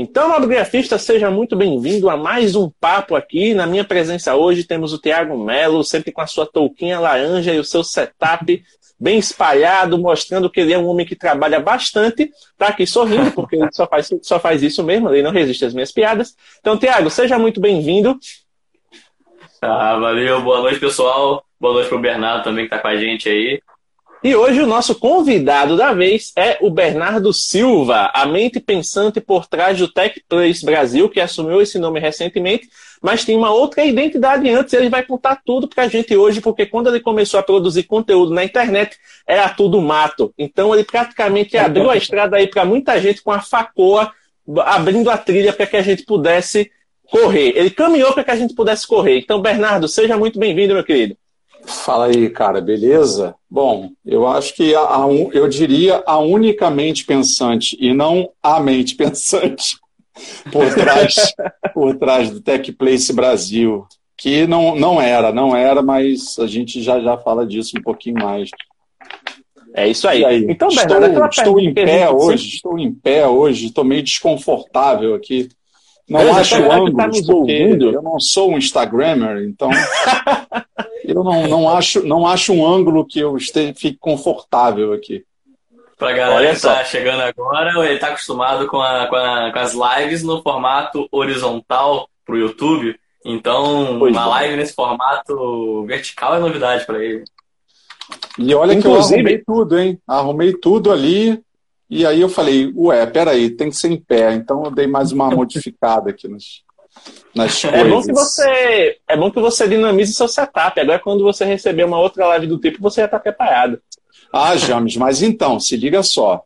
Então, 0.00 0.28
nobregrafista, 0.28 0.96
seja 0.96 1.28
muito 1.28 1.56
bem-vindo 1.56 2.08
a 2.08 2.16
mais 2.16 2.54
um 2.54 2.70
papo 2.70 3.16
aqui. 3.16 3.52
Na 3.52 3.66
minha 3.66 3.82
presença 3.82 4.36
hoje 4.36 4.62
temos 4.62 4.92
o 4.92 4.98
Tiago 5.00 5.36
Melo, 5.36 5.82
sempre 5.82 6.12
com 6.12 6.20
a 6.20 6.26
sua 6.28 6.46
touquinha 6.46 7.00
laranja 7.00 7.52
e 7.52 7.58
o 7.58 7.64
seu 7.64 7.82
setup 7.82 8.62
bem 8.96 9.18
espalhado, 9.18 9.98
mostrando 9.98 10.48
que 10.48 10.60
ele 10.60 10.72
é 10.72 10.78
um 10.78 10.86
homem 10.86 11.04
que 11.04 11.16
trabalha 11.16 11.58
bastante. 11.58 12.30
Tá 12.56 12.68
aqui 12.68 12.86
sorrindo, 12.86 13.32
porque 13.32 13.56
ele 13.56 13.68
só 13.72 13.88
faz, 13.88 14.08
só 14.22 14.38
faz 14.38 14.62
isso 14.62 14.84
mesmo, 14.84 15.12
ele 15.12 15.20
não 15.20 15.32
resiste 15.32 15.64
às 15.64 15.74
minhas 15.74 15.90
piadas. 15.90 16.36
Então, 16.60 16.78
Tiago, 16.78 17.10
seja 17.10 17.36
muito 17.36 17.60
bem-vindo. 17.60 18.16
Ah, 19.60 19.98
valeu, 19.98 20.40
boa 20.42 20.60
noite, 20.60 20.78
pessoal. 20.78 21.44
Boa 21.58 21.74
noite 21.74 21.88
pro 21.88 21.98
Bernardo 21.98 22.44
também 22.44 22.66
que 22.66 22.70
tá 22.70 22.78
com 22.78 22.86
a 22.86 22.96
gente 22.96 23.28
aí. 23.28 23.60
E 24.22 24.34
hoje 24.34 24.60
o 24.60 24.66
nosso 24.66 24.96
convidado 24.96 25.76
da 25.76 25.92
vez 25.92 26.32
é 26.36 26.58
o 26.60 26.68
Bernardo 26.68 27.32
Silva, 27.32 28.10
a 28.12 28.26
mente 28.26 28.58
pensante 28.58 29.20
por 29.20 29.46
trás 29.46 29.78
do 29.78 29.86
Tech 29.86 30.20
Place 30.28 30.64
Brasil, 30.64 31.08
que 31.08 31.20
assumiu 31.20 31.62
esse 31.62 31.78
nome 31.78 32.00
recentemente, 32.00 32.68
mas 33.00 33.24
tem 33.24 33.36
uma 33.36 33.52
outra 33.52 33.84
identidade 33.84 34.50
antes. 34.50 34.74
Ele 34.74 34.88
vai 34.88 35.04
contar 35.04 35.40
tudo 35.46 35.68
para 35.68 35.84
a 35.84 35.88
gente 35.88 36.16
hoje, 36.16 36.40
porque 36.40 36.66
quando 36.66 36.88
ele 36.88 36.98
começou 36.98 37.38
a 37.38 37.44
produzir 37.44 37.84
conteúdo 37.84 38.34
na 38.34 38.42
internet, 38.42 38.96
era 39.24 39.48
tudo 39.50 39.80
mato. 39.80 40.34
Então 40.36 40.74
ele 40.74 40.82
praticamente 40.82 41.56
abriu 41.56 41.88
a 41.88 41.96
estrada 41.96 42.38
aí 42.38 42.48
para 42.48 42.64
muita 42.64 43.00
gente 43.00 43.22
com 43.22 43.30
a 43.30 43.40
facoa, 43.40 44.12
abrindo 44.64 45.10
a 45.10 45.16
trilha 45.16 45.52
para 45.52 45.66
que 45.66 45.76
a 45.76 45.82
gente 45.82 46.02
pudesse 46.04 46.72
correr. 47.08 47.52
Ele 47.56 47.70
caminhou 47.70 48.12
para 48.12 48.24
que 48.24 48.32
a 48.32 48.36
gente 48.36 48.52
pudesse 48.52 48.84
correr. 48.84 49.20
Então, 49.20 49.40
Bernardo, 49.40 49.86
seja 49.86 50.16
muito 50.16 50.40
bem-vindo, 50.40 50.74
meu 50.74 50.82
querido. 50.82 51.16
Fala 51.68 52.06
aí, 52.06 52.30
cara, 52.30 52.62
beleza? 52.62 53.34
Bom, 53.48 53.90
eu 54.04 54.26
acho 54.26 54.54
que 54.54 54.74
a, 54.74 54.80
a, 54.80 55.06
eu 55.32 55.46
diria 55.48 56.02
a 56.06 56.18
unicamente 56.18 57.04
pensante 57.04 57.76
e 57.78 57.92
não 57.92 58.30
a 58.42 58.58
mente 58.58 58.94
pensante 58.94 59.76
por 60.50 60.72
trás, 60.74 61.34
por 61.74 61.96
trás 61.96 62.30
do 62.30 62.40
Tech 62.40 62.72
Place 62.72 63.12
Brasil, 63.12 63.86
que 64.16 64.46
não, 64.46 64.74
não 64.74 65.00
era, 65.00 65.30
não 65.30 65.54
era, 65.54 65.82
mas 65.82 66.38
a 66.38 66.46
gente 66.46 66.82
já 66.82 67.00
já 67.00 67.18
fala 67.18 67.46
disso 67.46 67.76
um 67.78 67.82
pouquinho 67.82 68.18
mais. 68.18 68.48
É 69.74 69.86
isso 69.86 70.08
aí. 70.08 70.24
aí? 70.24 70.46
Então, 70.48 70.68
Bernardo, 70.68 71.06
estou, 71.06 71.26
estou 71.26 71.60
em 71.60 71.74
pé 71.74 72.08
hoje, 72.08 72.44
sempre... 72.44 72.56
estou 72.56 72.78
em 72.78 72.92
pé 72.92 73.26
hoje, 73.26 73.66
estou 73.66 73.84
meio 73.84 74.02
desconfortável 74.02 75.14
aqui. 75.14 75.50
Não 76.08 76.22
eu 76.22 76.34
acho 76.34 76.56
ângulos, 76.56 76.94
tá 76.96 77.08
porque 77.10 77.52
eu 77.52 78.02
não 78.02 78.18
sou 78.18 78.52
um 78.52 78.58
Instagrammer, 78.58 79.44
então 79.46 79.68
eu 81.08 81.24
não, 81.24 81.48
não, 81.48 81.68
acho, 81.70 82.06
não 82.06 82.26
acho 82.26 82.52
um 82.52 82.66
ângulo 82.66 83.04
que 83.04 83.18
eu 83.18 83.34
esteja, 83.36 83.72
fique 83.74 83.96
confortável 83.98 84.92
aqui. 84.92 85.24
Pra 85.96 86.12
galera 86.12 86.36
Olha 86.36 86.54
que 86.54 86.60
tá 86.60 86.84
chegando 86.84 87.22
agora, 87.22 87.72
ele 87.88 87.98
tá 87.98 88.08
acostumado 88.08 88.68
com, 88.68 88.80
a, 88.80 89.06
com, 89.06 89.16
a, 89.16 89.50
com, 89.50 89.58
as 89.58 89.72
lives 89.72 90.22
no 90.22 90.42
formato 90.42 91.08
horizontal 91.10 92.08
pro 92.26 92.36
YouTube. 92.36 92.94
Então, 93.24 93.98
pois 93.98 94.12
uma 94.12 94.24
é. 94.24 94.26
live 94.26 94.56
nesse 94.56 94.74
formato 94.74 95.84
vertical 95.86 96.36
é 96.36 96.38
novidade 96.38 96.84
para 96.84 97.02
ele. 97.02 97.24
E 98.38 98.54
olha 98.54 98.74
Inclusive... 98.74 98.82
que 98.82 98.88
eu 98.88 99.16
arrumei 99.16 99.38
tudo, 99.38 99.78
hein? 99.78 99.98
Arrumei 100.06 100.52
tudo 100.52 100.92
ali. 100.92 101.42
E 101.90 102.04
aí 102.04 102.20
eu 102.20 102.28
falei, 102.28 102.70
ué, 102.76 103.06
peraí, 103.06 103.48
tem 103.50 103.70
que 103.70 103.76
ser 103.76 103.90
em 103.90 103.96
pé. 103.98 104.34
Então 104.34 104.62
eu 104.62 104.70
dei 104.70 104.86
mais 104.86 105.10
uma 105.10 105.30
modificada 105.30 106.10
aqui 106.10 106.28
nas, 106.28 106.62
nas 107.34 107.60
coisas. 107.60 107.80
É 107.80 107.84
bom 107.84 108.02
que 108.02 108.12
você, 108.12 108.98
é 109.08 109.16
bom 109.16 109.30
que 109.30 109.40
você 109.40 109.68
dinamize 109.68 110.14
seu 110.14 110.28
setup. 110.28 110.78
Agora, 110.80 110.98
quando 110.98 111.22
você 111.22 111.44
receber 111.44 111.84
uma 111.84 112.00
outra 112.00 112.26
live 112.28 112.46
do 112.46 112.58
tipo, 112.58 112.80
você 112.80 113.00
já 113.02 113.06
está 113.06 113.18
preparado. 113.18 113.80
Ah, 114.32 114.56
James, 114.56 114.96
mas 114.96 115.22
então, 115.22 115.58
se 115.58 115.76
liga 115.76 116.02
só. 116.02 116.42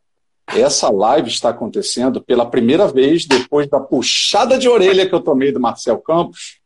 Essa 0.47 0.91
live 0.91 1.29
está 1.29 1.51
acontecendo 1.51 2.21
pela 2.21 2.45
primeira 2.45 2.87
vez 2.87 3.25
depois 3.25 3.69
da 3.69 3.81
puxada 3.81 4.59
de 4.59 4.69
orelha 4.69 5.09
que 5.09 5.15
eu 5.15 5.21
tomei 5.21 5.53
do 5.53 5.61
Marcel 5.61 5.99
Campos, 5.99 6.59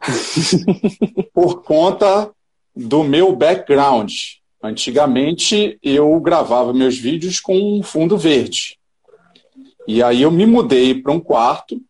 por 1.34 1.62
conta 1.62 2.30
do 2.74 3.04
meu 3.04 3.34
background. 3.34 4.12
Antigamente 4.62 5.78
eu 5.82 6.18
gravava 6.20 6.72
meus 6.72 6.96
vídeos 6.96 7.40
com 7.40 7.78
um 7.78 7.82
fundo 7.82 8.16
verde. 8.16 8.78
E 9.86 10.02
aí 10.02 10.22
eu 10.22 10.30
me 10.30 10.46
mudei 10.46 10.94
para 11.00 11.12
um 11.12 11.20
quarto 11.20 11.80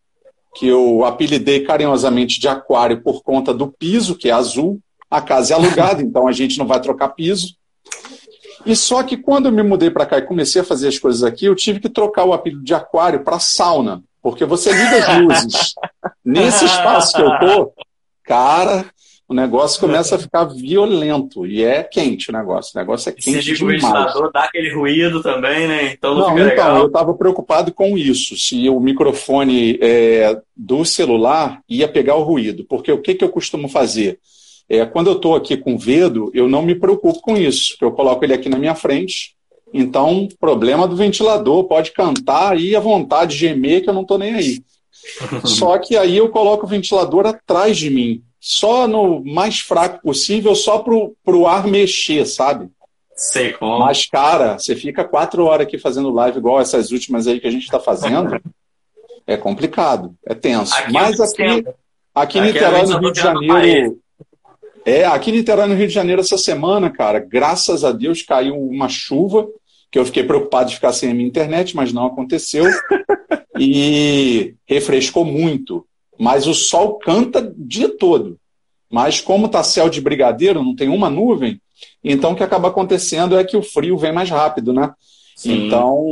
que 0.57 0.67
eu 0.67 1.05
apelidei 1.05 1.63
carinhosamente 1.63 2.39
de 2.39 2.47
aquário 2.47 3.03
por 3.03 3.21
conta 3.21 3.53
do 3.53 3.67
piso, 3.67 4.15
que 4.15 4.29
é 4.29 4.31
azul. 4.31 4.79
A 5.09 5.21
casa 5.21 5.53
é 5.53 5.55
alugada, 5.55 6.01
então 6.01 6.27
a 6.27 6.31
gente 6.31 6.57
não 6.57 6.65
vai 6.65 6.81
trocar 6.81 7.09
piso. 7.09 7.55
E 8.65 8.75
só 8.75 9.03
que 9.03 9.15
quando 9.15 9.45
eu 9.45 9.51
me 9.51 9.61
mudei 9.61 9.91
para 9.91 10.05
cá 10.05 10.17
e 10.17 10.23
comecei 10.23 10.61
a 10.61 10.65
fazer 10.65 10.87
as 10.87 10.97
coisas 10.97 11.23
aqui, 11.23 11.45
eu 11.45 11.55
tive 11.55 11.79
que 11.79 11.87
trocar 11.87 12.25
o 12.25 12.33
apelido 12.33 12.63
de 12.63 12.73
aquário 12.73 13.23
para 13.23 13.39
sauna, 13.39 14.03
porque 14.21 14.45
você 14.45 14.71
liga 14.71 14.97
as 14.97 15.21
luzes. 15.21 15.73
Nesse 16.25 16.65
espaço 16.65 17.15
que 17.15 17.21
eu 17.21 17.39
tô, 17.39 17.71
cara, 18.23 18.85
o 19.29 19.33
negócio 19.33 19.81
começa 19.81 20.15
a 20.15 20.19
ficar 20.19 20.45
violento. 20.45 21.45
E 21.45 21.61
é 21.61 21.83
quente 21.83 22.29
o 22.29 22.33
negócio. 22.33 22.71
O 22.73 22.79
negócio 22.79 23.09
é 23.09 23.11
quente. 23.11 23.55
Se 23.55 23.63
o 23.63 23.67
ventilador 23.67 24.31
dá 24.31 24.45
aquele 24.45 24.73
ruído 24.73 25.21
também, 25.21 25.67
né? 25.67 25.91
Então 25.91 26.15
não, 26.15 26.29
não 26.29 26.33
então, 26.33 26.47
legal. 26.47 26.77
eu 26.77 26.87
estava 26.87 27.13
preocupado 27.13 27.73
com 27.73 27.97
isso. 27.97 28.37
Se 28.37 28.69
o 28.69 28.79
microfone 28.79 29.77
é, 29.81 30.39
do 30.55 30.85
celular 30.85 31.61
ia 31.67 31.89
pegar 31.89 32.15
o 32.15 32.23
ruído. 32.23 32.63
Porque 32.69 32.89
o 32.89 33.01
que, 33.01 33.15
que 33.15 33.23
eu 33.23 33.29
costumo 33.29 33.67
fazer? 33.67 34.17
É, 34.69 34.85
quando 34.85 35.07
eu 35.07 35.17
estou 35.17 35.35
aqui 35.35 35.57
com 35.57 35.75
o 35.75 35.79
Vedo, 35.79 36.31
eu 36.33 36.47
não 36.47 36.61
me 36.61 36.75
preocupo 36.75 37.19
com 37.19 37.35
isso. 37.35 37.75
Eu 37.81 37.91
coloco 37.91 38.23
ele 38.23 38.33
aqui 38.33 38.47
na 38.47 38.57
minha 38.57 38.75
frente. 38.75 39.35
Então, 39.73 40.29
problema 40.39 40.87
do 40.87 40.95
ventilador, 40.95 41.65
pode 41.65 41.91
cantar 41.91 42.53
aí 42.53 42.77
à 42.77 42.79
vontade, 42.79 43.35
gemer, 43.35 43.83
que 43.83 43.89
eu 43.89 43.93
não 43.93 44.03
estou 44.03 44.17
nem 44.17 44.35
aí. 44.35 44.61
Só 45.43 45.77
que 45.77 45.97
aí 45.97 46.15
eu 46.15 46.29
coloco 46.29 46.65
o 46.65 46.69
ventilador 46.69 47.25
atrás 47.25 47.77
de 47.77 47.89
mim 47.89 48.23
só 48.39 48.87
no 48.87 49.23
mais 49.23 49.59
fraco 49.59 50.01
possível, 50.01 50.55
só 50.55 50.79
pro, 50.79 51.15
pro 51.23 51.47
ar 51.47 51.67
mexer, 51.67 52.25
sabe? 52.25 52.69
Sei 53.15 53.51
como. 53.51 53.79
Mas, 53.79 54.05
cara, 54.05 54.59
você 54.59 54.75
fica 54.75 55.03
quatro 55.03 55.43
horas 55.45 55.65
aqui 55.65 55.79
fazendo 55.79 56.11
live 56.11 56.37
igual 56.37 56.61
essas 56.61 56.91
últimas 56.91 57.27
aí 57.27 57.39
que 57.39 57.47
a 57.47 57.51
gente 57.51 57.63
está 57.63 57.79
fazendo. 57.79 58.39
é 59.25 59.35
complicado, 59.35 60.15
é 60.25 60.35
tenso. 60.35 60.75
Aqui 60.75 60.93
Mas 60.93 61.19
aqui, 61.19 61.65
aqui 62.13 62.37
em 62.37 62.41
Niterói, 62.43 62.83
no 62.83 62.99
Rio 62.99 63.11
de 63.11 63.19
Janeiro. 63.19 63.99
É, 64.85 65.03
aqui 65.05 65.31
em 65.31 65.33
Niterói, 65.33 65.67
no 65.67 65.75
Rio 65.75 65.87
de 65.87 65.93
Janeiro, 65.93 66.21
essa 66.21 66.37
semana, 66.37 66.91
cara, 66.91 67.19
graças 67.19 67.83
a 67.83 67.91
Deus 67.91 68.21
caiu 68.21 68.55
uma 68.55 68.87
chuva, 68.87 69.47
que 69.91 69.97
eu 69.97 70.05
fiquei 70.05 70.23
preocupado 70.23 70.69
de 70.69 70.75
ficar 70.75 70.93
sem 70.93 71.09
a 71.09 71.13
minha 71.13 71.27
internet, 71.27 71.75
mas 71.75 71.91
não 71.91 72.05
aconteceu. 72.05 72.65
e 73.59 74.53
refrescou 74.67 75.25
muito 75.25 75.85
mas 76.17 76.47
o 76.47 76.53
sol 76.53 76.97
canta 76.97 77.39
o 77.39 77.53
dia 77.57 77.89
todo. 77.89 78.39
Mas 78.89 79.19
como 79.19 79.47
está 79.47 79.63
céu 79.63 79.89
de 79.89 79.99
brigadeiro, 79.99 80.63
não 80.63 80.75
tem 80.75 80.89
uma 80.89 81.09
nuvem, 81.09 81.61
então 82.03 82.31
o 82.31 82.35
que 82.35 82.43
acaba 82.43 82.69
acontecendo 82.69 83.37
é 83.37 83.43
que 83.43 83.57
o 83.57 83.63
frio 83.63 83.97
vem 83.97 84.11
mais 84.11 84.29
rápido, 84.29 84.73
né? 84.73 84.93
Sim. 85.35 85.67
Então 85.67 86.05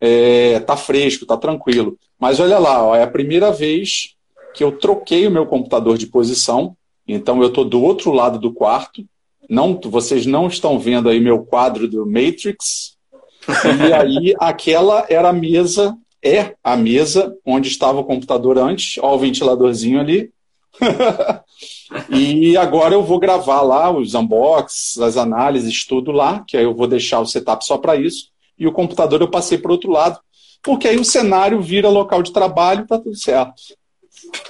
é, 0.00 0.60
tá 0.60 0.76
fresco, 0.76 1.26
tá 1.26 1.36
tranquilo. 1.36 1.98
Mas 2.18 2.40
olha 2.40 2.58
lá, 2.58 2.84
ó, 2.84 2.94
é 2.94 3.02
a 3.02 3.10
primeira 3.10 3.50
vez 3.50 4.14
que 4.54 4.62
eu 4.64 4.72
troquei 4.72 5.26
o 5.26 5.30
meu 5.30 5.46
computador 5.46 5.98
de 5.98 6.06
posição. 6.06 6.76
Então 7.06 7.40
eu 7.42 7.48
estou 7.48 7.64
do 7.64 7.82
outro 7.82 8.12
lado 8.12 8.38
do 8.38 8.52
quarto. 8.52 9.04
Não, 9.48 9.78
vocês 9.82 10.26
não 10.26 10.46
estão 10.46 10.78
vendo 10.78 11.08
aí 11.08 11.20
meu 11.20 11.44
quadro 11.44 11.88
do 11.88 12.06
Matrix. 12.06 12.96
E 13.88 13.92
aí 13.94 14.34
aquela 14.38 15.06
era 15.08 15.30
a 15.30 15.32
mesa 15.32 15.96
é 16.22 16.54
a 16.62 16.76
mesa 16.76 17.36
onde 17.44 17.68
estava 17.68 18.00
o 18.00 18.04
computador 18.04 18.58
antes, 18.58 18.98
ó, 19.02 19.14
o 19.14 19.18
ventiladorzinho 19.18 20.00
ali. 20.00 20.30
e 22.10 22.56
agora 22.56 22.94
eu 22.94 23.02
vou 23.02 23.18
gravar 23.18 23.62
lá 23.62 23.90
os 23.90 24.14
unboxes, 24.14 24.98
as 24.98 25.16
análises, 25.16 25.84
tudo 25.86 26.12
lá, 26.12 26.44
que 26.46 26.56
aí 26.56 26.64
eu 26.64 26.74
vou 26.74 26.86
deixar 26.86 27.20
o 27.20 27.26
setup 27.26 27.64
só 27.64 27.78
para 27.78 27.96
isso. 27.96 28.30
E 28.58 28.66
o 28.66 28.72
computador 28.72 29.20
eu 29.20 29.30
passei 29.30 29.58
para 29.58 29.70
o 29.70 29.72
outro 29.72 29.90
lado, 29.90 30.18
porque 30.62 30.88
aí 30.88 30.98
o 30.98 31.04
cenário 31.04 31.60
vira 31.62 31.88
local 31.88 32.22
de 32.22 32.32
trabalho, 32.32 32.86
tá 32.86 32.98
tudo 32.98 33.16
certo. 33.16 33.54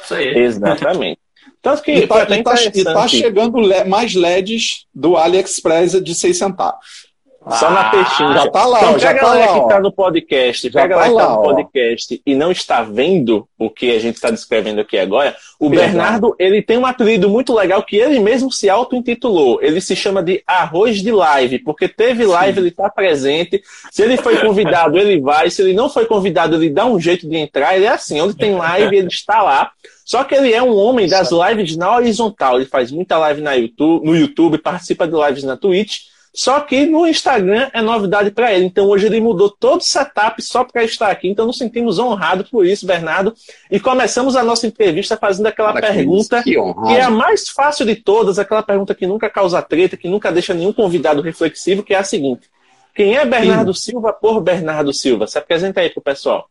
Isso 0.02 0.14
aí. 0.14 0.38
Exatamente. 0.38 1.20
Tanto 1.60 1.82
que 1.82 1.92
e 1.92 2.06
tá, 2.06 2.22
e 2.22 2.42
tá, 2.42 2.54
e 2.62 2.84
tá 2.84 3.08
chegando 3.08 3.58
mais 3.86 4.14
LEDs 4.14 4.86
do 4.94 5.16
AliExpress 5.16 6.02
de 6.02 6.14
6 6.14 6.38
centavos. 6.38 7.07
Só 7.52 7.70
na 7.70 7.90
peixinha. 7.90 8.32
Já 8.32 8.50
tá 8.50 8.66
lá, 8.66 8.78
então, 8.78 8.98
já 8.98 9.14
tá 9.14 9.34
lá. 9.34 9.60
que 9.60 9.68
tá 9.68 9.80
no 9.80 9.92
podcast, 9.92 10.70
já 10.70 10.86
galera 10.86 11.08
tá 11.08 11.20
que 11.20 11.26
tá 11.26 11.28
no 11.34 11.42
podcast 11.42 12.22
e 12.24 12.34
não 12.34 12.50
está 12.50 12.82
vendo 12.82 13.48
o 13.58 13.70
que 13.70 13.94
a 13.94 13.98
gente 13.98 14.16
está 14.16 14.30
descrevendo 14.30 14.80
aqui 14.80 14.98
agora, 14.98 15.36
o 15.58 15.68
Bernardo, 15.68 16.36
ele 16.38 16.62
tem 16.62 16.78
um 16.78 16.86
apelido 16.86 17.28
muito 17.28 17.52
legal 17.52 17.82
que 17.82 17.96
ele 17.96 18.20
mesmo 18.20 18.52
se 18.52 18.70
auto-intitulou. 18.70 19.58
Ele 19.60 19.80
se 19.80 19.96
chama 19.96 20.22
de 20.22 20.42
Arroz 20.46 20.98
de 20.98 21.10
Live, 21.10 21.58
porque 21.60 21.88
teve 21.88 22.24
live, 22.24 22.54
Sim. 22.54 22.60
ele 22.60 22.68
está 22.68 22.88
presente. 22.88 23.62
Se 23.90 24.02
ele 24.02 24.16
foi 24.16 24.36
convidado, 24.38 24.96
ele 24.96 25.20
vai. 25.20 25.50
Se 25.50 25.62
ele 25.62 25.72
não 25.72 25.88
foi 25.88 26.06
convidado, 26.06 26.56
ele 26.56 26.70
dá 26.70 26.86
um 26.86 27.00
jeito 27.00 27.28
de 27.28 27.36
entrar. 27.36 27.74
Ele 27.74 27.86
é 27.86 27.90
assim, 27.90 28.20
onde 28.20 28.36
tem 28.36 28.54
live, 28.54 28.96
ele 28.96 29.08
está 29.08 29.42
lá. 29.42 29.72
Só 30.04 30.22
que 30.22 30.34
ele 30.34 30.52
é 30.52 30.62
um 30.62 30.76
homem 30.76 31.08
das 31.08 31.30
lives 31.30 31.76
na 31.76 31.96
horizontal. 31.96 32.56
Ele 32.56 32.64
faz 32.64 32.92
muita 32.92 33.18
live 33.18 33.40
na 33.40 33.54
YouTube, 33.54 34.06
no 34.06 34.16
YouTube, 34.16 34.58
participa 34.58 35.06
de 35.06 35.14
lives 35.14 35.42
na 35.42 35.56
Twitch. 35.56 36.02
Só 36.38 36.60
que 36.60 36.86
no 36.86 37.04
Instagram 37.04 37.68
é 37.72 37.82
novidade 37.82 38.30
para 38.30 38.54
ele. 38.54 38.64
Então 38.64 38.86
hoje 38.86 39.06
ele 39.06 39.20
mudou 39.20 39.50
todo 39.50 39.80
o 39.80 39.84
setup 39.84 40.40
só 40.40 40.62
para 40.62 40.84
estar 40.84 41.10
aqui. 41.10 41.26
Então 41.26 41.44
nos 41.44 41.58
sentimos 41.58 41.98
honrados 41.98 42.48
por 42.48 42.64
isso, 42.64 42.86
Bernardo. 42.86 43.34
E 43.68 43.80
começamos 43.80 44.36
a 44.36 44.44
nossa 44.44 44.64
entrevista 44.64 45.16
fazendo 45.16 45.46
aquela 45.46 45.72
Cara, 45.72 45.92
pergunta 45.92 46.40
que, 46.44 46.52
que, 46.52 46.94
é 46.94 47.02
a 47.02 47.10
mais 47.10 47.48
fácil 47.48 47.84
de 47.84 47.96
todas, 47.96 48.38
aquela 48.38 48.62
pergunta 48.62 48.94
que 48.94 49.04
nunca 49.04 49.28
causa 49.28 49.60
treta, 49.60 49.96
que 49.96 50.06
nunca 50.06 50.30
deixa 50.30 50.54
nenhum 50.54 50.72
convidado 50.72 51.20
reflexivo, 51.22 51.82
que 51.82 51.92
é 51.92 51.98
a 51.98 52.04
seguinte: 52.04 52.48
Quem 52.94 53.16
é 53.16 53.26
Bernardo 53.26 53.74
Sim. 53.74 53.90
Silva 53.90 54.12
por 54.12 54.40
Bernardo 54.40 54.92
Silva? 54.92 55.26
Se 55.26 55.38
apresenta 55.38 55.80
aí 55.80 55.90
pro 55.90 56.00
pessoal. 56.00 56.48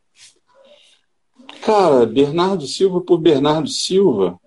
Cara, 1.62 2.06
Bernardo 2.06 2.68
Silva 2.68 3.00
por 3.00 3.20
Bernardo 3.20 3.70
Silva. 3.70 4.38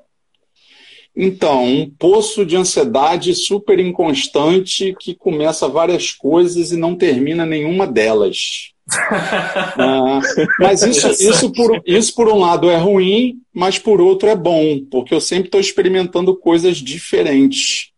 Então, 1.17 1.65
um 1.65 1.91
poço 1.91 2.47
de 2.47 2.57
ansiedade 2.57 3.35
super 3.35 3.79
inconstante 3.79 4.95
que 4.99 5.15
começa 5.15 5.69
várias 5.69 6.13
coisas 6.13 6.73
e 6.73 6.77
não 6.77 6.95
termina 6.95 7.45
nenhuma 7.45 7.87
delas. 7.87 8.71
ah, 8.91 10.21
mas 10.59 10.83
isso, 10.83 11.09
isso, 11.11 11.53
por, 11.53 11.83
isso, 11.85 12.15
por 12.15 12.29
um 12.29 12.39
lado, 12.39 12.71
é 12.71 12.77
ruim, 12.77 13.39
mas 13.53 13.79
por 13.79 14.01
outro 14.01 14.29
é 14.29 14.37
bom, 14.37 14.81
porque 14.91 15.15
eu 15.15 15.21
sempre 15.21 15.47
estou 15.47 15.61
experimentando 15.61 16.35
coisas 16.37 16.79
diferentes. 16.79 17.91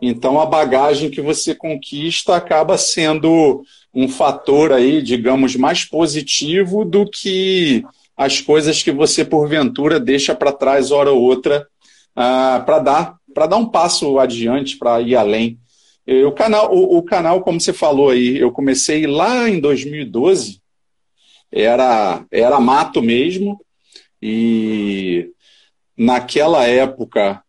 Então, 0.00 0.40
a 0.40 0.46
bagagem 0.46 1.10
que 1.10 1.20
você 1.20 1.54
conquista 1.54 2.34
acaba 2.34 2.76
sendo 2.76 3.62
um 3.94 4.08
fator 4.08 4.72
aí, 4.72 5.00
digamos, 5.02 5.54
mais 5.54 5.84
positivo 5.84 6.84
do 6.84 7.08
que 7.08 7.84
as 8.16 8.40
coisas 8.40 8.82
que 8.82 8.90
você, 8.90 9.24
porventura, 9.24 10.00
deixa 10.00 10.34
para 10.34 10.52
trás 10.52 10.90
hora 10.90 11.12
ou 11.12 11.20
outra 11.20 11.66
uh, 12.16 12.64
para 12.64 12.78
dar 12.78 13.22
para 13.32 13.46
dar 13.46 13.56
um 13.56 13.66
passo 13.66 14.18
adiante, 14.18 14.76
para 14.76 15.00
ir 15.00 15.16
além. 15.16 15.58
o, 16.06 16.32
canal, 16.32 16.74
o, 16.74 16.98
o, 16.98 17.02
canal, 17.02 17.40
como 17.42 17.60
você 17.60 17.72
falou 17.72 18.10
aí, 18.10 18.38
eu 18.38 18.52
comecei 18.52 19.06
lá 19.06 19.48
em 19.48 19.58
2012, 19.58 20.60
era, 21.50 22.24
era 22.30 22.60
mato 22.60 23.02
mesmo, 23.02 23.60
e 24.20 25.30
naquela 25.96 26.66
época, 26.66 27.42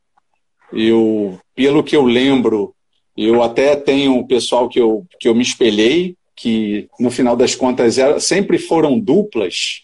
eu, 0.71 1.39
pelo 1.55 1.83
que 1.83 1.95
eu 1.95 2.05
lembro, 2.05 2.73
eu 3.15 3.43
até 3.43 3.75
tenho 3.75 4.17
o 4.17 4.27
pessoal 4.27 4.67
que 4.67 4.79
eu, 4.79 5.05
que 5.19 5.27
eu 5.27 5.35
me 5.35 5.43
espelhei, 5.43 6.15
que 6.35 6.87
no 6.99 7.11
final 7.11 7.35
das 7.35 7.55
contas 7.55 7.97
era, 7.97 8.19
sempre 8.19 8.57
foram 8.57 8.99
duplas. 8.99 9.81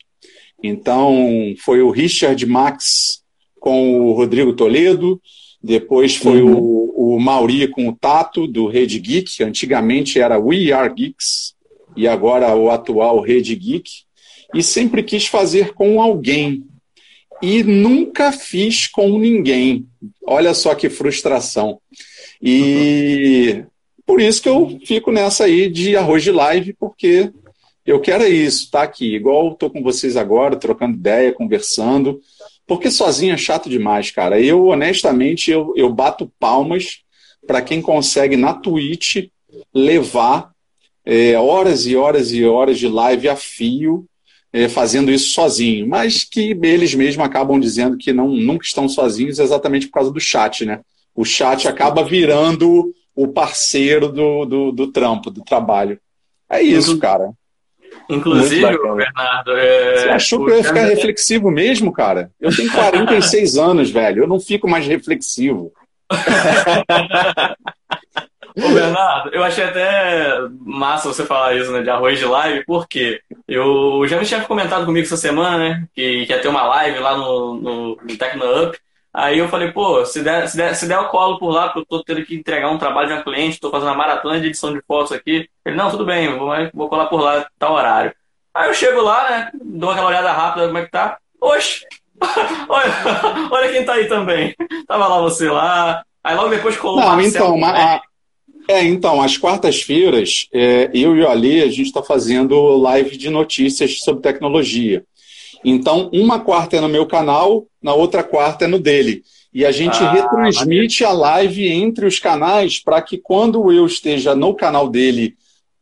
Então, 0.62 1.54
foi 1.64 1.82
o 1.82 1.92
Richard 1.92 2.44
Max 2.46 3.24
com 3.60 4.00
o 4.02 4.14
Rodrigo 4.14 4.54
Toledo, 4.54 5.22
depois 5.62 6.16
foi 6.16 6.42
uhum. 6.42 6.58
o, 6.58 7.16
o 7.16 7.20
Mauri 7.20 7.68
com 7.68 7.88
o 7.90 7.96
Tato, 7.96 8.48
do 8.48 8.68
Rede 8.68 9.00
Geek, 9.00 9.44
antigamente 9.44 10.20
era 10.20 10.40
We 10.40 10.72
Are 10.72 10.94
Geeks, 10.94 11.54
e 11.96 12.08
agora 12.08 12.56
o 12.56 12.70
atual 12.70 13.20
Rede 13.22 13.56
Geek, 13.56 13.92
e 14.54 14.64
sempre 14.64 15.04
quis 15.04 15.28
fazer 15.28 15.74
com 15.74 16.02
alguém, 16.02 16.64
e 17.42 17.64
nunca 17.64 18.32
fiz 18.32 18.88
com 18.88 19.18
ninguém. 19.18 19.86
Olha 20.26 20.54
só 20.54 20.76
que 20.76 20.90
frustração. 20.90 21.80
E 22.42 23.64
por 24.06 24.20
isso 24.22 24.42
que 24.42 24.50
eu 24.50 24.80
fico 24.86 25.12
nessa 25.12 25.46
aí 25.46 25.70
de 25.70 25.96
arroz 25.96 26.24
de 26.24 26.32
live, 26.32 26.74
porque 26.74 27.32
eu 27.86 28.00
quero 28.00 28.24
é 28.24 28.30
isso, 28.30 28.70
tá 28.70 28.84
aqui, 28.84 29.16
igual 29.16 29.52
estou 29.52 29.70
com 29.70 29.82
vocês 29.82 30.16
agora, 30.16 30.56
trocando 30.56 30.96
ideia, 30.96 31.34
conversando, 31.34 32.22
porque 32.70 32.92
sozinho 32.92 33.34
é 33.34 33.38
chato 33.38 33.68
demais, 33.68 34.12
cara. 34.12 34.40
Eu, 34.40 34.68
honestamente, 34.68 35.50
eu, 35.50 35.74
eu 35.76 35.92
bato 35.92 36.32
palmas 36.40 37.00
para 37.48 37.64
quem 37.64 37.82
consegue 37.82 38.38
na 38.38 38.54
Twitch 38.54 39.28
levar 39.74 40.52
é, 41.04 41.36
horas 41.36 41.88
e 41.88 41.96
horas 41.96 42.32
e 42.32 42.46
horas 42.46 42.78
de 42.78 42.88
live 42.88 43.28
a 43.28 43.36
fio, 43.36 44.06
é, 44.54 44.70
fazendo 44.70 45.12
isso 45.12 45.32
sozinho. 45.32 45.88
Mas 45.88 46.24
que 46.24 46.56
eles 46.62 46.94
mesmos 46.94 47.26
acabam 47.26 47.60
dizendo 47.60 47.98
que 47.98 48.14
não, 48.14 48.28
nunca 48.28 48.64
estão 48.64 48.88
sozinhos 48.88 49.40
exatamente 49.40 49.88
por 49.88 49.94
causa 49.94 50.12
do 50.12 50.20
chat, 50.20 50.64
né? 50.64 50.82
O 51.16 51.26
chat 51.26 51.68
acaba 51.68 52.04
virando 52.04 52.94
o 53.16 53.28
parceiro 53.28 54.10
do, 54.10 54.46
do, 54.46 54.72
do 54.72 54.92
trampo, 54.92 55.32
do 55.32 55.42
trabalho. 55.44 56.00
É 56.48 56.62
isso, 56.62 57.00
cara. 57.00 57.32
Inclusive, 58.10 58.78
Bernardo. 58.96 59.52
É... 59.52 59.98
Você 59.98 60.10
achou 60.10 60.44
que 60.44 60.52
eu 60.52 60.58
ia 60.58 60.64
ficar 60.64 60.86
reflexivo 60.86 61.52
mesmo, 61.52 61.94
cara? 61.94 62.32
Eu 62.42 62.56
tenho 62.56 62.72
46 62.72 63.56
anos, 63.58 63.92
velho. 63.92 64.24
Eu 64.24 64.28
não 64.28 64.40
fico 64.40 64.68
mais 64.68 64.88
reflexivo. 64.88 65.72
Ô, 68.58 68.74
Bernardo, 68.74 69.30
eu 69.30 69.44
achei 69.44 69.64
até 69.64 70.38
massa 70.60 71.08
você 71.08 71.24
falar 71.24 71.56
isso, 71.56 71.72
né, 71.72 71.82
de 71.82 71.90
arroz 71.90 72.18
de 72.20 72.26
live, 72.26 72.66
porque 72.66 73.22
eu 73.48 74.06
já 74.08 74.20
me 74.20 74.26
tinha 74.26 74.42
comentado 74.42 74.86
comigo 74.86 75.06
essa 75.06 75.16
semana, 75.16 75.58
né, 75.58 75.88
que, 75.94 76.26
que 76.26 76.34
ia 76.34 76.40
ter 76.40 76.48
uma 76.48 76.64
live 76.64 77.00
lá 77.00 77.16
no, 77.16 77.54
no, 77.54 77.96
no 77.96 78.18
Tecno 78.18 78.64
Up, 78.64 78.78
Aí 79.14 79.40
eu 79.40 79.48
falei, 79.48 79.72
pô, 79.72 80.06
se 80.06 80.22
der, 80.22 80.48
se 80.48 80.56
der, 80.56 80.76
se 80.76 80.88
der 80.88 81.00
o 81.00 81.10
colo 81.10 81.40
por 81.40 81.50
lá, 81.50 81.70
porque 81.70 81.80
eu 81.80 81.86
tô 81.86 82.04
tendo 82.04 82.24
que 82.24 82.36
entregar 82.36 82.70
um 82.70 82.78
trabalho 82.78 83.08
de 83.08 83.14
uma 83.14 83.24
cliente, 83.24 83.60
tô 83.60 83.72
fazendo 83.72 83.90
uma 83.90 83.96
maratona 83.96 84.40
de 84.40 84.48
edição 84.48 84.72
de 84.72 84.82
fotos 84.88 85.12
aqui. 85.12 85.50
Ele, 85.66 85.76
não, 85.76 85.90
tudo 85.90 86.06
bem, 86.06 86.38
vou, 86.38 86.50
vou 86.74 86.90
colar 86.90 87.08
por 87.08 87.22
lá, 87.22 87.48
tal 87.58 87.74
horário. 87.74 88.14
Aí 88.54 88.70
eu 88.70 88.74
chego 88.74 89.02
lá, 89.02 89.30
né, 89.30 89.52
dou 89.64 89.90
aquela 89.90 90.10
olhada 90.10 90.32
rápida, 90.32 90.68
como 90.68 90.78
é 90.78 90.86
que 90.86 90.92
tá? 90.92 91.18
Oxe, 91.42 91.86
olha, 92.70 92.94
olha 93.52 93.72
quem 93.72 93.86
tá 93.86 93.94
aí 93.94 94.08
também. 94.08 94.56
Tava 94.88 95.08
lá 95.08 95.22
você 95.22 95.50
lá, 95.50 96.04
aí 96.24 96.36
logo 96.36 96.50
depois 96.50 96.78
colou 96.78 97.00
Não, 97.00 97.20
então, 97.20 97.66
a, 97.66 98.02
é, 98.70 98.84
então, 98.84 99.20
às 99.20 99.36
quartas-feiras, 99.36 100.48
é, 100.54 100.92
eu 100.94 101.18
e 101.18 101.24
o 101.24 101.28
Ali, 101.28 101.64
a 101.64 101.68
gente 101.68 101.88
está 101.88 102.04
fazendo 102.04 102.78
live 102.78 103.18
de 103.18 103.28
notícias 103.32 104.02
sobre 104.02 104.22
tecnologia. 104.22 105.04
Então, 105.64 106.10
uma 106.14 106.40
quarta 106.40 106.78
é 106.78 106.82
no 106.82 106.90
meu 106.90 107.06
canal, 107.06 107.66
na 107.82 107.94
outra 107.94 108.24
quarta 108.24 108.66
é 108.66 108.68
no 108.68 108.80
dele. 108.80 109.24
E 109.54 109.66
a 109.66 109.72
gente 109.72 109.98
ah, 110.04 110.12
retransmite 110.12 111.04
a 111.04 111.12
live 111.12 111.68
entre 111.68 112.06
os 112.06 112.20
canais 112.20 112.80
para 112.80 113.02
que 113.02 113.18
quando 113.18 113.72
eu 113.72 113.86
esteja 113.86 114.36
no 114.36 114.54
canal 114.54 114.88
dele 114.88 115.36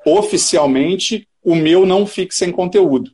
oficialmente, 0.05 1.27
o 1.43 1.53
meu 1.53 1.85
não 1.85 2.05
fique 2.05 2.33
sem 2.33 2.51
conteúdo. 2.51 3.11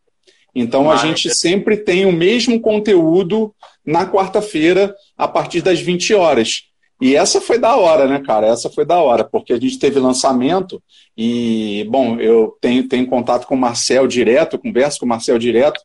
Então 0.55 0.91
a 0.91 0.97
gente 0.97 1.33
sempre 1.33 1.77
tem 1.77 2.05
o 2.05 2.11
mesmo 2.11 2.61
conteúdo 2.61 3.53
na 3.85 4.05
quarta-feira, 4.05 4.95
a 5.17 5.27
partir 5.27 5.61
das 5.61 5.79
20 5.79 6.13
horas. 6.13 6.63
E 7.01 7.15
essa 7.15 7.41
foi 7.41 7.57
da 7.57 7.75
hora, 7.75 8.07
né, 8.07 8.21
cara? 8.25 8.47
Essa 8.47 8.69
foi 8.69 8.85
da 8.85 9.01
hora, 9.01 9.23
porque 9.23 9.51
a 9.51 9.59
gente 9.59 9.77
teve 9.77 9.99
lançamento 9.99 10.81
e, 11.17 11.85
bom, 11.89 12.19
eu 12.19 12.55
tenho, 12.61 12.87
tenho 12.87 13.07
contato 13.07 13.45
com 13.45 13.55
o 13.55 13.57
Marcel 13.57 14.07
direto, 14.07 14.59
converso 14.59 14.99
com 14.99 15.05
o 15.05 15.09
Marcel 15.09 15.37
direto, 15.37 15.81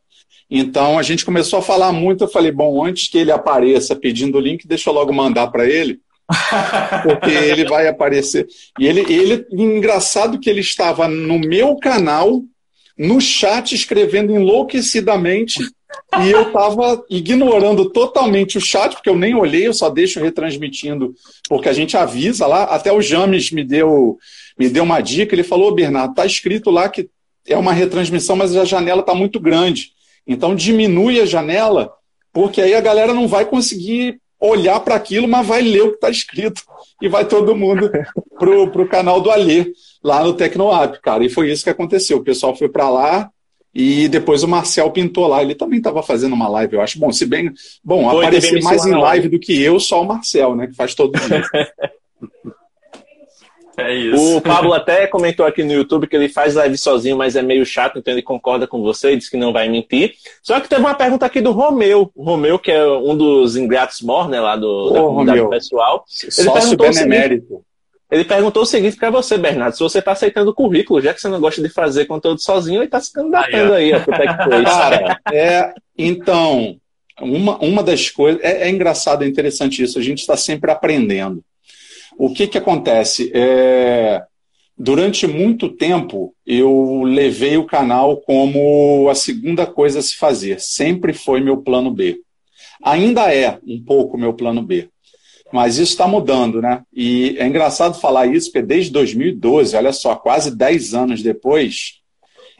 então 0.50 0.98
a 0.98 1.02
gente 1.02 1.24
começou 1.24 1.58
a 1.58 1.62
falar 1.62 1.92
muito. 1.92 2.24
Eu 2.24 2.28
falei, 2.28 2.50
bom, 2.50 2.84
antes 2.84 3.08
que 3.08 3.18
ele 3.18 3.30
apareça 3.30 3.94
pedindo 3.94 4.38
o 4.38 4.40
link, 4.40 4.66
deixa 4.66 4.88
eu 4.88 4.94
logo 4.94 5.12
mandar 5.12 5.48
para 5.48 5.66
ele, 5.66 6.00
porque 7.02 7.30
ele 7.30 7.64
vai 7.64 7.86
aparecer. 7.86 8.46
E 8.78 8.86
ele, 8.86 9.00
ele, 9.12 9.46
engraçado 9.52 10.38
que 10.38 10.48
ele 10.48 10.60
estava 10.60 11.06
no 11.06 11.38
meu 11.38 11.76
canal, 11.76 12.42
no 12.96 13.20
chat, 13.20 13.74
escrevendo 13.74 14.34
enlouquecidamente, 14.34 15.60
e 16.22 16.30
eu 16.30 16.48
estava 16.48 17.04
ignorando 17.10 17.90
totalmente 17.90 18.58
o 18.58 18.60
chat, 18.60 18.94
porque 18.94 19.08
eu 19.08 19.18
nem 19.18 19.34
olhei, 19.34 19.66
eu 19.66 19.74
só 19.74 19.88
deixo 19.90 20.20
retransmitindo, 20.20 21.14
porque 21.48 21.68
a 21.68 21.72
gente 21.72 21.96
avisa 21.96 22.46
lá. 22.46 22.64
Até 22.64 22.92
o 22.92 23.00
James 23.00 23.50
me 23.50 23.64
deu, 23.64 24.18
me 24.58 24.68
deu 24.68 24.84
uma 24.84 25.00
dica. 25.00 25.34
Ele 25.34 25.42
falou, 25.42 25.74
Bernardo, 25.74 26.14
tá 26.14 26.26
escrito 26.26 26.70
lá 26.70 26.88
que 26.88 27.08
é 27.46 27.56
uma 27.56 27.72
retransmissão, 27.72 28.36
mas 28.36 28.54
a 28.56 28.64
janela 28.64 29.00
está 29.00 29.14
muito 29.14 29.38
grande. 29.40 29.92
Então 30.28 30.54
diminui 30.54 31.20
a 31.20 31.26
janela, 31.26 31.90
porque 32.32 32.60
aí 32.60 32.74
a 32.74 32.80
galera 32.80 33.14
não 33.14 33.26
vai 33.26 33.46
conseguir 33.46 34.20
olhar 34.38 34.78
para 34.80 34.94
aquilo, 34.94 35.26
mas 35.26 35.46
vai 35.46 35.62
ler 35.62 35.82
o 35.82 35.88
que 35.88 35.94
está 35.94 36.10
escrito. 36.10 36.62
E 37.00 37.08
vai 37.08 37.24
todo 37.24 37.56
mundo 37.56 37.90
pro, 38.38 38.70
pro 38.70 38.88
canal 38.88 39.20
do 39.20 39.30
Alê, 39.30 39.72
lá 40.04 40.22
no 40.22 40.34
Tecnoapp, 40.34 41.00
cara. 41.00 41.24
E 41.24 41.30
foi 41.30 41.50
isso 41.50 41.64
que 41.64 41.70
aconteceu. 41.70 42.18
O 42.18 42.24
pessoal 42.24 42.54
foi 42.54 42.68
para 42.68 42.90
lá 42.90 43.30
e 43.74 44.08
depois 44.08 44.42
o 44.42 44.48
Marcel 44.48 44.90
pintou 44.90 45.26
lá. 45.26 45.42
Ele 45.42 45.54
também 45.54 45.78
estava 45.78 46.02
fazendo 46.02 46.34
uma 46.34 46.48
live, 46.48 46.74
eu 46.74 46.82
acho. 46.82 46.98
Bom, 46.98 47.10
se 47.10 47.24
bem. 47.24 47.50
Bom, 47.82 48.08
foi 48.10 48.26
aparecer 48.26 48.62
mais 48.62 48.84
em 48.84 48.94
live 48.94 49.28
do 49.28 49.38
que 49.38 49.60
eu, 49.60 49.80
só 49.80 50.02
o 50.02 50.06
Marcel, 50.06 50.54
né? 50.54 50.66
Que 50.66 50.74
faz 50.74 50.94
todo 50.94 51.18
dia. 51.18 51.42
É 53.78 53.94
isso. 53.94 54.36
O 54.36 54.40
Pablo 54.42 54.74
até 54.74 55.06
comentou 55.06 55.46
aqui 55.46 55.62
no 55.62 55.72
YouTube 55.72 56.08
que 56.08 56.16
ele 56.16 56.28
faz 56.28 56.54
live 56.54 56.76
sozinho, 56.76 57.16
mas 57.16 57.36
é 57.36 57.42
meio 57.42 57.64
chato, 57.64 57.98
então 57.98 58.12
ele 58.12 58.22
concorda 58.22 58.66
com 58.66 58.82
você 58.82 59.12
e 59.12 59.16
diz 59.16 59.28
que 59.28 59.36
não 59.36 59.52
vai 59.52 59.68
mentir. 59.68 60.14
Só 60.42 60.58
que 60.60 60.68
teve 60.68 60.80
uma 60.80 60.94
pergunta 60.94 61.24
aqui 61.24 61.40
do 61.40 61.52
Romeu. 61.52 62.10
O 62.14 62.24
Romeu, 62.24 62.58
que 62.58 62.72
é 62.72 62.84
um 62.86 63.16
dos 63.16 63.56
ingratos 63.56 64.02
mor, 64.02 64.28
né, 64.28 64.40
lá 64.40 64.56
do, 64.56 64.68
Ô, 64.68 64.90
da 64.90 65.00
comunidade 65.00 65.38
Romeu. 65.38 65.50
pessoal. 65.50 66.04
Ele 66.22 66.32
Sócio 66.32 66.52
perguntou 66.52 66.90
benemérito. 66.90 67.44
o 67.44 67.48
seguinte, 67.48 67.68
ele 68.10 68.24
perguntou 68.24 68.62
o 68.62 68.66
seguinte 68.66 68.96
para 68.96 69.10
você, 69.10 69.36
Bernardo, 69.36 69.74
se 69.74 69.82
você 69.82 69.98
está 69.98 70.12
aceitando 70.12 70.50
o 70.50 70.54
currículo, 70.54 71.00
já 71.00 71.12
que 71.12 71.20
você 71.20 71.28
não 71.28 71.40
gosta 71.40 71.62
de 71.62 71.68
fazer 71.68 72.06
conteúdo 72.06 72.40
sozinho, 72.40 72.78
ele 72.78 72.86
está 72.86 73.00
se 73.00 73.12
candidatando 73.12 73.74
aí, 73.74 73.92
aí 73.92 74.00
ó, 74.00 74.00
Cara, 74.64 75.20
é, 75.30 75.74
então, 75.96 76.76
uma, 77.20 77.58
uma 77.58 77.82
das 77.82 78.08
coisas, 78.08 78.42
é, 78.42 78.66
é 78.66 78.70
engraçado, 78.70 79.24
é 79.24 79.28
interessante 79.28 79.82
isso, 79.82 79.98
a 79.98 80.02
gente 80.02 80.20
está 80.20 80.36
sempre 80.36 80.70
aprendendo. 80.70 81.44
O 82.18 82.34
que, 82.34 82.48
que 82.48 82.58
acontece? 82.58 83.30
É, 83.32 84.20
durante 84.76 85.24
muito 85.24 85.68
tempo, 85.68 86.34
eu 86.44 87.02
levei 87.04 87.56
o 87.56 87.64
canal 87.64 88.16
como 88.16 89.08
a 89.08 89.14
segunda 89.14 89.64
coisa 89.64 90.00
a 90.00 90.02
se 90.02 90.16
fazer. 90.16 90.60
Sempre 90.60 91.12
foi 91.12 91.40
meu 91.40 91.58
plano 91.58 91.92
B. 91.92 92.20
Ainda 92.82 93.32
é 93.32 93.60
um 93.64 93.80
pouco 93.82 94.18
meu 94.18 94.34
plano 94.34 94.60
B. 94.62 94.88
Mas 95.52 95.78
isso 95.78 95.92
está 95.92 96.08
mudando, 96.08 96.60
né? 96.60 96.82
E 96.92 97.36
é 97.38 97.46
engraçado 97.46 98.00
falar 98.00 98.26
isso, 98.26 98.50
porque 98.50 98.66
desde 98.66 98.90
2012, 98.90 99.76
olha 99.76 99.92
só, 99.92 100.16
quase 100.16 100.54
10 100.54 100.94
anos 100.94 101.22
depois, 101.22 102.00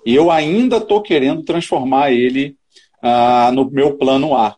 eu 0.07 0.31
ainda 0.31 0.77
estou 0.77 1.03
querendo 1.03 1.43
transformar 1.43 2.13
ele 2.13 2.57
ah, 3.03 3.51
no 3.53 3.69
meu 3.69 3.97
plano 3.97 4.37
A. 4.37 4.57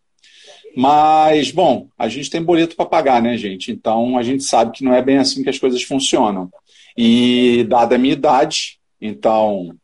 Mas, 0.81 1.51
bom, 1.51 1.89
a 1.99 2.09
gente 2.09 2.31
tem 2.31 2.43
boleto 2.43 2.75
para 2.75 2.87
pagar, 2.87 3.21
né, 3.21 3.37
gente? 3.37 3.71
Então 3.71 4.17
a 4.17 4.23
gente 4.23 4.45
sabe 4.45 4.73
que 4.73 4.83
não 4.83 4.95
é 4.95 5.03
bem 5.03 5.19
assim 5.19 5.43
que 5.43 5.51
as 5.51 5.59
coisas 5.59 5.83
funcionam. 5.83 6.49
E, 6.97 7.67
dada 7.69 7.97
a 7.97 7.99
minha 7.99 8.15
idade, 8.15 8.79
então, 8.99 9.77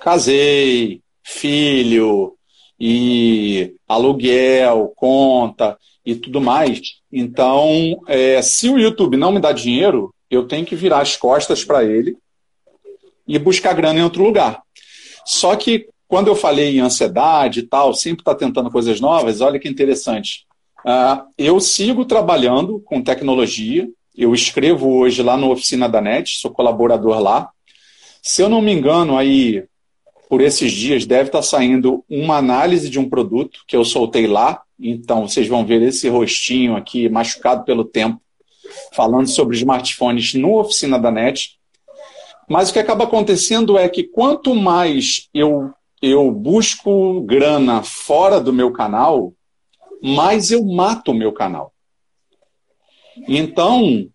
casei, 0.00 1.00
filho, 1.22 2.34
e 2.76 3.76
aluguel, 3.86 4.92
conta 4.96 5.78
e 6.04 6.16
tudo 6.16 6.40
mais. 6.40 6.80
Então, 7.12 8.02
é, 8.08 8.42
se 8.42 8.68
o 8.68 8.80
YouTube 8.80 9.16
não 9.16 9.30
me 9.30 9.38
dá 9.38 9.52
dinheiro, 9.52 10.12
eu 10.28 10.48
tenho 10.48 10.66
que 10.66 10.74
virar 10.74 11.02
as 11.02 11.16
costas 11.16 11.64
para 11.64 11.84
ele 11.84 12.16
e 13.28 13.38
buscar 13.38 13.74
grana 13.74 14.00
em 14.00 14.02
outro 14.02 14.24
lugar. 14.24 14.60
Só 15.24 15.54
que 15.54 15.86
quando 16.12 16.28
eu 16.28 16.36
falei 16.36 16.76
em 16.76 16.80
ansiedade 16.80 17.60
e 17.60 17.62
tal, 17.62 17.94
sempre 17.94 18.20
está 18.20 18.34
tentando 18.34 18.70
coisas 18.70 19.00
novas, 19.00 19.40
olha 19.40 19.58
que 19.58 19.66
interessante. 19.66 20.44
Uh, 20.84 21.24
eu 21.38 21.58
sigo 21.58 22.04
trabalhando 22.04 22.80
com 22.80 23.00
tecnologia, 23.00 23.88
eu 24.14 24.34
escrevo 24.34 24.92
hoje 24.92 25.22
lá 25.22 25.38
no 25.38 25.50
Oficina 25.50 25.88
da 25.88 26.02
NET, 26.02 26.36
sou 26.36 26.50
colaborador 26.50 27.18
lá. 27.18 27.48
Se 28.22 28.42
eu 28.42 28.50
não 28.50 28.60
me 28.60 28.70
engano, 28.70 29.16
aí 29.16 29.64
por 30.28 30.42
esses 30.42 30.70
dias 30.70 31.06
deve 31.06 31.30
estar 31.30 31.38
tá 31.38 31.42
saindo 31.42 32.04
uma 32.06 32.36
análise 32.36 32.90
de 32.90 32.98
um 32.98 33.08
produto 33.08 33.60
que 33.66 33.74
eu 33.74 33.82
soltei 33.82 34.26
lá. 34.26 34.60
Então 34.78 35.26
vocês 35.26 35.48
vão 35.48 35.64
ver 35.64 35.80
esse 35.80 36.10
rostinho 36.10 36.76
aqui 36.76 37.08
machucado 37.08 37.64
pelo 37.64 37.86
tempo, 37.86 38.20
falando 38.92 39.28
sobre 39.28 39.56
smartphones 39.56 40.34
no 40.34 40.58
Oficina 40.58 40.98
da 40.98 41.10
NET. 41.10 41.58
Mas 42.46 42.68
o 42.68 42.74
que 42.74 42.78
acaba 42.78 43.04
acontecendo 43.04 43.78
é 43.78 43.88
que 43.88 44.02
quanto 44.02 44.54
mais 44.54 45.30
eu 45.32 45.72
eu 46.02 46.30
busco 46.32 47.20
grana 47.22 47.84
fora 47.84 48.40
do 48.40 48.52
meu 48.52 48.72
canal, 48.72 49.32
mais 50.02 50.50
eu 50.50 50.64
mato 50.64 51.12
o 51.12 51.14
meu 51.14 51.32
canal. 51.32 51.72
Então, 53.28 54.08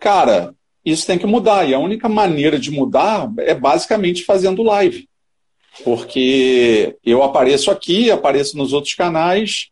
cara, 0.00 0.54
isso 0.84 1.04
tem 1.04 1.18
que 1.18 1.26
mudar. 1.26 1.68
E 1.68 1.74
a 1.74 1.80
única 1.80 2.08
maneira 2.08 2.60
de 2.60 2.70
mudar 2.70 3.28
é 3.40 3.54
basicamente 3.54 4.24
fazendo 4.24 4.62
live. 4.62 5.08
Porque 5.82 6.96
eu 7.04 7.24
apareço 7.24 7.72
aqui, 7.72 8.10
apareço 8.10 8.56
nos 8.56 8.72
outros 8.72 8.94
canais, 8.94 9.68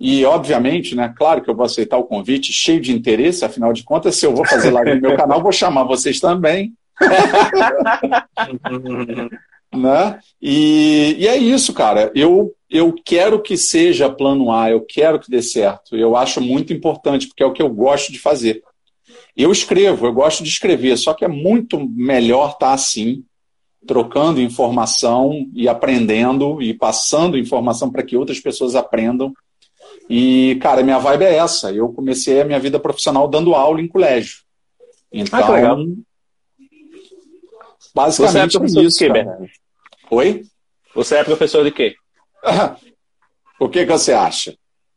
e, 0.00 0.24
obviamente, 0.24 0.96
né, 0.96 1.14
claro 1.16 1.42
que 1.42 1.48
eu 1.48 1.54
vou 1.54 1.64
aceitar 1.64 1.96
o 1.96 2.04
convite, 2.04 2.52
cheio 2.52 2.80
de 2.80 2.92
interesse, 2.92 3.44
afinal 3.44 3.72
de 3.72 3.84
contas, 3.84 4.16
se 4.16 4.26
eu 4.26 4.34
vou 4.34 4.44
fazer 4.44 4.70
live 4.70 4.96
no 4.96 5.00
meu 5.00 5.16
canal, 5.16 5.40
vou 5.40 5.52
chamar 5.52 5.84
vocês 5.84 6.18
também. 6.18 6.72
Né? 9.76 10.18
E, 10.40 11.16
e 11.18 11.28
é 11.28 11.36
isso, 11.36 11.72
cara. 11.72 12.10
Eu, 12.14 12.54
eu 12.70 12.94
quero 13.04 13.40
que 13.40 13.56
seja 13.56 14.10
plano 14.10 14.50
A, 14.50 14.70
eu 14.70 14.80
quero 14.80 15.20
que 15.20 15.30
dê 15.30 15.42
certo. 15.42 15.96
Eu 15.96 16.16
acho 16.16 16.40
muito 16.40 16.72
importante, 16.72 17.28
porque 17.28 17.42
é 17.42 17.46
o 17.46 17.52
que 17.52 17.62
eu 17.62 17.68
gosto 17.68 18.12
de 18.12 18.18
fazer. 18.18 18.62
Eu 19.36 19.50
escrevo, 19.50 20.06
eu 20.06 20.12
gosto 20.12 20.42
de 20.42 20.48
escrever, 20.48 20.96
só 20.96 21.12
que 21.12 21.24
é 21.24 21.28
muito 21.28 21.78
melhor 21.90 22.50
estar 22.50 22.68
tá 22.68 22.72
assim, 22.72 23.24
trocando 23.86 24.40
informação 24.40 25.46
e 25.52 25.68
aprendendo 25.68 26.62
e 26.62 26.72
passando 26.72 27.38
informação 27.38 27.90
para 27.90 28.02
que 28.02 28.16
outras 28.16 28.40
pessoas 28.40 28.74
aprendam. 28.74 29.32
E, 30.08 30.58
cara, 30.60 30.82
minha 30.82 30.98
vibe 30.98 31.24
é 31.24 31.36
essa. 31.36 31.72
Eu 31.72 31.88
comecei 31.92 32.40
a 32.40 32.44
minha 32.44 32.60
vida 32.60 32.78
profissional 32.78 33.28
dando 33.28 33.54
aula 33.54 33.80
em 33.80 33.88
colégio. 33.88 34.38
Então, 35.12 35.38
ah, 35.38 35.42
que 35.46 35.52
legal. 35.52 35.78
basicamente 37.94 38.58
Você 38.58 38.78
é 38.78 38.82
isso. 38.82 38.98
Que, 38.98 39.08
Oi? 40.10 40.42
Você 40.94 41.16
é 41.16 41.24
professor 41.24 41.64
de 41.64 41.70
quê? 41.70 41.94
o 43.58 43.68
que, 43.68 43.84
que 43.84 43.92
você 43.92 44.12
acha? 44.12 44.54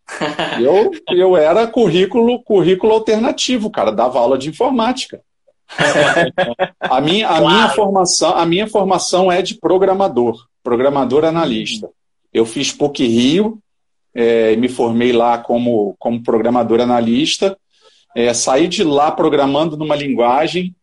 eu, 0.61 0.91
eu 1.09 1.37
era 1.37 1.67
currículo, 1.67 2.41
currículo 2.43 2.93
alternativo, 2.93 3.69
cara, 3.69 3.91
dava 3.91 4.19
aula 4.19 4.37
de 4.37 4.49
informática. 4.49 5.21
a 6.79 7.01
minha, 7.01 7.27
a, 7.27 7.39
claro. 7.39 7.47
minha 7.47 7.69
formação, 7.69 8.37
a 8.37 8.45
minha 8.45 8.67
formação 8.67 9.31
é 9.31 9.41
de 9.41 9.55
programador, 9.55 10.45
programador 10.63 11.25
analista. 11.25 11.89
Eu 12.33 12.45
fiz 12.45 12.71
PUC 12.71 13.05
Rio, 13.05 13.59
é, 14.13 14.55
me 14.55 14.69
formei 14.69 15.11
lá 15.11 15.37
como, 15.37 15.95
como 15.99 16.23
programador 16.23 16.79
analista, 16.79 17.57
é, 18.15 18.33
saí 18.33 18.67
de 18.67 18.83
lá 18.83 19.11
programando 19.11 19.75
numa 19.75 19.95
linguagem, 19.95 20.73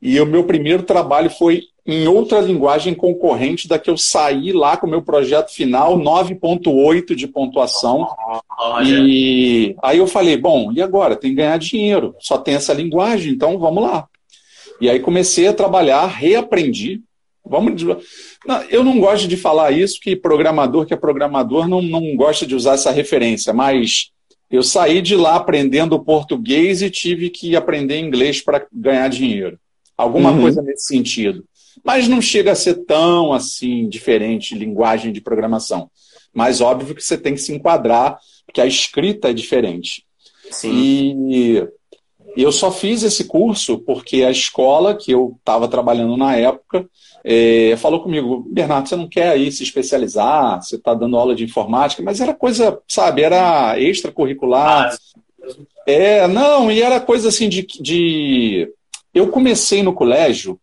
e 0.00 0.18
o 0.20 0.26
meu 0.26 0.44
primeiro 0.44 0.82
trabalho 0.82 1.28
foi 1.28 1.64
em 1.86 2.06
outra 2.06 2.40
linguagem 2.40 2.94
concorrente 2.94 3.66
da 3.66 3.78
que 3.78 3.90
eu 3.90 3.96
saí 3.96 4.52
lá 4.52 4.76
com 4.76 4.86
o 4.86 4.90
meu 4.90 5.02
projeto 5.02 5.50
final, 5.50 5.98
9.8 5.98 7.14
de 7.14 7.26
pontuação. 7.26 8.08
Olha. 8.58 8.86
E 8.88 9.74
aí 9.82 9.98
eu 9.98 10.06
falei, 10.06 10.36
bom, 10.36 10.70
e 10.72 10.82
agora? 10.82 11.16
Tem 11.16 11.30
que 11.30 11.36
ganhar 11.36 11.58
dinheiro. 11.58 12.14
Só 12.20 12.36
tem 12.38 12.54
essa 12.54 12.72
linguagem, 12.72 13.32
então 13.32 13.58
vamos 13.58 13.82
lá. 13.82 14.06
E 14.80 14.88
aí 14.88 15.00
comecei 15.00 15.48
a 15.48 15.54
trabalhar, 15.54 16.06
reaprendi. 16.06 17.00
Vamos 17.44 17.82
não, 18.46 18.62
eu 18.64 18.84
não 18.84 19.00
gosto 19.00 19.26
de 19.26 19.36
falar 19.36 19.72
isso, 19.72 19.98
que 20.00 20.14
programador 20.14 20.86
que 20.86 20.94
é 20.94 20.96
programador 20.96 21.66
não, 21.66 21.82
não 21.82 22.14
gosta 22.14 22.46
de 22.46 22.54
usar 22.54 22.74
essa 22.74 22.90
referência, 22.90 23.52
mas 23.52 24.10
eu 24.50 24.62
saí 24.62 25.00
de 25.02 25.16
lá 25.16 25.36
aprendendo 25.36 25.98
português 25.98 26.82
e 26.82 26.90
tive 26.90 27.30
que 27.30 27.56
aprender 27.56 27.98
inglês 27.98 28.40
para 28.40 28.66
ganhar 28.72 29.08
dinheiro. 29.08 29.58
Alguma 29.96 30.30
uhum. 30.30 30.42
coisa 30.42 30.62
nesse 30.62 30.86
sentido 30.86 31.44
mas 31.84 32.08
não 32.08 32.20
chega 32.20 32.52
a 32.52 32.56
ser 32.56 32.84
tão 32.84 33.32
assim 33.32 33.88
diferente 33.88 34.54
linguagem 34.54 35.12
de 35.12 35.20
programação. 35.20 35.90
Mas 36.32 36.60
óbvio 36.60 36.94
que 36.94 37.02
você 37.02 37.18
tem 37.18 37.34
que 37.34 37.40
se 37.40 37.52
enquadrar, 37.52 38.18
porque 38.46 38.60
a 38.60 38.66
escrita 38.66 39.30
é 39.30 39.32
diferente. 39.32 40.04
Sim. 40.50 41.30
E 41.30 41.68
eu 42.36 42.52
só 42.52 42.70
fiz 42.70 43.02
esse 43.02 43.24
curso 43.24 43.78
porque 43.78 44.22
a 44.22 44.30
escola 44.30 44.94
que 44.94 45.10
eu 45.10 45.36
estava 45.38 45.66
trabalhando 45.66 46.16
na 46.16 46.36
época 46.36 46.88
é, 47.24 47.76
falou 47.76 48.00
comigo, 48.00 48.46
Bernardo, 48.50 48.88
você 48.88 48.96
não 48.96 49.08
quer 49.08 49.30
aí 49.30 49.50
se 49.50 49.62
especializar, 49.62 50.62
você 50.62 50.76
está 50.76 50.94
dando 50.94 51.16
aula 51.16 51.34
de 51.34 51.44
informática, 51.44 52.02
mas 52.02 52.20
era 52.20 52.32
coisa, 52.32 52.78
sabe, 52.88 53.22
era 53.22 53.78
extracurricular. 53.78 54.90
Ah, 54.92 54.98
é, 55.86 56.26
não, 56.26 56.70
e 56.70 56.80
era 56.80 57.00
coisa 57.00 57.28
assim 57.28 57.48
de, 57.48 57.66
de. 57.80 58.72
Eu 59.12 59.28
comecei 59.28 59.82
no 59.82 59.92
colégio 59.92 60.58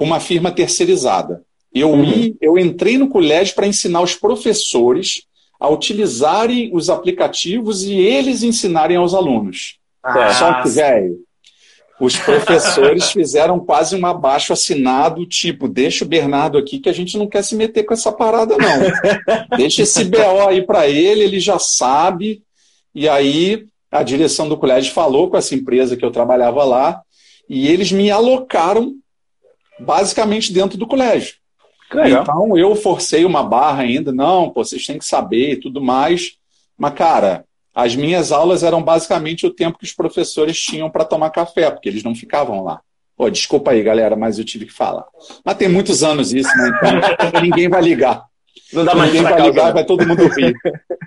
com 0.00 0.06
uma 0.06 0.18
firma 0.18 0.50
terceirizada. 0.50 1.42
Eu, 1.74 1.90
uhum. 1.90 2.34
eu 2.40 2.58
entrei 2.58 2.96
no 2.96 3.10
colégio 3.10 3.54
para 3.54 3.66
ensinar 3.66 4.00
os 4.00 4.14
professores 4.14 5.24
a 5.60 5.68
utilizarem 5.68 6.70
os 6.72 6.88
aplicativos 6.88 7.82
e 7.82 7.92
eles 7.92 8.42
ensinarem 8.42 8.96
aos 8.96 9.12
alunos. 9.12 9.76
Ah, 10.02 10.32
Só 10.32 10.62
que, 10.62 10.70
velho, 10.70 11.18
os 12.00 12.16
professores 12.16 13.10
fizeram 13.12 13.60
quase 13.60 13.94
um 13.94 14.06
abaixo 14.06 14.54
assinado, 14.54 15.26
tipo, 15.26 15.68
deixa 15.68 16.02
o 16.02 16.08
Bernardo 16.08 16.56
aqui 16.56 16.78
que 16.78 16.88
a 16.88 16.94
gente 16.94 17.18
não 17.18 17.28
quer 17.28 17.44
se 17.44 17.54
meter 17.54 17.82
com 17.82 17.92
essa 17.92 18.10
parada, 18.10 18.56
não. 18.56 19.58
deixa 19.58 19.82
esse 19.82 20.02
BO 20.02 20.48
aí 20.48 20.62
para 20.62 20.88
ele, 20.88 21.24
ele 21.24 21.38
já 21.38 21.58
sabe. 21.58 22.42
E 22.94 23.06
aí 23.06 23.66
a 23.92 24.02
direção 24.02 24.48
do 24.48 24.56
colégio 24.56 24.94
falou 24.94 25.28
com 25.28 25.36
essa 25.36 25.54
empresa 25.54 25.94
que 25.94 26.04
eu 26.06 26.10
trabalhava 26.10 26.64
lá, 26.64 27.02
e 27.46 27.68
eles 27.68 27.92
me 27.92 28.10
alocaram 28.10 28.94
basicamente 29.80 30.52
dentro 30.52 30.78
do 30.78 30.86
colégio. 30.86 31.34
Então 32.22 32.56
eu 32.56 32.76
forcei 32.76 33.24
uma 33.24 33.42
barra 33.42 33.82
ainda, 33.82 34.12
não, 34.12 34.50
pô, 34.50 34.64
vocês 34.64 34.86
têm 34.86 34.98
que 34.98 35.04
saber 35.04 35.52
e 35.52 35.60
tudo 35.60 35.80
mais. 35.80 36.36
Mas, 36.78 36.94
cara, 36.94 37.44
as 37.74 37.96
minhas 37.96 38.30
aulas 38.30 38.62
eram 38.62 38.82
basicamente 38.82 39.46
o 39.46 39.50
tempo 39.50 39.78
que 39.78 39.84
os 39.84 39.92
professores 39.92 40.58
tinham 40.58 40.88
para 40.88 41.04
tomar 41.04 41.30
café, 41.30 41.70
porque 41.70 41.88
eles 41.88 42.04
não 42.04 42.14
ficavam 42.14 42.62
lá. 42.62 42.80
Pô, 43.16 43.28
desculpa 43.28 43.72
aí, 43.72 43.82
galera, 43.82 44.16
mas 44.16 44.38
eu 44.38 44.44
tive 44.44 44.66
que 44.66 44.72
falar. 44.72 45.04
Mas 45.44 45.56
tem 45.56 45.68
muitos 45.68 46.02
anos 46.02 46.32
isso, 46.32 46.48
né? 46.56 46.70
Então 47.12 47.42
ninguém 47.42 47.68
vai 47.68 47.82
ligar. 47.82 48.24
Não 48.72 48.84
dá 48.84 48.94
mais 48.94 49.12
Ninguém 49.12 49.28
vai 49.28 49.42
ligar, 49.42 49.66
né? 49.66 49.72
vai 49.72 49.84
todo 49.84 50.06
mundo 50.06 50.26
rir. 50.28 50.54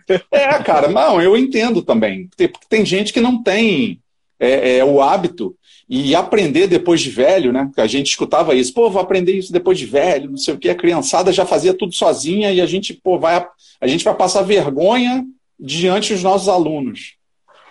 é, 0.30 0.60
cara, 0.60 0.90
não, 0.90 1.22
eu 1.22 1.36
entendo 1.38 1.82
também. 1.82 2.30
Tem, 2.36 2.52
tem 2.70 2.86
gente 2.86 3.14
que 3.14 3.22
não 3.22 3.42
tem 3.42 4.03
é, 4.44 4.78
é, 4.78 4.86
o 4.86 5.02
hábito 5.02 5.56
e 5.90 6.16
aprender 6.16 6.68
depois 6.68 7.02
de 7.02 7.10
velho, 7.10 7.52
né? 7.52 7.70
A 7.78 7.88
gente 7.88 8.08
escutava 8.08 8.56
isso, 8.56 8.74
pô, 8.74 8.90
vou 8.90 9.02
aprender 9.02 9.34
isso 9.34 9.54
depois 9.54 9.78
de 9.78 9.86
velho, 9.86 10.30
não 10.30 10.38
sei 10.38 10.54
o 10.54 10.58
que. 10.58 10.70
A 10.70 10.76
criançada 10.76 11.32
já 11.32 11.46
fazia 11.46 11.74
tudo 11.74 11.94
sozinha 11.94 12.52
e 12.52 12.60
a 12.60 12.66
gente, 12.66 12.94
pô, 12.94 13.20
vai, 13.20 13.46
a 13.80 13.88
gente 13.88 14.04
vai 14.04 14.16
passar 14.16 14.42
vergonha 14.42 15.26
diante 15.60 16.14
dos 16.14 16.24
nossos 16.24 16.50
alunos, 16.50 17.16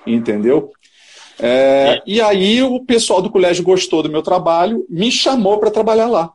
entendeu? 0.06 0.70
É, 1.38 2.00
e 2.06 2.20
aí 2.20 2.62
o 2.62 2.80
pessoal 2.80 3.20
do 3.20 3.30
colégio 3.30 3.64
gostou 3.64 4.02
do 4.02 4.10
meu 4.10 4.22
trabalho, 4.22 4.86
me 4.88 5.10
chamou 5.10 5.58
para 5.58 5.70
trabalhar 5.70 6.06
lá. 6.06 6.32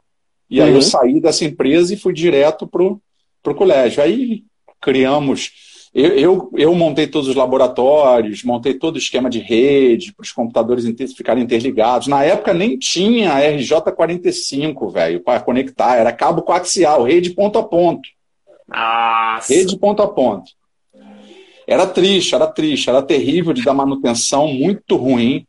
E 0.50 0.62
aí 0.62 0.70
eu 0.70 0.75
uhum. 0.75 0.82
saí 0.82 1.20
dessa 1.20 1.46
empresa 1.46 1.94
e 1.94 1.98
fui 1.98 2.13
direto 2.13 2.67
para 2.67 2.84
o 2.84 3.56
colégio. 3.56 4.01
Aí 4.01 4.44
criamos. 4.82 5.51
Eu, 5.98 6.12
eu, 6.12 6.51
eu, 6.56 6.75
montei 6.75 7.08
todos 7.08 7.27
os 7.27 7.34
laboratórios, 7.34 8.44
montei 8.44 8.75
todo 8.75 8.98
o 8.98 9.00
esquema 9.00 9.32
de 9.32 9.39
rede 9.39 10.13
para 10.13 10.24
os 10.24 10.32
computadores 10.32 10.86
ficarem 11.16 11.44
interligados. 11.44 12.08
Na 12.08 12.24
época 12.24 12.54
nem 12.54 12.77
tinha 12.77 13.32
RJ45, 13.32 14.92
velho, 14.92 15.24
para 15.24 15.39
conectar. 15.39 15.96
Era 15.96 16.13
cabo 16.13 16.44
coaxial, 16.44 17.01
rede 17.01 17.32
ponto 17.32 17.58
a 17.58 17.63
ponto. 17.63 18.08
Nossa. 18.68 19.51
Rede 19.51 19.75
ponto 19.75 20.04
a 20.04 20.08
ponto. 20.08 20.51
Era 21.66 21.88
triste, 21.88 22.36
era 22.36 22.46
triste, 22.46 22.92
era 22.92 23.01
terrível 23.01 23.51
de 23.51 23.63
dar 23.63 23.74
manutenção, 23.74 24.54
muito 24.54 24.96
ruim. 24.98 25.48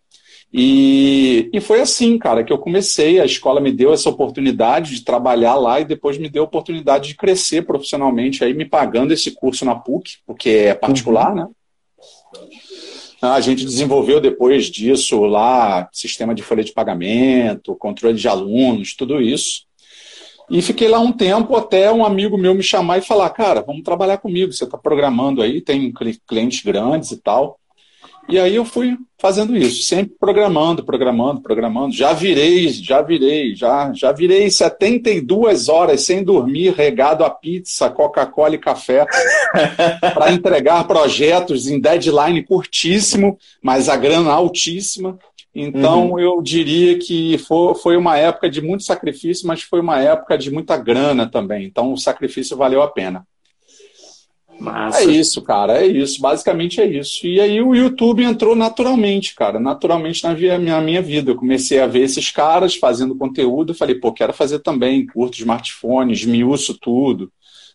E, 0.52 1.50
e 1.52 1.60
foi 1.60 1.80
assim, 1.80 2.18
cara, 2.18 2.42
que 2.42 2.52
eu 2.52 2.58
comecei. 2.58 3.20
A 3.20 3.24
escola 3.24 3.60
me 3.60 3.70
deu 3.70 3.92
essa 3.92 4.08
oportunidade 4.08 4.94
de 4.94 5.04
trabalhar 5.04 5.54
lá 5.56 5.80
e 5.80 5.84
depois 5.84 6.18
me 6.18 6.28
deu 6.28 6.42
a 6.42 6.46
oportunidade 6.46 7.08
de 7.08 7.16
crescer 7.16 7.66
profissionalmente, 7.66 8.42
aí 8.42 8.54
me 8.54 8.64
pagando 8.64 9.12
esse 9.12 9.32
curso 9.32 9.64
na 9.64 9.74
PUC, 9.74 10.18
porque 10.26 10.50
é 10.50 10.74
particular, 10.74 11.30
uhum. 11.30 11.36
né? 11.36 11.48
A 13.20 13.40
gente 13.40 13.64
desenvolveu 13.64 14.20
depois 14.20 14.66
disso 14.66 15.24
lá 15.24 15.88
sistema 15.92 16.32
de 16.32 16.42
folha 16.42 16.62
de 16.62 16.72
pagamento, 16.72 17.74
controle 17.74 18.16
de 18.16 18.28
alunos, 18.28 18.94
tudo 18.94 19.20
isso. 19.20 19.66
E 20.48 20.62
fiquei 20.62 20.88
lá 20.88 21.00
um 21.00 21.12
tempo 21.12 21.56
até 21.56 21.92
um 21.92 22.04
amigo 22.04 22.38
meu 22.38 22.54
me 22.54 22.62
chamar 22.62 22.98
e 22.98 23.02
falar: 23.02 23.28
Cara, 23.30 23.60
vamos 23.60 23.82
trabalhar 23.82 24.18
comigo. 24.18 24.52
Você 24.52 24.64
está 24.64 24.78
programando 24.78 25.42
aí, 25.42 25.60
tem 25.60 25.92
clientes 26.26 26.62
grandes 26.62 27.10
e 27.10 27.16
tal. 27.16 27.58
E 28.28 28.38
aí 28.38 28.56
eu 28.56 28.64
fui 28.64 28.96
fazendo 29.16 29.56
isso, 29.56 29.82
sempre 29.82 30.14
programando, 30.20 30.84
programando, 30.84 31.40
programando. 31.40 31.94
Já 31.94 32.12
virei, 32.12 32.68
já 32.68 33.00
virei, 33.00 33.54
já, 33.54 33.90
já 33.94 34.12
virei 34.12 34.50
72 34.50 35.68
horas 35.68 36.02
sem 36.02 36.22
dormir, 36.22 36.74
regado 36.74 37.24
a 37.24 37.30
pizza, 37.30 37.88
Coca-Cola 37.88 38.54
e 38.54 38.58
café, 38.58 39.06
para 40.14 40.30
entregar 40.30 40.86
projetos 40.86 41.66
em 41.66 41.80
deadline 41.80 42.44
curtíssimo, 42.44 43.38
mas 43.62 43.88
a 43.88 43.96
grana 43.96 44.30
altíssima. 44.30 45.18
Então, 45.54 46.10
uhum. 46.10 46.20
eu 46.20 46.42
diria 46.42 46.98
que 46.98 47.38
foi, 47.38 47.74
foi 47.76 47.96
uma 47.96 48.18
época 48.18 48.50
de 48.50 48.60
muito 48.60 48.84
sacrifício, 48.84 49.48
mas 49.48 49.62
foi 49.62 49.80
uma 49.80 50.00
época 50.00 50.36
de 50.36 50.50
muita 50.50 50.76
grana 50.76 51.26
também. 51.26 51.64
Então, 51.64 51.92
o 51.92 51.96
sacrifício 51.96 52.56
valeu 52.56 52.82
a 52.82 52.88
pena. 52.88 53.26
Massa. 54.58 55.00
É 55.00 55.04
isso, 55.04 55.40
cara, 55.42 55.80
é 55.80 55.86
isso. 55.86 56.20
Basicamente 56.20 56.80
é 56.80 56.86
isso. 56.86 57.26
E 57.26 57.40
aí 57.40 57.60
o 57.62 57.74
YouTube 57.74 58.24
entrou 58.24 58.56
naturalmente, 58.56 59.34
cara, 59.34 59.60
naturalmente 59.60 60.24
na 60.24 60.34
minha, 60.34 60.80
minha 60.80 61.02
vida. 61.02 61.30
Eu 61.30 61.36
comecei 61.36 61.80
a 61.80 61.86
ver 61.86 62.02
esses 62.02 62.30
caras 62.30 62.74
fazendo 62.74 63.16
conteúdo. 63.16 63.74
Falei, 63.74 63.94
pô, 63.94 64.12
quero 64.12 64.32
fazer 64.32 64.58
também. 64.58 65.06
Curto 65.06 65.38
smartphone, 65.38 66.12
esmiuço 66.12 66.76
tudo. 66.78 67.30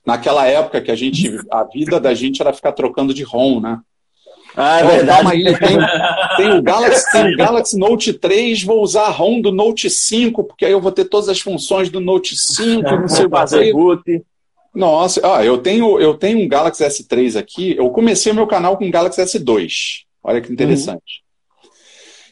Naquela 0.06 0.46
época 0.46 0.82
que 0.82 0.92
a 0.92 0.96
gente, 0.96 1.40
a 1.50 1.64
vida 1.64 2.00
da 2.00 2.14
gente 2.14 2.42
era 2.42 2.52
ficar 2.52 2.74
trocando 2.74 3.14
de 3.14 3.24
ROM, 3.24 3.62
né? 3.62 3.80
Ah, 4.56 4.80
é 4.80 4.84
verdade. 4.84 5.28
Aí, 5.28 5.44
tem, 5.58 5.78
tem, 6.38 6.58
o 6.58 6.62
Galaxy, 6.62 7.12
tem 7.12 7.34
o 7.34 7.38
Galaxy 7.38 7.78
Note 7.78 8.14
3, 8.14 8.64
vou 8.64 8.84
usar 8.84 9.04
a 9.04 9.10
ROM 9.10 9.42
do 9.42 9.52
Note 9.52 9.90
5, 9.90 10.44
porque 10.44 10.66
aí 10.66 10.72
eu 10.72 10.82
vou 10.82 10.92
ter 10.92 11.06
todas 11.06 11.30
as 11.30 11.40
funções 11.40 11.90
do 11.90 12.00
Note 12.00 12.38
5, 12.38 12.82
não 12.84 13.08
sei 13.08 13.26
o 13.26 13.30
que. 14.04 14.24
Nossa, 14.74 15.22
ah, 15.24 15.46
eu 15.46 15.60
tenho, 15.60 16.00
eu 16.00 16.16
tenho 16.16 16.40
um 16.40 16.48
Galaxy 16.48 16.84
S3 16.84 17.38
aqui. 17.38 17.76
Eu 17.78 17.90
comecei 17.92 18.32
o 18.32 18.36
meu 18.36 18.48
canal 18.48 18.76
com 18.78 18.88
o 18.88 18.92
Galaxy 18.92 19.22
S2. 19.22 20.04
Olha 20.24 20.42
que 20.42 20.52
interessante. 20.52 21.22
Uhum. 21.64 21.70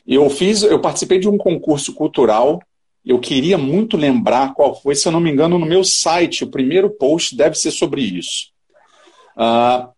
Eu 0.08 0.30
fiz, 0.30 0.64
eu 0.64 0.80
participei 0.80 1.20
de 1.20 1.30
um 1.30 1.38
concurso 1.38 1.94
cultural. 1.94 2.60
Eu 3.06 3.20
queria 3.20 3.58
muito 3.58 3.96
lembrar 3.96 4.54
qual 4.54 4.80
foi, 4.80 4.96
se 4.96 5.08
eu 5.08 5.12
não 5.12 5.20
me 5.20 5.32
engano, 5.32 5.60
no 5.60 5.66
meu 5.66 5.84
site. 5.84 6.44
O 6.44 6.50
primeiro 6.50 6.90
post 6.90 7.36
deve 7.36 7.56
ser 7.56 7.72
sobre 7.72 8.02
isso. 8.02 8.52
Uh, 9.38 9.90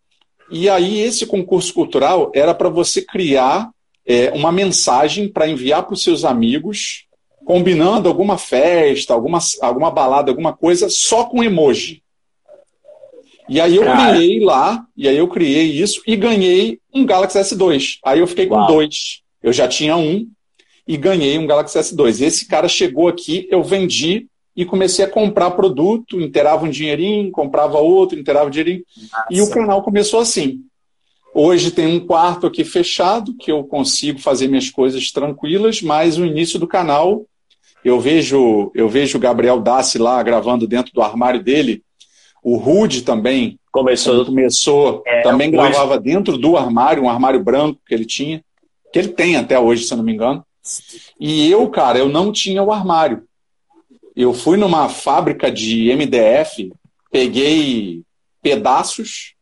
e 0.52 0.70
aí, 0.70 1.00
esse 1.00 1.26
concurso 1.26 1.74
cultural 1.74 2.32
era 2.36 2.54
para 2.54 2.70
você 2.70 3.02
criar 3.02 3.72
é, 4.06 4.32
uma 4.32 4.52
mensagem 4.52 5.30
para 5.30 5.48
enviar 5.48 5.84
para 5.84 5.94
os 5.94 6.04
seus 6.04 6.26
amigos, 6.26 7.06
combinando 7.46 8.10
alguma 8.10 8.38
festa, 8.38 9.14
alguma, 9.14 9.40
alguma 9.62 9.90
balada, 9.90 10.30
alguma 10.30 10.54
coisa, 10.54 10.90
só 10.90 11.24
com 11.24 11.44
emoji. 11.44 12.03
E 13.50 13.60
aí 13.60 13.76
eu 13.76 13.84
Cara. 13.84 14.14
criei 14.14 14.40
lá, 14.40 14.86
e 14.96 15.08
aí 15.08 15.18
eu 15.18 15.28
criei 15.28 15.66
isso 15.66 16.02
e 16.08 16.16
ganhei 16.16 16.80
um 16.94 17.06
Galaxy 17.06 17.38
S2. 17.38 17.98
Aí 18.06 18.20
eu 18.20 18.28
fiquei 18.28 18.46
com 18.46 18.56
Uau. 18.56 18.68
dois. 18.68 19.22
Eu 19.42 19.52
já 19.52 19.68
tinha 19.68 19.98
um 19.98 20.28
e 20.88 20.98
ganhei 20.98 21.38
um 21.38 21.48
Galaxy 21.48 21.78
S2. 21.78 22.22
Esse 22.22 22.48
cara 22.48 22.68
chegou 22.68 23.08
aqui, 23.08 23.48
eu 23.50 23.64
vendi 23.64 24.28
e 24.56 24.66
comecei 24.66 25.04
a 25.04 25.10
comprar 25.10 25.52
produto, 25.52 26.22
inteirava 26.22 26.66
um 26.66 26.70
dinheirinho, 26.70 27.32
comprava 27.32 27.80
outro, 27.80 28.20
inteirava 28.20 28.48
um 28.48 28.52
dinheirinho. 28.52 28.84
Nossa. 29.12 29.28
E 29.30 29.42
o 29.42 29.50
canal 29.50 29.82
começou 29.82 30.20
assim. 30.20 30.62
Hoje 31.34 31.72
tem 31.72 31.88
um 31.88 32.06
quarto 32.06 32.46
aqui 32.46 32.64
fechado, 32.64 33.36
que 33.36 33.52
eu 33.52 33.64
consigo 33.64 34.20
fazer 34.20 34.48
minhas 34.48 34.70
coisas 34.70 35.12
tranquilas, 35.12 35.82
mas 35.82 36.18
o 36.18 36.26
início 36.26 36.60
do 36.60 36.68
canal, 36.68 37.26
eu 37.84 38.00
vejo 38.00 38.72
eu 38.76 38.88
vejo 38.88 39.18
o 39.18 39.22
Gabriel 39.22 39.60
Dassi 39.60 39.98
lá 39.98 40.22
gravando 40.22 40.68
dentro 40.68 40.94
do 40.94 41.02
armário 41.02 41.42
dele. 41.44 41.82
O 42.44 42.58
Rude 42.58 43.04
também 43.04 43.58
começou, 43.72 44.26
começou 44.26 45.04
é, 45.06 45.22
também 45.22 45.50
gravava 45.50 46.00
dentro 46.00 46.38
do 46.38 46.58
armário, 46.58 47.04
um 47.04 47.10
armário 47.10 47.44
branco 47.44 47.80
que 47.88 47.94
ele 47.94 48.06
tinha, 48.06 48.44
que 48.92 49.00
ele 49.00 49.10
tem 49.10 49.36
até 49.36 49.58
hoje, 49.58 49.86
se 49.86 49.94
eu 49.94 49.98
não 49.98 50.04
me 50.04 50.14
engano. 50.14 50.46
E 51.20 51.50
eu, 51.50 51.68
cara, 51.70 51.98
eu 52.00 52.10
não 52.10 52.32
tinha 52.32 52.62
o 52.62 52.72
armário 52.72 53.24
eu 54.16 54.34
fui 54.34 54.58
numa 54.58 54.88
fábrica 54.90 55.52
de 55.52 55.94
MDF, 55.96 56.72
peguei 57.12 58.04
pedaços 58.42 59.34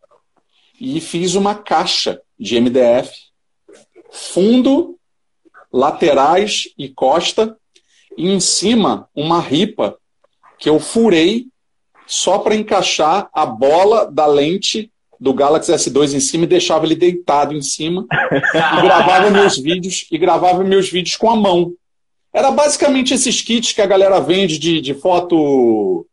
e 0.79 1.01
fiz 1.01 1.35
uma 1.35 1.55
caixa 1.55 2.21
de 2.39 2.59
MDF, 2.59 3.11
fundo, 4.11 4.97
laterais 5.71 6.69
e 6.77 6.89
costa, 6.89 7.57
e 8.17 8.29
em 8.29 8.39
cima 8.39 9.09
uma 9.15 9.39
ripa 9.39 9.97
que 10.57 10.69
eu 10.69 10.79
furei 10.79 11.47
só 12.11 12.39
para 12.39 12.53
encaixar 12.53 13.29
a 13.33 13.45
bola 13.45 14.05
da 14.11 14.25
lente 14.25 14.91
do 15.17 15.33
Galaxy 15.33 15.71
S2 15.71 16.13
em 16.13 16.19
cima 16.19 16.43
e 16.43 16.47
deixava 16.47 16.85
ele 16.85 16.93
deitado 16.93 17.55
em 17.55 17.61
cima 17.61 18.05
e 18.11 18.81
gravava 18.81 19.29
meus 19.31 19.57
vídeos 19.57 20.05
e 20.11 20.17
gravava 20.17 20.61
meus 20.61 20.89
vídeos 20.89 21.15
com 21.15 21.29
a 21.29 21.37
mão. 21.37 21.71
Era 22.33 22.51
basicamente 22.51 23.13
esses 23.13 23.41
kits 23.41 23.71
que 23.71 23.81
a 23.81 23.85
galera 23.85 24.19
vende 24.19 24.59
de, 24.59 24.81
de 24.81 24.93
foto 24.93 26.05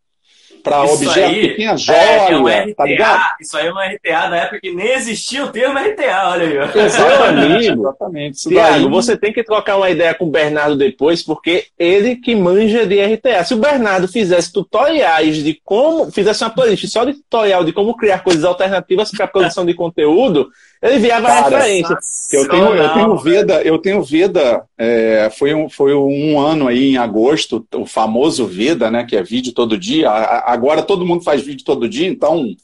para 0.68 0.82
objeto 0.84 1.18
aí, 1.18 1.48
que 1.48 1.54
tinha 1.56 1.76
joia, 1.76 1.98
é, 1.98 2.32
é 2.32 2.36
um 2.36 2.46
RTA, 2.46 2.74
tá 2.74 2.84
ligado? 2.84 3.24
Isso 3.40 3.56
aí 3.56 3.66
é 3.66 3.72
uma 3.72 3.86
RTA 3.86 4.28
da 4.28 4.36
época 4.36 4.60
que 4.60 4.74
nem 4.74 4.88
existia 4.88 5.44
o 5.44 5.48
termo 5.48 5.78
RTA, 5.78 6.30
olha 6.30 6.46
aí. 6.46 6.84
Exatamente. 6.84 7.72
exatamente. 7.72 8.48
Tiago, 8.48 8.90
você 8.90 9.16
tem 9.16 9.32
que 9.32 9.42
trocar 9.42 9.76
uma 9.76 9.90
ideia 9.90 10.14
com 10.14 10.26
o 10.26 10.30
Bernardo 10.30 10.76
depois, 10.76 11.22
porque 11.22 11.66
ele 11.78 12.16
que 12.16 12.34
manja 12.34 12.86
de 12.86 13.00
RTA. 13.00 13.44
Se 13.44 13.54
o 13.54 13.58
Bernardo 13.58 14.06
fizesse 14.08 14.52
tutoriais 14.52 15.36
de 15.36 15.60
como, 15.64 16.10
fizesse 16.10 16.44
uma 16.44 16.50
playlist 16.50 16.86
só 16.86 17.04
de 17.04 17.14
tutorial 17.14 17.64
de 17.64 17.72
como 17.72 17.96
criar 17.96 18.20
coisas 18.20 18.44
alternativas 18.44 19.10
para 19.10 19.26
produção 19.26 19.64
de 19.64 19.74
conteúdo, 19.74 20.50
ele 20.82 20.96
enviava 20.96 21.26
Cara, 21.26 21.58
referência. 21.58 21.96
Eu 22.32 22.48
tenho, 22.48 22.74
eu 22.74 22.94
tenho 22.94 23.16
Veda, 23.16 23.62
eu 23.62 23.78
tenho 23.78 24.02
Veda, 24.02 24.64
é, 24.76 25.30
foi, 25.36 25.54
um, 25.54 25.68
foi 25.68 25.94
um 25.94 26.38
ano 26.38 26.68
aí 26.68 26.90
em 26.90 26.96
agosto, 26.96 27.66
o 27.74 27.84
famoso 27.84 28.46
Veda, 28.46 28.90
né? 28.90 29.04
Que 29.04 29.16
é 29.16 29.22
vídeo 29.22 29.52
todo 29.52 29.78
dia. 29.78 30.10
Agora 30.10 30.82
todo 30.82 31.06
mundo 31.06 31.24
faz 31.24 31.42
vídeo 31.42 31.64
todo 31.64 31.88
dia, 31.88 32.06
então 32.06 32.54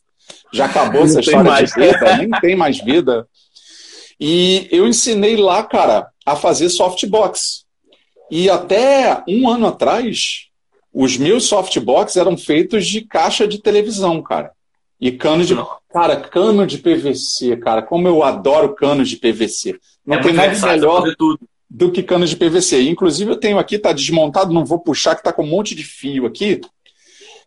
já 0.53 0.66
acabou 0.66 1.03
essa 1.03 1.20
história 1.20 1.50
mais. 1.50 1.70
de 1.70 1.81
Veda, 1.81 2.16
nem 2.18 2.31
tem 2.40 2.57
mais 2.57 2.81
vida. 2.81 3.27
E 4.20 4.68
eu 4.70 4.87
ensinei 4.87 5.37
lá, 5.37 5.62
cara, 5.64 6.09
a 6.24 6.37
fazer 6.37 6.68
softbox. 6.68 7.64
E 8.31 8.48
até 8.48 9.22
um 9.29 9.48
ano 9.48 9.66
atrás, 9.66 10.46
os 10.92 11.16
meus 11.16 11.44
softbox 11.44 12.16
eram 12.16 12.37
feitos 12.37 12.87
de 12.87 13.00
caixa 13.03 13.46
de 13.48 13.59
televisão, 13.61 14.22
cara. 14.22 14.53
E 15.00 15.11
cano 15.11 15.44
de. 15.44 15.55
Cara, 15.94 16.16
cano 16.16 16.66
de 16.66 16.78
PVC, 16.78 17.57
cara, 17.59 17.80
como 17.80 18.09
eu 18.09 18.24
adoro 18.24 18.74
cano 18.74 19.04
de 19.04 19.16
PVC. 19.16 19.78
Não 20.04 20.16
é 20.16 20.20
tem 20.20 20.33
nada 20.33 20.66
melhor. 20.66 21.04
do 21.70 21.92
que 21.92 22.02
cano 22.02 22.26
de 22.26 22.35
PVC. 22.35 22.83
Inclusive, 22.83 23.30
eu 23.30 23.37
tenho 23.37 23.61
aqui, 23.61 23.76
está 23.76 23.92
desmontado, 23.92 24.52
não 24.52 24.64
vou 24.64 24.80
puxar, 24.80 25.14
que 25.14 25.20
está 25.20 25.33
com 25.33 25.44
um 25.44 25.48
monte 25.48 25.72
de 25.72 25.85
fio 25.85 26.26
aqui, 26.26 26.61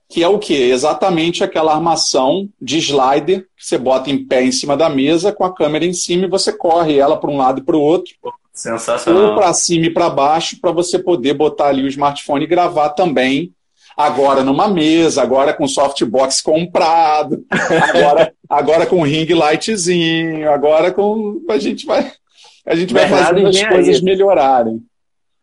que 0.10 0.24
é 0.24 0.30
o 0.30 0.40
que? 0.40 0.54
Exatamente 0.54 1.44
aquela 1.44 1.74
armação 1.74 2.48
de 2.62 2.78
slider 2.78 3.42
que 3.58 3.66
você 3.66 3.78
bota 3.78 4.10
em 4.10 4.26
pé 4.26 4.46
em 4.46 4.52
cima 4.54 4.78
da 4.78 4.90
mesa, 4.90 5.34
com 5.34 5.44
a 5.44 5.54
câmera 5.54 5.86
em 5.86 5.92
cima 5.92 6.24
e 6.24 6.30
você 6.30 6.54
corre 6.54 6.98
ela 6.98 7.18
para 7.18 7.30
um 7.30 7.36
lado 7.36 7.60
e 7.60 7.64
para 7.66 7.76
o 7.76 7.82
outro. 7.82 8.14
Sensacional. 8.54 9.32
Ou 9.32 9.36
para 9.36 9.54
cima 9.54 9.88
e 9.88 9.94
para 9.94 10.10
baixo, 10.10 10.58
para 10.62 10.72
você 10.72 10.98
poder 10.98 11.34
botar 11.34 11.68
ali 11.68 11.84
o 11.84 11.88
smartphone 11.88 12.46
e 12.46 12.48
gravar 12.48 12.92
também. 12.92 13.54
Agora 13.98 14.44
numa 14.44 14.68
mesa, 14.68 15.24
agora 15.24 15.54
com 15.54 15.68
softbox 15.68 16.40
comprado, 16.40 17.44
agora, 17.50 18.34
agora 18.48 18.86
com 18.86 19.02
ring 19.02 19.26
lightzinho, 19.34 20.52
agora 20.52 20.92
com. 20.92 21.44
A 21.50 21.58
gente 21.58 21.84
vai 21.84 22.12
a 22.68 22.76
gente 22.76 22.94
vai 22.94 23.08
fazendo 23.08 23.48
as 23.48 23.64
coisas 23.64 24.02
melhorarem. 24.02 24.84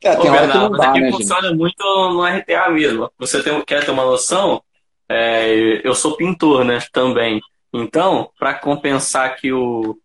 É, 0.02 0.14
tem 0.14 0.30
Ô, 0.30 0.34
que 0.34 0.46
não 0.46 0.70
dá, 0.70 0.92
né, 0.92 1.10
funciona 1.10 1.48
gente? 1.48 1.56
muito 1.56 1.82
no 1.82 2.22
RTA 2.22 2.68
mesmo. 2.68 3.10
Você 3.18 3.42
tem, 3.42 3.58
quer 3.64 3.82
ter 3.82 3.90
uma 3.90 4.04
noção? 4.04 4.62
É, 5.08 5.80
eu 5.82 5.94
sou 5.94 6.16
pintor, 6.16 6.62
né, 6.64 6.78
também. 6.92 7.40
Então, 7.72 8.30
para 8.38 8.52
compensar 8.52 9.26
aqui 9.26 9.50
o... 9.50 9.96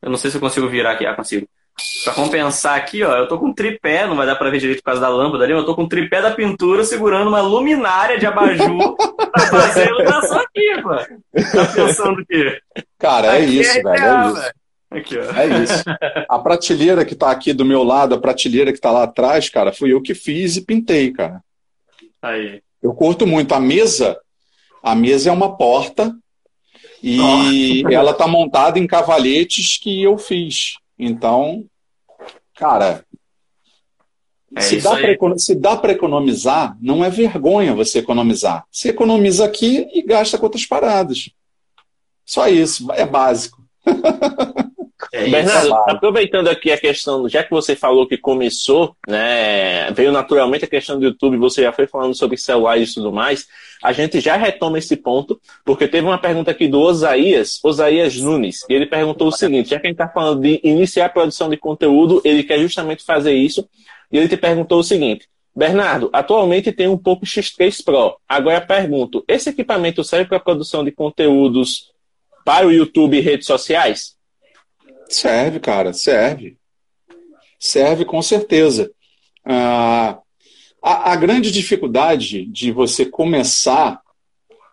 Eu 0.00 0.08
não 0.08 0.16
sei 0.16 0.30
se 0.30 0.38
eu 0.38 0.40
consigo 0.40 0.66
virar 0.66 0.92
aqui. 0.92 1.04
Ah, 1.04 1.14
consigo. 1.14 1.46
Para 2.04 2.14
compensar 2.14 2.76
aqui, 2.76 3.02
ó, 3.02 3.16
eu 3.16 3.28
tô 3.28 3.38
com 3.38 3.46
um 3.48 3.54
tripé, 3.54 4.06
não 4.06 4.16
vai 4.16 4.26
dar 4.26 4.36
para 4.36 4.50
ver 4.50 4.58
direito 4.58 4.78
por 4.78 4.86
causa 4.86 5.00
da 5.00 5.08
lâmpada 5.08 5.44
ali, 5.44 5.52
mas 5.52 5.62
eu 5.62 5.66
tô 5.66 5.74
com 5.74 5.82
um 5.82 5.88
tripé 5.88 6.22
da 6.22 6.30
pintura 6.30 6.84
segurando 6.84 7.28
uma 7.28 7.40
luminária 7.40 8.18
de 8.18 8.26
abajur 8.26 8.96
para 9.30 9.46
fazer 9.46 9.82
a 9.82 9.86
iluminação 9.86 10.38
aqui, 10.38 10.82
mano. 10.82 11.06
Tá 11.52 11.66
pensando 11.74 12.20
o 12.20 12.26
quê? 12.26 12.60
Cara, 12.98 13.38
é 13.38 13.44
isso, 13.44 13.78
é 13.78 13.82
velho, 13.82 14.04
é 14.04 14.28
isso. 14.28 14.52
Aqui, 14.90 15.18
ó. 15.18 15.38
É 15.38 15.62
isso. 15.62 15.84
A 16.28 16.38
prateleira 16.38 17.04
que 17.04 17.14
está 17.14 17.30
aqui 17.30 17.52
do 17.52 17.64
meu 17.64 17.84
lado, 17.84 18.14
a 18.14 18.18
prateleira 18.18 18.72
que 18.72 18.78
está 18.78 18.90
lá 18.90 19.04
atrás, 19.04 19.48
cara, 19.48 19.72
fui 19.72 19.92
eu 19.92 20.02
que 20.02 20.14
fiz 20.14 20.56
e 20.56 20.64
pintei, 20.64 21.12
cara. 21.12 21.42
Aí. 22.20 22.60
Eu 22.82 22.92
curto 22.92 23.26
muito. 23.26 23.54
A 23.54 23.60
mesa, 23.60 24.18
a 24.82 24.94
mesa 24.94 25.28
é 25.28 25.32
uma 25.32 25.56
porta 25.56 26.14
e 27.02 27.82
Nossa. 27.82 27.94
ela 27.94 28.14
tá 28.14 28.26
montada 28.26 28.78
em 28.78 28.86
cavalhetes 28.86 29.78
que 29.78 30.02
eu 30.02 30.18
fiz. 30.18 30.74
Então, 31.00 31.64
cara, 32.54 33.04
é 34.54 34.60
se, 34.60 34.80
dá 34.80 34.96
pra, 34.96 35.38
se 35.38 35.54
dá 35.54 35.76
para 35.76 35.92
economizar, 35.92 36.76
não 36.80 37.04
é 37.04 37.10
vergonha 37.10 37.74
você 37.74 38.00
economizar. 38.00 38.64
Você 38.70 38.90
economiza 38.90 39.44
aqui 39.44 39.88
e 39.92 40.02
gasta 40.02 40.36
com 40.36 40.44
outras 40.44 40.66
paradas. 40.66 41.30
Só 42.24 42.48
isso, 42.48 42.90
é 42.92 43.06
básico. 43.06 43.64
É 45.12 45.28
Bernardo, 45.28 45.74
aproveitando 45.88 46.48
aqui 46.48 46.70
a 46.70 46.78
questão, 46.78 47.28
já 47.28 47.42
que 47.42 47.50
você 47.50 47.74
falou 47.74 48.06
que 48.06 48.16
começou, 48.16 48.94
né, 49.08 49.90
veio 49.90 50.12
naturalmente 50.12 50.64
a 50.64 50.68
questão 50.68 50.98
do 50.98 51.04
YouTube, 51.04 51.36
você 51.36 51.62
já 51.62 51.72
foi 51.72 51.88
falando 51.88 52.14
sobre 52.14 52.36
celulares 52.36 52.92
e 52.92 52.94
tudo 52.94 53.12
mais, 53.12 53.48
a 53.82 53.92
gente 53.92 54.20
já 54.20 54.36
retoma 54.36 54.78
esse 54.78 54.96
ponto, 54.96 55.40
porque 55.64 55.88
teve 55.88 56.06
uma 56.06 56.18
pergunta 56.18 56.52
aqui 56.52 56.68
do 56.68 56.78
Osaías, 56.78 57.58
Osaías 57.64 58.14
Nunes, 58.16 58.64
e 58.68 58.74
ele 58.74 58.86
perguntou 58.86 59.28
o 59.28 59.32
seguinte, 59.32 59.70
já 59.70 59.80
que 59.80 59.88
a 59.88 59.90
gente 59.90 60.00
está 60.00 60.08
falando 60.08 60.42
de 60.42 60.60
iniciar 60.62 61.06
a 61.06 61.10
produção 61.10 61.50
de 61.50 61.56
conteúdo, 61.56 62.22
ele 62.24 62.44
quer 62.44 62.60
justamente 62.60 63.04
fazer 63.04 63.34
isso, 63.34 63.68
e 64.12 64.18
ele 64.18 64.28
te 64.28 64.36
perguntou 64.36 64.78
o 64.78 64.84
seguinte, 64.84 65.28
Bernardo, 65.54 66.08
atualmente 66.12 66.70
tem 66.70 66.86
um 66.86 66.96
pouco 66.96 67.26
X3 67.26 67.84
Pro. 67.84 68.16
Agora 68.28 68.60
pergunto, 68.60 69.24
esse 69.26 69.50
equipamento 69.50 70.04
serve 70.04 70.28
para 70.28 70.38
produção 70.38 70.84
de 70.84 70.92
conteúdos 70.92 71.90
para 72.44 72.66
o 72.66 72.72
YouTube 72.72 73.16
e 73.16 73.20
redes 73.20 73.46
sociais? 73.46 74.19
Serve, 75.10 75.58
cara, 75.60 75.92
serve. 75.92 76.56
Serve 77.58 78.04
com 78.04 78.22
certeza. 78.22 78.90
Ah, 79.44 80.18
a, 80.82 81.12
a, 81.12 81.16
grande 81.16 81.50
dificuldade 81.50 82.46
de 82.46 82.70
você 82.70 83.04
começar 83.04 84.00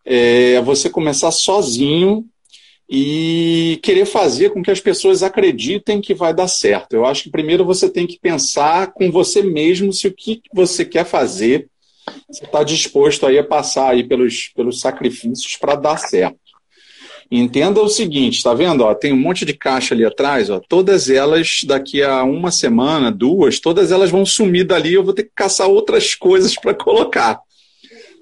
é 0.05 0.61
você 0.61 0.89
começar 0.89 1.31
sozinho 1.31 2.25
e 2.89 3.79
querer 3.83 4.05
fazer 4.05 4.51
com 4.51 4.63
que 4.63 4.71
as 4.71 4.79
pessoas 4.79 5.23
acreditem 5.23 5.99
que 5.99 6.13
vai 6.13 6.33
dar 6.33 6.47
certo. 6.47 6.93
Eu 6.93 7.05
acho 7.05 7.23
que 7.23 7.31
primeiro 7.31 7.65
você 7.65 7.89
tem 7.89 8.07
que 8.07 8.19
pensar 8.19 8.93
com 8.93 9.11
você 9.11 9.41
mesmo 9.41 9.91
se 9.91 10.07
o 10.07 10.13
que 10.13 10.41
você 10.53 10.85
quer 10.85 11.03
fazer 11.03 11.69
você 12.29 12.45
está 12.45 12.63
disposto 12.63 13.25
aí 13.25 13.37
a 13.37 13.43
passar 13.43 13.89
aí 13.89 14.03
pelos, 14.03 14.49
pelos 14.49 14.79
sacrifícios 14.79 15.57
para 15.57 15.75
dar 15.75 15.97
certo. 15.97 16.39
Entenda 17.29 17.81
o 17.81 17.89
seguinte, 17.89 18.41
tá 18.41 18.53
vendo? 18.53 18.85
Ó, 18.85 18.93
tem 18.93 19.11
um 19.11 19.19
monte 19.19 19.43
de 19.43 19.53
caixa 19.53 19.93
ali 19.93 20.05
atrás, 20.05 20.49
ó, 20.49 20.61
todas 20.67 21.09
elas 21.09 21.61
daqui 21.65 22.01
a 22.01 22.23
uma 22.23 22.51
semana, 22.51 23.11
duas, 23.11 23.59
todas 23.59 23.91
elas 23.91 24.09
vão 24.09 24.25
sumir 24.25 24.65
dali, 24.65 24.93
eu 24.93 25.03
vou 25.03 25.13
ter 25.13 25.23
que 25.23 25.31
caçar 25.35 25.67
outras 25.67 26.15
coisas 26.15 26.55
para 26.55 26.73
colocar, 26.73 27.39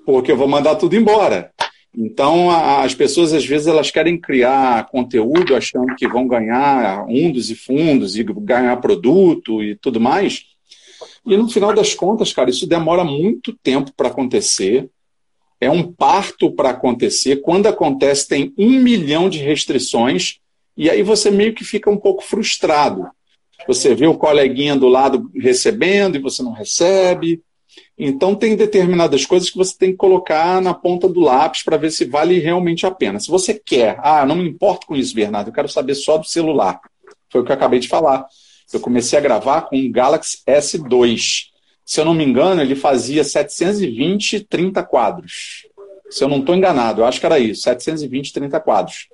porque 0.05 0.31
eu 0.31 0.37
vou 0.37 0.47
mandar 0.47 0.75
tudo 0.75 0.95
embora. 0.95 1.51
Então, 1.97 2.49
as 2.49 2.93
pessoas 2.93 3.31
às 3.31 3.45
vezes 3.45 3.67
elas 3.67 3.89
querem 3.89 4.19
criar 4.19 4.87
conteúdo 4.87 5.55
achando 5.55 5.95
que 5.95 6.07
vão 6.07 6.27
ganhar 6.27 7.05
undos 7.07 7.49
e 7.49 7.55
fundos 7.55 8.17
e 8.17 8.23
ganhar 8.23 8.75
produto 8.77 9.63
e 9.63 9.75
tudo 9.75 9.99
mais. 9.99 10.43
E 11.25 11.37
no 11.37 11.47
final 11.47 11.73
das 11.73 11.93
contas, 11.93 12.33
cara, 12.33 12.49
isso 12.49 12.67
demora 12.67 13.03
muito 13.03 13.53
tempo 13.53 13.91
para 13.95 14.09
acontecer 14.09 14.89
é 15.59 15.69
um 15.69 15.91
parto 15.91 16.51
para 16.51 16.71
acontecer. 16.71 17.37
Quando 17.37 17.67
acontece, 17.67 18.27
tem 18.27 18.53
um 18.57 18.71
milhão 18.79 19.29
de 19.29 19.39
restrições, 19.39 20.39
e 20.77 20.89
aí 20.89 21.01
você 21.01 21.31
meio 21.31 21.53
que 21.53 21.63
fica 21.63 21.89
um 21.89 21.97
pouco 21.97 22.23
frustrado. 22.23 23.07
Você 23.67 23.95
vê 23.95 24.05
o 24.05 24.17
coleguinha 24.17 24.75
do 24.75 24.87
lado 24.87 25.31
recebendo 25.35 26.15
e 26.15 26.21
você 26.21 26.43
não 26.43 26.51
recebe. 26.51 27.41
Então, 27.97 28.35
tem 28.35 28.55
determinadas 28.55 29.25
coisas 29.25 29.49
que 29.49 29.57
você 29.57 29.75
tem 29.77 29.91
que 29.91 29.97
colocar 29.97 30.61
na 30.61 30.73
ponta 30.73 31.07
do 31.07 31.21
lápis 31.21 31.63
para 31.63 31.77
ver 31.77 31.91
se 31.91 32.05
vale 32.05 32.39
realmente 32.39 32.85
a 32.85 32.91
pena. 32.91 33.19
Se 33.19 33.29
você 33.29 33.53
quer, 33.53 33.97
ah, 34.03 34.25
não 34.25 34.35
me 34.35 34.47
importo 34.47 34.87
com 34.87 34.95
isso, 34.95 35.15
Bernardo, 35.15 35.49
eu 35.49 35.53
quero 35.53 35.69
saber 35.69 35.95
só 35.95 36.17
do 36.17 36.25
celular. 36.25 36.79
Foi 37.29 37.41
o 37.41 37.45
que 37.45 37.51
eu 37.51 37.55
acabei 37.55 37.79
de 37.79 37.87
falar. 37.87 38.25
Eu 38.71 38.79
comecei 38.79 39.17
a 39.17 39.21
gravar 39.21 39.61
com 39.61 39.77
um 39.77 39.91
Galaxy 39.91 40.39
S2 40.47 41.54
se 41.85 42.01
eu 42.01 42.05
não 42.05 42.15
me 42.15 42.23
engano, 42.23 42.61
ele 42.61 42.75
fazia 42.75 43.23
720, 43.23 44.39
30 44.41 44.83
quadros. 44.83 45.67
Se 46.09 46.23
eu 46.23 46.27
não 46.27 46.39
estou 46.39 46.55
enganado, 46.55 47.01
eu 47.01 47.05
acho 47.05 47.19
que 47.19 47.25
era 47.25 47.37
isso, 47.37 47.61
720, 47.61 48.33
30 48.33 48.59
quadros. 48.59 49.07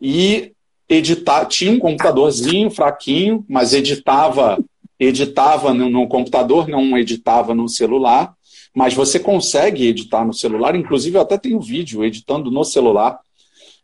E 0.00 0.52
editar, 0.88 1.44
tinha 1.46 1.70
um 1.70 1.78
computadorzinho 1.78 2.68
fraquinho, 2.70 3.44
mas 3.48 3.72
editava 3.72 4.58
editava 4.98 5.74
no, 5.74 5.90
no, 5.90 6.08
computador, 6.08 6.68
não 6.68 6.96
editava 6.96 7.54
no 7.54 7.68
celular, 7.68 8.32
mas 8.72 8.94
você 8.94 9.18
consegue 9.18 9.86
editar 9.88 10.24
no 10.24 10.32
celular, 10.32 10.74
inclusive 10.74 11.16
eu 11.16 11.22
até 11.22 11.36
tenho 11.36 11.60
vídeo 11.60 12.04
editando 12.04 12.50
no 12.50 12.64
celular, 12.64 13.18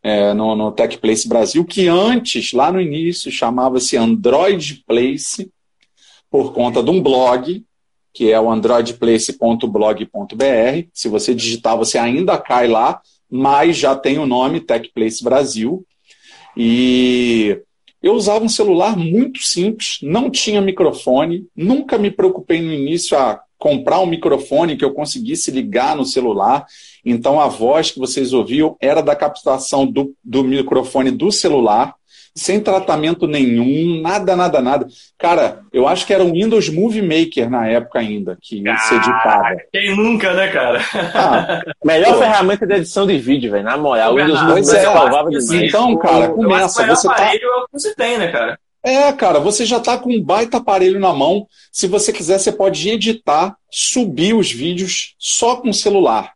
é, 0.03 0.33
no, 0.33 0.57
no 0.57 0.73
TechPlace 0.73 1.29
Brasil, 1.29 1.65
que 1.65 1.89
antes, 1.89 2.53
lá 2.53 2.73
no 2.73 2.81
início, 2.81 3.31
chamava-se 3.31 3.97
Android 3.97 4.83
Place, 4.87 5.51
por 6.31 6.53
conta 6.53 6.83
de 6.83 6.91
um 6.91 7.03
blog 7.03 7.65
que 8.13 8.31
é 8.31 8.41
o 8.41 8.51
androidplace.blog.br. 8.51 10.89
Se 10.93 11.09
você 11.09 11.35
digitar, 11.35 11.77
você 11.77 11.99
ainda 11.99 12.39
cai 12.39 12.69
lá, 12.69 13.01
mas 13.31 13.77
já 13.77 13.95
tem 13.95 14.19
o 14.19 14.27
nome 14.27 14.61
TechPlace 14.61 15.23
Brasil. 15.23 15.85
E 16.57 17.61
eu 18.03 18.15
usava 18.15 18.45
um 18.45 18.49
celular 18.49 18.97
muito 18.97 19.43
simples, 19.43 19.99
não 20.03 20.31
tinha 20.31 20.61
microfone, 20.61 21.47
nunca 21.55 21.99
me 21.99 22.11
preocupei 22.11 22.61
no 22.61 22.73
início 22.73 23.17
a 23.17 23.41
comprar 23.59 24.01
um 24.01 24.07
microfone 24.07 24.77
que 24.77 24.85
eu 24.85 24.93
conseguisse 24.93 25.51
ligar 25.51 25.95
no 25.95 26.05
celular. 26.05 26.65
Então 27.05 27.39
a 27.39 27.47
voz 27.47 27.91
que 27.91 27.99
vocês 27.99 28.33
ouviam 28.33 28.77
era 28.81 29.03
da 29.03 29.15
captação 29.15 29.87
do, 29.87 30.15
do 30.25 30.43
microfone 30.43 31.11
do 31.11 31.31
celular 31.31 31.95
sem 32.41 32.59
tratamento 32.59 33.27
nenhum, 33.27 34.01
nada, 34.01 34.35
nada, 34.35 34.63
nada. 34.63 34.87
Cara, 35.19 35.61
eu 35.71 35.87
acho 35.87 36.07
que 36.07 36.15
era 36.15 36.25
o 36.25 36.33
Windows 36.33 36.71
Movie 36.71 37.03
Maker 37.03 37.51
na 37.51 37.69
época 37.69 37.99
ainda, 37.99 38.39
que 38.41 38.63
Caraca, 38.63 38.83
se 38.83 38.95
editava. 38.95 39.57
Quem 39.71 39.95
nunca, 39.95 40.33
né, 40.33 40.49
cara? 40.49 40.81
Ah, 41.15 41.61
melhor 41.85 42.15
pô. 42.15 42.21
ferramenta 42.21 42.67
de 42.67 42.75
edição 42.77 43.07
de 43.07 43.19
vídeo, 43.19 43.51
velho, 43.51 43.65
na 43.65 43.77
moral. 43.77 44.15
O 44.15 44.17
Windows 44.17 44.43
Movie 44.43 44.63
Maker 44.63 44.75
é, 44.75 44.83
salvava 44.83 45.29
demais. 45.29 45.53
Então, 45.53 45.97
cara, 45.99 46.29
começa. 46.31 46.87
Você 46.87 47.07
tá... 47.07 47.13
aparelho 47.13 47.45
é 47.45 47.57
o 47.57 47.65
que 47.67 47.73
você 47.73 47.95
tem, 47.95 48.17
né, 48.19 48.33
cara? 48.33 48.59
É, 48.83 49.13
cara, 49.13 49.39
você 49.39 49.67
já 49.67 49.77
está 49.77 49.99
com 49.99 50.11
um 50.11 50.23
baita 50.23 50.57
aparelho 50.57 50.99
na 50.99 51.13
mão. 51.13 51.47
Se 51.71 51.87
você 51.87 52.11
quiser, 52.11 52.39
você 52.39 52.51
pode 52.51 52.89
editar, 52.89 53.55
subir 53.71 54.35
os 54.35 54.51
vídeos 54.51 55.15
só 55.19 55.57
com 55.57 55.69
o 55.69 55.75
celular. 55.75 56.33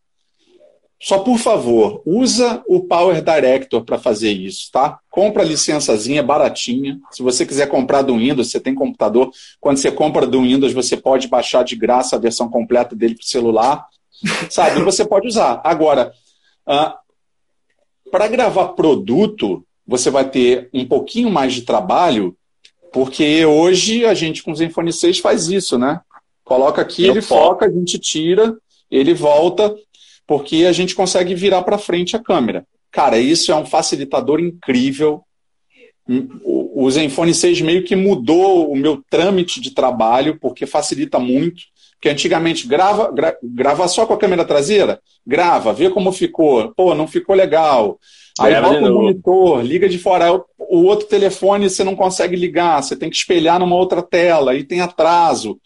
Só 1.04 1.18
por 1.18 1.36
favor, 1.36 2.00
usa 2.06 2.64
o 2.66 2.80
Power 2.80 3.22
Director 3.22 3.84
para 3.84 3.98
fazer 3.98 4.32
isso, 4.32 4.70
tá? 4.72 4.98
Compra 5.10 5.42
a 5.42 5.44
licençazinha 5.44 6.22
baratinha. 6.22 6.98
Se 7.10 7.22
você 7.22 7.44
quiser 7.44 7.66
comprar 7.66 8.00
do 8.00 8.16
Windows, 8.16 8.50
você 8.50 8.58
tem 8.58 8.74
computador. 8.74 9.30
Quando 9.60 9.76
você 9.76 9.92
compra 9.92 10.26
do 10.26 10.40
Windows, 10.40 10.72
você 10.72 10.96
pode 10.96 11.28
baixar 11.28 11.62
de 11.62 11.76
graça 11.76 12.16
a 12.16 12.18
versão 12.18 12.48
completa 12.48 12.96
dele 12.96 13.16
para 13.16 13.26
celular. 13.26 13.86
Sabe? 14.48 14.80
Você 14.82 15.04
pode 15.04 15.28
usar. 15.28 15.60
Agora, 15.62 16.10
uh, 16.66 16.94
para 18.10 18.26
gravar 18.26 18.68
produto, 18.68 19.62
você 19.86 20.08
vai 20.08 20.30
ter 20.30 20.70
um 20.72 20.86
pouquinho 20.86 21.30
mais 21.30 21.52
de 21.52 21.62
trabalho 21.62 22.34
Porque 22.90 23.44
hoje 23.44 24.06
a 24.06 24.14
gente 24.14 24.42
com 24.42 24.52
o 24.52 24.56
Zenfone 24.56 24.90
6 24.90 25.18
faz 25.18 25.48
isso, 25.50 25.76
né? 25.76 26.00
Coloca 26.42 26.80
aqui, 26.80 27.04
ele 27.06 27.20
foca, 27.20 27.66
a 27.66 27.70
gente 27.70 27.98
tira, 27.98 28.56
ele 28.90 29.12
volta, 29.12 29.74
porque 30.26 30.64
a 30.64 30.72
gente 30.72 30.94
consegue 30.94 31.34
virar 31.34 31.62
para 31.62 31.78
frente 31.78 32.16
a 32.16 32.22
câmera. 32.22 32.66
Cara, 32.90 33.18
isso 33.18 33.50
é 33.50 33.54
um 33.54 33.66
facilitador 33.66 34.40
incrível. 34.40 35.22
O 36.44 36.90
Zenfone 36.90 37.34
6 37.34 37.62
meio 37.62 37.84
que 37.84 37.96
mudou 37.96 38.70
o 38.70 38.76
meu 38.76 39.02
trâmite 39.08 39.60
de 39.60 39.72
trabalho, 39.72 40.38
porque 40.40 40.66
facilita 40.66 41.18
muito. 41.18 41.62
Porque 41.92 42.08
antigamente 42.08 42.66
grava, 42.66 43.10
gra, 43.10 43.36
grava 43.42 43.88
só 43.88 44.04
com 44.04 44.12
a 44.12 44.18
câmera 44.18 44.44
traseira, 44.44 45.00
grava, 45.26 45.72
vê 45.72 45.88
como 45.88 46.12
ficou. 46.12 46.72
Pô, 46.76 46.94
não 46.94 47.06
ficou 47.06 47.34
legal. 47.34 47.98
Aí 48.38 48.60
bota 48.60 48.90
o 48.90 48.94
monitor, 48.94 49.62
liga 49.62 49.88
de 49.88 49.98
fora. 49.98 50.30
O 50.58 50.84
outro 50.84 51.06
telefone 51.06 51.70
você 51.70 51.82
não 51.82 51.96
consegue 51.96 52.36
ligar, 52.36 52.82
você 52.82 52.94
tem 52.94 53.08
que 53.08 53.16
espelhar 53.16 53.58
numa 53.58 53.76
outra 53.76 54.02
tela, 54.02 54.52
aí 54.52 54.64
tem 54.64 54.80
atraso. 54.80 55.58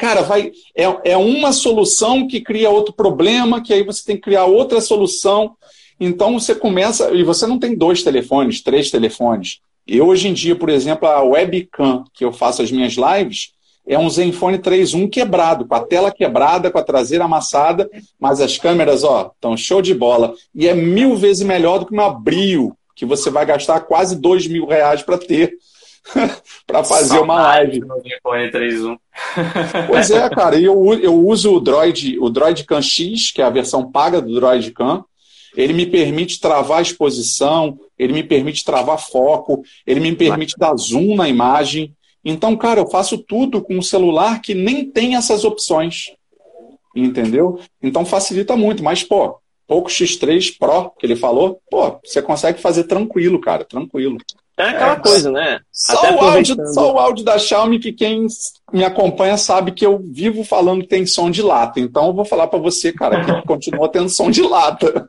Cara, 0.00 0.22
vai 0.22 0.50
é, 0.74 1.12
é 1.12 1.16
uma 1.18 1.52
solução 1.52 2.26
que 2.26 2.40
cria 2.40 2.70
outro 2.70 2.90
problema, 2.90 3.60
que 3.60 3.70
aí 3.70 3.82
você 3.82 4.02
tem 4.02 4.16
que 4.16 4.22
criar 4.22 4.46
outra 4.46 4.80
solução. 4.80 5.54
Então 6.00 6.40
você 6.40 6.54
começa, 6.54 7.10
e 7.10 7.22
você 7.22 7.46
não 7.46 7.58
tem 7.58 7.76
dois 7.76 8.02
telefones, 8.02 8.62
três 8.62 8.90
telefones. 8.90 9.60
Eu, 9.86 10.06
hoje 10.06 10.28
em 10.28 10.32
dia, 10.32 10.56
por 10.56 10.70
exemplo, 10.70 11.06
a 11.06 11.22
webcam 11.22 12.02
que 12.14 12.24
eu 12.24 12.32
faço 12.32 12.62
as 12.62 12.72
minhas 12.72 12.94
lives 12.94 13.52
é 13.86 13.98
um 13.98 14.08
Zenfone 14.08 14.56
3.1 14.56 15.10
quebrado, 15.10 15.66
com 15.66 15.74
a 15.74 15.80
tela 15.80 16.10
quebrada, 16.10 16.70
com 16.70 16.78
a 16.78 16.82
traseira 16.82 17.24
amassada, 17.24 17.90
mas 18.18 18.40
as 18.40 18.56
câmeras, 18.56 19.04
ó, 19.04 19.30
estão 19.34 19.54
show 19.54 19.82
de 19.82 19.92
bola. 19.92 20.32
E 20.54 20.66
é 20.66 20.72
mil 20.72 21.14
vezes 21.14 21.42
melhor 21.42 21.78
do 21.78 21.84
que 21.84 21.92
uma 21.92 22.08
Brio, 22.08 22.74
que 22.96 23.04
você 23.04 23.28
vai 23.28 23.44
gastar 23.44 23.80
quase 23.80 24.16
dois 24.16 24.46
mil 24.46 24.64
reais 24.64 25.02
para 25.02 25.18
ter 25.18 25.58
para 26.66 26.82
fazer 26.84 27.18
uma 27.18 27.42
live. 27.42 27.80
pois 29.86 30.10
é, 30.10 30.28
cara, 30.30 30.58
eu, 30.58 30.94
eu 30.94 31.14
uso 31.26 31.54
o 31.54 31.60
Droid, 31.60 32.18
o 32.18 32.28
Droidcam 32.28 32.82
X, 32.82 33.30
que 33.30 33.42
é 33.42 33.44
a 33.44 33.50
versão 33.50 33.90
paga 33.90 34.20
do 34.20 34.34
Droidcam. 34.34 35.04
Ele 35.56 35.72
me 35.72 35.84
permite 35.84 36.40
travar 36.40 36.78
a 36.78 36.82
exposição, 36.82 37.78
ele 37.98 38.12
me 38.12 38.22
permite 38.22 38.64
travar 38.64 38.98
foco, 38.98 39.62
ele 39.86 39.98
me 39.98 40.14
permite 40.14 40.54
dar 40.56 40.76
zoom 40.76 41.16
na 41.16 41.28
imagem. 41.28 41.92
Então, 42.24 42.56
cara, 42.56 42.80
eu 42.80 42.86
faço 42.86 43.18
tudo 43.18 43.60
com 43.60 43.76
um 43.76 43.82
celular 43.82 44.40
que 44.40 44.54
nem 44.54 44.84
tem 44.84 45.16
essas 45.16 45.44
opções. 45.44 46.12
Entendeu? 46.94 47.60
Então 47.82 48.04
facilita 48.04 48.56
muito, 48.56 48.82
mas, 48.82 49.02
pô, 49.02 49.38
pouco 49.66 49.88
X3 49.88 50.56
Pro 50.58 50.90
que 50.98 51.06
ele 51.06 51.14
falou, 51.14 51.60
pô, 51.70 51.98
você 52.04 52.20
consegue 52.20 52.60
fazer 52.60 52.84
tranquilo, 52.84 53.40
cara, 53.40 53.64
tranquilo. 53.64 54.18
É 54.60 54.68
aquela 54.70 54.92
é, 54.92 54.96
coisa, 54.96 55.30
né? 55.30 55.60
Só 55.72 56.14
o, 56.14 56.20
áudio, 56.20 56.56
só 56.74 56.92
o 56.92 56.98
áudio 56.98 57.24
da 57.24 57.38
Xiaomi 57.38 57.78
que 57.78 57.92
quem 57.92 58.26
me 58.72 58.84
acompanha 58.84 59.36
sabe 59.36 59.72
que 59.72 59.84
eu 59.84 59.98
vivo 59.98 60.44
falando 60.44 60.82
que 60.82 60.88
tem 60.88 61.06
som 61.06 61.30
de 61.30 61.42
lata. 61.42 61.80
Então 61.80 62.06
eu 62.06 62.12
vou 62.12 62.24
falar 62.24 62.46
para 62.46 62.58
você, 62.58 62.92
cara, 62.92 63.24
que 63.24 63.42
continua 63.46 63.88
tendo 63.88 64.08
som 64.08 64.30
de 64.30 64.42
lata. 64.42 65.08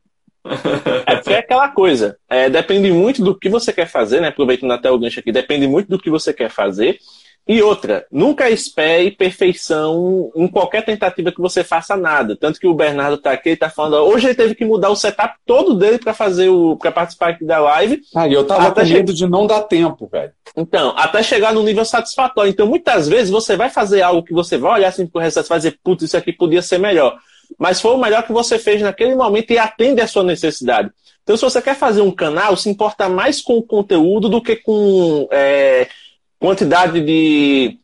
É 1.06 1.16
porque 1.16 1.34
é 1.34 1.40
aquela 1.40 1.70
coisa. 1.70 2.18
É, 2.30 2.50
depende 2.50 2.92
muito 2.92 3.24
do 3.24 3.38
que 3.38 3.50
você 3.50 3.72
quer 3.72 3.88
fazer, 3.88 4.22
né? 4.22 4.30
Aproveitando 4.30 4.72
até 4.72 4.90
o 4.90 4.98
gancho 4.98 5.20
aqui, 5.20 5.32
depende 5.32 5.68
muito 5.68 5.88
do 5.88 6.00
que 6.00 6.10
você 6.10 6.34
quer 6.34 6.50
fazer. 6.50 6.98
E 7.48 7.62
outra, 7.62 8.06
nunca 8.12 8.50
espere 8.50 9.12
perfeição 9.12 10.32
em 10.36 10.48
qualquer 10.48 10.86
tentativa 10.86 11.32
que 11.32 11.42
você 11.42 11.64
faça 11.64 11.98
nada. 11.98 12.36
Tanto 12.36 12.60
que 12.60 12.68
o 12.68 12.74
Bernardo 12.74 13.18
tá 13.18 13.32
aqui, 13.32 13.50
ele 13.50 13.58
tá 13.58 13.70
falando, 13.70 13.96
hoje 14.06 14.28
ele 14.28 14.36
teve 14.36 14.56
que 14.56 14.64
mudar 14.64 14.90
o 14.90 14.96
setup 14.96 15.36
todo 15.46 15.74
dele 15.74 15.98
para 15.98 16.14
fazer 16.14 16.50
o 16.50 16.78
para 16.78 16.92
participar 16.92 17.30
aqui 17.30 17.44
da 17.44 17.60
live. 17.60 18.02
Ah, 18.16 18.28
e 18.28 18.34
eu 18.34 18.46
tava 18.46 18.68
até 18.68 18.84
com 18.84 18.90
medo 18.90 19.12
che... 19.12 19.18
de 19.18 19.28
não 19.28 19.48
dar 19.48 19.62
tempo, 19.64 20.08
velho. 20.08 20.32
Então, 20.56 20.94
até 20.96 21.24
chegar 21.24 21.54
no 21.54 21.64
nível 21.64 21.84
satisfatório. 21.84 22.50
Então, 22.50 22.68
muitas 22.68 23.08
vezes 23.08 23.30
você 23.30 23.56
vai 23.56 23.70
fazer 23.70 24.02
algo 24.02 24.24
que 24.24 24.34
você 24.34 24.58
vai 24.58 24.74
olhar 24.74 24.90
assim 24.90 25.08
pro 25.08 25.22
resto, 25.22 25.42
vai 25.44 25.58
dizer, 25.58 25.80
putz, 25.84 26.04
isso 26.04 26.18
aqui 26.18 26.32
podia 26.32 26.62
ser 26.62 26.78
melhor. 26.78 27.18
Mas 27.58 27.82
foi 27.82 27.92
o 27.92 27.98
melhor 27.98 28.24
que 28.24 28.32
você 28.32 28.58
fez 28.58 28.82
naquele 28.82 29.16
momento 29.16 29.52
e 29.52 29.58
atende 29.58 30.02
a 30.02 30.08
sua 30.08 30.24
necessidade. 30.24 30.90
Então, 31.24 31.36
se 31.36 31.44
você 31.44 31.62
quer 31.62 31.76
fazer 31.76 32.02
um 32.02 32.12
canal, 32.12 32.56
se 32.56 32.70
importa 32.70 33.08
mais 33.08 33.42
com 33.42 33.58
o 33.58 33.64
conteúdo 33.64 34.28
do 34.30 34.42
que 34.42 34.56
com 34.56 35.28
é, 35.32 35.88
quantidade 36.42 37.00
de. 37.00 37.78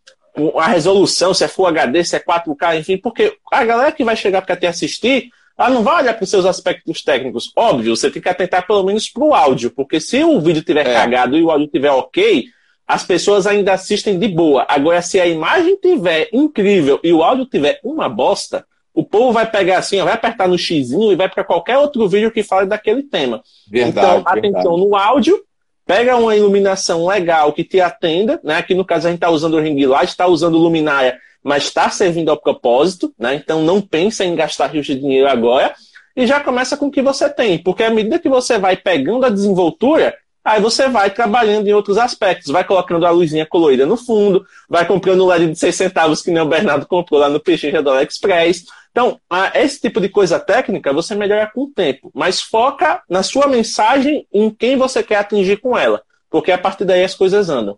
a 0.58 0.68
resolução, 0.68 1.34
se 1.34 1.44
é 1.44 1.48
Full 1.48 1.68
HD, 1.68 2.04
se 2.04 2.16
é 2.16 2.20
4K, 2.20 2.80
enfim, 2.80 2.98
porque 2.98 3.38
a 3.52 3.64
galera 3.64 3.92
que 3.92 4.04
vai 4.04 4.16
chegar 4.16 4.42
para 4.42 4.58
te 4.58 4.66
assistir, 4.66 5.30
ela 5.56 5.70
não 5.70 5.84
vai 5.84 6.02
olhar 6.02 6.16
para 6.16 6.24
os 6.24 6.30
seus 6.30 6.46
aspectos 6.46 7.04
técnicos. 7.04 7.52
Óbvio, 7.56 7.96
você 7.96 8.10
tem 8.10 8.22
que 8.22 8.28
atentar 8.28 8.66
pelo 8.66 8.84
menos 8.84 9.08
para 9.08 9.24
o 9.24 9.34
áudio, 9.34 9.72
porque 9.72 10.00
se 10.00 10.24
o 10.24 10.42
vídeo 10.42 10.64
tiver 10.64 10.88
é. 10.88 10.94
cagado 10.94 11.38
e 11.38 11.44
o 11.44 11.52
áudio 11.52 11.68
tiver 11.68 11.92
ok, 11.92 12.46
as 12.88 13.04
pessoas 13.04 13.46
ainda 13.46 13.74
assistem 13.74 14.18
de 14.18 14.28
boa. 14.28 14.66
Agora, 14.68 15.02
se 15.02 15.20
a 15.20 15.28
imagem 15.28 15.78
tiver 15.78 16.30
incrível 16.34 17.00
e 17.04 17.14
o 17.14 17.22
áudio 17.22 17.46
tiver 17.46 17.80
uma 17.84 18.10
bosta, 18.10 18.66
o 18.94 19.04
povo 19.04 19.32
vai 19.32 19.50
pegar 19.50 19.78
assim, 19.78 20.02
vai 20.02 20.14
apertar 20.14 20.48
no 20.48 20.58
xizinho 20.58 21.12
e 21.12 21.16
vai 21.16 21.30
para 21.30 21.44
qualquer 21.44 21.78
outro 21.78 22.08
vídeo 22.08 22.32
que 22.32 22.42
fale 22.42 22.66
daquele 22.66 23.04
tema. 23.04 23.44
Verdade, 23.70 24.08
então, 24.08 24.24
atenção 24.26 24.76
verdade. 24.76 24.90
no 24.90 24.96
áudio 24.96 25.44
pega 25.88 26.18
uma 26.18 26.36
iluminação 26.36 27.08
legal 27.08 27.54
que 27.54 27.64
te 27.64 27.80
atenda, 27.80 28.40
né? 28.44 28.58
Aqui 28.58 28.76
no 28.76 28.86
caso 28.86 29.08
a 29.08 29.10
gente 29.10 29.18
está 29.18 29.30
usando 29.30 29.56
o 29.56 29.62
ring 29.62 29.86
light, 29.86 30.10
está 30.10 30.28
usando 30.28 30.58
luminária, 30.58 31.18
mas 31.42 31.64
está 31.64 31.90
servindo 31.90 32.30
ao 32.30 32.38
propósito, 32.38 33.14
né? 33.18 33.36
Então 33.36 33.64
não 33.64 33.82
pensa 33.82 34.26
em 34.26 34.36
gastar 34.36 34.68
rios 34.68 34.86
de 34.86 34.96
dinheiro 34.96 35.30
agora 35.30 35.74
e 36.16 36.28
já 36.28 36.42
começa 36.42 36.76
com 36.76 36.88
o 36.88 36.92
que 36.92 37.02
você 37.02 37.30
tem, 37.30 37.58
porque 37.58 37.84
à 37.84 37.90
medida 37.90 38.20
que 38.20 38.28
você 38.28 38.60
vai 38.60 38.76
pegando 38.76 39.26
a 39.26 39.30
desenvoltura, 39.30 40.14
aí 40.48 40.62
você 40.62 40.88
vai 40.88 41.10
trabalhando 41.10 41.68
em 41.68 41.74
outros 41.74 41.98
aspectos, 41.98 42.52
vai 42.52 42.64
colocando 42.64 43.06
a 43.06 43.10
luzinha 43.10 43.46
colorida 43.46 43.86
no 43.86 43.98
fundo, 43.98 44.46
vai 44.70 44.86
comprando 44.86 45.24
um 45.24 45.28
LED 45.28 45.52
de 45.52 45.60
6 45.60 45.76
centavos 45.76 46.22
que 46.22 46.32
nem 46.32 46.42
o 46.42 46.48
Bernardo 46.48 46.88
comprou 46.88 47.20
lá 47.20 47.30
no 47.30 47.40
Pechincha 47.40 47.82
do 47.82 47.90
AliExpress, 47.90 48.66
então, 48.98 49.22
esse 49.54 49.80
tipo 49.80 50.02
de 50.02 50.10
coisa 50.10 50.40
técnica 50.40 50.92
você 50.92 51.14
melhora 51.14 51.46
com 51.54 51.66
o 51.66 51.70
tempo, 51.70 52.10
mas 52.16 52.42
foca 52.42 53.04
na 53.08 53.22
sua 53.22 53.46
mensagem 53.46 54.26
em 54.34 54.50
quem 54.50 54.76
você 54.76 55.04
quer 55.04 55.18
atingir 55.18 55.58
com 55.58 55.78
ela, 55.78 56.02
porque 56.32 56.52
a 56.52 56.58
partir 56.58 56.84
daí 56.84 57.04
as 57.04 57.14
coisas 57.14 57.48
andam. 57.48 57.78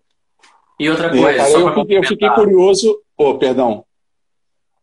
E 0.79 0.89
outra 0.89 1.09
coisa, 1.09 1.49
eu, 1.49 1.67
eu, 1.67 1.73
fiquei, 1.73 1.97
eu, 1.97 2.03
fiquei, 2.03 2.29
curioso. 2.29 3.01
Oh, 3.17 3.37
perdão. 3.37 3.83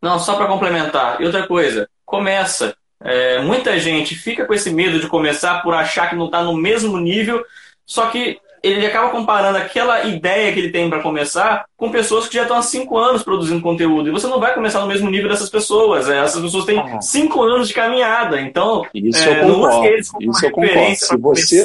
Não, 0.02 0.18
só 0.18 0.36
para 0.36 0.46
complementar. 0.46 1.22
E 1.22 1.24
outra 1.24 1.46
coisa, 1.46 1.88
começa. 2.04 2.76
É, 3.02 3.40
muita 3.40 3.78
gente 3.78 4.14
fica 4.14 4.44
com 4.44 4.52
esse 4.52 4.70
medo 4.70 5.00
de 5.00 5.08
começar 5.08 5.62
por 5.62 5.72
achar 5.72 6.10
que 6.10 6.16
não 6.16 6.26
está 6.26 6.42
no 6.42 6.54
mesmo 6.54 6.98
nível, 6.98 7.42
só 7.86 8.06
que 8.06 8.38
ele 8.62 8.84
acaba 8.84 9.10
comparando 9.10 9.58
aquela 9.58 10.04
ideia 10.04 10.52
que 10.52 10.58
ele 10.58 10.70
tem 10.70 10.90
para 10.90 11.02
começar 11.02 11.66
com 11.76 11.90
pessoas 11.90 12.26
que 12.26 12.34
já 12.34 12.42
estão 12.42 12.56
há 12.56 12.62
cinco 12.62 12.98
anos 12.98 13.22
produzindo 13.22 13.62
conteúdo. 13.62 14.08
E 14.08 14.12
você 14.12 14.26
não 14.26 14.40
vai 14.40 14.54
começar 14.54 14.80
no 14.80 14.88
mesmo 14.88 15.08
nível 15.08 15.28
dessas 15.28 15.48
pessoas. 15.48 16.08
É, 16.08 16.18
essas 16.18 16.42
pessoas 16.42 16.64
têm 16.64 16.78
ah. 16.78 17.00
cinco 17.00 17.42
anos 17.42 17.68
de 17.68 17.74
caminhada. 17.74 18.40
Então, 18.40 18.84
isso 18.92 19.28
é, 19.28 19.42
eu 19.42 19.54
concordo. 19.54 19.96
isso 20.20 20.46
eu 20.46 20.50
concordo. 20.50 20.96
Se 20.96 21.16
você, 21.16 21.64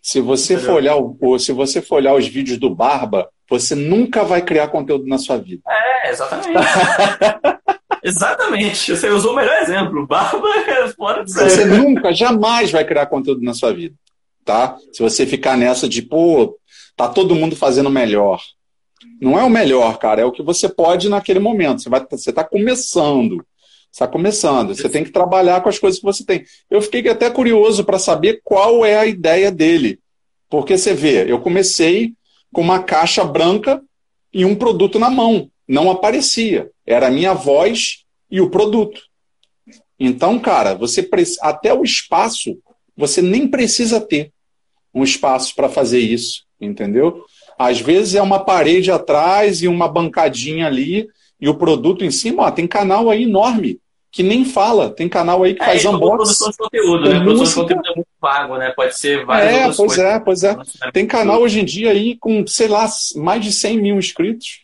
se 0.00 0.20
você 0.20 0.56
for 0.58 0.74
olhar 0.74 0.96
o, 0.96 1.38
se 1.38 1.52
você 1.52 1.82
for 1.82 1.96
olhar 1.96 2.14
os 2.14 2.28
vídeos 2.28 2.58
do 2.58 2.72
Barba, 2.72 3.28
você 3.50 3.74
nunca 3.74 4.22
vai 4.22 4.42
criar 4.42 4.68
conteúdo 4.68 5.06
na 5.06 5.18
sua 5.18 5.38
vida. 5.38 5.62
É, 5.68 6.10
exatamente. 6.10 6.52
Exatamente. 8.00 8.96
Você 8.96 9.08
usou 9.10 9.32
o 9.32 9.36
melhor 9.36 9.60
exemplo. 9.60 10.06
Barba 10.06 10.48
é 10.68 10.88
fora 10.88 11.24
do 11.24 11.30
Você 11.30 11.64
nunca, 11.64 12.14
jamais 12.14 12.70
vai 12.70 12.84
criar 12.84 13.06
conteúdo 13.06 13.42
na 13.42 13.52
sua 13.52 13.72
vida 13.72 13.94
tá? 14.48 14.78
Se 14.90 15.02
você 15.02 15.26
ficar 15.26 15.58
nessa 15.58 15.86
de, 15.86 16.00
pô, 16.00 16.58
tá 16.96 17.06
todo 17.06 17.34
mundo 17.34 17.54
fazendo 17.54 17.90
melhor. 17.90 18.40
Não 19.20 19.38
é 19.38 19.42
o 19.44 19.50
melhor, 19.50 19.98
cara, 19.98 20.22
é 20.22 20.24
o 20.24 20.32
que 20.32 20.42
você 20.42 20.70
pode 20.70 21.10
naquele 21.10 21.38
momento. 21.38 21.82
Você 21.82 21.90
vai, 21.90 22.02
você 22.10 22.32
tá 22.32 22.42
começando. 22.42 23.44
Está 23.92 24.08
começando. 24.08 24.74
Você 24.74 24.88
tem 24.88 25.04
que 25.04 25.10
trabalhar 25.10 25.60
com 25.60 25.68
as 25.68 25.78
coisas 25.78 26.00
que 26.00 26.06
você 26.06 26.24
tem. 26.24 26.46
Eu 26.70 26.80
fiquei 26.80 27.06
até 27.10 27.28
curioso 27.28 27.84
para 27.84 27.98
saber 27.98 28.40
qual 28.42 28.86
é 28.86 28.96
a 28.96 29.04
ideia 29.04 29.52
dele. 29.52 30.00
Porque 30.48 30.78
você 30.78 30.94
vê, 30.94 31.30
eu 31.30 31.40
comecei 31.40 32.14
com 32.50 32.62
uma 32.62 32.82
caixa 32.82 33.24
branca 33.24 33.82
e 34.32 34.46
um 34.46 34.54
produto 34.54 34.98
na 34.98 35.10
mão. 35.10 35.50
Não 35.68 35.90
aparecia. 35.90 36.70
Era 36.86 37.08
a 37.08 37.10
minha 37.10 37.34
voz 37.34 38.04
e 38.30 38.40
o 38.40 38.48
produto. 38.48 39.02
Então, 40.00 40.38
cara, 40.38 40.74
você 40.74 41.06
até 41.42 41.74
o 41.74 41.84
espaço 41.84 42.56
você 42.96 43.20
nem 43.20 43.46
precisa 43.46 44.00
ter 44.00 44.32
um 44.98 45.04
espaço 45.04 45.54
para 45.54 45.68
fazer 45.68 46.00
isso, 46.00 46.44
entendeu? 46.60 47.24
Às 47.58 47.80
vezes 47.80 48.14
é 48.14 48.22
uma 48.22 48.40
parede 48.40 48.90
atrás 48.90 49.62
e 49.62 49.68
uma 49.68 49.88
bancadinha 49.88 50.66
ali 50.66 51.08
e 51.40 51.48
o 51.48 51.54
produto 51.54 52.04
em 52.04 52.10
cima, 52.10 52.44
ó, 52.44 52.50
tem 52.50 52.66
canal 52.66 53.10
aí 53.10 53.24
enorme 53.24 53.80
que 54.10 54.22
nem 54.22 54.44
fala, 54.44 54.90
tem 54.90 55.08
canal 55.08 55.44
aí 55.44 55.54
que 55.54 55.62
é, 55.62 55.66
faz 55.66 55.84
unboxing. 55.84 56.16
produção 56.16 56.50
de 56.50 56.56
conteúdo, 56.56 57.08
né? 57.08 57.20
Produção 57.20 57.66
de 57.66 57.74
conteúdo 57.74 57.90
é 57.90 57.94
muito 57.94 58.08
vago, 58.20 58.56
né? 58.56 58.70
Pode 58.70 58.96
ser 58.96 59.24
várias 59.24 59.52
é, 59.52 59.64
pois 59.64 59.76
coisas. 59.76 59.98
É, 59.98 60.20
pois 60.20 60.44
é, 60.44 60.56
Tem 60.92 61.06
canal 61.06 61.42
hoje 61.42 61.60
em 61.60 61.64
dia 61.64 61.90
aí 61.90 62.16
com, 62.16 62.46
sei 62.46 62.68
lá, 62.68 62.88
mais 63.16 63.44
de 63.44 63.52
100 63.52 63.80
mil 63.80 63.96
inscritos 63.96 64.62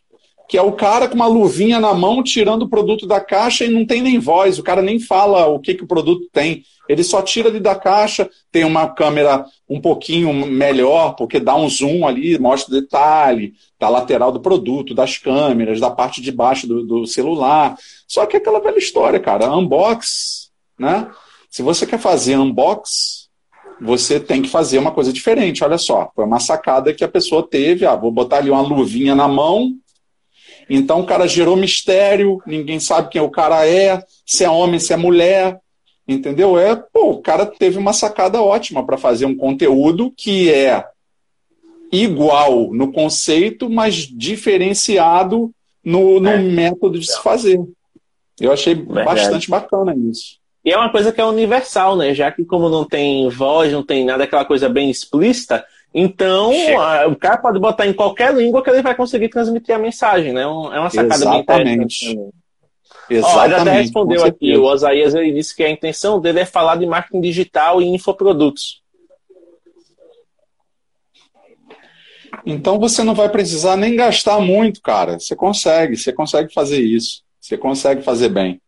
que 0.54 0.58
é 0.58 0.62
o 0.62 0.70
cara 0.70 1.08
com 1.08 1.16
uma 1.16 1.26
luvinha 1.26 1.80
na 1.80 1.92
mão 1.92 2.22
tirando 2.22 2.62
o 2.62 2.68
produto 2.68 3.08
da 3.08 3.20
caixa 3.20 3.64
e 3.64 3.68
não 3.68 3.84
tem 3.84 4.00
nem 4.00 4.20
voz, 4.20 4.56
o 4.56 4.62
cara 4.62 4.80
nem 4.80 5.00
fala 5.00 5.48
o 5.48 5.58
que, 5.58 5.74
que 5.74 5.82
o 5.82 5.86
produto 5.88 6.28
tem. 6.32 6.62
Ele 6.88 7.02
só 7.02 7.20
tira 7.20 7.48
ali 7.48 7.58
da 7.58 7.74
caixa, 7.74 8.30
tem 8.52 8.62
uma 8.62 8.86
câmera 8.86 9.44
um 9.68 9.80
pouquinho 9.80 10.32
melhor, 10.46 11.16
porque 11.16 11.40
dá 11.40 11.56
um 11.56 11.68
zoom 11.68 12.06
ali, 12.06 12.38
mostra 12.38 12.80
detalhe 12.80 13.54
da 13.80 13.88
lateral 13.88 14.30
do 14.30 14.38
produto, 14.38 14.94
das 14.94 15.18
câmeras, 15.18 15.80
da 15.80 15.90
parte 15.90 16.22
de 16.22 16.30
baixo 16.30 16.68
do, 16.68 16.86
do 16.86 17.04
celular. 17.04 17.76
Só 18.06 18.24
que 18.24 18.36
é 18.36 18.38
aquela 18.38 18.60
velha 18.60 18.78
história, 18.78 19.18
cara. 19.18 19.50
Unbox, 19.50 20.52
né? 20.78 21.10
Se 21.50 21.62
você 21.62 21.84
quer 21.84 21.98
fazer 21.98 22.38
unbox, 22.38 23.28
você 23.80 24.20
tem 24.20 24.40
que 24.40 24.48
fazer 24.48 24.78
uma 24.78 24.92
coisa 24.92 25.12
diferente. 25.12 25.64
Olha 25.64 25.78
só, 25.78 26.12
foi 26.14 26.24
uma 26.24 26.38
sacada 26.38 26.94
que 26.94 27.02
a 27.02 27.08
pessoa 27.08 27.42
teve. 27.42 27.84
Ah, 27.84 27.96
vou 27.96 28.12
botar 28.12 28.36
ali 28.36 28.50
uma 28.50 28.62
luvinha 28.62 29.16
na 29.16 29.26
mão. 29.26 29.74
Então 30.68 31.00
o 31.00 31.06
cara 31.06 31.26
gerou 31.26 31.56
mistério, 31.56 32.40
ninguém 32.46 32.80
sabe 32.80 33.10
quem 33.10 33.20
o 33.20 33.30
cara 33.30 33.66
é, 33.66 34.02
se 34.24 34.44
é 34.44 34.50
homem, 34.50 34.80
se 34.80 34.92
é 34.92 34.96
mulher. 34.96 35.58
Entendeu? 36.06 36.58
É, 36.58 36.76
pô, 36.76 37.12
o 37.12 37.22
cara 37.22 37.46
teve 37.46 37.78
uma 37.78 37.92
sacada 37.92 38.42
ótima 38.42 38.84
para 38.84 38.98
fazer 38.98 39.24
um 39.24 39.34
conteúdo 39.34 40.12
que 40.14 40.52
é 40.52 40.84
igual 41.90 42.72
no 42.72 42.92
conceito, 42.92 43.70
mas 43.70 43.94
diferenciado 43.94 45.50
no, 45.82 46.20
no 46.20 46.28
é. 46.28 46.38
método 46.38 46.98
de 46.98 47.06
se 47.06 47.22
fazer. 47.22 47.60
Eu 48.40 48.52
achei 48.52 48.74
Verdade. 48.74 49.04
bastante 49.04 49.48
bacana 49.48 49.94
isso. 49.96 50.38
E 50.64 50.72
é 50.72 50.76
uma 50.76 50.90
coisa 50.90 51.12
que 51.12 51.20
é 51.20 51.24
universal, 51.24 51.96
né? 51.96 52.14
Já 52.14 52.32
que 52.32 52.44
como 52.44 52.68
não 52.68 52.84
tem 52.84 53.28
voz, 53.28 53.72
não 53.72 53.84
tem 53.84 54.04
nada 54.04 54.24
aquela 54.24 54.44
coisa 54.44 54.68
bem 54.68 54.90
explícita, 54.90 55.64
então 55.94 56.52
a, 56.80 57.06
o 57.06 57.14
cara 57.14 57.36
pode 57.36 57.60
botar 57.60 57.86
em 57.86 57.92
qualquer 57.92 58.34
língua 58.34 58.62
que 58.62 58.68
ele 58.68 58.82
vai 58.82 58.96
conseguir 58.96 59.28
transmitir 59.28 59.74
a 59.74 59.78
mensagem, 59.78 60.32
né? 60.32 60.44
Um, 60.44 60.74
é 60.74 60.80
uma 60.80 60.90
sacada 60.90 61.14
Exatamente. 61.14 61.64
bem 61.64 61.74
interessante. 61.74 62.34
Exatamente. 63.08 63.38
Ó, 63.38 63.44
ele 63.44 63.54
até 63.54 63.80
respondeu 63.80 64.24
aqui, 64.24 64.56
o 64.56 64.64
Osaías 64.64 65.14
ele 65.14 65.32
disse 65.32 65.54
que 65.54 65.62
a 65.62 65.70
intenção 65.70 66.20
dele 66.20 66.40
é 66.40 66.44
falar 66.44 66.76
de 66.76 66.86
marketing 66.86 67.20
digital 67.20 67.80
e 67.80 67.86
infoprodutos. 67.86 68.82
Então 72.44 72.78
você 72.78 73.02
não 73.04 73.14
vai 73.14 73.28
precisar 73.28 73.76
nem 73.76 73.94
gastar 73.94 74.40
muito, 74.40 74.82
cara. 74.82 75.18
Você 75.18 75.36
consegue, 75.36 75.96
você 75.96 76.12
consegue 76.12 76.52
fazer 76.52 76.80
isso. 76.80 77.22
Você 77.40 77.56
consegue 77.56 78.02
fazer 78.02 78.30
bem. 78.30 78.60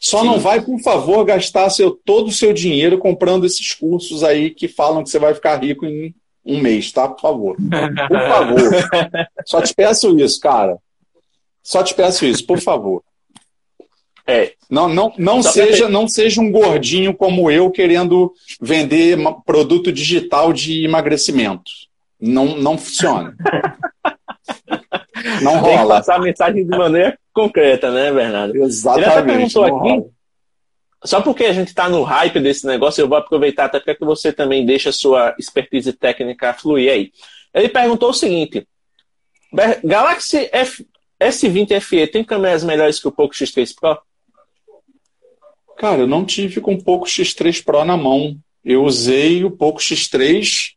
Só 0.00 0.20
Sim. 0.20 0.26
não 0.26 0.38
vai, 0.38 0.60
por 0.60 0.78
favor, 0.80 1.24
gastar 1.24 1.70
seu, 1.70 1.90
todo 1.90 2.28
o 2.28 2.32
seu 2.32 2.52
dinheiro 2.52 2.98
comprando 2.98 3.46
esses 3.46 3.72
cursos 3.72 4.22
aí 4.22 4.50
que 4.50 4.68
falam 4.68 5.02
que 5.02 5.10
você 5.10 5.18
vai 5.18 5.34
ficar 5.34 5.62
rico 5.62 5.86
em 5.86 6.14
um 6.44 6.60
mês, 6.60 6.92
tá? 6.92 7.08
Por 7.08 7.20
favor. 7.20 7.56
Por 7.56 8.20
favor. 8.20 8.70
Só 9.46 9.62
te 9.62 9.74
peço 9.74 10.18
isso, 10.18 10.40
cara. 10.40 10.78
Só 11.62 11.82
te 11.82 11.94
peço 11.94 12.26
isso, 12.26 12.46
por 12.46 12.60
favor. 12.60 13.02
É. 14.26 14.52
Não, 14.70 14.88
não, 14.88 15.12
não, 15.18 15.42
seja, 15.42 15.88
não 15.88 16.08
seja 16.08 16.40
um 16.40 16.50
gordinho 16.50 17.14
como 17.14 17.50
eu 17.50 17.70
querendo 17.70 18.32
vender 18.60 19.18
produto 19.46 19.92
digital 19.92 20.52
de 20.52 20.84
emagrecimento. 20.84 21.70
Não, 22.20 22.56
não 22.56 22.78
funciona. 22.78 23.34
não 25.42 25.58
rola. 25.58 25.68
Tem 25.68 25.78
que 25.78 25.88
passar 25.88 26.16
a 26.16 26.20
mensagem 26.20 26.66
de 26.66 26.76
maneira 26.76 27.18
concreta, 27.32 27.90
né, 27.90 28.12
Bernardo? 28.12 28.56
Exatamente. 28.56 29.10
Ele 29.10 29.18
até 29.18 29.32
perguntou 29.32 29.64
aqui, 29.64 29.88
rola. 29.88 30.04
Só 31.04 31.20
porque 31.20 31.44
a 31.44 31.52
gente 31.52 31.68
está 31.68 31.88
no 31.88 32.02
hype 32.02 32.40
desse 32.40 32.66
negócio, 32.66 33.00
eu 33.00 33.08
vou 33.08 33.18
aproveitar 33.18 33.66
até 33.66 33.78
para 33.78 33.94
que 33.94 34.04
você 34.04 34.32
também 34.32 34.64
deixe 34.64 34.88
a 34.88 34.92
sua 34.92 35.34
expertise 35.38 35.92
técnica 35.92 36.54
fluir 36.54 36.90
aí. 36.90 37.12
Ele 37.52 37.68
perguntou 37.68 38.10
o 38.10 38.14
seguinte: 38.14 38.66
Galaxy 39.84 40.48
F, 40.52 40.86
S20 41.20 41.80
FE 41.80 42.06
tem 42.06 42.24
câmeras 42.24 42.64
melhores 42.64 42.98
que 42.98 43.08
o 43.08 43.12
Poco 43.12 43.34
X3 43.34 43.74
Pro? 43.78 43.98
Cara, 45.76 46.02
eu 46.02 46.06
não 46.06 46.24
tive 46.24 46.60
com 46.60 46.74
o 46.74 46.82
Poco 46.82 47.06
X3 47.06 47.62
Pro 47.62 47.84
na 47.84 47.96
mão. 47.96 48.36
Eu 48.64 48.84
usei 48.84 49.44
o 49.44 49.50
Poco 49.50 49.80
X3 49.80 50.74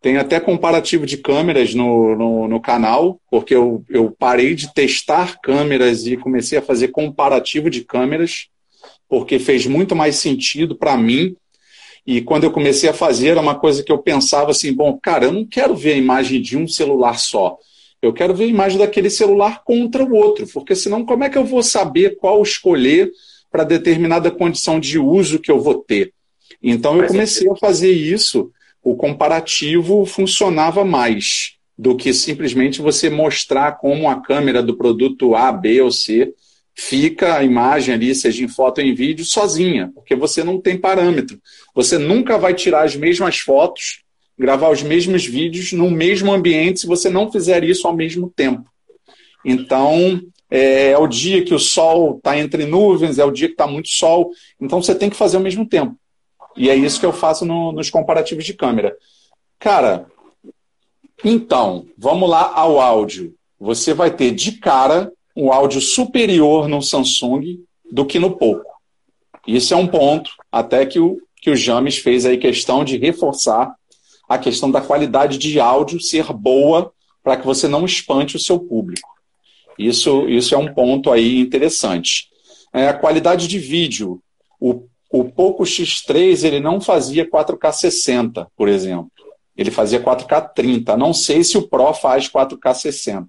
tem 0.00 0.18
até 0.18 0.38
comparativo 0.38 1.06
de 1.06 1.16
câmeras 1.16 1.74
no, 1.74 2.14
no, 2.14 2.48
no, 2.48 2.60
canal, 2.60 3.20
porque 3.30 3.54
eu, 3.54 3.84
eu 3.88 4.10
parei 4.16 4.54
de 4.54 4.72
testar 4.72 5.40
câmeras 5.40 6.06
e 6.06 6.16
comecei 6.16 6.58
a 6.58 6.62
fazer 6.62 6.88
comparativo 6.88 7.68
de 7.68 7.82
câmeras, 7.82 8.48
porque 9.08 9.38
fez 9.38 9.66
muito 9.66 9.94
mais 9.94 10.16
sentido 10.16 10.76
para 10.76 10.96
mim. 10.96 11.36
E 12.06 12.20
quando 12.20 12.44
eu 12.44 12.50
comecei 12.50 12.88
a 12.88 12.94
fazer, 12.94 13.28
era 13.28 13.40
uma 13.40 13.54
coisa 13.54 13.82
que 13.82 13.90
eu 13.90 13.98
pensava 13.98 14.50
assim: 14.50 14.72
bom, 14.72 14.98
cara, 15.00 15.26
eu 15.26 15.32
não 15.32 15.44
quero 15.44 15.74
ver 15.74 15.92
a 15.92 15.98
imagem 15.98 16.40
de 16.40 16.56
um 16.56 16.68
celular 16.68 17.18
só. 17.18 17.56
Eu 18.00 18.12
quero 18.12 18.34
ver 18.34 18.44
a 18.44 18.48
imagem 18.48 18.78
daquele 18.78 19.10
celular 19.10 19.64
contra 19.64 20.04
o 20.04 20.14
outro, 20.14 20.46
porque 20.52 20.76
senão 20.76 21.04
como 21.04 21.24
é 21.24 21.30
que 21.30 21.38
eu 21.38 21.44
vou 21.44 21.62
saber 21.62 22.16
qual 22.16 22.42
escolher 22.42 23.10
para 23.50 23.64
determinada 23.64 24.30
condição 24.30 24.78
de 24.78 24.98
uso 24.98 25.38
que 25.38 25.50
eu 25.50 25.60
vou 25.60 25.74
ter? 25.74 26.12
Então 26.62 27.00
eu 27.00 27.06
comecei 27.06 27.50
a 27.50 27.56
fazer 27.56 27.90
isso 27.90 28.52
o 28.86 28.94
comparativo 28.94 30.06
funcionava 30.06 30.84
mais 30.84 31.56
do 31.76 31.96
que 31.96 32.14
simplesmente 32.14 32.80
você 32.80 33.10
mostrar 33.10 33.72
como 33.78 34.08
a 34.08 34.20
câmera 34.20 34.62
do 34.62 34.76
produto 34.76 35.34
A, 35.34 35.50
B 35.50 35.82
ou 35.82 35.90
C 35.90 36.32
fica 36.76 37.36
a 37.36 37.42
imagem 37.42 37.94
ali, 37.94 38.14
seja 38.14 38.44
em 38.44 38.48
foto 38.48 38.80
ou 38.80 38.84
em 38.84 38.94
vídeo, 38.94 39.24
sozinha, 39.24 39.90
porque 39.94 40.14
você 40.14 40.44
não 40.44 40.60
tem 40.60 40.76
parâmetro. 40.76 41.40
Você 41.74 41.96
nunca 41.96 42.36
vai 42.36 42.52
tirar 42.52 42.84
as 42.84 42.94
mesmas 42.94 43.38
fotos, 43.38 44.02
gravar 44.38 44.70
os 44.70 44.82
mesmos 44.82 45.24
vídeos 45.24 45.72
no 45.72 45.90
mesmo 45.90 46.32
ambiente 46.32 46.80
se 46.80 46.86
você 46.86 47.08
não 47.08 47.32
fizer 47.32 47.64
isso 47.64 47.88
ao 47.88 47.96
mesmo 47.96 48.30
tempo. 48.36 48.70
Então, 49.42 50.20
é, 50.50 50.90
é 50.90 50.98
o 50.98 51.06
dia 51.06 51.42
que 51.42 51.54
o 51.54 51.58
sol 51.58 52.18
está 52.18 52.38
entre 52.38 52.66
nuvens, 52.66 53.18
é 53.18 53.24
o 53.24 53.30
dia 53.30 53.48
que 53.48 53.54
está 53.54 53.66
muito 53.66 53.88
sol, 53.88 54.30
então 54.60 54.82
você 54.82 54.94
tem 54.94 55.08
que 55.08 55.16
fazer 55.16 55.38
ao 55.38 55.42
mesmo 55.42 55.66
tempo. 55.66 55.96
E 56.56 56.68
é 56.68 56.74
isso 56.74 57.00
que 57.00 57.06
eu 57.06 57.12
faço 57.12 57.46
no, 57.46 57.72
nos 57.72 57.88
comparativos 57.88 58.44
de 58.44 58.52
câmera. 58.52 58.94
Cara, 59.58 60.06
então, 61.24 61.86
vamos 61.96 62.28
lá 62.28 62.52
ao 62.54 62.80
áudio. 62.80 63.34
Você 63.58 63.94
vai 63.94 64.10
ter 64.10 64.30
de 64.32 64.52
cara 64.52 65.10
um 65.36 65.52
áudio 65.52 65.80
superior 65.80 66.68
no 66.68 66.80
Samsung 66.82 67.60
do 67.90 68.06
que 68.06 68.18
no 68.18 68.36
Poco. 68.36 68.64
Isso 69.46 69.74
é 69.74 69.76
um 69.76 69.86
ponto, 69.86 70.30
até 70.50 70.84
que 70.86 70.98
o, 70.98 71.18
que 71.40 71.50
o 71.50 71.56
James 71.56 71.98
fez 71.98 72.24
aí 72.24 72.38
questão 72.38 72.84
de 72.84 72.96
reforçar 72.96 73.74
a 74.28 74.38
questão 74.38 74.70
da 74.70 74.80
qualidade 74.80 75.38
de 75.38 75.60
áudio 75.60 76.00
ser 76.00 76.32
boa 76.32 76.92
para 77.22 77.36
que 77.36 77.46
você 77.46 77.68
não 77.68 77.84
espante 77.84 78.36
o 78.36 78.40
seu 78.40 78.58
público. 78.58 79.08
Isso, 79.78 80.28
isso 80.28 80.54
é 80.54 80.58
um 80.58 80.72
ponto 80.72 81.12
aí 81.12 81.38
interessante. 81.38 82.28
É, 82.72 82.88
a 82.88 82.94
qualidade 82.94 83.46
de 83.46 83.58
vídeo. 83.58 84.20
O 84.58 84.86
o 85.10 85.24
Poco 85.24 85.62
X3 85.62 86.44
ele 86.44 86.60
não 86.60 86.80
fazia 86.80 87.28
4K 87.28 87.72
60, 87.72 88.48
por 88.56 88.68
exemplo. 88.68 89.10
Ele 89.56 89.70
fazia 89.70 90.02
4K 90.02 90.52
30. 90.52 90.96
Não 90.96 91.14
sei 91.14 91.42
se 91.42 91.56
o 91.56 91.66
Pro 91.66 91.94
faz 91.94 92.28
4K 92.28 92.74
60. 92.74 93.28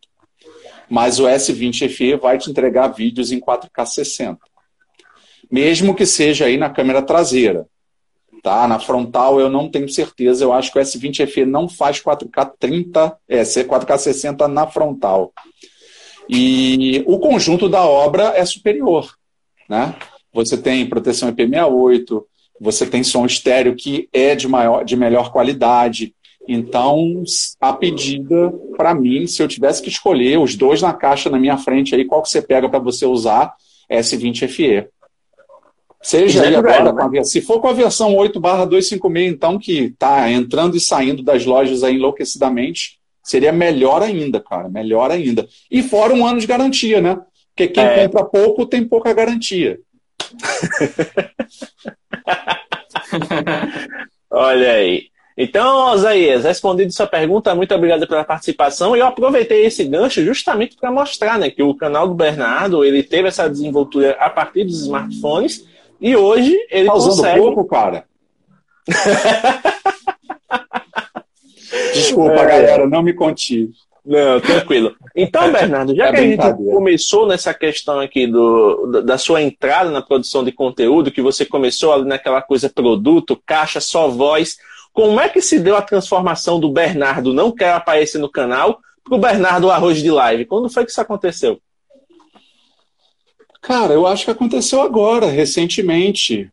Mas 0.89 1.19
o 1.19 1.23
S20 1.23 1.89
FE 1.89 2.15
vai 2.15 2.38
te 2.38 2.50
entregar 2.50 2.88
vídeos 2.88 3.32
em 3.32 3.39
4K 3.39 3.86
60. 3.86 4.39
Mesmo 5.52 5.95
que 5.95 6.06
seja 6.06 6.45
aí 6.45 6.58
na 6.58 6.69
câmera 6.69 7.02
traseira. 7.02 7.67
Tá? 8.41 8.67
Na 8.67 8.80
frontal 8.80 9.39
eu 9.39 9.50
não 9.50 9.69
tenho 9.69 9.89
certeza. 9.89 10.43
Eu 10.43 10.54
acho 10.54 10.71
que 10.71 10.80
o 10.80 10.82
S20 10.82 11.28
FE 11.28 11.45
não 11.45 11.67
faz 11.67 12.02
4K 12.02 12.54
30, 12.60 13.17
é, 13.28 13.41
4K 13.41 13.97
60 13.97 14.47
na 14.47 14.67
frontal. 14.67 15.34
E 16.30 17.04
o 17.06 17.19
conjunto 17.19 17.67
da 17.69 17.84
obra 17.86 18.34
é 18.36 18.45
superior. 18.45 19.15
Né? 19.69 19.93
você 20.38 20.56
tem 20.56 20.88
proteção 20.88 21.34
IP68, 21.34 22.23
você 22.60 22.86
tem 22.86 23.04
som 23.04 23.26
estéreo 23.26 23.76
que 23.76 24.08
é 24.13 24.36
de, 24.36 24.47
maior, 24.47 24.84
de 24.84 24.95
melhor 24.95 25.32
qualidade. 25.32 26.13
Então, 26.48 27.22
a 27.60 27.74
pedida, 27.74 28.54
para 28.78 28.96
mim, 28.96 29.28
se 29.28 29.44
eu 29.44 29.48
tivesse 29.48 29.82
que 29.82 29.90
escolher 29.90 30.40
os 30.40 30.56
dois 30.56 30.82
na 30.82 30.94
caixa 30.94 31.30
na 31.30 31.38
minha 31.38 31.58
frente, 31.58 31.94
aí 31.94 32.06
qual 32.06 32.22
que 32.22 32.30
você 32.30 32.42
pega 32.42 32.70
para 32.70 32.80
você 32.80 33.06
usar? 33.06 33.54
S20 33.92 34.48
FE. 34.48 34.88
Seja 36.02 36.44
aí 36.44 36.56
agora, 36.56 36.94
né? 36.94 37.20
a, 37.20 37.24
se 37.24 37.42
for 37.42 37.60
com 37.60 37.68
a 37.68 37.74
versão 37.74 38.16
8 38.16 38.40
256, 38.40 39.34
então, 39.34 39.60
que 39.60 39.86
está 39.86 40.32
entrando 40.32 40.78
e 40.78 40.80
saindo 40.80 41.21
das 41.21 41.46
lojas 41.46 41.84
aí 41.84 41.96
enlouquecidamente, 41.96 42.98
seria 43.21 43.52
melhor 43.52 44.02
ainda, 44.02 44.40
cara, 44.40 44.69
melhor 44.69 45.12
ainda. 45.12 45.46
E 45.69 45.84
fora 45.84 46.13
um 46.13 46.26
ano 46.26 46.40
de 46.40 46.48
garantia, 46.48 47.02
né? 47.02 47.19
Porque 47.54 47.67
quem 47.67 47.84
é. 47.84 48.08
compra 48.08 48.24
pouco 48.24 48.65
tem 48.65 48.88
pouca 48.88 49.13
garantia. 49.13 49.82
Olha 54.32 54.71
aí. 54.71 55.10
Então, 55.38 55.92
Osaías, 55.92 56.46
respondido 56.46 56.92
sua 56.92 57.06
pergunta, 57.06 57.54
muito 57.54 57.75
obrigado 57.75 58.08
pela 58.08 58.23
participação. 58.23 58.96
E 58.96 59.00
eu 59.00 59.06
aproveitei 59.06 59.67
esse 59.67 59.83
gancho 59.83 60.25
justamente 60.25 60.75
para 60.75 60.92
mostrar 60.92 61.38
né, 61.38 61.52
que 61.52 61.62
o 61.62 61.75
canal 61.75 62.08
do 62.08 62.15
Bernardo 62.15 62.83
ele 62.83 63.04
teve 63.04 63.27
essa 63.27 63.48
desenvoltura 63.48 64.17
a 64.19 64.31
partir 64.31 64.63
dos 64.63 64.81
smartphones 64.81 65.63
e 66.02 66.15
hoje 66.15 66.58
ele 66.71 66.88
tá 66.88 66.96
usando 66.96 67.17
consegue... 67.17 67.40
pouco, 67.40 67.65
cara. 67.65 68.06
Desculpa, 71.94 72.42
é. 72.42 72.48
galera, 72.48 72.88
não 72.88 73.04
me 73.04 73.13
contive. 73.13 73.73
Não, 74.04 74.40
tranquilo. 74.40 74.96
Então, 75.13 75.52
Bernardo, 75.52 75.94
já 75.94 76.08
é 76.08 76.12
que 76.12 76.17
a 76.17 76.21
gente 76.21 76.71
começou 76.71 77.27
nessa 77.27 77.54
questão 77.54 78.00
aqui 78.00 78.25
do, 78.25 79.04
da 79.04 79.17
sua 79.17 79.42
entrada 79.42 79.92
na 79.92 80.02
produção 80.02 80.44
de 80.46 80.52
conteúdo, 80.52 81.12
que 81.12 81.21
você 81.21 81.46
começou 81.46 81.94
ali 81.94 82.06
naquela 82.06 82.42
coisa 82.42 82.69
produto, 82.69 83.40
caixa, 83.46 83.81
só 83.81 84.08
voz, 84.08 84.58
como 84.98 85.21
é 85.21 85.29
que 85.29 85.43
se 85.43 85.60
deu 85.60 85.77
a 85.77 85.81
transformação 85.83 86.60
do 86.60 86.71
Bernardo 86.71 87.31
não 87.31 87.52
quer 87.52 87.71
aparecer 87.71 88.17
no 88.17 88.31
canal 88.31 88.79
para 89.04 89.15
o 89.15 89.19
Bernardo 89.19 89.69
Arroz 89.69 90.02
de 90.02 90.10
Live? 90.10 90.48
Quando 90.48 90.71
foi 90.71 90.85
que 90.85 90.89
isso 90.89 91.00
aconteceu? 91.00 91.62
Cara, 93.62 93.93
eu 93.93 94.08
acho 94.08 94.25
que 94.25 94.31
aconteceu 94.31 94.81
agora, 94.81 95.27
recentemente. 95.27 96.50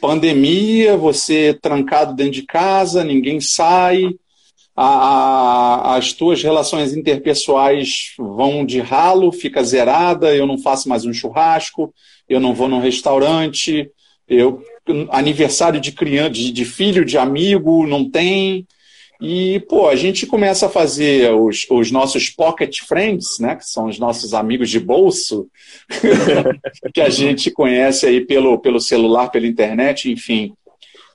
Pandemia, 0.00 0.96
você 0.96 1.56
trancado 1.62 2.16
dentro 2.16 2.32
de 2.32 2.42
casa, 2.42 3.04
ninguém 3.04 3.40
sai, 3.40 4.08
a, 4.74 4.84
a, 4.84 5.96
as 5.98 6.12
tuas 6.12 6.42
relações 6.42 6.96
interpessoais 6.96 8.12
vão 8.18 8.66
de 8.66 8.80
ralo, 8.80 9.30
fica 9.30 9.62
zerada, 9.62 10.34
eu 10.34 10.48
não 10.48 10.58
faço 10.58 10.88
mais 10.88 11.04
um 11.04 11.12
churrasco, 11.12 11.94
eu 12.28 12.40
não 12.40 12.52
vou 12.52 12.66
num 12.66 12.80
restaurante, 12.80 13.88
eu 14.26 14.64
aniversário 15.10 15.80
de 15.80 15.92
criança, 15.92 16.30
de, 16.30 16.52
de 16.52 16.64
filho, 16.64 17.04
de 17.04 17.18
amigo, 17.18 17.86
não 17.86 18.08
tem. 18.08 18.66
E, 19.20 19.58
pô, 19.68 19.88
a 19.88 19.96
gente 19.96 20.26
começa 20.26 20.66
a 20.66 20.70
fazer 20.70 21.32
os, 21.32 21.66
os 21.70 21.90
nossos 21.90 22.30
pocket 22.30 22.80
friends, 22.82 23.38
né? 23.40 23.56
Que 23.56 23.64
são 23.64 23.86
os 23.86 23.98
nossos 23.98 24.32
amigos 24.32 24.70
de 24.70 24.78
bolso, 24.78 25.48
que 26.94 27.00
a 27.00 27.08
gente 27.08 27.50
conhece 27.50 28.06
aí 28.06 28.20
pelo, 28.24 28.58
pelo 28.58 28.80
celular, 28.80 29.28
pela 29.28 29.46
internet, 29.46 30.10
enfim. 30.10 30.52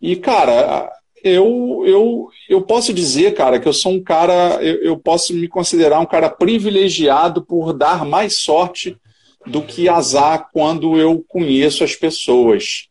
E, 0.02 0.18
cara, 0.18 0.92
eu, 1.24 1.84
eu, 1.86 2.28
eu 2.50 2.62
posso 2.62 2.94
dizer, 2.94 3.34
cara, 3.34 3.58
que 3.58 3.68
eu 3.68 3.74
sou 3.74 3.94
um 3.94 4.04
cara, 4.04 4.60
eu, 4.62 4.84
eu 4.84 4.98
posso 4.98 5.34
me 5.34 5.48
considerar 5.48 6.02
um 6.02 6.06
cara 6.06 6.30
privilegiado 6.30 7.42
por 7.46 7.72
dar 7.72 8.06
mais 8.06 8.36
sorte 8.36 8.98
do 9.46 9.62
que 9.62 9.88
azar 9.88 10.50
quando 10.52 10.98
eu 10.98 11.24
conheço 11.26 11.86
as 11.86 11.96
pessoas. 11.96 12.90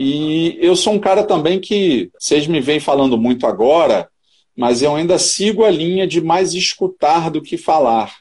E 0.00 0.56
eu 0.60 0.76
sou 0.76 0.92
um 0.92 0.98
cara 1.00 1.24
também 1.24 1.58
que, 1.58 2.08
vocês 2.16 2.46
me 2.46 2.60
vêm 2.60 2.78
falando 2.78 3.18
muito 3.18 3.48
agora, 3.48 4.08
mas 4.56 4.80
eu 4.80 4.94
ainda 4.94 5.18
sigo 5.18 5.64
a 5.64 5.70
linha 5.70 6.06
de 6.06 6.20
mais 6.20 6.54
escutar 6.54 7.32
do 7.32 7.42
que 7.42 7.56
falar. 7.56 8.14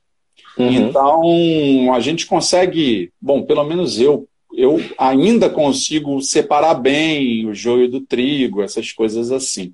Uhum. 0.57 0.71
Então, 0.71 1.93
a 1.93 1.99
gente 1.99 2.25
consegue, 2.25 3.11
bom, 3.21 3.43
pelo 3.43 3.63
menos 3.63 3.99
eu, 3.99 4.28
eu 4.51 4.82
ainda 4.97 5.51
consigo 5.51 6.19
separar 6.19 6.73
bem 6.73 7.47
o 7.47 7.53
joio 7.53 7.88
do 7.88 8.01
trigo, 8.01 8.63
essas 8.63 8.91
coisas 8.91 9.32
assim. 9.32 9.71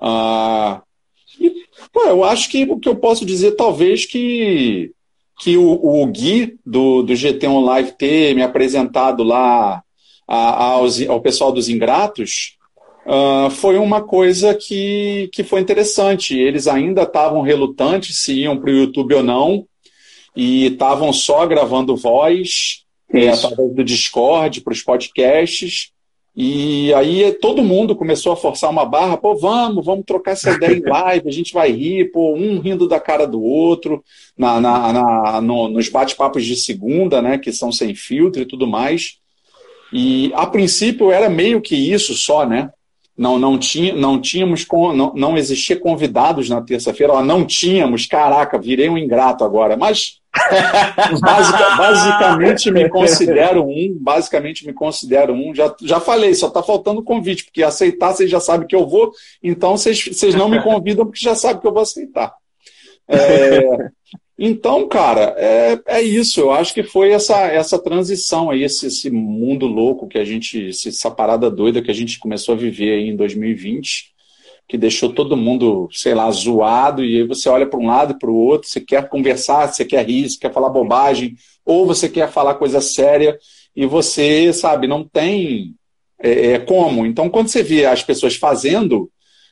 Ah, 0.00 0.80
e, 1.38 1.52
pô, 1.92 2.00
eu 2.06 2.24
acho 2.24 2.48
que 2.48 2.64
o 2.64 2.78
que 2.78 2.88
eu 2.88 2.96
posso 2.96 3.26
dizer, 3.26 3.56
talvez, 3.56 4.06
que, 4.06 4.90
que 5.38 5.58
o, 5.58 5.70
o 5.70 6.06
Gui 6.06 6.58
do, 6.64 7.02
do 7.02 7.12
GT1 7.12 7.62
Live 7.62 7.92
ter 7.98 8.34
me 8.34 8.42
apresentado 8.42 9.22
lá 9.22 9.82
a, 10.32 10.64
aos, 10.74 11.00
ao 11.08 11.20
pessoal 11.20 11.50
dos 11.50 11.68
Ingratos, 11.68 12.56
uh, 13.04 13.50
foi 13.50 13.76
uma 13.76 14.00
coisa 14.00 14.54
que, 14.54 15.28
que 15.32 15.42
foi 15.42 15.60
interessante. 15.60 16.38
Eles 16.38 16.68
ainda 16.68 17.02
estavam 17.02 17.42
relutantes 17.42 18.20
se 18.20 18.34
iam 18.34 18.56
para 18.56 18.70
o 18.70 18.74
YouTube 18.74 19.14
ou 19.14 19.24
não, 19.24 19.66
e 20.36 20.66
estavam 20.66 21.12
só 21.12 21.44
gravando 21.46 21.96
voz 21.96 22.84
é, 23.12 23.28
através 23.30 23.74
do 23.74 23.82
Discord 23.82 24.60
para 24.60 24.72
os 24.72 24.82
podcasts. 24.82 25.90
E 26.36 26.94
aí 26.94 27.32
todo 27.32 27.64
mundo 27.64 27.96
começou 27.96 28.32
a 28.32 28.36
forçar 28.36 28.70
uma 28.70 28.84
barra, 28.84 29.16
pô, 29.16 29.34
vamos, 29.34 29.84
vamos 29.84 30.04
trocar 30.06 30.30
essa 30.30 30.52
ideia 30.52 30.76
em 30.76 30.80
live, 30.88 31.28
a 31.28 31.32
gente 31.32 31.52
vai 31.52 31.72
rir, 31.72 32.12
pô, 32.12 32.34
um 32.34 32.60
rindo 32.60 32.86
da 32.86 33.00
cara 33.00 33.26
do 33.26 33.42
outro, 33.42 34.04
na, 34.38 34.60
na, 34.60 34.92
na 34.92 35.40
no, 35.40 35.68
nos 35.68 35.88
bate-papos 35.88 36.44
de 36.44 36.54
segunda, 36.54 37.20
né, 37.20 37.36
que 37.36 37.52
são 37.52 37.72
sem 37.72 37.96
filtro 37.96 38.40
e 38.40 38.46
tudo 38.46 38.64
mais. 38.64 39.18
E 39.92 40.32
a 40.34 40.46
princípio 40.46 41.10
era 41.10 41.28
meio 41.28 41.60
que 41.60 41.74
isso 41.74 42.14
só, 42.14 42.46
né? 42.46 42.70
não, 43.20 43.38
não, 43.38 43.58
tinha, 43.58 43.94
não 43.94 44.18
tínhamos, 44.18 44.66
não, 44.94 45.12
não 45.14 45.36
existia 45.36 45.78
convidados 45.78 46.48
na 46.48 46.62
terça-feira, 46.62 47.22
não 47.22 47.44
tínhamos, 47.44 48.06
caraca, 48.06 48.58
virei 48.58 48.88
um 48.88 48.96
ingrato 48.96 49.44
agora, 49.44 49.76
mas 49.76 50.20
basic, 51.20 51.58
basicamente 51.76 52.70
me 52.70 52.88
considero 52.88 53.62
um, 53.62 53.94
basicamente 54.00 54.66
me 54.66 54.72
considero 54.72 55.34
um, 55.34 55.54
já, 55.54 55.74
já 55.82 56.00
falei, 56.00 56.32
só 56.32 56.48
está 56.48 56.62
faltando 56.62 57.04
convite, 57.04 57.44
porque 57.44 57.62
aceitar 57.62 58.14
vocês 58.14 58.30
já 58.30 58.40
sabem 58.40 58.66
que 58.66 58.74
eu 58.74 58.88
vou, 58.88 59.12
então 59.42 59.76
vocês, 59.76 60.02
vocês 60.02 60.34
não 60.34 60.48
me 60.48 60.62
convidam 60.62 61.04
porque 61.04 61.22
já 61.22 61.34
sabem 61.34 61.60
que 61.60 61.66
eu 61.66 61.74
vou 61.74 61.82
aceitar. 61.82 62.32
É, 63.06 63.60
então, 64.42 64.88
cara, 64.88 65.34
é, 65.36 65.78
é 65.86 66.02
isso. 66.02 66.40
Eu 66.40 66.50
acho 66.50 66.72
que 66.72 66.82
foi 66.82 67.10
essa, 67.10 67.46
essa 67.48 67.78
transição 67.78 68.48
aí, 68.48 68.62
esse, 68.62 68.86
esse 68.86 69.10
mundo 69.10 69.66
louco 69.66 70.08
que 70.08 70.16
a 70.16 70.24
gente, 70.24 70.70
essa 70.70 71.10
parada 71.10 71.50
doida 71.50 71.82
que 71.82 71.90
a 71.90 71.94
gente 71.94 72.18
começou 72.18 72.54
a 72.54 72.58
viver 72.58 72.94
aí 72.94 73.10
em 73.10 73.16
2020, 73.16 74.14
que 74.66 74.78
deixou 74.78 75.12
todo 75.12 75.36
mundo, 75.36 75.90
sei 75.92 76.14
lá, 76.14 76.30
zoado, 76.30 77.04
e 77.04 77.18
aí 77.18 77.22
você 77.22 77.50
olha 77.50 77.66
para 77.66 77.78
um 77.78 77.86
lado 77.86 78.14
e 78.14 78.18
para 78.18 78.30
o 78.30 78.34
outro, 78.34 78.66
você 78.66 78.80
quer 78.80 79.10
conversar, 79.10 79.66
você 79.66 79.84
quer 79.84 80.06
rir, 80.06 80.30
você 80.30 80.38
quer 80.38 80.52
falar 80.54 80.70
bobagem, 80.70 81.34
ou 81.62 81.86
você 81.86 82.08
quer 82.08 82.30
falar 82.30 82.54
coisa 82.54 82.80
séria, 82.80 83.38
e 83.76 83.84
você, 83.84 84.54
sabe, 84.54 84.86
não 84.86 85.04
tem 85.04 85.74
é, 86.18 86.52
é 86.52 86.58
como. 86.58 87.04
Então, 87.04 87.28
quando 87.28 87.48
você 87.48 87.62
vê 87.62 87.84
as 87.84 88.02
pessoas 88.02 88.36
fazendo, 88.36 89.10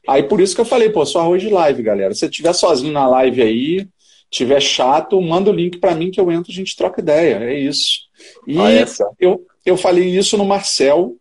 aí 0.09 0.23
por 0.23 0.41
isso 0.41 0.55
que 0.55 0.63
eu 0.63 0.65
falei, 0.65 0.89
pô, 0.89 1.05
só 1.05 1.21
arroz 1.21 1.43
de 1.43 1.51
live, 1.51 1.83
galera. 1.83 2.15
Se 2.15 2.21
você 2.21 2.27
estiver 2.27 2.55
sozinho 2.55 2.93
na 2.93 3.07
live 3.07 3.43
aí, 3.43 3.89
tiver 4.31 4.61
chato, 4.61 5.21
manda 5.21 5.51
o 5.51 5.55
link 5.55 5.79
para 5.79 5.95
mim 5.95 6.11
que 6.11 6.21
eu 6.21 6.31
entro, 6.31 6.53
a 6.53 6.55
gente 6.55 6.77
troca 6.77 7.01
ideia. 7.01 7.37
É 7.37 7.59
isso. 7.59 8.01
E 8.47 8.59
ah, 8.59 8.87
eu, 9.19 9.45
eu 9.65 9.77
falei 9.77 10.09
isso 10.09 10.37
no 10.37 10.45
Marcel, 10.45 11.17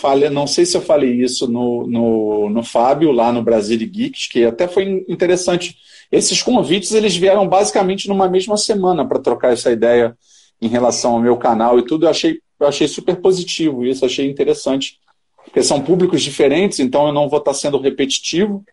falei, 0.00 0.30
não 0.30 0.46
sei 0.46 0.66
se 0.66 0.76
eu 0.76 0.80
falei 0.80 1.12
isso 1.12 1.46
no, 1.46 1.86
no, 1.86 2.50
no 2.50 2.62
Fábio, 2.62 3.12
lá 3.12 3.32
no 3.32 3.42
Brasil 3.42 3.78
Geeks, 3.78 4.26
que 4.28 4.44
até 4.44 4.66
foi 4.66 5.04
interessante. 5.08 5.76
Esses 6.10 6.42
convites 6.42 6.92
eles 6.92 7.16
vieram 7.16 7.48
basicamente 7.48 8.08
numa 8.08 8.28
mesma 8.28 8.56
semana 8.56 9.06
para 9.06 9.18
trocar 9.18 9.52
essa 9.52 9.70
ideia 9.70 10.16
em 10.60 10.68
relação 10.68 11.12
ao 11.12 11.20
meu 11.20 11.36
canal 11.36 11.78
e 11.78 11.84
tudo. 11.84 12.06
Eu 12.06 12.10
achei, 12.10 12.38
eu 12.60 12.66
achei 12.66 12.88
super 12.88 13.16
positivo 13.16 13.84
isso, 13.84 14.04
achei 14.04 14.28
interessante. 14.28 14.98
Porque 15.44 15.62
são 15.62 15.80
públicos 15.80 16.22
diferentes, 16.22 16.78
então 16.78 17.06
eu 17.06 17.12
não 17.12 17.28
vou 17.28 17.38
estar 17.38 17.54
sendo 17.54 17.78
repetitivo. 17.78 18.64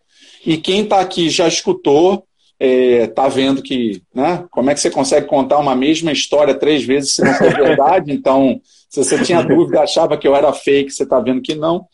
E 0.44 0.56
quem 0.56 0.82
está 0.82 1.00
aqui 1.00 1.28
já 1.28 1.46
escutou, 1.46 2.26
está 2.64 3.24
é, 3.24 3.30
vendo 3.30 3.60
que, 3.60 4.02
né, 4.14 4.44
como 4.50 4.70
é 4.70 4.74
que 4.74 4.80
você 4.80 4.90
consegue 4.90 5.26
contar 5.26 5.58
uma 5.58 5.74
mesma 5.74 6.12
história 6.12 6.54
três 6.54 6.84
vezes 6.84 7.16
se 7.16 7.24
não 7.24 7.34
for 7.34 7.52
verdade? 7.52 8.12
Então, 8.22 8.60
se 8.88 9.02
você 9.02 9.22
tinha 9.24 9.42
dúvida, 9.42 9.80
achava 9.80 10.16
que 10.16 10.28
eu 10.28 10.36
era 10.36 10.52
fake, 10.52 10.90
você 10.90 11.02
está 11.02 11.18
vendo 11.18 11.40
que 11.40 11.54
não. 11.54 11.86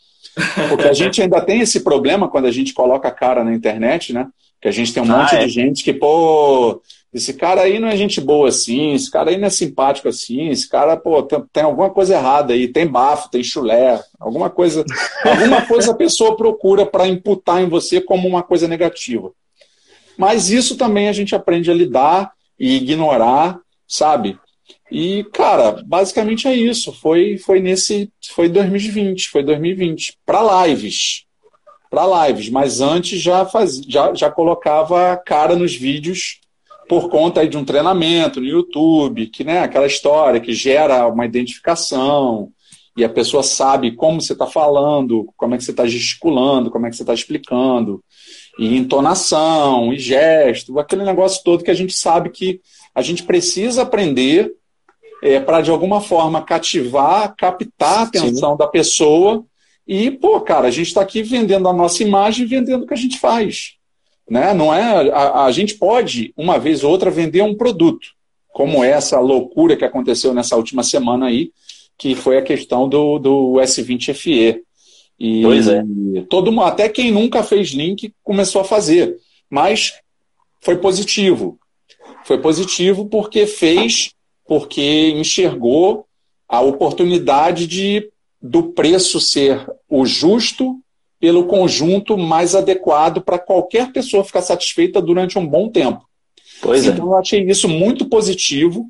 Porque 0.69 0.87
a 0.87 0.93
gente 0.93 1.21
ainda 1.21 1.41
tem 1.41 1.61
esse 1.61 1.79
problema 1.79 2.29
quando 2.29 2.45
a 2.45 2.51
gente 2.51 2.73
coloca 2.73 3.07
a 3.07 3.11
cara 3.11 3.43
na 3.43 3.53
internet, 3.53 4.13
né? 4.13 4.27
Que 4.61 4.67
a 4.67 4.71
gente 4.71 4.93
tem 4.93 5.01
um 5.01 5.11
ah, 5.11 5.19
monte 5.19 5.35
é. 5.35 5.45
de 5.45 5.49
gente 5.49 5.83
que, 5.83 5.93
pô, 5.93 6.81
esse 7.13 7.33
cara 7.33 7.61
aí 7.61 7.79
não 7.79 7.87
é 7.87 7.97
gente 7.97 8.21
boa 8.21 8.49
assim, 8.49 8.93
esse 8.93 9.09
cara 9.09 9.31
aí 9.31 9.37
não 9.37 9.47
é 9.47 9.49
simpático 9.49 10.07
assim, 10.07 10.49
esse 10.49 10.69
cara, 10.69 10.95
pô, 10.95 11.23
tem, 11.23 11.43
tem 11.51 11.63
alguma 11.63 11.89
coisa 11.89 12.13
errada 12.13 12.53
aí, 12.53 12.67
tem 12.67 12.85
bafo, 12.85 13.31
tem 13.31 13.43
chulé, 13.43 13.99
alguma 14.19 14.49
coisa, 14.49 14.85
alguma 15.23 15.65
coisa 15.65 15.91
a 15.91 15.95
pessoa 15.95 16.35
procura 16.35 16.85
para 16.85 17.07
imputar 17.07 17.63
em 17.63 17.69
você 17.69 17.99
como 17.99 18.27
uma 18.27 18.43
coisa 18.43 18.67
negativa. 18.67 19.31
Mas 20.19 20.49
isso 20.49 20.75
também 20.75 21.07
a 21.07 21.13
gente 21.13 21.33
aprende 21.33 21.71
a 21.71 21.73
lidar 21.73 22.33
e 22.59 22.75
ignorar, 22.75 23.57
sabe? 23.87 24.37
E, 24.91 25.23
cara, 25.31 25.81
basicamente 25.85 26.45
é 26.45 26.53
isso. 26.53 26.91
Foi, 26.91 27.37
foi 27.37 27.61
nesse. 27.61 28.11
Foi 28.31 28.49
2020, 28.49 29.29
foi 29.29 29.43
2020. 29.43 30.17
Para 30.25 30.65
lives. 30.65 31.23
Para 31.89 32.27
lives. 32.27 32.49
Mas 32.49 32.81
antes 32.81 33.21
já, 33.21 33.45
faz, 33.45 33.79
já, 33.87 34.13
já 34.13 34.29
colocava 34.29 35.15
cara 35.25 35.55
nos 35.55 35.73
vídeos 35.73 36.41
por 36.89 37.07
conta 37.07 37.39
aí 37.39 37.47
de 37.47 37.57
um 37.57 37.63
treinamento 37.63 38.41
no 38.41 38.47
YouTube, 38.47 39.27
que 39.27 39.45
né, 39.45 39.59
aquela 39.59 39.87
história 39.87 40.41
que 40.41 40.51
gera 40.51 41.07
uma 41.07 41.25
identificação 41.25 42.51
e 42.97 43.05
a 43.05 43.09
pessoa 43.09 43.41
sabe 43.41 43.95
como 43.95 44.19
você 44.19 44.33
está 44.33 44.47
falando, 44.47 45.31
como 45.37 45.55
é 45.55 45.57
que 45.57 45.63
você 45.63 45.71
está 45.71 45.87
gesticulando, 45.87 46.69
como 46.69 46.87
é 46.87 46.89
que 46.89 46.97
você 46.97 47.03
está 47.03 47.13
explicando 47.13 48.03
e 48.59 48.75
entonação, 48.75 49.93
e 49.93 49.97
gesto, 49.97 50.77
aquele 50.77 51.05
negócio 51.05 51.41
todo 51.45 51.63
que 51.63 51.71
a 51.71 51.75
gente 51.75 51.93
sabe 51.93 52.29
que 52.29 52.59
a 52.93 53.01
gente 53.01 53.23
precisa 53.23 53.83
aprender 53.83 54.51
é, 55.23 55.39
para, 55.39 55.61
de 55.61 55.71
alguma 55.71 56.01
forma, 56.01 56.43
cativar, 56.43 57.33
captar 57.37 57.99
a 57.99 58.01
atenção 58.01 58.51
Sim. 58.51 58.57
da 58.57 58.67
pessoa. 58.67 59.45
E, 59.87 60.11
pô, 60.11 60.41
cara, 60.41 60.67
a 60.67 60.71
gente 60.71 60.87
está 60.87 60.99
aqui 61.01 61.23
vendendo 61.23 61.69
a 61.69 61.73
nossa 61.73 62.03
imagem 62.03 62.45
e 62.45 62.49
vendendo 62.49 62.83
o 62.83 62.87
que 62.87 62.93
a 62.93 62.97
gente 62.97 63.17
faz. 63.17 63.75
Né? 64.29 64.53
Não 64.53 64.73
é, 64.73 65.09
a, 65.09 65.45
a 65.45 65.51
gente 65.51 65.75
pode, 65.75 66.33
uma 66.35 66.59
vez 66.59 66.83
ou 66.83 66.91
outra, 66.91 67.09
vender 67.09 67.41
um 67.41 67.55
produto, 67.55 68.09
como 68.51 68.83
essa 68.83 69.21
loucura 69.21 69.77
que 69.77 69.85
aconteceu 69.85 70.33
nessa 70.33 70.57
última 70.57 70.83
semana 70.83 71.27
aí, 71.27 71.51
que 71.97 72.13
foi 72.13 72.37
a 72.37 72.41
questão 72.41 72.89
do, 72.89 73.19
do 73.19 73.53
S20 73.53 74.13
FE. 74.13 74.63
E 75.19 75.41
pois 75.41 75.67
é. 75.67 75.83
Todo 76.29 76.51
mundo, 76.51 76.63
até 76.63 76.87
quem 76.87 77.11
nunca 77.11 77.43
fez 77.43 77.69
link 77.69 78.13
começou 78.23 78.61
a 78.61 78.65
fazer. 78.65 79.17
Mas 79.49 79.93
foi 80.61 80.77
positivo. 80.77 81.59
Foi 82.23 82.37
positivo 82.37 83.05
porque 83.05 83.45
fez, 83.45 84.11
porque 84.47 85.09
enxergou 85.09 86.05
a 86.47 86.61
oportunidade 86.61 87.67
de 87.67 88.09
do 88.41 88.71
preço 88.71 89.19
ser 89.19 89.67
o 89.89 90.05
justo 90.05 90.79
pelo 91.19 91.45
conjunto 91.45 92.17
mais 92.17 92.55
adequado 92.55 93.21
para 93.21 93.37
qualquer 93.37 93.91
pessoa 93.91 94.23
ficar 94.23 94.41
satisfeita 94.41 95.01
durante 95.01 95.37
um 95.37 95.45
bom 95.45 95.69
tempo. 95.69 96.07
Pois 96.61 96.85
é. 96.85 96.89
então 96.89 97.05
é. 97.05 97.09
eu 97.09 97.17
achei 97.17 97.41
isso 97.43 97.67
muito 97.67 98.05
positivo, 98.05 98.89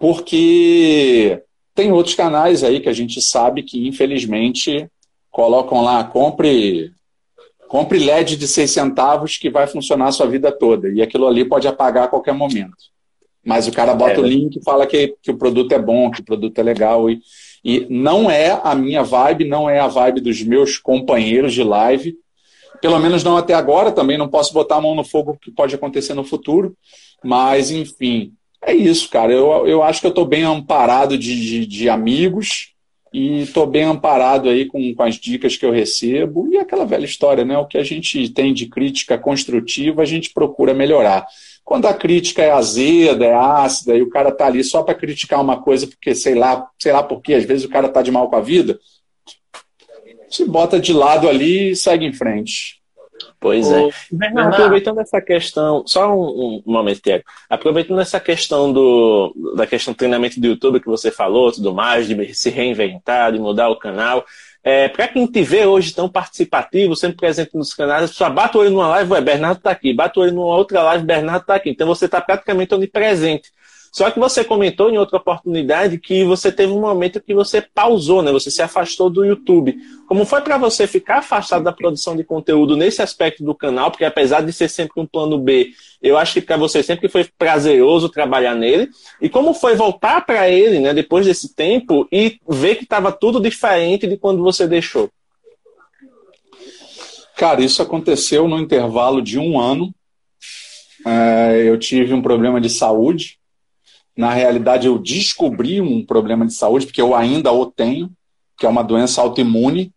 porque 0.00 1.42
tem 1.74 1.92
outros 1.92 2.14
canais 2.14 2.64
aí 2.64 2.80
que 2.80 2.88
a 2.88 2.92
gente 2.92 3.20
sabe 3.20 3.62
que, 3.62 3.86
infelizmente, 3.86 4.88
colocam 5.38 5.82
lá, 5.82 6.02
compre, 6.02 6.90
compre 7.68 8.00
LED 8.00 8.36
de 8.36 8.48
6 8.48 8.72
centavos 8.72 9.36
que 9.36 9.48
vai 9.48 9.68
funcionar 9.68 10.08
a 10.08 10.12
sua 10.12 10.26
vida 10.26 10.50
toda. 10.50 10.88
E 10.88 11.00
aquilo 11.00 11.28
ali 11.28 11.44
pode 11.44 11.68
apagar 11.68 12.06
a 12.06 12.08
qualquer 12.08 12.34
momento. 12.34 12.74
Mas 13.46 13.68
o 13.68 13.72
cara 13.72 13.94
bota 13.94 14.14
é. 14.14 14.18
o 14.18 14.26
link 14.26 14.56
e 14.56 14.64
fala 14.64 14.84
que, 14.84 15.14
que 15.22 15.30
o 15.30 15.38
produto 15.38 15.70
é 15.70 15.78
bom, 15.78 16.10
que 16.10 16.22
o 16.22 16.24
produto 16.24 16.58
é 16.58 16.62
legal. 16.64 17.08
E, 17.08 17.20
e 17.64 17.86
não 17.88 18.28
é 18.28 18.60
a 18.64 18.74
minha 18.74 19.04
vibe, 19.04 19.44
não 19.44 19.70
é 19.70 19.78
a 19.78 19.86
vibe 19.86 20.22
dos 20.22 20.42
meus 20.42 20.76
companheiros 20.76 21.54
de 21.54 21.62
live. 21.62 22.16
Pelo 22.82 22.98
menos 22.98 23.22
não 23.22 23.36
até 23.36 23.54
agora, 23.54 23.92
também 23.92 24.18
não 24.18 24.26
posso 24.26 24.52
botar 24.52 24.78
a 24.78 24.80
mão 24.80 24.96
no 24.96 25.04
fogo 25.04 25.38
que 25.40 25.52
pode 25.52 25.72
acontecer 25.72 26.14
no 26.14 26.24
futuro. 26.24 26.76
Mas, 27.22 27.70
enfim, 27.70 28.32
é 28.60 28.74
isso, 28.74 29.08
cara. 29.08 29.32
Eu, 29.32 29.68
eu 29.68 29.84
acho 29.84 30.00
que 30.00 30.06
eu 30.08 30.10
estou 30.10 30.26
bem 30.26 30.42
amparado 30.42 31.16
de, 31.16 31.40
de, 31.40 31.64
de 31.64 31.88
amigos 31.88 32.74
e 33.12 33.42
estou 33.42 33.66
bem 33.66 33.84
amparado 33.84 34.48
aí 34.48 34.66
com, 34.66 34.94
com 34.94 35.02
as 35.02 35.14
dicas 35.16 35.56
que 35.56 35.64
eu 35.64 35.70
recebo. 35.70 36.48
E 36.52 36.58
aquela 36.58 36.84
velha 36.84 37.04
história, 37.04 37.44
né? 37.44 37.56
O 37.56 37.66
que 37.66 37.78
a 37.78 37.84
gente 37.84 38.28
tem 38.30 38.52
de 38.52 38.66
crítica 38.66 39.18
construtiva, 39.18 40.02
a 40.02 40.06
gente 40.06 40.32
procura 40.32 40.74
melhorar. 40.74 41.26
Quando 41.64 41.86
a 41.86 41.94
crítica 41.94 42.42
é 42.42 42.50
azeda, 42.50 43.26
é 43.26 43.34
ácida, 43.34 43.96
e 43.96 44.02
o 44.02 44.08
cara 44.08 44.32
tá 44.32 44.46
ali 44.46 44.64
só 44.64 44.82
para 44.82 44.94
criticar 44.94 45.40
uma 45.40 45.60
coisa, 45.60 45.86
porque 45.86 46.14
sei 46.14 46.34
lá, 46.34 46.66
sei 46.78 46.92
lá 46.92 47.02
por 47.02 47.20
quê, 47.20 47.34
às 47.34 47.44
vezes 47.44 47.64
o 47.64 47.68
cara 47.68 47.88
tá 47.88 48.00
de 48.00 48.10
mal 48.10 48.30
com 48.30 48.36
a 48.36 48.40
vida, 48.40 48.78
se 50.30 50.44
bota 50.44 50.80
de 50.80 50.92
lado 50.92 51.28
ali 51.28 51.70
e 51.70 51.76
segue 51.76 52.06
em 52.06 52.12
frente. 52.12 52.77
Pois 53.40 53.70
é. 53.70 53.88
Bernardo, 54.10 54.54
aproveitando 54.54 55.00
essa 55.00 55.20
questão, 55.20 55.84
só 55.86 56.12
um, 56.12 56.60
um 56.66 56.72
momento, 56.72 57.00
Tiago. 57.00 57.24
Aproveitando 57.48 58.00
essa 58.00 58.18
questão 58.18 58.72
do, 58.72 59.32
da 59.54 59.66
questão 59.66 59.94
do 59.94 59.96
treinamento 59.96 60.40
do 60.40 60.46
YouTube 60.46 60.80
que 60.80 60.86
você 60.86 61.10
falou, 61.10 61.52
tudo 61.52 61.72
mais, 61.72 62.08
de 62.08 62.34
se 62.34 62.50
reinventar, 62.50 63.32
de 63.32 63.38
mudar 63.38 63.68
o 63.68 63.78
canal. 63.78 64.24
É, 64.62 64.88
para 64.88 65.06
quem 65.06 65.24
te 65.26 65.42
vê 65.42 65.64
hoje 65.64 65.94
tão 65.94 66.08
participativo, 66.08 66.96
sempre 66.96 67.16
presente 67.18 67.56
nos 67.56 67.72
canais, 67.72 68.10
só 68.10 68.28
bate 68.28 68.56
o 68.56 68.60
olho 68.60 68.70
numa 68.70 68.88
live, 68.88 69.12
ué, 69.12 69.20
Bernardo 69.20 69.58
está 69.58 69.70
aqui. 69.70 69.94
Bate 69.94 70.18
o 70.18 70.22
olho 70.22 70.32
numa 70.32 70.56
outra 70.56 70.82
live, 70.82 71.04
Bernardo 71.04 71.42
está 71.42 71.54
aqui. 71.54 71.70
Então 71.70 71.86
você 71.86 72.06
está 72.06 72.20
praticamente 72.20 72.74
onipresente. 72.74 73.52
Só 73.98 74.12
que 74.12 74.20
você 74.20 74.44
comentou 74.44 74.88
em 74.88 74.96
outra 74.96 75.16
oportunidade 75.16 75.98
que 75.98 76.22
você 76.22 76.52
teve 76.52 76.72
um 76.72 76.80
momento 76.80 77.20
que 77.20 77.34
você 77.34 77.60
pausou, 77.60 78.22
né? 78.22 78.30
Você 78.30 78.48
se 78.48 78.62
afastou 78.62 79.10
do 79.10 79.24
YouTube. 79.24 79.76
Como 80.06 80.24
foi 80.24 80.40
para 80.40 80.56
você 80.56 80.86
ficar 80.86 81.18
afastado 81.18 81.64
da 81.64 81.72
produção 81.72 82.16
de 82.16 82.22
conteúdo 82.22 82.76
nesse 82.76 83.02
aspecto 83.02 83.42
do 83.42 83.56
canal? 83.56 83.90
Porque 83.90 84.04
apesar 84.04 84.42
de 84.42 84.52
ser 84.52 84.68
sempre 84.68 85.02
um 85.02 85.04
plano 85.04 85.36
B, 85.36 85.72
eu 86.00 86.16
acho 86.16 86.34
que 86.34 86.40
para 86.40 86.56
você 86.56 86.80
sempre 86.80 87.08
foi 87.08 87.28
prazeroso 87.36 88.08
trabalhar 88.08 88.54
nele. 88.54 88.88
E 89.20 89.28
como 89.28 89.52
foi 89.52 89.74
voltar 89.74 90.24
para 90.24 90.48
ele, 90.48 90.78
né? 90.78 90.94
Depois 90.94 91.26
desse 91.26 91.52
tempo 91.52 92.06
e 92.12 92.38
ver 92.48 92.76
que 92.76 92.84
estava 92.84 93.10
tudo 93.10 93.40
diferente 93.40 94.06
de 94.06 94.16
quando 94.16 94.44
você 94.44 94.68
deixou? 94.68 95.10
Cara, 97.36 97.60
isso 97.60 97.82
aconteceu 97.82 98.46
no 98.46 98.60
intervalo 98.60 99.20
de 99.20 99.40
um 99.40 99.58
ano. 99.58 99.92
É, 101.04 101.64
eu 101.66 101.76
tive 101.76 102.14
um 102.14 102.22
problema 102.22 102.60
de 102.60 102.70
saúde 102.70 103.38
na 104.18 104.34
realidade, 104.34 104.88
eu 104.88 104.98
descobri 104.98 105.80
um 105.80 106.04
problema 106.04 106.44
de 106.44 106.52
saúde, 106.52 106.86
porque 106.86 107.00
eu 107.00 107.14
ainda 107.14 107.52
o 107.52 107.64
tenho, 107.64 108.10
que 108.58 108.66
é 108.66 108.68
uma 108.68 108.82
doença 108.82 109.20
autoimune. 109.20 109.92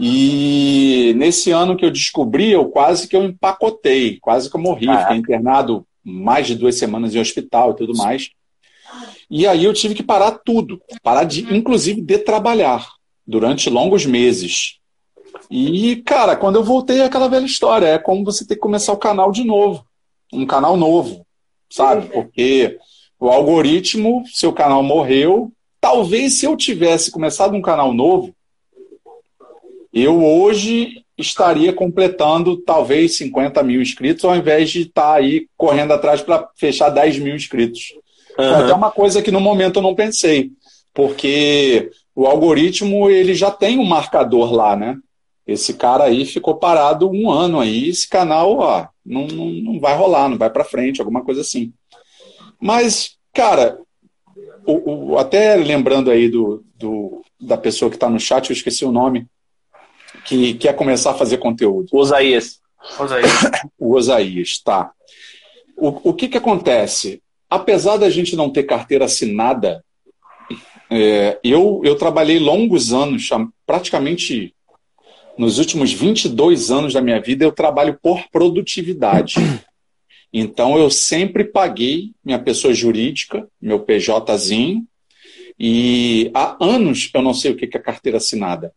E 0.00 1.12
nesse 1.18 1.50
ano 1.50 1.76
que 1.76 1.84
eu 1.84 1.90
descobri, 1.90 2.50
eu 2.50 2.70
quase 2.70 3.06
que 3.06 3.14
eu 3.14 3.22
empacotei, 3.22 4.18
quase 4.20 4.48
que 4.48 4.56
eu 4.56 4.60
morri. 4.60 4.88
Ah, 4.88 5.02
Fiquei 5.02 5.18
internado 5.18 5.86
mais 6.02 6.46
de 6.46 6.54
duas 6.54 6.76
semanas 6.76 7.14
em 7.14 7.20
hospital 7.20 7.72
e 7.72 7.76
tudo 7.76 7.94
mais. 7.94 8.30
E 9.28 9.46
aí 9.46 9.66
eu 9.66 9.74
tive 9.74 9.94
que 9.94 10.02
parar 10.02 10.30
tudo, 10.42 10.80
parar 11.02 11.24
de, 11.24 11.42
inclusive, 11.54 12.00
de 12.00 12.16
trabalhar 12.16 12.88
durante 13.26 13.68
longos 13.68 14.06
meses. 14.06 14.78
E, 15.50 15.96
cara, 16.06 16.36
quando 16.36 16.56
eu 16.56 16.64
voltei, 16.64 17.00
é 17.00 17.04
aquela 17.04 17.28
velha 17.28 17.44
história, 17.44 17.86
é 17.86 17.98
como 17.98 18.24
você 18.24 18.46
ter 18.46 18.54
que 18.54 18.62
começar 18.62 18.94
o 18.94 18.98
canal 18.98 19.30
de 19.30 19.44
novo, 19.44 19.84
um 20.32 20.46
canal 20.46 20.74
novo, 20.74 21.26
sabe? 21.68 22.08
Porque 22.08 22.78
o 23.18 23.28
algoritmo, 23.28 24.22
seu 24.32 24.52
canal 24.52 24.82
morreu. 24.82 25.52
Talvez 25.80 26.34
se 26.34 26.46
eu 26.46 26.56
tivesse 26.56 27.10
começado 27.10 27.54
um 27.54 27.62
canal 27.62 27.92
novo, 27.92 28.34
eu 29.92 30.24
hoje 30.24 31.02
estaria 31.16 31.72
completando 31.72 32.58
talvez 32.58 33.16
50 33.16 33.62
mil 33.62 33.80
inscritos, 33.80 34.24
ao 34.24 34.36
invés 34.36 34.70
de 34.70 34.82
estar 34.82 35.02
tá 35.02 35.14
aí 35.14 35.46
correndo 35.56 35.92
atrás 35.92 36.20
para 36.20 36.48
fechar 36.56 36.90
10 36.90 37.18
mil 37.18 37.34
inscritos. 37.34 37.94
Uhum. 38.38 38.44
Foi 38.44 38.64
até 38.64 38.74
uma 38.74 38.90
coisa 38.90 39.22
que 39.22 39.30
no 39.30 39.40
momento 39.40 39.76
eu 39.76 39.82
não 39.82 39.94
pensei, 39.94 40.50
porque 40.92 41.90
o 42.14 42.26
algoritmo 42.26 43.08
ele 43.08 43.34
já 43.34 43.50
tem 43.50 43.78
um 43.78 43.84
marcador 43.84 44.52
lá, 44.52 44.76
né? 44.76 44.98
Esse 45.46 45.74
cara 45.74 46.04
aí 46.04 46.26
ficou 46.26 46.56
parado 46.56 47.08
um 47.08 47.30
ano 47.30 47.60
aí, 47.60 47.88
esse 47.88 48.08
canal 48.08 48.58
ó, 48.58 48.86
não, 49.04 49.26
não, 49.28 49.46
não 49.46 49.80
vai 49.80 49.96
rolar, 49.96 50.28
não 50.28 50.36
vai 50.36 50.50
para 50.50 50.64
frente, 50.64 51.00
alguma 51.00 51.22
coisa 51.22 51.40
assim. 51.40 51.72
Mas, 52.60 53.16
cara, 53.32 53.78
o, 54.66 55.12
o, 55.12 55.18
até 55.18 55.54
lembrando 55.56 56.10
aí 56.10 56.28
do, 56.28 56.64
do 56.74 57.22
da 57.40 57.56
pessoa 57.56 57.90
que 57.90 57.96
está 57.96 58.08
no 58.08 58.18
chat, 58.18 58.50
eu 58.50 58.54
esqueci 58.54 58.84
o 58.84 58.92
nome, 58.92 59.26
que 60.24 60.54
quer 60.54 60.74
começar 60.74 61.12
a 61.12 61.14
fazer 61.14 61.38
conteúdo. 61.38 61.88
O 61.92 61.98
Osaías. 61.98 62.60
o 63.78 63.94
Osaías, 63.94 64.58
tá. 64.58 64.90
O, 65.76 66.10
o 66.10 66.14
que, 66.14 66.28
que 66.28 66.38
acontece? 66.38 67.22
Apesar 67.48 67.96
da 67.96 68.10
gente 68.10 68.34
não 68.34 68.50
ter 68.50 68.64
carteira 68.64 69.04
assinada, 69.04 69.84
é, 70.90 71.38
eu, 71.44 71.80
eu 71.84 71.96
trabalhei 71.96 72.38
longos 72.38 72.92
anos, 72.92 73.28
praticamente 73.66 74.54
nos 75.36 75.58
últimos 75.58 75.92
22 75.92 76.70
anos 76.70 76.94
da 76.94 77.00
minha 77.00 77.20
vida, 77.20 77.44
eu 77.44 77.52
trabalho 77.52 77.98
por 78.02 78.24
produtividade. 78.30 79.34
Então 80.32 80.78
eu 80.78 80.90
sempre 80.90 81.44
paguei 81.44 82.12
minha 82.24 82.38
pessoa 82.38 82.74
jurídica, 82.74 83.48
meu 83.60 83.80
PJzinho, 83.80 84.86
e 85.58 86.30
há 86.34 86.56
anos 86.60 87.10
eu 87.14 87.22
não 87.22 87.32
sei 87.32 87.52
o 87.52 87.56
que 87.56 87.64
é 87.64 87.80
carteira 87.80 88.18
assinada. 88.18 88.72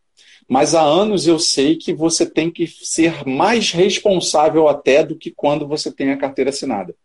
Mas 0.47 0.73
há 0.73 0.81
anos 0.81 1.27
eu 1.27 1.37
sei 1.37 1.75
que 1.75 1.93
você 1.93 2.25
tem 2.25 2.49
que 2.49 2.65
ser 2.65 3.25
mais 3.27 3.71
responsável 3.71 4.67
até 4.67 5.03
do 5.03 5.15
que 5.15 5.29
quando 5.29 5.67
você 5.67 5.91
tem 5.91 6.11
a 6.11 6.17
carteira 6.17 6.49
assinada. 6.49 6.95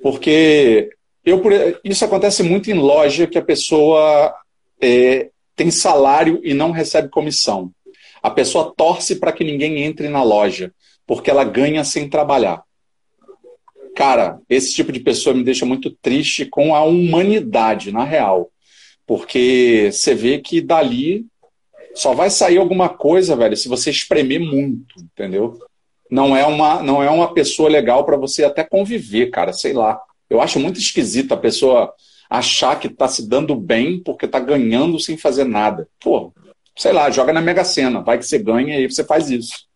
Porque 0.00 0.90
eu, 1.24 1.42
isso 1.84 2.04
acontece 2.04 2.42
muito 2.42 2.70
em 2.70 2.74
loja 2.74 3.26
que 3.26 3.38
a 3.38 3.42
pessoa 3.42 4.34
é, 4.80 5.30
tem 5.56 5.70
salário 5.70 6.40
e 6.44 6.54
não 6.54 6.70
recebe 6.70 7.08
comissão. 7.08 7.72
A 8.22 8.30
pessoa 8.30 8.72
torce 8.76 9.16
para 9.16 9.32
que 9.32 9.42
ninguém 9.42 9.82
entre 9.82 10.08
na 10.08 10.22
loja, 10.22 10.72
porque 11.06 11.30
ela 11.30 11.44
ganha 11.44 11.82
sem 11.82 12.08
trabalhar. 12.08 12.62
Cara, 13.94 14.40
esse 14.48 14.72
tipo 14.72 14.90
de 14.90 15.00
pessoa 15.00 15.34
me 15.34 15.44
deixa 15.44 15.66
muito 15.66 15.90
triste 15.90 16.46
com 16.46 16.74
a 16.74 16.82
humanidade, 16.82 17.92
na 17.92 18.04
real. 18.04 18.50
Porque 19.06 19.90
você 19.92 20.14
vê 20.14 20.38
que 20.38 20.60
dali 20.60 21.26
só 21.94 22.14
vai 22.14 22.30
sair 22.30 22.56
alguma 22.56 22.88
coisa, 22.88 23.36
velho, 23.36 23.56
se 23.56 23.68
você 23.68 23.90
espremer 23.90 24.40
muito, 24.40 24.94
entendeu? 24.98 25.58
Não 26.10 26.36
é 26.36 26.46
uma, 26.46 26.82
não 26.82 27.02
é 27.02 27.10
uma 27.10 27.32
pessoa 27.34 27.68
legal 27.68 28.04
para 28.04 28.16
você 28.16 28.44
até 28.44 28.64
conviver, 28.64 29.30
cara, 29.30 29.52
sei 29.52 29.72
lá. 29.72 30.00
Eu 30.28 30.40
acho 30.40 30.58
muito 30.58 30.78
esquisito 30.78 31.32
a 31.32 31.36
pessoa 31.36 31.92
achar 32.30 32.78
que 32.80 32.88
tá 32.88 33.06
se 33.06 33.28
dando 33.28 33.54
bem 33.54 34.02
porque 34.02 34.26
tá 34.26 34.40
ganhando 34.40 34.98
sem 34.98 35.18
fazer 35.18 35.44
nada. 35.44 35.86
Pô, 36.00 36.32
sei 36.76 36.92
lá, 36.92 37.10
joga 37.10 37.32
na 37.32 37.42
Mega 37.42 37.64
Sena, 37.64 38.00
vai 38.00 38.18
que 38.18 38.24
você 38.24 38.38
ganha 38.38 38.80
e 38.80 38.90
você 38.90 39.04
faz 39.04 39.30
isso. 39.30 39.66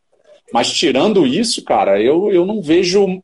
Mas 0.53 0.73
tirando 0.73 1.27
isso, 1.27 1.63
cara, 1.65 2.01
eu, 2.01 2.33
eu 2.33 2.47
não 2.47 2.63
vejo 2.63 3.23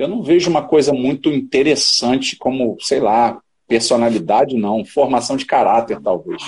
eu 0.00 0.08
não 0.08 0.22
vejo 0.22 0.48
uma 0.48 0.62
coisa 0.62 0.92
muito 0.92 1.30
interessante 1.30 2.36
como, 2.36 2.76
sei 2.80 3.00
lá, 3.00 3.40
personalidade, 3.68 4.56
não, 4.56 4.84
formação 4.84 5.36
de 5.36 5.44
caráter, 5.44 6.00
talvez. 6.00 6.42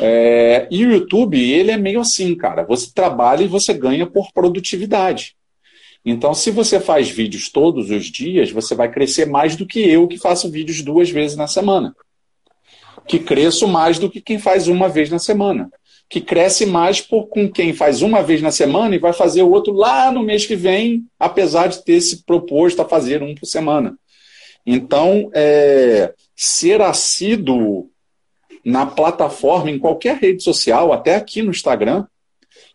É, 0.00 0.66
e 0.70 0.84
o 0.84 0.92
YouTube, 0.92 1.40
ele 1.40 1.70
é 1.70 1.76
meio 1.76 2.00
assim, 2.00 2.34
cara. 2.34 2.64
Você 2.64 2.90
trabalha 2.92 3.44
e 3.44 3.48
você 3.48 3.72
ganha 3.72 4.06
por 4.06 4.32
produtividade. 4.32 5.36
Então, 6.04 6.34
se 6.34 6.50
você 6.50 6.78
faz 6.78 7.08
vídeos 7.08 7.48
todos 7.48 7.90
os 7.90 8.06
dias, 8.06 8.50
você 8.50 8.74
vai 8.74 8.90
crescer 8.90 9.24
mais 9.24 9.56
do 9.56 9.64
que 9.64 9.80
eu, 9.80 10.06
que 10.06 10.18
faço 10.18 10.50
vídeos 10.50 10.82
duas 10.82 11.08
vezes 11.08 11.36
na 11.36 11.46
semana. 11.46 11.96
Que 13.06 13.18
cresço 13.18 13.66
mais 13.66 13.98
do 13.98 14.10
que 14.10 14.20
quem 14.20 14.38
faz 14.38 14.68
uma 14.68 14.88
vez 14.88 15.08
na 15.08 15.18
semana. 15.18 15.70
Que 16.08 16.20
cresce 16.20 16.66
mais 16.66 17.00
por 17.00 17.26
com 17.26 17.50
quem 17.50 17.72
faz 17.72 18.02
uma 18.02 18.22
vez 18.22 18.40
na 18.40 18.50
semana 18.50 18.94
e 18.94 18.98
vai 18.98 19.12
fazer 19.12 19.42
o 19.42 19.50
outro 19.50 19.72
lá 19.72 20.12
no 20.12 20.22
mês 20.22 20.46
que 20.46 20.54
vem, 20.54 21.04
apesar 21.18 21.68
de 21.68 21.82
ter 21.82 22.00
se 22.00 22.24
proposto 22.24 22.80
a 22.80 22.88
fazer 22.88 23.22
um 23.22 23.34
por 23.34 23.46
semana. 23.46 23.96
Então, 24.66 25.30
é, 25.34 26.14
ser 26.34 26.80
assíduo 26.80 27.90
na 28.64 28.86
plataforma, 28.86 29.70
em 29.70 29.78
qualquer 29.78 30.16
rede 30.16 30.42
social, 30.42 30.92
até 30.92 31.16
aqui 31.16 31.42
no 31.42 31.50
Instagram, 31.50 32.06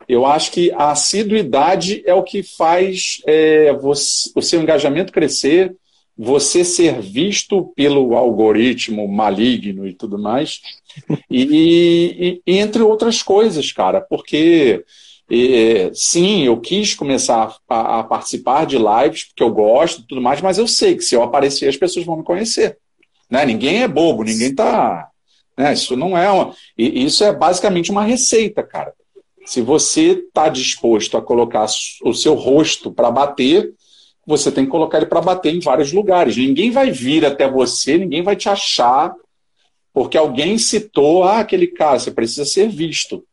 eu 0.08 0.26
acho 0.26 0.52
que 0.52 0.72
a 0.74 0.92
assiduidade 0.92 2.04
é 2.06 2.14
o 2.14 2.24
que 2.24 2.44
faz 2.44 3.22
é, 3.26 3.74
você, 3.74 4.32
o 4.36 4.42
seu 4.42 4.62
engajamento 4.62 5.12
crescer, 5.12 5.76
você 6.18 6.66
ser 6.66 7.00
visto 7.00 7.72
pelo 7.76 8.16
algoritmo 8.16 9.08
maligno 9.08 9.88
e 9.88 9.94
tudo 9.94 10.20
mais, 10.20 10.62
e, 11.30 12.42
e 12.46 12.58
entre 12.58 12.82
outras 12.82 13.22
coisas, 13.22 13.72
cara, 13.72 14.02
porque 14.02 14.84
é, 15.32 15.92
sim, 15.94 16.44
eu 16.44 16.60
quis 16.60 16.96
começar 16.96 17.56
a, 17.70 18.00
a, 18.00 18.04
participar 18.04 18.66
de 18.66 18.78
lives 18.78 19.26
porque 19.26 19.44
eu 19.44 19.52
gosto 19.52 20.02
e 20.02 20.08
tudo 20.08 20.22
mais, 20.22 20.42
mas 20.42 20.58
eu 20.58 20.68
sei 20.68 20.96
que 20.96 21.04
se 21.04 21.16
eu 21.16 21.22
aparecer 21.22 21.70
as 21.70 21.78
pessoas 21.78 22.06
vão 22.06 22.18
me 22.18 22.24
conhecer. 22.24 22.78
Né? 23.30 23.46
Ninguém 23.46 23.84
é 23.84 23.88
bobo, 23.88 24.24
ninguém 24.24 24.56
tá. 24.56 25.08
Né? 25.56 25.74
Isso 25.74 25.96
não 25.96 26.18
é 26.18 26.32
uma. 26.32 26.56
Isso 26.76 27.24
é 27.24 27.32
basicamente 27.32 27.92
uma 27.92 28.04
receita, 28.04 28.64
cara. 28.64 28.92
Se 29.46 29.62
você 29.62 30.12
está 30.12 30.50
disposto 30.50 31.16
a 31.16 31.22
colocar 31.22 31.66
o 32.04 32.14
seu 32.14 32.34
rosto 32.34 32.92
para 32.92 33.12
bater, 33.12 33.72
você 34.26 34.52
tem 34.52 34.66
que 34.66 34.72
colocar 34.72 34.98
ele 34.98 35.08
para 35.08 35.22
bater 35.22 35.54
em 35.54 35.60
vários 35.60 35.92
lugares. 35.92 36.38
Ninguém 36.38 36.72
vai 36.72 36.92
vir 36.92 37.26
até 37.26 37.50
você, 37.50 37.98
ninguém 37.98 38.22
vai 38.22 38.36
te 38.36 38.50
achar, 38.50 39.14
porque 39.94 40.18
alguém 40.18 40.58
citou, 40.58 41.24
ah, 41.24 41.40
aquele 41.40 41.68
cara, 41.68 42.00
você 42.00 42.12
precisa 42.12 42.46
ser 42.46 42.70
visto. 42.70 43.24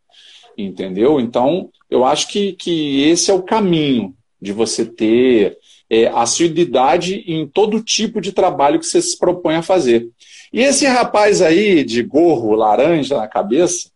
Entendeu? 0.57 1.21
Então, 1.21 1.71
eu 1.91 2.05
acho 2.05 2.29
que, 2.29 2.53
que 2.55 3.03
esse 3.03 3.31
é 3.31 3.35
o 3.35 3.43
caminho 3.43 4.15
de 4.41 4.53
você 4.53 4.85
ter 4.85 5.59
é, 5.89 6.07
assiduidade 6.09 7.23
em 7.27 7.47
todo 7.47 7.83
tipo 7.83 8.21
de 8.21 8.33
trabalho 8.33 8.79
que 8.79 8.87
você 8.87 9.01
se 9.01 9.19
propõe 9.19 9.57
a 9.57 9.63
fazer. 9.63 10.09
E 10.53 10.61
esse 10.61 10.87
rapaz 10.87 11.43
aí, 11.43 11.85
de 11.85 12.03
gorro 12.03 12.55
laranja 12.55 13.17
na 13.17 13.29
cabeça, 13.29 13.91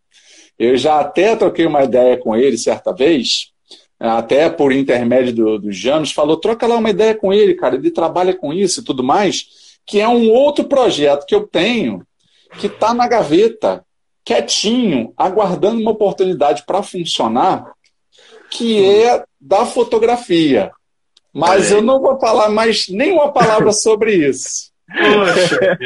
eu 0.58 0.76
já 0.76 1.00
até 1.00 1.34
troquei 1.34 1.64
uma 1.64 1.82
ideia 1.82 2.18
com 2.18 2.36
ele 2.36 2.58
certa 2.58 2.92
vez, 2.92 3.50
até 3.98 4.48
por 4.48 4.72
intermédio 4.72 5.34
do, 5.34 5.58
do 5.58 5.72
James, 5.72 6.12
falou: 6.12 6.36
troca 6.36 6.66
lá 6.66 6.76
uma 6.76 6.90
ideia 6.90 7.14
com 7.14 7.32
ele, 7.32 7.54
cara, 7.54 7.76
ele 7.76 7.90
trabalha 7.90 8.34
com 8.34 8.52
isso 8.52 8.80
e 8.80 8.84
tudo 8.84 9.02
mais, 9.02 9.46
que 9.86 10.00
é 10.00 10.08
um 10.08 10.30
outro 10.30 10.64
projeto 10.64 11.26
que 11.26 11.34
eu 11.34 11.46
tenho, 11.46 12.06
que 12.58 12.66
está 12.66 12.92
na 12.94 13.06
gaveta, 13.06 13.84
quietinho, 14.24 15.12
aguardando 15.16 15.80
uma 15.80 15.90
oportunidade 15.90 16.64
para 16.66 16.82
funcionar, 16.82 17.72
que 18.50 18.84
é 18.84 19.24
da 19.40 19.64
fotografia. 19.64 20.70
Mas 21.32 21.70
eu 21.70 21.80
não 21.80 22.00
vou 22.00 22.18
falar 22.18 22.48
mais 22.48 22.88
nenhuma 22.88 23.32
palavra 23.32 23.72
sobre 23.72 24.14
isso. 24.14 24.70
Poxa, 24.90 25.78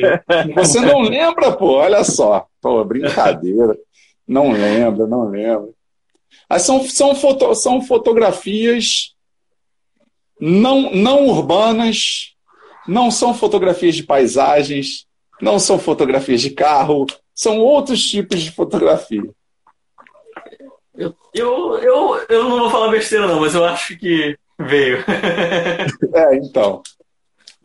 você 0.54 0.80
não 0.80 1.02
lembra, 1.02 1.52
pô? 1.52 1.74
Olha 1.74 2.02
só. 2.02 2.46
Pô, 2.60 2.82
brincadeira. 2.84 3.76
Não 4.26 4.52
lembra, 4.52 5.06
não 5.06 5.28
lembra. 5.28 5.68
São, 6.58 6.82
são, 6.88 7.14
foto, 7.14 7.54
são 7.54 7.82
fotografias 7.82 9.14
não, 10.40 10.92
não 10.92 11.26
urbanas, 11.26 12.34
não 12.86 13.10
são 13.10 13.34
fotografias 13.34 13.94
de 13.94 14.02
paisagens, 14.02 15.06
não 15.40 15.58
são 15.58 15.78
fotografias 15.78 16.40
de 16.40 16.50
carro, 16.50 17.06
são 17.34 17.58
outros 17.58 18.02
tipos 18.02 18.40
de 18.40 18.50
fotografia. 18.50 19.22
Eu, 20.96 21.14
eu, 21.34 21.78
eu, 21.78 22.24
eu 22.28 22.44
não 22.44 22.58
vou 22.58 22.70
falar 22.70 22.90
besteira, 22.90 23.26
não, 23.26 23.40
mas 23.40 23.54
eu 23.54 23.64
acho 23.64 23.98
que 23.98 24.36
veio. 24.58 25.04
é, 26.14 26.36
então. 26.36 26.82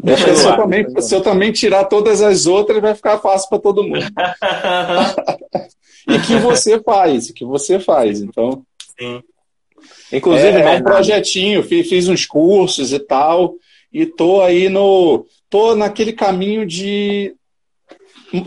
Deixa 0.01 0.33
se, 0.33 0.45
eu 0.45 0.55
também, 0.55 1.01
se 1.01 1.15
eu 1.15 1.21
também 1.21 1.51
tirar 1.51 1.83
todas 1.85 2.21
as 2.21 2.47
outras, 2.47 2.81
vai 2.81 2.95
ficar 2.95 3.19
fácil 3.19 3.49
para 3.49 3.59
todo 3.59 3.83
mundo. 3.83 3.99
e 6.07 6.19
que 6.19 6.37
você 6.37 6.81
faz, 6.81 7.31
que 7.31 7.43
você 7.43 7.79
faz. 7.79 8.21
Então, 8.21 8.63
Sim. 8.97 9.21
Inclusive, 10.11 10.57
é, 10.57 10.61
é 10.61 10.77
um 10.77 10.83
projetinho, 10.83 11.63
fiz, 11.63 11.87
fiz 11.87 12.07
uns 12.07 12.25
cursos 12.25 12.91
e 12.91 12.99
tal, 12.99 13.55
e 13.91 14.05
tô 14.05 14.41
aí 14.41 14.69
no. 14.69 15.25
tô 15.49 15.75
naquele 15.75 16.13
caminho 16.13 16.65
de. 16.65 17.35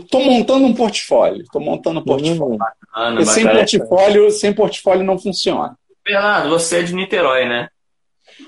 Tô 0.09 0.19
montando 0.19 0.65
um 0.65 0.73
portfólio. 0.73 1.45
Tô 1.51 1.59
montando 1.59 1.99
um 1.99 2.03
portfólio. 2.03 2.55
Hum, 2.55 2.57
bacana, 2.57 3.25
sem 3.25 3.47
portfólio, 3.47 4.31
sem 4.31 4.53
portfólio 4.53 5.03
não 5.03 5.17
funciona. 5.17 5.77
Bernardo, 6.03 6.49
você 6.49 6.79
é 6.79 6.83
de 6.83 6.93
Niterói, 6.93 7.45
né? 7.45 7.69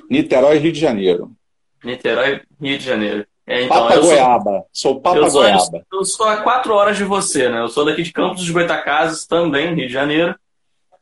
Niterói, 0.10 0.58
Rio 0.58 0.72
de 0.72 0.80
Janeiro. 0.80 1.32
Niterói, 1.84 2.42
Rio 2.62 2.78
de 2.78 2.84
Janeiro. 2.84 3.26
É, 3.48 3.64
então, 3.64 3.88
Papa 3.88 4.00
Goiaba. 4.00 4.52
Sou, 4.72 4.94
sou 4.94 5.02
Papa 5.02 5.18
eu 5.18 5.30
sou, 5.30 5.42
Goiaba. 5.42 5.86
Eu 5.92 6.06
sou 6.06 6.26
a 6.28 6.38
quatro 6.38 6.74
horas 6.74 6.98
de 6.98 7.04
você, 7.04 7.48
né? 7.48 7.62
Eu 7.62 7.70
sou 7.70 7.86
daqui 7.86 8.02
de 8.02 8.12
Campos 8.12 8.42
dos 8.42 8.50
Goitacazes, 8.50 9.26
também, 9.26 9.76
Rio 9.76 9.88
de 9.88 9.94
Janeiro. 9.94 10.36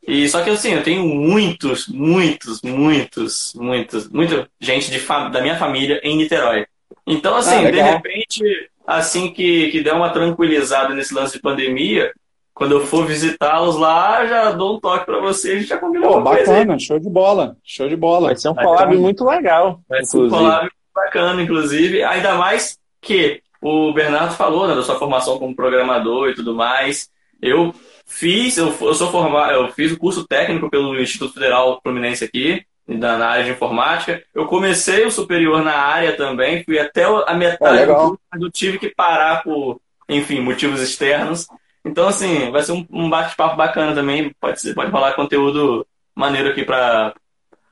E 0.05 0.27
só 0.27 0.43
que 0.43 0.49
assim, 0.49 0.73
eu 0.73 0.83
tenho 0.83 1.05
muitos, 1.05 1.87
muitos, 1.87 2.61
muitos, 2.61 3.53
muitos, 3.53 4.09
muita 4.09 4.49
gente 4.59 4.91
de 4.91 4.99
da 5.31 5.41
minha 5.41 5.57
família 5.57 6.01
em 6.03 6.17
Niterói. 6.17 6.65
Então, 7.07 7.35
assim, 7.35 7.65
ah, 7.65 7.71
de 7.71 7.81
repente, 7.81 8.69
assim 8.85 9.31
que, 9.31 9.69
que 9.69 9.81
der 9.81 9.93
uma 9.93 10.09
tranquilizada 10.09 10.93
nesse 10.93 11.13
lance 11.13 11.33
de 11.33 11.41
pandemia, 11.41 12.11
quando 12.53 12.73
eu 12.73 12.85
for 12.85 13.05
visitá-los 13.05 13.77
lá, 13.77 14.25
já 14.25 14.51
dou 14.51 14.75
um 14.75 14.79
toque 14.79 15.05
para 15.05 15.19
vocês, 15.19 15.55
a 15.55 15.59
gente 15.59 15.69
já 15.69 15.77
combina 15.77 16.07
Pô, 16.07 16.21
bacana, 16.21 16.77
show 16.77 16.99
de 16.99 17.09
bola, 17.09 17.57
show 17.63 17.89
de 17.89 17.95
bola. 17.95 18.27
Vai 18.27 18.37
ser 18.37 18.49
um 18.49 18.55
collab 18.55 18.95
muito 18.97 19.25
legal. 19.25 19.79
Vai 19.89 20.03
ser 20.03 20.17
um 20.17 20.29
collab 20.29 20.69
bacana, 20.93 21.41
inclusive, 21.41 22.03
ainda 22.03 22.35
mais 22.35 22.77
que 23.01 23.41
o 23.61 23.93
Bernardo 23.93 24.35
falou, 24.35 24.67
né, 24.67 24.75
da 24.75 24.83
sua 24.83 24.99
formação 24.99 25.39
como 25.39 25.55
programador 25.55 26.29
e 26.29 26.35
tudo 26.35 26.53
mais. 26.53 27.09
Eu 27.41 27.73
Fiz, 28.05 28.57
eu, 28.57 28.67
eu 28.67 28.93
sou 28.93 29.09
formado, 29.09 29.51
eu 29.53 29.71
fiz 29.71 29.91
o 29.91 29.97
curso 29.97 30.27
técnico 30.27 30.69
pelo 30.69 30.99
Instituto 30.99 31.33
Federal 31.33 31.79
Fluminense 31.81 32.23
aqui, 32.23 32.63
na, 32.87 33.17
na 33.17 33.27
área 33.27 33.45
de 33.45 33.51
informática. 33.51 34.21
Eu 34.33 34.45
comecei 34.45 35.05
o 35.05 35.11
superior 35.11 35.63
na 35.63 35.75
área 35.75 36.15
também, 36.15 36.63
fui 36.63 36.79
até 36.79 37.03
a 37.03 37.33
metade 37.33 37.85
do 37.85 37.95
curso, 37.95 38.19
mas 38.31 38.41
eu 38.41 38.51
tive 38.51 38.77
que 38.77 38.89
parar 38.89 39.43
por, 39.43 39.79
enfim, 40.09 40.39
motivos 40.41 40.81
externos. 40.81 41.47
Então, 41.85 42.07
assim, 42.07 42.49
vai 42.51 42.63
ser 42.63 42.71
um, 42.71 42.85
um 42.89 43.09
bate-papo 43.09 43.57
bacana 43.57 43.93
também. 43.93 44.33
Pode, 44.39 44.61
ser, 44.61 44.73
pode 44.73 44.91
falar 44.91 45.13
conteúdo 45.13 45.85
maneiro 46.15 46.49
aqui 46.49 46.63
para 46.63 47.13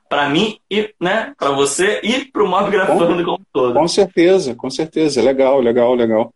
para 0.08 0.28
mim 0.28 0.58
e 0.70 0.92
né, 1.00 1.32
para 1.38 1.52
você 1.52 1.98
e 2.02 2.26
para 2.26 2.44
o 2.44 2.46
Mob 2.46 2.70
Grafando 2.70 3.24
como 3.24 3.40
todo. 3.50 3.72
Com 3.72 3.88
certeza, 3.88 4.54
com 4.54 4.68
certeza. 4.68 5.22
Legal, 5.22 5.58
legal, 5.58 5.94
legal. 5.94 6.34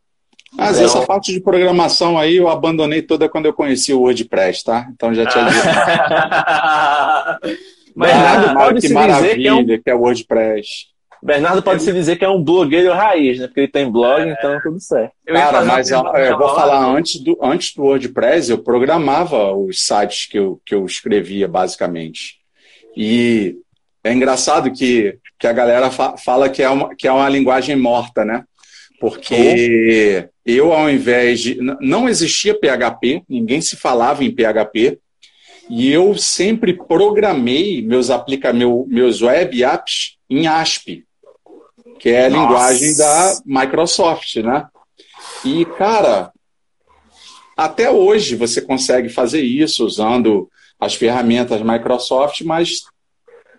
Mas 0.54 0.80
essa 0.80 1.04
parte 1.04 1.30
de 1.30 1.40
programação 1.40 2.18
aí 2.18 2.36
eu 2.36 2.48
abandonei 2.48 3.02
toda 3.02 3.28
quando 3.28 3.44
eu 3.44 3.52
conheci 3.52 3.92
o 3.92 4.00
WordPress, 4.00 4.64
tá? 4.64 4.88
Então 4.94 5.12
já 5.12 5.26
tinha 5.26 5.44
dito. 7.96 8.14
Bernardo 8.14 8.54
pode 8.54 8.80
que 8.80 8.88
se 8.88 8.94
maravilha 8.94 9.34
dizer 9.34 9.42
que 9.42 9.48
é, 9.48 9.54
um... 9.54 9.66
que 9.66 9.90
é 9.90 9.94
o 9.94 10.00
WordPress. 10.00 10.68
Bernardo 11.22 11.62
pode 11.62 11.82
é... 11.82 11.84
se 11.84 11.92
dizer 11.92 12.16
que 12.16 12.24
é 12.24 12.28
um 12.28 12.42
blogueiro 12.42 12.92
raiz, 12.92 13.38
né? 13.38 13.46
Porque 13.46 13.60
ele 13.60 13.68
tem 13.68 13.90
blog, 13.90 14.22
é... 14.22 14.32
então 14.32 14.60
tudo 14.62 14.80
certo. 14.80 15.12
Cara, 15.26 15.64
mas 15.64 15.90
eu, 15.90 16.04
eu 16.14 16.38
vou 16.38 16.54
falar 16.54 16.84
antes 16.86 17.20
do, 17.20 17.38
antes 17.42 17.74
do 17.74 17.82
WordPress, 17.82 18.50
eu 18.50 18.58
programava 18.58 19.52
os 19.52 19.84
sites 19.84 20.26
que 20.26 20.38
eu, 20.38 20.60
que 20.64 20.74
eu 20.74 20.84
escrevia, 20.84 21.48
basicamente. 21.48 22.36
E 22.96 23.56
é 24.04 24.12
engraçado 24.12 24.70
que, 24.70 25.18
que 25.38 25.46
a 25.46 25.52
galera 25.52 25.90
fa 25.90 26.16
fala 26.16 26.48
que 26.48 26.62
é, 26.62 26.70
uma, 26.70 26.94
que 26.94 27.08
é 27.08 27.12
uma 27.12 27.28
linguagem 27.28 27.76
morta, 27.76 28.24
né? 28.24 28.44
Porque 29.00 30.28
eu, 30.44 30.72
ao 30.72 30.88
invés 30.88 31.40
de. 31.40 31.58
Não 31.80 32.08
existia 32.08 32.58
PHP, 32.58 33.22
ninguém 33.28 33.60
se 33.60 33.76
falava 33.76 34.24
em 34.24 34.30
PHP, 34.30 34.98
e 35.68 35.90
eu 35.90 36.16
sempre 36.16 36.72
programei 36.72 37.82
meus, 37.82 38.10
aplica, 38.10 38.52
meu, 38.52 38.86
meus 38.88 39.22
web 39.22 39.62
apps 39.64 40.16
em 40.28 40.46
ASP, 40.46 41.04
que 41.98 42.10
é 42.10 42.26
a 42.26 42.30
Nossa. 42.30 42.42
linguagem 42.42 42.96
da 42.96 43.38
Microsoft, 43.44 44.36
né? 44.36 44.66
E, 45.44 45.64
cara, 45.64 46.32
até 47.56 47.90
hoje 47.90 48.36
você 48.36 48.60
consegue 48.60 49.08
fazer 49.08 49.42
isso 49.42 49.84
usando 49.84 50.48
as 50.78 50.94
ferramentas 50.94 51.62
Microsoft, 51.62 52.42
mas 52.42 52.82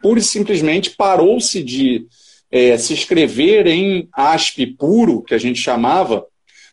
pura 0.01 0.19
e 0.19 0.23
simplesmente 0.23 0.91
parou-se 0.91 1.63
de 1.63 2.05
é, 2.51 2.77
se 2.77 2.93
escrever 2.93 3.67
em 3.67 4.07
ASP 4.13 4.67
puro, 4.67 5.23
que 5.23 5.33
a 5.33 5.37
gente 5.37 5.59
chamava, 5.59 6.25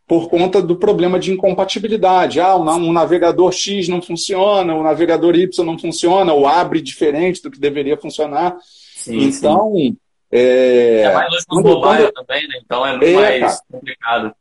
por 0.06 0.28
conta 0.28 0.60
do 0.60 0.76
problema 0.76 1.18
de 1.18 1.32
incompatibilidade. 1.32 2.40
Ah, 2.40 2.56
um 2.56 2.92
navegador 2.92 3.52
X 3.52 3.88
não 3.88 4.02
funciona, 4.02 4.74
o 4.74 4.82
navegador 4.82 5.34
Y 5.34 5.64
não 5.64 5.78
funciona, 5.78 6.32
ou 6.32 6.46
abre 6.46 6.80
diferente 6.80 7.42
do 7.42 7.50
que 7.50 7.58
deveria 7.58 7.96
funcionar. 7.96 8.56
Sim, 8.96 9.24
então. 9.24 9.72
Sim. 9.74 9.96
É, 10.30 11.02
é 11.02 11.14
mais 11.14 11.44
no 11.48 11.62
mobile 11.62 12.10
também, 12.12 12.48
né? 12.48 12.60
Então 12.64 12.84
é 12.84 12.90
muito 12.90 13.04
é, 13.04 13.40
mais 13.40 13.52
cara, 13.52 13.64
complicado. 13.70 14.34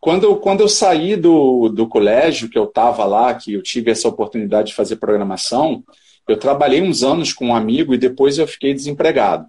quando 0.00 0.24
eu, 0.24 0.36
quando 0.36 0.60
eu 0.60 0.68
saí 0.68 1.14
do, 1.14 1.68
do 1.68 1.86
colégio, 1.86 2.48
que 2.48 2.58
eu 2.58 2.64
estava 2.64 3.04
lá, 3.04 3.32
que 3.32 3.52
eu 3.52 3.62
tive 3.62 3.92
essa 3.92 4.08
oportunidade 4.08 4.68
de 4.68 4.74
fazer 4.74 4.96
programação, 4.96 5.84
eu 6.26 6.36
trabalhei 6.36 6.82
uns 6.82 7.04
anos 7.04 7.32
com 7.32 7.46
um 7.46 7.54
amigo 7.54 7.94
e 7.94 7.98
depois 7.98 8.38
eu 8.38 8.46
fiquei 8.46 8.74
desempregado. 8.74 9.46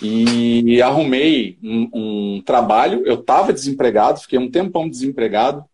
E 0.00 0.80
arrumei 0.82 1.58
um, 1.62 1.88
um 1.92 2.42
trabalho, 2.44 3.02
eu 3.06 3.14
estava 3.14 3.52
desempregado, 3.52 4.20
fiquei 4.20 4.38
um 4.38 4.50
tempão 4.50 4.88
desempregado, 4.88 5.64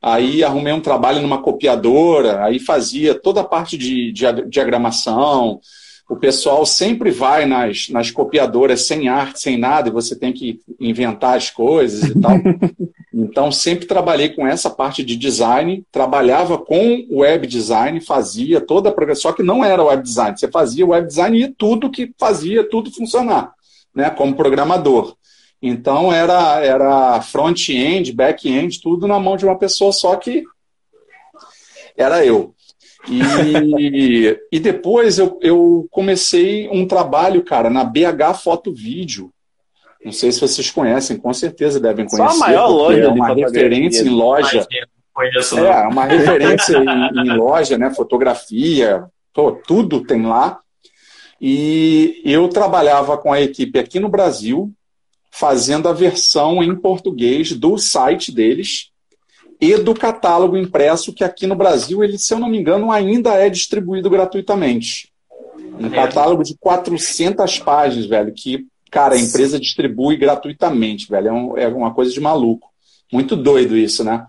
aí 0.00 0.42
arrumei 0.42 0.72
um 0.72 0.80
trabalho 0.80 1.20
numa 1.20 1.42
copiadora, 1.42 2.44
aí 2.44 2.58
fazia 2.58 3.14
toda 3.14 3.40
a 3.40 3.44
parte 3.44 3.76
de, 3.76 4.12
de 4.12 4.24
diagramação, 4.48 5.60
o 6.08 6.16
pessoal 6.16 6.66
sempre 6.66 7.10
vai 7.10 7.46
nas, 7.46 7.88
nas 7.88 8.10
copiadoras 8.10 8.86
sem 8.86 9.08
arte, 9.08 9.40
sem 9.40 9.56
nada, 9.56 9.88
e 9.88 9.92
você 9.92 10.14
tem 10.14 10.32
que 10.32 10.60
inventar 10.78 11.36
as 11.36 11.50
coisas 11.50 12.02
e 12.04 12.20
tal. 12.20 12.32
então, 13.12 13.50
sempre 13.50 13.86
trabalhei 13.86 14.28
com 14.28 14.46
essa 14.46 14.68
parte 14.68 15.02
de 15.02 15.16
design, 15.16 15.84
trabalhava 15.90 16.58
com 16.58 17.06
web 17.10 17.46
design, 17.46 18.00
fazia 18.00 18.60
toda 18.60 18.90
a 18.90 18.92
programação, 18.92 19.30
só 19.30 19.36
que 19.36 19.42
não 19.42 19.64
era 19.64 19.82
web 19.82 20.02
design, 20.02 20.38
você 20.38 20.48
fazia 20.48 20.86
web 20.86 21.06
design 21.06 21.42
e 21.42 21.48
tudo 21.48 21.90
que 21.90 22.12
fazia, 22.18 22.68
tudo 22.68 22.92
funcionar, 22.92 23.52
né, 23.94 24.10
como 24.10 24.36
programador. 24.36 25.16
Então, 25.62 26.12
era, 26.12 26.60
era 26.60 27.22
front-end, 27.22 28.12
back-end, 28.12 28.82
tudo 28.82 29.06
na 29.06 29.18
mão 29.18 29.38
de 29.38 29.46
uma 29.46 29.56
pessoa 29.56 29.90
só 29.90 30.14
que 30.16 30.44
era 31.96 32.24
eu. 32.26 32.53
E, 33.08 34.38
e 34.50 34.60
depois 34.60 35.18
eu, 35.18 35.38
eu 35.42 35.86
comecei 35.90 36.68
um 36.70 36.86
trabalho, 36.86 37.42
cara, 37.42 37.68
na 37.68 37.84
BH 37.84 38.34
Foto 38.42 38.72
Vídeo. 38.72 39.30
Não 40.04 40.12
sei 40.12 40.32
se 40.32 40.40
vocês 40.40 40.70
conhecem, 40.70 41.16
com 41.16 41.32
certeza 41.32 41.80
devem 41.80 42.06
conhecer. 42.06 42.28
Só 42.30 42.36
a 42.36 42.46
maior 42.46 42.68
loja 42.68 43.04
é 43.04 43.08
uma 43.08 43.34
referência 43.34 44.02
em 44.02 44.10
loja. 44.10 44.66
Conheço, 45.12 45.58
é, 45.58 45.88
uma 45.88 46.04
referência 46.04 46.76
em, 46.76 47.20
em, 47.20 47.36
loja, 47.36 47.78
né? 47.78 47.94
Fotografia, 47.94 49.04
tudo 49.66 50.04
tem 50.04 50.26
lá. 50.26 50.60
E 51.40 52.20
eu 52.24 52.48
trabalhava 52.48 53.16
com 53.16 53.32
a 53.32 53.40
equipe 53.40 53.78
aqui 53.78 54.00
no 54.00 54.08
Brasil, 54.08 54.72
fazendo 55.30 55.88
a 55.88 55.92
versão 55.92 56.62
em 56.62 56.74
português 56.74 57.52
do 57.52 57.78
site 57.78 58.32
deles 58.32 58.90
e 59.64 59.78
do 59.78 59.94
catálogo 59.94 60.58
impresso, 60.58 61.12
que 61.12 61.24
aqui 61.24 61.46
no 61.46 61.54
Brasil, 61.54 62.04
ele, 62.04 62.18
se 62.18 62.34
eu 62.34 62.38
não 62.38 62.50
me 62.50 62.58
engano, 62.58 62.92
ainda 62.92 63.32
é 63.32 63.48
distribuído 63.48 64.10
gratuitamente. 64.10 65.10
Um 65.80 65.88
catálogo 65.88 66.44
de 66.44 66.54
400 66.58 67.58
páginas, 67.60 68.04
velho, 68.04 68.32
que, 68.34 68.66
cara, 68.90 69.14
a 69.14 69.18
empresa 69.18 69.58
distribui 69.58 70.18
gratuitamente, 70.18 71.08
velho. 71.08 71.28
É, 71.28 71.32
um, 71.32 71.58
é 71.58 71.68
uma 71.68 71.94
coisa 71.94 72.12
de 72.12 72.20
maluco. 72.20 72.68
Muito 73.10 73.34
doido 73.34 73.74
isso, 73.74 74.04
né? 74.04 74.26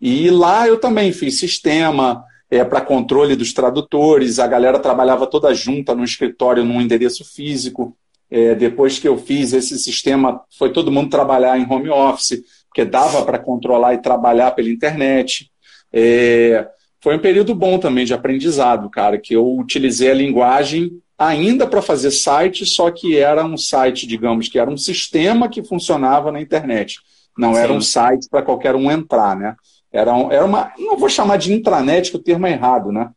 E 0.00 0.28
lá 0.28 0.66
eu 0.66 0.78
também 0.78 1.12
fiz 1.12 1.38
sistema 1.38 2.24
é, 2.50 2.64
para 2.64 2.80
controle 2.80 3.36
dos 3.36 3.52
tradutores, 3.52 4.40
a 4.40 4.46
galera 4.48 4.80
trabalhava 4.80 5.26
toda 5.26 5.54
junta 5.54 5.94
no 5.94 6.02
escritório, 6.02 6.64
num 6.64 6.80
endereço 6.80 7.24
físico. 7.24 7.96
É, 8.28 8.54
depois 8.56 8.98
que 8.98 9.06
eu 9.06 9.16
fiz 9.16 9.52
esse 9.52 9.78
sistema, 9.78 10.40
foi 10.58 10.72
todo 10.72 10.90
mundo 10.90 11.10
trabalhar 11.10 11.56
em 11.58 11.66
home 11.70 11.90
office 11.90 12.42
porque 12.74 12.84
dava 12.84 13.24
para 13.24 13.38
controlar 13.38 13.94
e 13.94 14.02
trabalhar 14.02 14.50
pela 14.50 14.68
internet. 14.68 15.48
É, 15.92 16.66
foi 17.00 17.14
um 17.14 17.20
período 17.20 17.54
bom 17.54 17.78
também 17.78 18.04
de 18.04 18.12
aprendizado, 18.12 18.90
cara, 18.90 19.16
que 19.16 19.36
eu 19.36 19.46
utilizei 19.56 20.10
a 20.10 20.14
linguagem 20.14 20.90
ainda 21.16 21.68
para 21.68 21.80
fazer 21.80 22.10
site, 22.10 22.66
só 22.66 22.90
que 22.90 23.16
era 23.16 23.44
um 23.44 23.56
site, 23.56 24.08
digamos, 24.08 24.48
que 24.48 24.58
era 24.58 24.68
um 24.68 24.76
sistema 24.76 25.48
que 25.48 25.62
funcionava 25.62 26.32
na 26.32 26.40
internet. 26.40 26.98
Não 27.38 27.54
Sim. 27.54 27.60
era 27.60 27.72
um 27.72 27.80
site 27.80 28.28
para 28.28 28.42
qualquer 28.42 28.74
um 28.74 28.90
entrar, 28.90 29.36
né? 29.36 29.54
Era, 29.92 30.12
um, 30.12 30.32
era 30.32 30.44
uma. 30.44 30.72
Não 30.76 30.96
vou 30.96 31.08
chamar 31.08 31.36
de 31.36 31.52
intranet, 31.52 32.10
que 32.10 32.16
o 32.16 32.22
termo 32.22 32.48
é 32.48 32.52
errado, 32.52 32.90
né? 32.90 33.10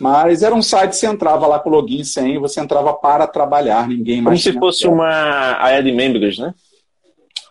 Mas 0.00 0.42
era 0.42 0.54
um 0.54 0.62
site, 0.62 0.96
você 0.96 1.06
entrava 1.06 1.46
lá 1.46 1.58
com 1.58 1.68
login 1.68 2.00
e 2.00 2.04
senha, 2.04 2.40
você 2.40 2.58
entrava 2.58 2.94
para 2.94 3.26
trabalhar, 3.26 3.86
ninguém 3.86 4.22
mais. 4.22 4.42
Como 4.42 4.52
se 4.54 4.58
fosse 4.58 4.88
uma 4.88 5.06
área 5.06 5.82
de 5.82 5.92
membros, 5.92 6.38
né? 6.38 6.54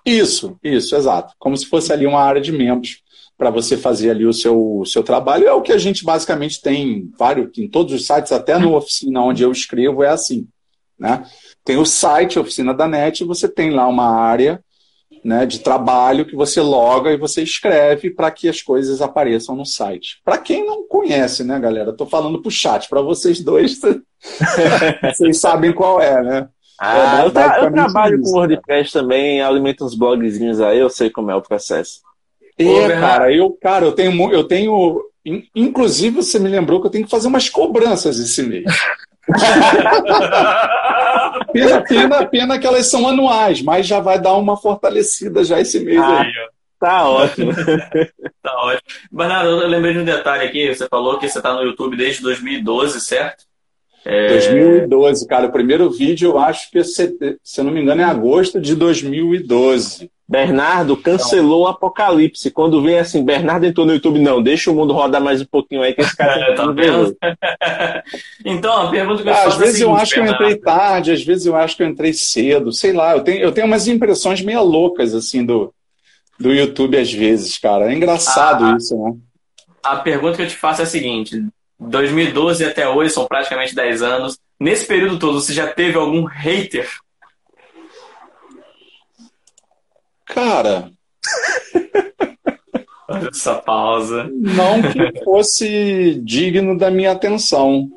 Isso, 0.06 0.58
isso, 0.64 0.96
exato. 0.96 1.34
Como 1.40 1.56
se 1.56 1.66
fosse 1.66 1.94
ali 1.94 2.06
uma 2.06 2.22
área 2.22 2.42
de 2.42 2.52
membros 2.52 3.02
para 3.38 3.50
você 3.50 3.78
fazer 3.78 4.12
ali 4.12 4.26
o 4.26 4.34
seu, 4.34 4.80
o 4.80 4.86
seu 4.86 5.04
trabalho. 5.04 5.48
É 5.48 5.54
o 5.54 5.62
que 5.62 5.72
a 5.72 5.78
gente 5.78 6.04
basicamente 6.04 6.62
tem 6.62 7.12
vários, 7.18 7.58
em 7.58 7.68
todos 7.68 7.94
os 7.94 8.06
sites, 8.06 8.32
até 8.32 8.58
no 8.58 8.76
oficina 8.76 9.22
onde 9.22 9.44
eu 9.44 9.52
escrevo, 9.52 10.04
é 10.04 10.10
assim. 10.10 10.48
Né? 10.98 11.26
Tem 11.66 11.78
o 11.78 11.86
site, 11.86 12.40
Oficina 12.40 12.74
da 12.74 12.88
NET, 12.88 13.24
você 13.24 13.48
tem 13.48 13.72
lá 13.72 13.88
uma 13.88 14.10
área 14.10 14.64
né, 15.24 15.46
de 15.46 15.60
trabalho 15.60 16.26
que 16.26 16.36
você 16.36 16.62
loga 16.62 17.12
e 17.12 17.18
você 17.18 17.42
escreve 17.42 18.10
para 18.10 18.30
que 18.30 18.48
as 18.50 18.62
coisas 18.62 19.02
apareçam 19.02 19.56
no 19.56 19.66
site. 19.66 20.22
Para 20.24 20.38
quem 20.38 20.66
não 20.66 20.88
conhece, 20.88 21.44
né, 21.44 21.60
galera? 21.60 21.92
Estou 21.92 22.08
falando 22.08 22.42
para 22.42 22.50
o 22.50 22.52
chat, 22.52 22.90
para 22.90 23.02
vocês 23.02 23.40
dois, 23.42 23.80
vocês 25.04 25.40
sabem 25.40 25.74
qual 25.74 26.02
é, 26.02 26.22
né? 26.22 26.50
Ah, 26.86 27.22
é, 27.22 27.26
eu, 27.26 27.32
tra 27.32 27.64
eu, 27.64 27.72
trabalho 27.72 28.20
isso, 28.20 28.30
com 28.30 28.38
WordPress 28.38 28.92
cara. 28.92 29.04
também, 29.04 29.42
alimento 29.42 29.86
uns 29.86 29.96
blogzinhos 29.96 30.60
aí, 30.60 30.80
eu 30.80 30.90
sei 30.90 31.10
como 31.10 31.32
é 31.32 31.36
o 31.36 31.42
processo. 31.42 32.02
É, 32.60 32.90
cara, 33.00 33.34
eu, 33.34 33.58
cara, 33.62 33.86
eu 33.86 33.94
tenho, 33.94 34.34
eu 34.34 34.44
tenho, 34.44 35.02
inclusive 35.56 36.18
você 36.18 36.38
me 36.38 36.50
lembrou 36.50 36.82
que 36.82 36.88
eu 36.88 36.92
tenho 36.92 37.06
que 37.06 37.10
fazer 37.10 37.30
umas 37.30 37.48
cobranças 37.48 38.20
esse 38.20 38.44
mês. 38.44 38.66
pena, 41.54 41.82
pena, 41.82 42.26
pena 42.26 42.60
que 42.60 42.68
elas 42.68 42.88
são 42.88 43.08
anuais, 43.08 43.62
mas 43.62 43.88
já 43.88 44.02
vai 44.02 44.20
dar 44.20 44.34
uma 44.34 44.58
fortalecida 44.58 45.42
já 45.42 45.62
esse 45.62 45.80
mês 45.80 46.02
Ai, 46.02 46.26
aí. 46.26 46.34
Tá 46.82 47.08
ótimo. 47.08 47.54
tá 48.44 48.58
ótimo. 48.58 48.82
Bernardo, 49.10 49.52
eu 49.52 49.70
lembrei 49.70 49.94
de 49.94 50.00
um 50.00 50.06
detalhe 50.06 50.44
aqui. 50.44 50.76
Você 50.76 50.86
falou 50.90 51.18
que 51.18 51.30
você 51.30 51.40
está 51.40 51.54
no 51.54 51.64
YouTube 51.64 51.96
desde 51.96 52.22
2012, 52.22 53.00
certo? 53.00 53.46
É... 54.06 54.28
2012, 54.30 55.28
cara. 55.28 55.48
O 55.48 55.52
primeiro 55.52 55.90
vídeo 55.90 56.32
eu 56.32 56.40
acho 56.40 56.70
que, 56.72 56.84
se, 56.84 57.16
se 57.44 57.62
eu 57.62 57.66
não 57.66 57.72
me 57.72 57.82
engano, 57.82 58.02
é 58.02 58.06
agosto 58.06 58.60
de 58.60 58.76
2012. 58.76 60.12
Bernardo 60.28 60.96
cancelou 60.96 61.64
o 61.64 61.68
Apocalipse. 61.68 62.50
Quando 62.50 62.82
vem 62.82 62.98
assim, 62.98 63.24
Bernardo 63.24 63.66
entrou 63.66 63.86
no 63.86 63.94
YouTube, 63.94 64.20
não, 64.20 64.42
deixa 64.42 64.72
o 64.72 64.76
mundo 64.76 64.94
rodar 64.94 65.22
mais 65.22 65.42
um 65.42 65.46
pouquinho 65.46 65.82
aí, 65.82 65.94
que 65.94 66.02
esse 66.02 66.16
cara 66.16 66.56
tá 66.56 66.66
vendo. 66.72 67.16
então, 68.44 68.88
a 68.88 68.90
pergunta 68.90 69.22
que 69.22 69.30
eu 69.30 69.34
ah, 69.34 69.44
Às 69.46 69.56
vezes 69.58 69.76
é 69.76 69.78
seguinte, 69.78 69.82
eu 69.84 69.96
acho 69.96 70.16
Bernardo. 70.16 70.38
que 70.38 70.44
eu 70.44 70.48
entrei 70.48 70.62
tarde, 70.62 71.12
às 71.12 71.24
vezes 71.24 71.46
eu 71.46 71.56
acho 71.56 71.78
que 71.78 71.84
eu 71.84 71.88
entrei 71.88 72.14
cedo, 72.14 72.72
sei 72.72 72.94
lá, 72.94 73.16
eu 73.16 73.22
tenho, 73.22 73.42
eu 73.42 73.52
tenho 73.52 73.68
umas 73.68 73.88
impressões 73.88 74.42
meio 74.42 74.64
loucas, 74.64 75.14
assim, 75.14 75.46
do, 75.46 75.74
do 76.40 76.54
YouTube 76.54 76.98
às 76.98 77.12
vezes, 77.12 77.58
cara. 77.58 77.92
É 77.92 77.94
engraçado 77.94 78.64
ah, 78.66 78.78
isso, 78.78 78.98
né? 78.98 79.14
A 79.84 79.98
pergunta 79.98 80.38
que 80.38 80.44
eu 80.44 80.48
te 80.48 80.56
faço 80.56 80.82
é 80.82 80.84
a 80.86 80.88
seguinte: 80.88 81.46
2012 81.90 82.66
até 82.66 82.88
hoje, 82.88 83.14
são 83.14 83.28
praticamente 83.28 83.76
10 83.76 84.02
anos. 84.02 84.40
Nesse 84.60 84.86
período 84.86 85.20
todo, 85.20 85.42
você 85.42 85.54
já 85.54 85.68
teve 85.68 85.98
algum 85.98 86.24
hater? 86.24 86.90
Cara. 90.26 90.90
Olha 93.08 93.30
essa 93.30 93.56
pausa. 93.56 94.30
Não 94.32 94.82
que 94.82 95.24
fosse 95.24 96.22
digno 96.24 96.78
da 96.78 96.90
minha 96.90 97.12
atenção. 97.12 97.90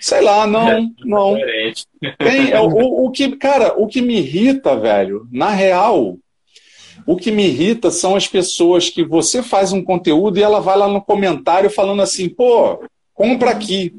Sei 0.00 0.20
lá, 0.20 0.46
não, 0.46 0.70
é 0.70 0.80
não. 1.04 1.36
Tem, 2.18 2.52
é, 2.52 2.60
o, 2.60 3.06
o 3.06 3.10
que, 3.10 3.36
cara, 3.36 3.74
o 3.76 3.86
que 3.86 4.00
me 4.00 4.18
irrita, 4.18 4.76
velho, 4.78 5.26
na 5.32 5.50
real, 5.50 6.16
o 7.08 7.16
que 7.16 7.30
me 7.30 7.46
irrita 7.46 7.90
são 7.90 8.14
as 8.14 8.28
pessoas 8.28 8.90
que 8.90 9.02
você 9.02 9.42
faz 9.42 9.72
um 9.72 9.82
conteúdo 9.82 10.38
e 10.38 10.42
ela 10.42 10.60
vai 10.60 10.76
lá 10.76 10.86
no 10.86 11.00
comentário 11.00 11.70
falando 11.70 12.02
assim, 12.02 12.28
pô, 12.28 12.84
compra 13.14 13.48
aqui. 13.48 13.94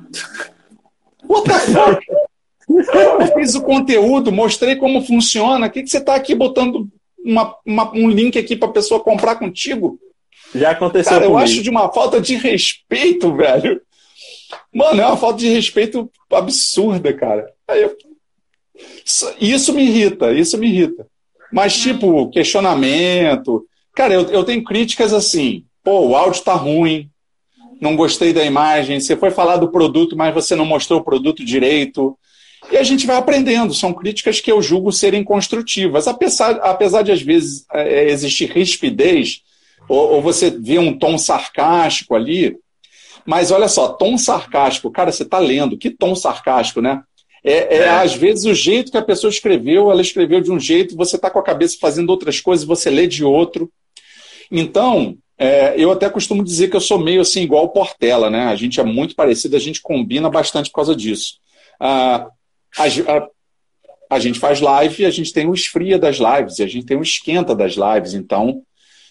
What 1.28 1.50
the 1.50 1.58
fuck? 1.58 2.02
Eu 2.66 3.34
fiz 3.34 3.54
o 3.54 3.60
conteúdo, 3.60 4.32
mostrei 4.32 4.76
como 4.76 5.04
funciona. 5.04 5.66
O 5.66 5.70
que, 5.70 5.82
que 5.82 5.90
você 5.90 5.98
está 5.98 6.14
aqui 6.14 6.34
botando 6.34 6.88
uma, 7.22 7.54
uma, 7.66 7.92
um 7.92 8.08
link 8.08 8.38
aqui 8.38 8.56
para 8.56 8.70
a 8.70 8.72
pessoa 8.72 9.04
comprar 9.04 9.36
contigo? 9.36 10.00
Já 10.54 10.70
aconteceu 10.70 11.12
Cara, 11.12 11.26
comigo. 11.26 11.38
eu 11.38 11.44
acho 11.44 11.62
de 11.62 11.68
uma 11.68 11.92
falta 11.92 12.22
de 12.22 12.36
respeito, 12.36 13.36
velho. 13.36 13.82
Mano, 14.72 14.98
é 14.98 15.06
uma 15.06 15.18
falta 15.18 15.40
de 15.40 15.48
respeito 15.50 16.10
absurda, 16.30 17.12
cara. 17.12 17.52
Isso 19.38 19.74
me 19.74 19.82
irrita, 19.82 20.32
isso 20.32 20.56
me 20.56 20.68
irrita. 20.68 21.06
Mas, 21.52 21.76
tipo, 21.76 22.30
questionamento. 22.30 23.66
Cara, 23.94 24.14
eu, 24.14 24.22
eu 24.30 24.44
tenho 24.44 24.64
críticas 24.64 25.12
assim. 25.12 25.64
Pô, 25.84 26.08
o 26.08 26.16
áudio 26.16 26.42
tá 26.42 26.54
ruim, 26.54 27.10
não 27.80 27.96
gostei 27.96 28.32
da 28.32 28.44
imagem, 28.44 29.00
você 29.00 29.16
foi 29.16 29.32
falar 29.32 29.56
do 29.56 29.70
produto, 29.70 30.16
mas 30.16 30.32
você 30.32 30.54
não 30.54 30.64
mostrou 30.64 31.00
o 31.00 31.04
produto 31.04 31.44
direito. 31.44 32.16
E 32.70 32.76
a 32.76 32.82
gente 32.82 33.06
vai 33.06 33.16
aprendendo. 33.16 33.74
São 33.74 33.92
críticas 33.92 34.40
que 34.40 34.50
eu 34.50 34.62
julgo 34.62 34.92
serem 34.92 35.24
construtivas. 35.24 36.06
Apesar, 36.06 36.52
apesar 36.62 37.02
de, 37.02 37.10
às 37.10 37.20
vezes, 37.20 37.66
é, 37.72 38.08
existir 38.08 38.50
rispidez, 38.50 39.40
ou, 39.88 40.12
ou, 40.12 40.22
você 40.22 40.48
vê 40.48 40.78
um 40.78 40.96
tom 40.96 41.18
sarcástico 41.18 42.14
ali. 42.14 42.56
Mas 43.26 43.50
olha 43.50 43.68
só, 43.68 43.88
tom 43.88 44.16
sarcástico, 44.16 44.90
cara, 44.90 45.10
você 45.10 45.24
está 45.24 45.38
lendo, 45.38 45.76
que 45.76 45.90
tom 45.90 46.14
sarcástico, 46.14 46.80
né? 46.80 47.02
É, 47.44 47.52
é, 47.52 47.76
é, 47.78 47.88
às 47.88 48.14
vezes 48.14 48.44
o 48.44 48.54
jeito 48.54 48.92
que 48.92 48.96
a 48.96 49.02
pessoa 49.02 49.30
escreveu, 49.30 49.90
ela 49.90 50.00
escreveu 50.00 50.40
de 50.40 50.52
um 50.52 50.60
jeito, 50.60 50.96
você 50.96 51.16
está 51.16 51.28
com 51.28 51.40
a 51.40 51.44
cabeça 51.44 51.76
fazendo 51.80 52.10
outras 52.10 52.40
coisas, 52.40 52.64
você 52.64 52.88
lê 52.88 53.06
de 53.06 53.24
outro. 53.24 53.70
Então, 54.50 55.16
é, 55.36 55.74
eu 55.76 55.90
até 55.90 56.08
costumo 56.08 56.44
dizer 56.44 56.68
que 56.68 56.76
eu 56.76 56.80
sou 56.80 56.98
meio 56.98 57.20
assim, 57.20 57.42
igual 57.42 57.64
o 57.64 57.70
Portela, 57.70 58.30
né? 58.30 58.44
A 58.44 58.54
gente 58.54 58.78
é 58.78 58.84
muito 58.84 59.16
parecido, 59.16 59.56
a 59.56 59.60
gente 59.60 59.80
combina 59.80 60.30
bastante 60.30 60.70
por 60.70 60.76
causa 60.76 60.94
disso. 60.94 61.38
Ah, 61.80 62.28
a, 62.78 62.84
a, 62.84 63.28
a, 64.08 64.18
gente 64.20 64.38
faz 64.38 64.60
live 64.60 65.02
e 65.02 65.06
a 65.06 65.10
gente 65.10 65.32
tem 65.32 65.48
o 65.48 65.54
esfria 65.54 65.98
das 65.98 66.18
lives, 66.18 66.58
e 66.58 66.62
a 66.62 66.68
gente 66.68 66.86
tem 66.86 66.96
o 66.96 67.02
esquenta 67.02 67.56
das 67.56 67.72
lives. 67.72 68.14
Então, 68.14 68.62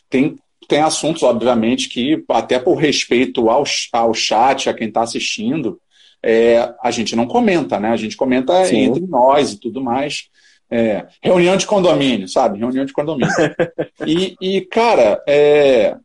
tem, 0.09 0.37
tem 0.69 0.79
assuntos, 0.79 1.21
obviamente, 1.21 1.89
que, 1.89 2.23
até 2.29 2.59
por 2.59 2.75
respeito 2.75 3.49
ao, 3.49 3.65
ao 3.91 4.13
chat, 4.13 4.69
a 4.69 4.73
quem 4.73 4.87
está 4.87 5.01
assistindo, 5.01 5.81
é, 6.23 6.73
a 6.81 6.91
gente 6.91 7.15
não 7.15 7.25
comenta, 7.25 7.79
né? 7.79 7.89
A 7.89 7.97
gente 7.97 8.15
comenta 8.15 8.65
Sim. 8.65 8.77
entre 8.77 9.05
nós 9.07 9.53
e 9.53 9.59
tudo 9.59 9.81
mais. 9.81 10.29
É, 10.69 11.05
reunião 11.21 11.57
de 11.57 11.65
condomínio, 11.65 12.27
sabe? 12.27 12.59
Reunião 12.59 12.85
de 12.85 12.93
condomínio. 12.93 13.33
e, 14.05 14.35
e, 14.39 14.61
cara, 14.61 15.21
é, 15.27 15.97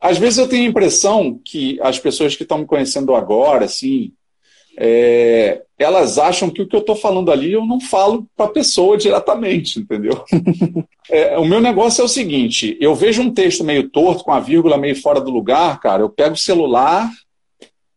às 0.00 0.16
vezes 0.16 0.38
eu 0.38 0.48
tenho 0.48 0.64
a 0.64 0.68
impressão 0.68 1.38
que 1.44 1.78
as 1.82 1.98
pessoas 1.98 2.34
que 2.36 2.42
estão 2.42 2.58
me 2.58 2.66
conhecendo 2.66 3.14
agora, 3.14 3.66
assim, 3.66 4.12
é, 4.78 5.62
elas 5.78 6.18
acham 6.18 6.50
que 6.50 6.62
o 6.62 6.66
que 6.66 6.74
eu 6.74 6.80
estou 6.80 6.96
falando 6.96 7.30
ali 7.30 7.52
eu 7.52 7.64
não 7.64 7.80
falo 7.80 8.26
para 8.36 8.46
a 8.46 8.52
pessoa 8.52 8.96
diretamente, 8.96 9.78
entendeu? 9.78 10.24
é, 11.10 11.38
o 11.38 11.44
meu 11.44 11.60
negócio 11.60 12.02
é 12.02 12.04
o 12.04 12.08
seguinte: 12.08 12.76
eu 12.80 12.94
vejo 12.94 13.22
um 13.22 13.32
texto 13.32 13.62
meio 13.62 13.88
torto, 13.88 14.24
com 14.24 14.32
a 14.32 14.40
vírgula 14.40 14.78
meio 14.78 14.96
fora 15.00 15.20
do 15.20 15.30
lugar, 15.30 15.80
cara, 15.80 16.02
eu 16.02 16.08
pego 16.08 16.34
o 16.34 16.38
celular, 16.38 17.10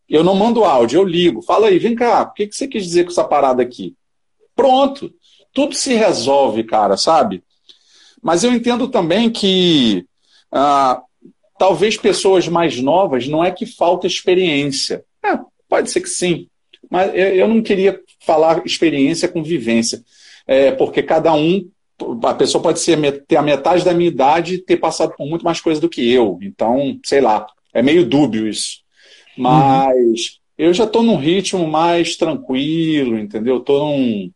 eu 0.09 0.23
não 0.23 0.35
mando 0.35 0.63
áudio, 0.63 0.99
eu 0.99 1.03
ligo, 1.03 1.41
fala 1.41 1.67
aí, 1.67 1.77
vem 1.79 1.95
cá, 1.95 2.23
o 2.23 2.33
que, 2.33 2.47
que 2.47 2.55
você 2.55 2.67
quis 2.67 2.83
dizer 2.83 3.03
com 3.03 3.11
essa 3.11 3.23
parada 3.23 3.61
aqui? 3.61 3.95
Pronto, 4.55 5.13
tudo 5.53 5.75
se 5.75 5.93
resolve, 5.93 6.63
cara, 6.63 6.95
sabe? 6.95 7.43
Mas 8.21 8.43
eu 8.43 8.53
entendo 8.53 8.87
também 8.87 9.29
que 9.29 10.05
ah, 10.51 11.01
talvez 11.57 11.97
pessoas 11.97 12.47
mais 12.47 12.79
novas 12.79 13.27
não 13.27 13.43
é 13.43 13.51
que 13.51 13.65
falta 13.65 14.07
experiência. 14.07 15.03
É, 15.23 15.37
pode 15.67 15.89
ser 15.91 16.01
que 16.01 16.09
sim, 16.09 16.47
mas 16.89 17.11
eu 17.13 17.47
não 17.47 17.61
queria 17.61 17.99
falar 18.25 18.65
experiência 18.65 19.27
com 19.27 19.43
vivência, 19.43 20.03
é, 20.45 20.71
porque 20.71 21.03
cada 21.03 21.33
um, 21.33 21.69
a 22.23 22.33
pessoa 22.33 22.61
pode 22.61 22.79
ser, 22.79 23.25
ter 23.25 23.35
a 23.35 23.41
metade 23.41 23.83
da 23.83 23.93
minha 23.93 24.09
idade 24.09 24.55
e 24.55 24.61
ter 24.61 24.77
passado 24.77 25.13
por 25.15 25.27
muito 25.27 25.43
mais 25.43 25.59
coisa 25.59 25.81
do 25.81 25.89
que 25.89 26.11
eu. 26.11 26.37
Então, 26.41 26.99
sei 27.03 27.21
lá, 27.21 27.45
é 27.73 27.81
meio 27.81 28.05
dúbio 28.05 28.47
isso. 28.47 28.79
Mas 29.37 29.97
uhum. 29.97 30.15
eu 30.57 30.73
já 30.73 30.83
estou 30.85 31.03
num 31.03 31.17
ritmo 31.17 31.67
mais 31.67 32.15
tranquilo, 32.15 33.17
entendeu? 33.17 33.57
Estou 33.57 33.87
num. 33.87 34.31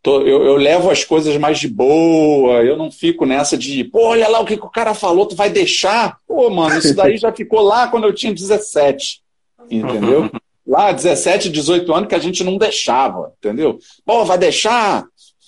Tô, 0.00 0.20
eu, 0.22 0.44
eu, 0.44 0.56
levo 0.56 0.90
as 0.90 1.04
coisas 1.04 1.36
mais 1.36 1.58
de 1.58 1.66
boa, 1.66 2.62
eu 2.62 2.76
não 2.76 2.90
fico 2.90 3.26
nessa 3.26 3.58
de, 3.58 3.82
pô, 3.82 4.06
olha 4.06 4.28
lá 4.28 4.38
o 4.38 4.44
que, 4.44 4.56
que 4.56 4.64
o 4.64 4.70
cara 4.70 4.94
falou, 4.94 5.26
tu 5.26 5.34
vai 5.34 5.50
deixar? 5.50 6.18
Pô, 6.26 6.48
mano, 6.48 6.78
isso 6.78 6.94
daí 6.94 7.16
já 7.18 7.32
ficou 7.32 7.60
lá 7.62 7.88
quando 7.88 8.04
eu 8.04 8.14
tinha 8.14 8.32
17, 8.32 9.20
entendeu? 9.68 10.30
lá, 10.68 10.92
17, 10.92 11.48
18 11.48 11.92
anos, 11.94 12.08
que 12.08 12.14
a 12.14 12.18
gente 12.18 12.44
não 12.44 12.58
deixava, 12.58 13.32
entendeu? 13.38 13.78
Pô, 14.04 14.24
vai 14.24 14.36
deixar? 14.36 15.04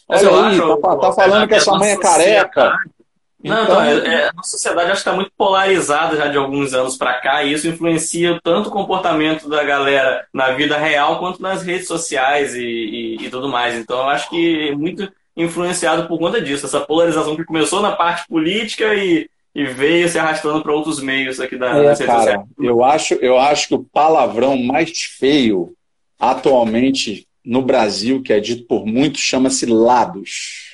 Olha 0.09 0.29
aí, 0.29 0.59
acho, 0.59 0.77
tá, 0.79 0.97
tá 0.97 1.13
falando 1.13 1.47
que 1.47 1.55
a 1.55 1.61
sua 1.61 1.79
mãe 1.79 1.91
é 1.91 1.97
careca. 1.97 2.73
Não, 3.43 3.65
então, 3.65 3.65
então 3.65 3.83
é, 3.83 4.15
é, 4.15 4.31
a 4.37 4.43
sociedade 4.43 4.91
acho 4.91 5.03
que 5.03 5.09
está 5.09 5.13
muito 5.15 5.33
polarizada 5.37 6.17
já 6.17 6.29
de 6.29 6.37
alguns 6.37 6.75
anos 6.75 6.97
para 6.97 7.15
cá, 7.15 7.43
e 7.43 7.53
isso 7.53 7.67
influencia 7.67 8.39
tanto 8.43 8.69
o 8.69 8.73
comportamento 8.73 9.49
da 9.49 9.65
galera 9.65 10.27
na 10.33 10.51
vida 10.53 10.77
real 10.77 11.19
quanto 11.19 11.41
nas 11.41 11.63
redes 11.63 11.87
sociais 11.87 12.55
e, 12.55 12.61
e, 12.63 13.17
e 13.25 13.31
tudo 13.31 13.49
mais. 13.49 13.75
Então, 13.75 13.99
eu 13.99 14.09
acho 14.09 14.29
que 14.29 14.69
é 14.69 14.75
muito 14.75 15.11
influenciado 15.37 16.07
por 16.07 16.19
conta 16.19 16.41
disso, 16.41 16.67
essa 16.67 16.81
polarização 16.81 17.35
que 17.35 17.45
começou 17.45 17.81
na 17.81 17.93
parte 17.93 18.29
política 18.29 18.95
e, 18.95 19.29
e 19.55 19.65
veio 19.65 20.09
se 20.09 20.19
arrastando 20.19 20.63
para 20.63 20.75
outros 20.75 21.01
meios 21.01 21.41
aqui 21.41 21.57
da 21.57 21.79
é, 21.79 21.97
cara, 21.97 22.45
Eu 22.59 22.85
acho, 22.85 23.15
eu 23.15 23.39
acho 23.39 23.69
que 23.69 23.75
o 23.75 23.85
palavrão 23.85 24.57
mais 24.63 24.91
feio 25.19 25.73
atualmente 26.19 27.27
no 27.43 27.63
Brasil, 27.63 28.23
que 28.23 28.35
é 28.35 28.41
dito 28.41 28.67
por 28.67 28.85
muitos, 28.85 29.23
chama-se 29.23 29.65
lados. 29.65 30.70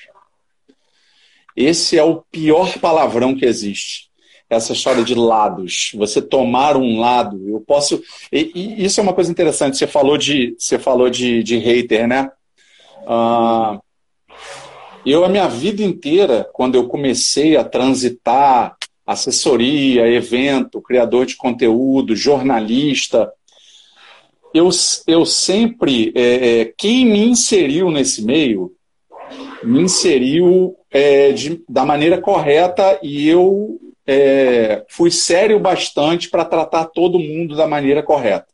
Esse 1.57 1.98
é 1.98 2.04
o 2.04 2.22
pior 2.30 2.78
palavrão 2.78 3.34
que 3.34 3.46
existe. 3.46 4.07
Essa 4.48 4.74
história 4.74 5.02
de 5.02 5.14
lados, 5.14 5.90
você 5.94 6.22
tomar 6.22 6.76
um 6.76 7.00
lado, 7.00 7.48
eu 7.48 7.61
posso. 7.61 8.00
E, 8.30 8.52
e 8.54 8.84
isso 8.84 9.00
é 9.00 9.02
uma 9.02 9.14
coisa 9.14 9.30
interessante. 9.30 9.76
Você 9.76 9.86
falou 9.86 10.16
de, 10.16 10.54
você 10.57 10.78
falou 10.78 11.11
de, 11.11 11.42
de 11.42 11.57
hater, 11.57 12.07
né? 12.07 12.30
Uh, 13.02 13.80
eu, 15.04 15.24
a 15.24 15.28
minha 15.28 15.48
vida 15.48 15.82
inteira, 15.82 16.48
quando 16.52 16.74
eu 16.74 16.86
comecei 16.86 17.57
a 17.57 17.64
transitar 17.64 18.76
assessoria, 19.07 20.09
evento, 20.09 20.82
criador 20.82 21.26
de 21.26 21.36
conteúdo, 21.36 22.16
jornalista, 22.16 23.32
eu, 24.52 24.68
eu 25.07 25.24
sempre, 25.24 26.12
é, 26.14 26.61
é, 26.61 26.64
quem 26.76 27.07
me 27.07 27.24
inseriu 27.24 27.90
nesse 27.90 28.24
meio, 28.24 28.72
me 29.62 29.80
inseriu 29.80 30.76
é, 30.90 31.32
de, 31.32 31.62
da 31.68 31.84
maneira 31.84 32.20
correta 32.20 32.98
e 33.02 33.28
eu 33.28 33.78
é, 34.07 34.84
fui 34.88 35.11
sério 35.11 35.59
bastante 35.59 36.28
para 36.28 36.44
tratar 36.44 36.86
todo 36.86 37.18
mundo 37.18 37.57
da 37.57 37.66
maneira 37.66 38.02
correta. 38.02 38.46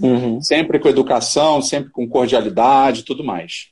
Uhum. 0.00 0.40
Sempre 0.40 0.78
com 0.78 0.88
educação, 0.88 1.60
sempre 1.60 1.90
com 1.90 2.08
cordialidade 2.08 3.00
e 3.00 3.04
tudo 3.04 3.22
mais. 3.22 3.68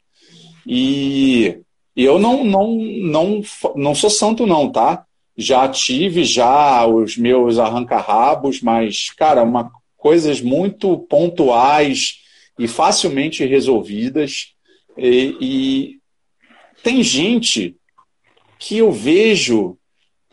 E 0.67 1.61
e 2.01 2.05
eu 2.05 2.19
não, 2.19 2.45
não, 2.45 2.77
não, 2.77 3.43
não 3.77 3.95
sou 3.95 4.11
santo, 4.11 4.47
não, 4.47 4.71
tá? 4.71 5.05
Já 5.37 5.69
tive 5.69 6.25
já 6.25 6.87
os 6.87 7.17
meus 7.17 7.59
arranca-rabos, 7.59 8.63
mas, 8.63 9.11
cara, 9.11 9.43
uma, 9.43 9.71
coisas 9.99 10.41
muito 10.41 10.99
pontuais 10.99 12.21
e 12.59 12.69
facilmente 12.69 13.45
resolvidas. 13.45 14.55
E, 14.97 15.37
e 15.41 16.00
tem 16.83 17.03
gente 17.03 17.77
que 18.59 18.79
eu 18.79 18.93
vejo 18.93 19.77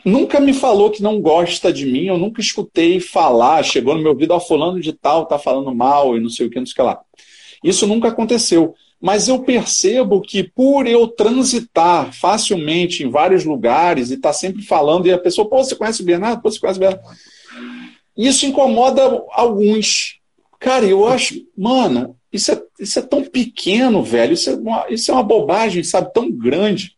nunca 0.05 0.39
me 0.39 0.53
falou 0.53 0.89
que 0.89 1.03
não 1.03 1.19
gosta 1.19 1.71
de 1.71 1.85
mim, 1.85 2.05
eu 2.05 2.17
nunca 2.17 2.39
escutei 2.39 2.99
falar, 2.99 3.63
chegou 3.63 3.93
no 3.93 4.01
meu 4.01 4.11
ouvido, 4.11 4.31
ó, 4.31 4.39
fulano 4.39 4.79
de 4.79 4.93
tal 4.93 5.25
tá 5.25 5.37
falando 5.37 5.73
mal 5.75 6.15
e 6.15 6.19
não 6.19 6.29
sei 6.29 6.47
o 6.47 6.49
que, 6.49 6.59
não 6.59 6.65
sei 6.65 6.73
o 6.73 6.75
que 6.75 6.81
lá. 6.81 7.01
Isso 7.63 7.85
nunca 7.85 8.07
aconteceu 8.07 8.73
mas 8.99 9.27
eu 9.27 9.43
percebo 9.43 10.21
que 10.21 10.43
por 10.43 10.87
eu 10.87 11.07
transitar 11.07 12.11
facilmente 12.13 13.03
em 13.03 13.09
vários 13.09 13.45
lugares 13.45 14.09
e 14.09 14.15
estar 14.15 14.29
tá 14.29 14.33
sempre 14.33 14.63
falando, 14.63 15.07
e 15.07 15.11
a 15.11 15.19
pessoa, 15.19 15.47
pô, 15.47 15.57
você 15.57 15.75
conhece 15.75 16.01
o 16.01 16.05
Bernardo? 16.05 16.41
Pô, 16.41 16.51
você 16.51 16.59
conhece 16.59 16.79
o 16.79 16.81
Bernardo? 16.81 17.07
Isso 18.17 18.45
incomoda 18.45 19.23
alguns. 19.31 20.19
Cara, 20.59 20.85
eu 20.85 21.07
acho, 21.07 21.35
mano, 21.55 22.16
isso 22.31 22.51
é, 22.51 22.61
isso 22.79 22.99
é 22.99 23.01
tão 23.01 23.23
pequeno, 23.23 24.03
velho, 24.03 24.33
isso 24.33 24.49
é, 24.49 24.55
uma, 24.55 24.85
isso 24.89 25.11
é 25.11 25.13
uma 25.13 25.23
bobagem, 25.23 25.83
sabe, 25.83 26.13
tão 26.13 26.31
grande. 26.31 26.95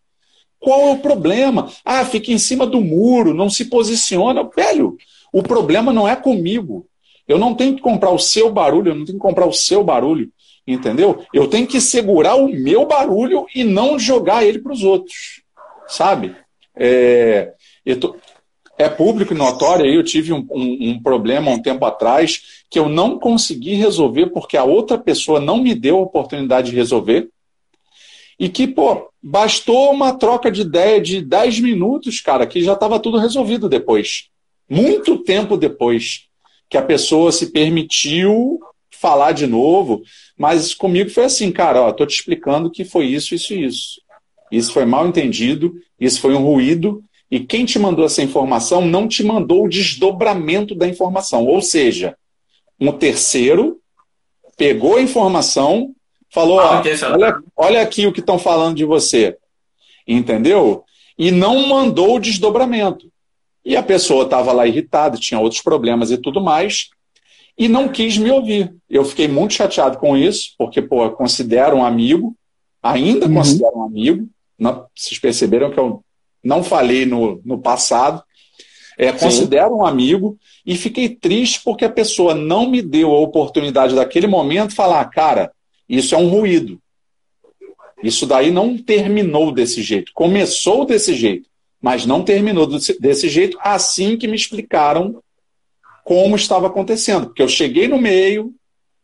Qual 0.59 0.89
é 0.89 0.91
o 0.91 0.99
problema? 0.99 1.71
Ah, 1.86 2.03
fica 2.03 2.32
em 2.32 2.38
cima 2.38 2.67
do 2.67 2.82
muro, 2.82 3.34
não 3.34 3.49
se 3.49 3.65
posiciona. 3.65 4.43
Velho, 4.55 4.97
o 5.32 5.41
problema 5.41 5.93
não 5.93 6.07
é 6.07 6.15
comigo. 6.15 6.86
Eu 7.27 7.38
não 7.38 7.55
tenho 7.55 7.75
que 7.75 7.82
comprar 7.82 8.11
o 8.11 8.19
seu 8.19 8.51
barulho, 8.51 8.91
eu 8.91 8.95
não 8.95 9.05
tenho 9.05 9.17
que 9.17 9.21
comprar 9.21 9.45
o 9.45 9.53
seu 9.53 9.84
barulho. 9.84 10.30
Entendeu? 10.67 11.23
Eu 11.34 11.47
tenho 11.47 11.65
que 11.65 11.80
segurar 11.80 12.36
o 12.36 12.49
meu 12.49 12.86
barulho 12.86 13.45
e 13.55 13.63
não 13.63 13.97
jogar 13.97 14.43
ele 14.43 14.59
para 14.59 14.73
os 14.73 14.84
outros. 14.84 15.41
Sabe? 15.88 16.36
É, 16.75 17.53
tô, 17.99 18.15
é 18.80 18.88
público 18.88 19.34
e 19.34 19.38
notório. 19.38 19.86
Eu 19.86 20.01
tive 20.01 20.32
um, 20.32 20.47
um, 20.49 20.91
um 20.91 21.03
problema 21.03 21.51
um 21.51 21.61
tempo 21.61 21.86
atrás 21.86 22.63
que 22.69 22.80
eu 22.80 22.88
não 22.88 23.19
consegui 23.19 23.73
resolver 23.73 24.27
porque 24.27 24.55
a 24.55 24.63
outra 24.63 24.97
pessoa 24.97 25.39
não 25.39 25.57
me 25.57 25.75
deu 25.75 25.97
a 25.97 26.01
oportunidade 26.01 26.71
de 26.71 26.77
resolver. 26.77 27.30
E 28.39 28.47
que, 28.47 28.65
pô, 28.65 29.09
bastou 29.21 29.91
uma 29.91 30.13
troca 30.13 30.49
de 30.49 30.61
ideia 30.61 31.01
de 31.01 31.21
10 31.21 31.59
minutos, 31.59 32.21
cara, 32.21 32.47
que 32.47 32.63
já 32.63 32.71
estava 32.71 32.97
tudo 32.97 33.17
resolvido 33.17 33.67
depois. 33.67 34.30
Muito 34.69 35.17
tempo 35.17 35.57
depois 35.57 36.27
que 36.69 36.77
a 36.77 36.82
pessoa 36.82 37.34
se 37.34 37.51
permitiu 37.51 38.59
falar 38.89 39.34
de 39.34 39.45
novo, 39.45 40.01
mas 40.38 40.73
comigo 40.73 41.09
foi 41.09 41.25
assim, 41.25 41.51
cara, 41.51 41.82
ó, 41.82 41.91
tô 41.91 42.05
te 42.05 42.15
explicando 42.15 42.71
que 42.71 42.86
foi 42.86 43.07
isso, 43.07 43.36
isso 43.36 43.53
e 43.53 43.65
isso. 43.65 44.01
Isso 44.49 44.71
foi 44.71 44.86
mal 44.86 45.05
entendido, 45.05 45.73
isso 45.99 46.21
foi 46.21 46.34
um 46.34 46.43
ruído, 46.43 47.03
e 47.32 47.39
quem 47.39 47.63
te 47.63 47.77
mandou 47.77 48.05
essa 48.05 48.23
informação 48.23 48.86
não 48.86 49.07
te 49.07 49.23
mandou 49.23 49.65
o 49.65 49.69
desdobramento 49.69 50.73
da 50.73 50.88
informação. 50.88 51.45
Ou 51.45 51.61
seja, 51.61 52.17
um 52.80 52.91
terceiro 52.91 53.80
pegou 54.57 54.97
a 54.97 55.01
informação, 55.01 55.93
falou: 56.34 56.59
ah, 56.59 56.82
olha, 57.11 57.39
olha 57.55 57.82
aqui 57.82 58.07
o 58.07 58.11
que 58.11 58.19
estão 58.19 58.39
falando 58.39 58.77
de 58.77 58.86
você. 58.86 59.38
Entendeu? 60.07 60.84
E 61.17 61.30
não 61.32 61.67
mandou 61.67 62.15
o 62.15 62.19
desdobramento. 62.19 63.11
E 63.63 63.75
a 63.75 63.84
pessoa 63.84 64.23
estava 64.23 64.51
lá 64.51 64.65
irritada, 64.65 65.17
tinha 65.17 65.39
outros 65.39 65.61
problemas 65.61 66.09
e 66.09 66.17
tudo 66.17 66.41
mais. 66.41 66.89
e 67.57 67.67
não 67.67 67.89
quis 67.89 68.17
me 68.17 68.32
ouvir. 68.32 68.73
Eu 68.89 69.03
fiquei 69.03 69.27
muito 69.27 69.53
chateado 69.53 69.97
com 69.97 70.15
isso, 70.17 70.55
porque, 70.57 70.82
pô, 70.82 71.09
considero 71.11 71.75
um 71.75 71.84
amigo, 71.84 72.34
ainda 72.82 73.27
uhum. 73.27 73.34
considero 73.36 73.77
um 73.77 73.84
amigo. 73.84 74.27
Não, 74.57 74.88
vocês 74.95 75.19
perceberam 75.19 75.69
que 75.69 75.77
eu 75.77 76.01
não 76.44 76.64
falei 76.64 77.06
no, 77.06 77.42
no 77.44 77.60
passado. 77.60 78.24
É, 78.98 79.12
considero 79.14 79.78
um 79.78 79.86
amigo 79.86 80.38
e 80.66 80.76
fiquei 80.76 81.08
triste 81.08 81.62
porque 81.64 81.86
a 81.86 81.90
pessoa 81.90 82.36
não 82.36 82.70
me 82.70 82.82
deu 82.82 83.12
a 83.12 83.20
oportunidade 83.20 83.96
daquele 83.96 84.28
momento 84.28 84.76
falar, 84.76 85.06
cara, 85.06 85.52
isso 85.88 86.14
é 86.14 86.18
um 86.18 86.28
ruído. 86.28 86.82
Isso 88.04 88.26
daí 88.26 88.52
não 88.52 88.78
terminou 88.78 89.52
desse 89.52 89.82
jeito. 89.82 90.12
Começou 90.14 90.86
desse 90.86 91.14
jeito, 91.14 91.50
mas 91.82 92.06
não 92.06 92.24
terminou 92.24 92.68
desse 92.68 93.30
jeito 93.30 93.58
assim 93.62 94.18
que 94.18 94.28
me 94.28 94.36
explicaram 94.36 95.22
como 96.04 96.36
estava 96.36 96.68
acontecendo. 96.68 97.28
Porque 97.28 97.42
eu 97.42 97.48
cheguei 97.48 97.88
no 97.88 97.98
meio, 97.98 98.54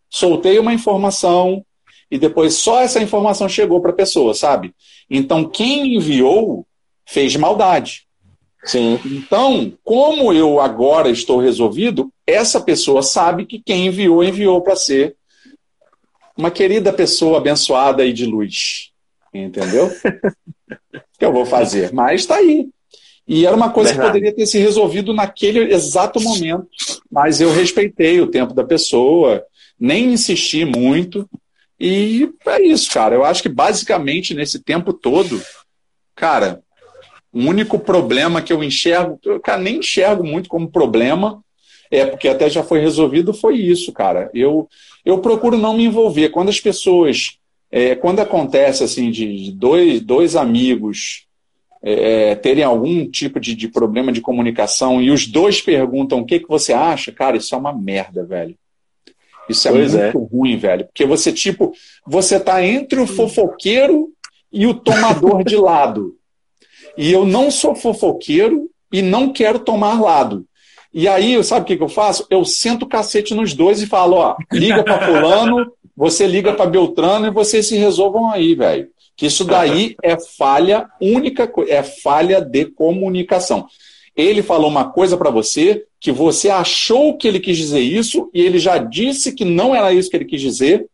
soltei 0.10 0.60
uma 0.60 0.74
informação 0.74 1.66
e 2.10 2.18
depois 2.18 2.56
só 2.56 2.82
essa 2.82 3.02
informação 3.02 3.50
chegou 3.50 3.82
para 3.82 3.92
a 3.92 3.96
pessoa, 3.96 4.34
sabe? 4.34 4.74
Então 5.10 5.50
quem 5.50 5.96
enviou 5.96 6.66
fez 7.06 7.36
maldade. 7.36 8.06
Sim. 8.64 9.00
Então, 9.06 9.74
como 9.84 10.34
eu 10.34 10.60
agora 10.60 11.10
estou 11.10 11.40
resolvido, 11.40 12.12
essa 12.26 12.60
pessoa 12.60 13.04
sabe 13.04 13.46
que 13.46 13.62
quem 13.64 13.88
enviou, 13.88 14.24
enviou 14.24 14.62
para 14.62 14.76
ser 14.76 15.16
uma 16.36 16.50
querida 16.50 16.92
pessoa 16.92 17.38
abençoada 17.38 18.06
e 18.06 18.12
de 18.12 18.26
luz. 18.26 18.92
Entendeu? 19.34 19.86
o 19.86 21.00
que 21.20 21.26
eu 21.26 21.32
vou 21.32 21.46
fazer? 21.46 21.94
Mas 21.94 22.22
está 22.22 22.38
aí. 22.38 22.68
E 23.28 23.46
era 23.46 23.56
uma 23.56 23.72
coisa 23.72 23.90
Verdade. 23.90 24.08
que 24.08 24.14
poderia 24.14 24.36
ter 24.36 24.46
se 24.46 24.60
resolvido 24.60 25.14
naquele 25.14 25.74
exato 25.74 26.20
momento, 26.22 26.68
mas 27.12 27.42
eu 27.42 27.52
respeitei 27.52 28.22
o 28.22 28.28
tempo 28.28 28.54
da 28.54 28.64
pessoa, 28.64 29.44
nem 29.80 30.14
insisti 30.14 30.64
muito, 30.64 31.28
e 31.80 32.30
é 32.46 32.62
isso, 32.62 32.92
cara. 32.92 33.16
Eu 33.16 33.26
acho 33.26 33.42
que 33.42 33.50
basicamente 33.50 34.36
nesse 34.36 34.60
tempo 34.60 34.94
todo, 34.94 35.42
cara, 36.16 36.62
o 37.36 37.40
único 37.40 37.78
problema 37.78 38.42
que 38.42 38.54
eu 38.54 38.64
enxergo, 38.64 39.20
eu 39.26 39.42
cara, 39.42 39.62
nem 39.62 39.80
enxergo 39.80 40.24
muito 40.24 40.48
como 40.48 40.72
problema, 40.72 41.44
é 41.92 42.06
porque 42.06 42.30
até 42.30 42.50
já 42.50 42.64
foi 42.64 42.80
resolvido, 42.80 43.34
foi 43.34 43.58
isso, 43.58 43.92
cara. 43.92 44.30
Eu, 44.34 44.70
eu 45.04 45.20
procuro 45.20 45.58
não 45.58 45.76
me 45.76 45.84
envolver. 45.84 46.30
Quando 46.30 46.48
as 46.48 46.62
pessoas, 46.62 47.38
é, 47.70 47.94
quando 47.94 48.22
acontece 48.22 48.86
assim, 48.86 49.12
de 49.12 49.52
dois, 49.52 50.00
dois 50.00 50.38
amigos 50.38 51.28
é, 51.84 52.36
terem 52.36 52.64
algum 52.64 53.06
tipo 53.12 53.38
de, 53.38 53.54
de, 53.54 53.68
problema 53.68 54.14
de 54.14 54.22
comunicação 54.22 55.02
e 55.02 55.12
os 55.12 55.28
dois 55.28 55.62
perguntam 55.62 56.20
o 56.20 56.26
que, 56.26 56.40
que 56.40 56.48
você 56.48 56.72
acha, 56.72 57.12
cara, 57.12 57.36
isso 57.36 57.54
é 57.54 57.58
uma 57.58 57.74
merda, 57.74 58.24
velho. 58.24 58.56
Isso 59.50 59.68
é 59.68 59.72
pois 59.72 59.94
muito 59.94 60.18
é. 60.18 60.38
ruim, 60.38 60.58
velho. 60.58 60.86
Porque 60.86 61.06
você, 61.06 61.34
tipo, 61.34 61.74
você 62.08 62.40
tá 62.40 62.66
entre 62.66 62.98
o 62.98 63.06
fofoqueiro 63.06 64.08
e 64.54 64.66
o 64.66 64.74
tomador 64.74 65.44
de 65.44 65.58
lado. 65.58 66.16
E 66.98 67.12
eu 67.12 67.26
não 67.26 67.52
sou 67.52 67.76
fofoqueiro 67.76 68.70
e 68.92 69.02
não 69.02 69.32
quero 69.32 69.60
tomar 69.60 70.02
lado. 70.02 70.46
E 70.94 71.08
aí, 71.08 71.44
sabe 71.44 71.64
o 71.64 71.66
que, 71.66 71.78
que 71.78 71.84
eu 71.84 71.90
faço? 71.90 72.26
Eu 72.30 72.46
sento 72.46 72.84
o 72.84 72.88
cacete 72.88 73.34
nos 73.34 73.54
dois 73.54 73.82
e 73.82 73.88
falo, 73.88 74.16
ó, 74.16 74.36
liga 74.52 74.84
para 74.84 75.06
fulano, 75.06 75.72
você 75.96 76.26
liga 76.26 76.54
para 76.54 76.70
Beltrano 76.70 77.28
e 77.28 77.32
vocês 77.32 77.68
se 77.68 77.76
resolvam 77.76 78.32
aí, 78.32 78.56
velho. 78.56 78.88
Que 79.18 79.26
isso 79.26 79.44
daí 79.44 79.96
é 80.02 80.18
falha 80.18 80.90
única, 81.02 81.52
é 81.68 81.84
falha 81.84 82.40
de 82.40 82.66
comunicação. 82.66 83.68
Ele 84.16 84.42
falou 84.42 84.70
uma 84.70 84.86
coisa 84.86 85.18
para 85.18 85.30
você 85.30 85.84
que 86.00 86.12
você 86.12 86.50
achou 86.50 87.18
que 87.18 87.28
ele 87.28 87.40
quis 87.40 87.58
dizer 87.58 87.82
isso 87.82 88.30
e 88.34 88.42
ele 88.42 88.60
já 88.60 88.78
disse 88.78 89.34
que 89.34 89.44
não 89.44 89.76
era 89.76 89.94
isso 89.94 90.10
que 90.10 90.16
ele 90.16 90.26
quis 90.26 90.40
dizer 90.40 90.88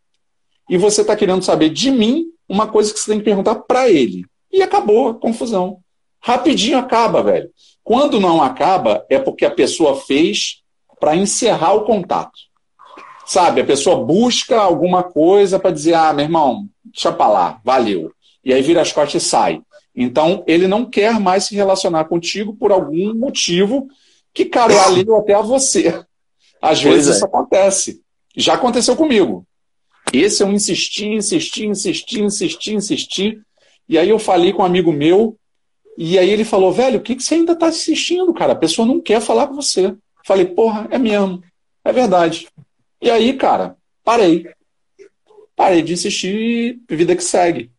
e 0.70 0.78
você 0.78 1.02
está 1.02 1.16
querendo 1.16 1.44
saber 1.44 1.70
de 1.70 1.92
mim 1.92 2.26
uma 2.48 2.66
coisa 2.66 2.94
que 2.94 3.00
você 3.00 3.12
tem 3.12 3.20
que 3.20 3.26
perguntar 3.26 3.56
para 3.56 3.90
ele. 3.90 4.26
E 4.52 4.62
acabou 4.62 5.10
a 5.10 5.14
confusão. 5.14 5.80
Rapidinho 6.22 6.78
acaba, 6.78 7.24
velho. 7.24 7.50
Quando 7.84 8.20
não 8.20 8.42
acaba, 8.42 9.06
é 9.10 9.18
porque 9.18 9.46
a 9.46 9.52
pessoa 9.52 10.00
fez 10.00 10.62
para 11.00 11.16
encerrar 11.16 11.74
o 11.74 11.84
contato. 11.84 12.38
Sabe, 13.26 13.62
a 13.62 13.66
pessoa 13.66 14.04
busca 14.04 14.60
alguma 14.60 15.04
coisa 15.04 15.58
para 15.58 15.72
dizer, 15.72 15.94
ah, 15.94 16.14
meu 16.14 16.26
irmão, 16.26 16.68
deixa 16.84 17.12
para 17.12 17.28
lá, 17.28 17.62
valeu. 17.64 18.12
E 18.44 18.54
aí 18.54 18.62
vira 18.62 18.82
as 18.82 18.92
costas 18.92 19.24
e 19.24 19.26
sai. 19.26 19.62
Então, 19.96 20.44
ele 20.48 20.68
não 20.68 20.86
quer 20.86 21.20
mais 21.20 21.46
se 21.46 21.56
relacionar 21.56 22.06
contigo 22.06 22.54
por 22.54 22.72
algum 22.72 23.14
motivo 23.14 23.88
que, 24.34 24.46
cara, 24.46 24.74
alheio 24.86 25.16
até 25.16 25.34
a 25.34 25.42
você. 25.42 26.04
Às 26.62 26.82
pois 26.82 26.84
vezes 26.84 27.10
é. 27.10 27.12
isso 27.16 27.26
acontece. 27.26 28.02
Já 28.36 28.54
aconteceu 28.54 28.96
comigo. 28.96 29.46
Esse 30.14 30.44
eu 30.44 30.52
insisti, 30.52 31.08
insisti, 31.08 31.66
insisti, 31.66 32.22
insisti, 32.22 32.74
insisti. 32.74 33.42
E 33.88 33.98
aí 33.98 34.10
eu 34.10 34.20
falei 34.20 34.54
com 34.54 34.62
um 34.62 34.66
amigo 34.66 34.92
meu, 34.92 35.38
e 35.98 36.18
aí 36.18 36.30
ele 36.30 36.44
falou, 36.44 36.72
velho, 36.72 37.00
o 37.00 37.02
que, 37.02 37.16
que 37.16 37.24
você 37.24 37.36
ainda 37.36 37.54
está 37.54 37.68
assistindo, 37.68 38.34
cara? 38.34 38.54
A 38.54 38.58
pessoa 38.58 38.88
não 38.88 39.00
quer 39.00 39.22
falar 39.22 39.48
com 39.48 39.56
você. 39.56 39.94
Falei, 40.26 40.46
porra, 40.46 40.88
é 40.90 40.98
mesmo. 40.98 41.44
É 41.84 41.92
verdade. 41.92 42.48
E 43.02 43.10
aí, 43.10 43.34
cara, 43.34 43.76
parei. 44.04 44.48
Parei 45.56 45.82
de 45.82 45.94
insistir 45.94 46.80
e 46.90 46.96
vida 46.96 47.16
que 47.16 47.24
segue. 47.24 47.72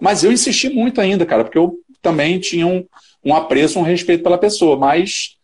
Mas 0.00 0.24
eu 0.24 0.32
insisti 0.32 0.68
muito 0.68 1.00
ainda, 1.00 1.26
cara, 1.26 1.44
porque 1.44 1.58
eu 1.58 1.78
também 2.00 2.38
tinha 2.38 2.66
um, 2.66 2.84
um 3.24 3.34
apreço, 3.34 3.78
um 3.78 3.82
respeito 3.82 4.22
pela 4.22 4.38
pessoa. 4.38 4.76
Mas, 4.76 5.36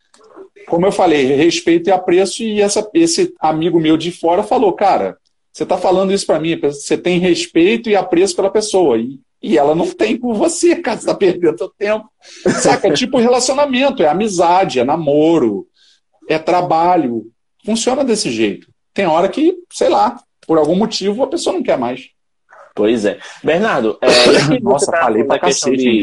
como 0.67 0.87
eu 0.87 0.93
falei, 0.93 1.27
respeito 1.27 1.89
e 1.89 1.93
apreço, 1.93 2.43
e 2.43 2.61
essa, 2.61 2.89
esse 2.95 3.35
amigo 3.39 3.79
meu 3.79 3.97
de 3.97 4.11
fora 4.11 4.43
falou, 4.43 4.73
cara, 4.73 5.17
você 5.53 5.63
está 5.63 5.77
falando 5.79 6.13
isso 6.13 6.27
para 6.27 6.41
mim, 6.41 6.59
você 6.59 6.99
tem 6.99 7.19
respeito 7.19 7.89
e 7.89 7.97
apreço 7.97 8.35
pela 8.35 8.51
pessoa. 8.51 8.99
E, 8.99 9.21
e 9.43 9.59
ela 9.59 9.75
não 9.75 9.91
tem 9.91 10.17
por 10.17 10.35
você, 10.35 10.77
cara, 10.83 10.97
você 10.97 11.03
está 11.03 11.15
perdendo 11.15 11.59
seu 11.59 11.69
tempo. 11.69 12.09
Saca? 12.61 12.89
É 12.89 12.93
tipo 12.93 13.19
relacionamento, 13.19 14.03
é 14.03 14.09
amizade, 14.09 14.81
é 14.81 14.85
namoro, 14.85 15.67
é 16.29 16.39
trabalho. 16.39 17.31
Funciona 17.65 18.05
desse 18.05 18.31
jeito 18.31 18.69
tem 18.97 19.07
hora 19.07 19.29
que, 19.29 19.55
sei 19.71 19.91
lá, 19.91 20.19
por 20.47 20.57
algum 20.57 20.75
motivo 20.75 21.23
a 21.23 21.27
pessoa 21.27 21.55
não 21.55 21.63
quer 21.63 21.79
mais. 21.79 22.09
Pois 22.75 23.05
é. 23.05 23.19
Bernardo, 23.45 23.99
é, 24.01 24.09
Nossa, 24.61 24.91
tá 24.91 25.03
falei 25.03 25.23
pra 25.23 25.39
questão 25.39 25.71
de, 25.73 26.03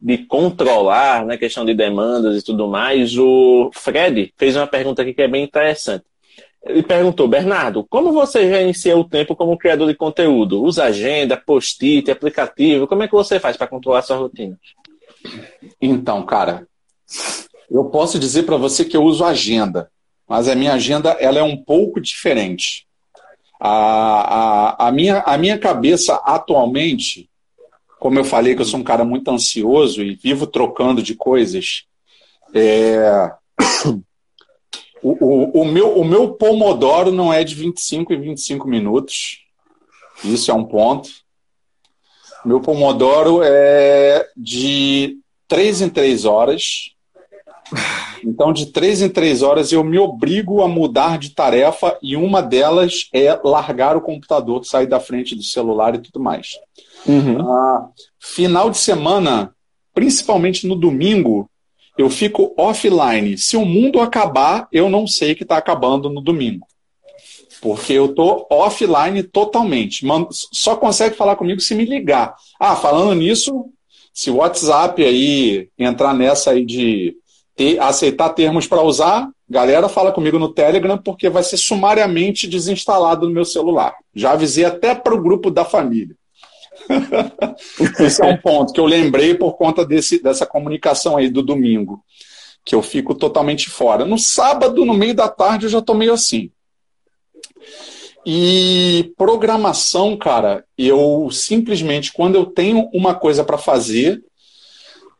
de 0.00 0.18
controlar, 0.26 1.20
na 1.20 1.26
né, 1.26 1.36
questão 1.36 1.66
de 1.66 1.74
demandas 1.74 2.40
e 2.40 2.44
tudo 2.44 2.66
mais, 2.66 3.16
o 3.18 3.70
Fred 3.74 4.32
fez 4.38 4.56
uma 4.56 4.66
pergunta 4.66 5.02
aqui 5.02 5.12
que 5.12 5.20
é 5.20 5.28
bem 5.28 5.44
interessante. 5.44 6.04
Ele 6.66 6.82
perguntou, 6.82 7.28
Bernardo, 7.28 7.86
como 7.88 8.12
você 8.12 8.48
gerencia 8.48 8.96
o 8.96 9.04
tempo 9.04 9.36
como 9.36 9.58
criador 9.58 9.88
de 9.88 9.94
conteúdo? 9.94 10.62
Usa 10.62 10.84
agenda, 10.84 11.36
post-it, 11.36 12.10
aplicativo? 12.10 12.86
Como 12.86 13.02
é 13.02 13.06
que 13.06 13.12
você 13.12 13.38
faz 13.38 13.56
para 13.56 13.66
controlar 13.66 14.02
sua 14.02 14.16
rotina? 14.16 14.58
Então, 15.80 16.24
cara, 16.24 16.66
eu 17.70 17.84
posso 17.86 18.18
dizer 18.18 18.44
para 18.44 18.56
você 18.56 18.84
que 18.84 18.96
eu 18.96 19.02
uso 19.04 19.24
agenda 19.24 19.90
mas 20.28 20.48
a 20.48 20.54
minha 20.54 20.72
agenda 20.72 21.10
ela 21.20 21.38
é 21.38 21.42
um 21.42 21.56
pouco 21.56 22.00
diferente. 22.00 22.86
A, 23.60 23.68
a, 23.68 24.88
a, 24.88 24.92
minha, 24.92 25.20
a 25.20 25.38
minha 25.38 25.58
cabeça 25.58 26.14
atualmente, 26.24 27.28
como 27.98 28.18
eu 28.18 28.24
falei 28.24 28.54
que 28.54 28.62
eu 28.62 28.66
sou 28.66 28.80
um 28.80 28.84
cara 28.84 29.04
muito 29.04 29.30
ansioso 29.30 30.02
e 30.02 30.14
vivo 30.14 30.46
trocando 30.46 31.02
de 31.02 31.14
coisas, 31.14 31.84
é, 32.52 33.32
o, 35.04 35.12
o, 35.20 35.60
o, 35.60 35.64
meu, 35.66 35.98
o 35.98 36.04
meu 36.04 36.32
pomodoro 36.32 37.12
não 37.12 37.30
é 37.30 37.44
de 37.44 37.54
25 37.54 38.14
em 38.14 38.20
25 38.20 38.66
minutos. 38.66 39.44
Isso 40.24 40.50
é 40.50 40.54
um 40.54 40.64
ponto. 40.64 41.10
Meu 42.44 42.60
pomodoro 42.60 43.40
é 43.42 44.26
de 44.34 45.18
3 45.46 45.82
em 45.82 45.88
3 45.90 46.24
horas. 46.24 46.94
Então, 48.22 48.52
de 48.52 48.66
três 48.66 49.02
em 49.02 49.08
três 49.08 49.42
horas, 49.42 49.72
eu 49.72 49.84
me 49.84 49.98
obrigo 49.98 50.62
a 50.62 50.68
mudar 50.68 51.18
de 51.18 51.30
tarefa 51.30 51.96
e 52.02 52.16
uma 52.16 52.42
delas 52.42 53.08
é 53.12 53.38
largar 53.44 53.96
o 53.96 54.00
computador, 54.00 54.64
sair 54.64 54.86
da 54.86 55.00
frente 55.00 55.34
do 55.34 55.42
celular 55.42 55.94
e 55.94 55.98
tudo 55.98 56.20
mais. 56.20 56.58
Uhum. 57.06 57.40
Ah, 57.50 57.88
final 58.18 58.70
de 58.70 58.78
semana, 58.78 59.54
principalmente 59.92 60.66
no 60.66 60.74
domingo, 60.74 61.50
eu 61.96 62.10
fico 62.10 62.54
offline. 62.56 63.38
Se 63.38 63.56
o 63.56 63.64
mundo 63.64 64.00
acabar, 64.00 64.68
eu 64.72 64.88
não 64.88 65.06
sei 65.06 65.34
que 65.34 65.42
está 65.44 65.56
acabando 65.56 66.10
no 66.10 66.20
domingo. 66.20 66.66
Porque 67.60 67.92
eu 67.92 68.06
estou 68.06 68.46
offline 68.50 69.22
totalmente. 69.22 70.04
Só 70.52 70.76
consegue 70.76 71.14
falar 71.14 71.36
comigo 71.36 71.60
se 71.60 71.74
me 71.74 71.84
ligar. 71.84 72.34
Ah, 72.60 72.76
falando 72.76 73.14
nisso, 73.14 73.66
se 74.12 74.30
o 74.30 74.36
WhatsApp 74.36 75.02
aí 75.02 75.68
entrar 75.78 76.12
nessa 76.12 76.50
aí 76.50 76.64
de 76.64 77.16
ter, 77.56 77.80
aceitar 77.80 78.30
termos 78.30 78.66
para 78.66 78.82
usar, 78.82 79.30
galera, 79.48 79.88
fala 79.88 80.12
comigo 80.12 80.38
no 80.38 80.52
Telegram, 80.52 80.98
porque 80.98 81.28
vai 81.28 81.42
ser 81.42 81.56
sumariamente 81.56 82.46
desinstalado 82.46 83.26
no 83.26 83.34
meu 83.34 83.44
celular. 83.44 83.94
Já 84.14 84.32
avisei 84.32 84.64
até 84.64 84.94
para 84.94 85.14
o 85.14 85.22
grupo 85.22 85.50
da 85.50 85.64
família. 85.64 86.16
Esse 88.00 88.22
é 88.22 88.26
um 88.26 88.36
ponto 88.36 88.72
que 88.72 88.80
eu 88.80 88.86
lembrei 88.86 89.34
por 89.34 89.56
conta 89.56 89.84
desse, 89.84 90.22
dessa 90.22 90.46
comunicação 90.46 91.16
aí 91.16 91.28
do 91.28 91.42
domingo, 91.42 92.04
que 92.64 92.74
eu 92.74 92.82
fico 92.82 93.14
totalmente 93.14 93.70
fora. 93.70 94.04
No 94.04 94.18
sábado, 94.18 94.84
no 94.84 94.94
meio 94.94 95.14
da 95.14 95.28
tarde, 95.28 95.66
eu 95.66 95.70
já 95.70 95.78
estou 95.78 95.94
meio 95.94 96.12
assim. 96.12 96.50
E 98.26 99.12
programação, 99.18 100.16
cara, 100.16 100.64
eu 100.78 101.28
simplesmente, 101.30 102.12
quando 102.12 102.36
eu 102.36 102.46
tenho 102.46 102.88
uma 102.92 103.14
coisa 103.14 103.44
para 103.44 103.58
fazer, 103.58 104.24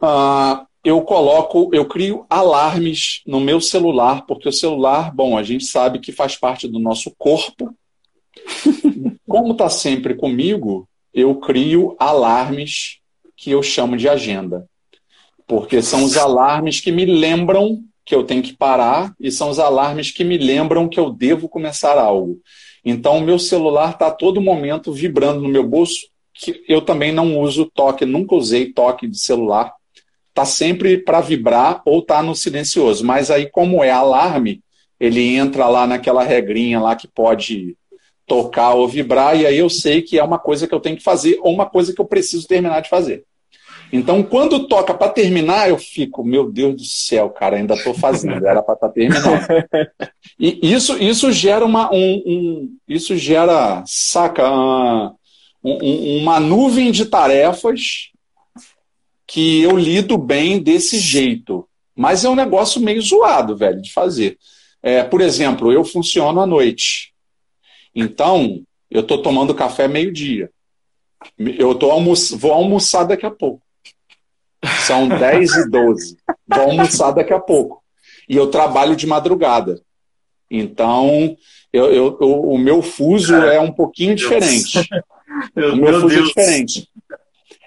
uh, 0.02 0.66
eu 0.82 1.02
coloco, 1.02 1.70
eu 1.72 1.86
crio 1.86 2.26
alarmes 2.30 3.20
no 3.26 3.40
meu 3.40 3.60
celular, 3.60 4.24
porque 4.26 4.48
o 4.48 4.52
celular, 4.52 5.14
bom, 5.14 5.36
a 5.36 5.42
gente 5.42 5.66
sabe 5.66 5.98
que 5.98 6.12
faz 6.12 6.36
parte 6.36 6.66
do 6.66 6.78
nosso 6.78 7.12
corpo. 7.18 7.74
Como 9.28 9.52
está 9.52 9.68
sempre 9.68 10.14
comigo, 10.14 10.88
eu 11.14 11.36
crio 11.36 11.94
alarmes 11.98 12.98
que 13.36 13.50
eu 13.50 13.62
chamo 13.62 13.96
de 13.96 14.08
agenda. 14.08 14.66
Porque 15.46 15.80
são 15.80 16.02
os 16.02 16.16
alarmes 16.16 16.80
que 16.80 16.90
me 16.90 17.04
lembram 17.04 17.80
que 18.04 18.14
eu 18.14 18.24
tenho 18.24 18.42
que 18.42 18.52
parar 18.52 19.14
e 19.20 19.30
são 19.30 19.48
os 19.48 19.58
alarmes 19.58 20.10
que 20.10 20.24
me 20.24 20.36
lembram 20.36 20.88
que 20.88 20.98
eu 20.98 21.10
devo 21.10 21.48
começar 21.48 21.98
algo. 21.98 22.40
Então, 22.84 23.18
o 23.18 23.22
meu 23.22 23.38
celular 23.38 23.92
está 23.92 24.08
a 24.08 24.12
todo 24.12 24.40
momento 24.40 24.92
vibrando 24.92 25.40
no 25.40 25.48
meu 25.48 25.66
bolso, 25.66 26.06
que 26.34 26.62
eu 26.68 26.82
também 26.82 27.12
não 27.12 27.38
uso 27.40 27.70
toque, 27.72 28.04
nunca 28.04 28.34
usei 28.34 28.72
toque 28.72 29.06
de 29.06 29.18
celular. 29.18 29.72
Está 30.28 30.44
sempre 30.44 30.98
para 30.98 31.20
vibrar 31.20 31.80
ou 31.86 32.00
está 32.00 32.22
no 32.22 32.34
silencioso. 32.34 33.04
Mas 33.04 33.30
aí, 33.30 33.48
como 33.48 33.82
é 33.82 33.90
alarme, 33.90 34.60
ele 34.98 35.36
entra 35.36 35.68
lá 35.68 35.86
naquela 35.86 36.24
regrinha 36.24 36.80
lá 36.80 36.96
que 36.96 37.06
pode 37.06 37.76
tocar 38.26 38.74
ou 38.74 38.88
vibrar, 38.88 39.38
e 39.38 39.46
aí 39.46 39.58
eu 39.58 39.68
sei 39.68 40.02
que 40.02 40.18
é 40.18 40.24
uma 40.24 40.38
coisa 40.38 40.66
que 40.66 40.74
eu 40.74 40.80
tenho 40.80 40.96
que 40.96 41.02
fazer 41.02 41.38
ou 41.42 41.52
uma 41.52 41.66
coisa 41.66 41.92
que 41.92 42.00
eu 42.00 42.04
preciso 42.04 42.46
terminar 42.46 42.80
de 42.80 42.88
fazer. 42.88 43.24
Então, 43.92 44.22
quando 44.22 44.66
toca 44.66 44.92
para 44.92 45.12
terminar, 45.12 45.68
eu 45.68 45.78
fico, 45.78 46.24
meu 46.24 46.50
Deus 46.50 46.74
do 46.74 46.84
céu, 46.84 47.30
cara, 47.30 47.56
ainda 47.56 47.74
estou 47.74 47.94
fazendo, 47.94 48.44
era 48.46 48.62
para 48.62 48.74
estar 48.74 48.88
tá 48.88 48.92
terminando. 48.92 49.46
E 50.36 50.58
isso, 50.72 51.00
isso 51.00 51.30
gera 51.30 51.64
uma, 51.64 51.92
um, 51.94 52.22
um 52.26 52.76
isso 52.88 53.16
gera, 53.16 53.84
saca, 53.86 54.50
uma, 54.50 55.14
um, 55.62 56.18
uma 56.22 56.40
nuvem 56.40 56.90
de 56.90 57.06
tarefas 57.06 58.10
que 59.26 59.62
eu 59.62 59.76
lido 59.76 60.18
bem 60.18 60.58
desse 60.58 60.98
jeito. 60.98 61.68
Mas 61.94 62.24
é 62.24 62.28
um 62.28 62.34
negócio 62.34 62.80
meio 62.80 63.00
zoado, 63.00 63.56
velho, 63.56 63.80
de 63.80 63.92
fazer. 63.92 64.36
É, 64.82 65.04
por 65.04 65.20
exemplo, 65.20 65.72
eu 65.72 65.84
funciono 65.84 66.40
à 66.40 66.46
noite. 66.46 67.13
Então, 67.94 68.62
eu 68.90 69.00
estou 69.00 69.22
tomando 69.22 69.54
café 69.54 69.86
meio-dia. 69.86 70.50
Eu 71.38 71.74
tô 71.74 71.90
almo 71.90 72.14
vou 72.36 72.52
almoçar 72.52 73.04
daqui 73.04 73.24
a 73.24 73.30
pouco. 73.30 73.62
São 74.86 75.08
10 75.08 75.52
e 75.56 75.70
12. 75.70 76.16
Vou 76.46 76.62
almoçar 76.62 77.12
daqui 77.12 77.32
a 77.32 77.40
pouco. 77.40 77.82
E 78.28 78.36
eu 78.36 78.50
trabalho 78.50 78.96
de 78.96 79.06
madrugada. 79.06 79.80
Então, 80.50 81.36
eu, 81.72 81.86
eu, 81.86 82.18
eu 82.20 82.40
o 82.42 82.58
meu 82.58 82.82
fuso 82.82 83.34
é 83.34 83.60
um 83.60 83.72
pouquinho 83.72 84.14
diferente. 84.14 84.88
Meu, 85.54 85.72
o 85.72 85.76
meu, 85.76 85.90
meu 85.90 86.00
fuso 86.00 86.14
é 86.14 86.16
Deus. 86.16 86.28
é 86.28 86.28
diferente. 86.28 86.88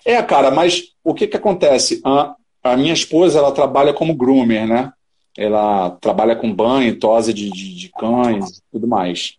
É, 0.06 0.24
cara, 0.24 0.50
mas 0.50 0.94
o 1.04 1.14
que, 1.14 1.28
que 1.28 1.36
acontece? 1.36 2.00
A, 2.04 2.34
a 2.64 2.78
minha 2.78 2.94
esposa, 2.94 3.40
ela 3.40 3.52
trabalha 3.52 3.94
como 3.94 4.16
groomer, 4.16 4.66
né? 4.66 4.94
Ela 5.38 5.92
trabalha 6.02 6.36
com 6.36 6.52
banho, 6.52 6.98
tosa 7.00 7.32
de, 7.32 7.50
de, 7.52 7.76
de 7.76 7.90
cães 7.90 8.58
e 8.58 8.62
tudo 8.72 8.88
mais. 8.88 9.36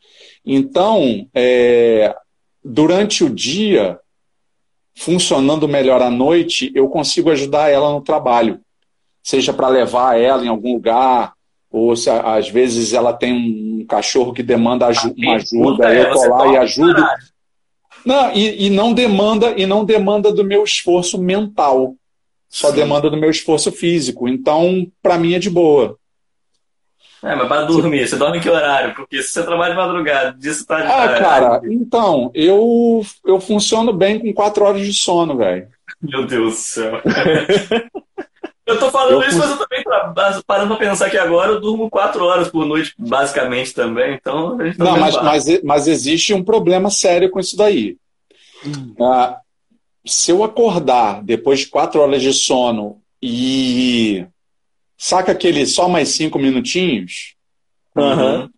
Então, 0.47 1.27
é, 1.35 2.15
durante 2.65 3.25
o 3.25 3.29
dia, 3.29 3.99
funcionando 4.95 5.69
melhor 5.69 6.01
à 6.01 6.11
noite, 6.11 6.71
eu 6.75 6.89
consigo 6.89 7.31
ajudar 7.31 7.69
ela 7.69 7.93
no 7.93 8.01
trabalho. 8.01 8.61
Seja 9.23 9.53
para 9.53 9.69
levar 9.69 10.19
ela 10.19 10.45
em 10.45 10.49
algum 10.49 10.75
lugar, 10.75 11.35
ou 11.71 11.95
se 11.95 12.09
às 12.09 12.49
vezes 12.49 12.93
ela 12.93 13.13
tem 13.13 13.33
um 13.33 13.87
cachorro 13.87 14.33
que 14.33 14.43
demanda 14.43 14.87
aju 14.87 15.15
uma 15.17 15.35
ajuda, 15.37 15.95
eu 15.95 16.13
tô 16.13 16.29
lá 16.29 16.47
e 16.49 16.57
ajudo. 16.57 17.05
Não, 18.05 18.33
e, 18.33 18.67
e, 18.67 18.71
não 18.71 18.95
demanda 18.95 19.55
e 19.57 19.67
não 19.67 19.85
demanda 19.85 20.33
do 20.33 20.45
meu 20.45 20.65
esforço 20.65 21.21
mental, 21.21 21.95
só 22.49 22.71
Sim. 22.71 22.77
demanda 22.77 23.11
do 23.11 23.17
meu 23.17 23.31
esforço 23.31 23.71
físico. 23.71 24.29
Então, 24.29 24.91
para 25.03 25.19
mim 25.19 25.35
é 25.35 25.39
de 25.39 25.51
boa. 25.51 25.99
É, 27.23 27.35
mas 27.35 27.49
para 27.49 27.65
dormir, 27.65 28.07
você 28.07 28.17
dorme 28.17 28.39
em 28.39 28.41
que 28.41 28.49
horário? 28.49 28.95
Porque 28.95 29.21
se 29.23 29.31
você 29.31 29.43
trabalha 29.43 29.73
de 29.73 29.77
madrugada, 29.77 30.37
disso 30.39 30.65
tá 30.65 30.81
de 30.81 30.87
Ah, 30.87 31.19
cara, 31.19 31.61
então, 31.65 32.31
eu, 32.33 33.05
eu 33.27 33.41
funciono 33.41 33.93
bem 33.93 34.21
com 34.21 34.33
quatro 34.33 34.65
horas 34.65 34.87
de 34.87 34.95
sono, 34.95 35.37
velho. 35.37 35.67
Meu 36.01 36.25
Deus 36.27 36.55
do 36.55 36.59
céu. 36.59 37.03
eu 38.65 38.79
tô 38.79 38.89
falando 38.91 39.23
eu 39.23 39.29
isso, 39.29 39.33
fun... 39.33 39.39
mas 39.39 39.51
eu 39.51 39.57
também, 39.57 39.85
parando 40.47 40.77
pra 40.77 40.89
pensar 40.89 41.11
que 41.11 41.19
agora, 41.19 41.53
eu 41.53 41.61
durmo 41.61 41.91
quatro 41.91 42.25
horas 42.25 42.49
por 42.49 42.65
noite, 42.65 42.95
basicamente 42.97 43.75
também, 43.75 44.15
então... 44.15 44.57
Tá 44.57 44.65
Não, 44.79 44.97
mas, 44.97 45.17
mas, 45.17 45.63
mas 45.65 45.89
existe 45.89 46.33
um 46.33 46.45
problema 46.45 46.89
sério 46.89 47.31
com 47.31 47.41
isso 47.41 47.57
daí. 47.57 47.97
Hum. 48.65 48.95
Ah, 49.01 49.41
se 50.09 50.31
eu 50.31 50.43
acordar 50.43 51.23
depois 51.23 51.61
de 51.61 51.67
quatro 51.67 52.01
horas 52.01 52.23
de 52.23 52.33
sono 52.33 53.01
e 53.23 54.27
Saca 54.99 55.31
aquele 55.31 55.65
só 55.65 55.89
mais 55.89 56.09
cinco 56.09 56.41
minutinhos? 56.41 57.37
Uhum. 57.95 58.51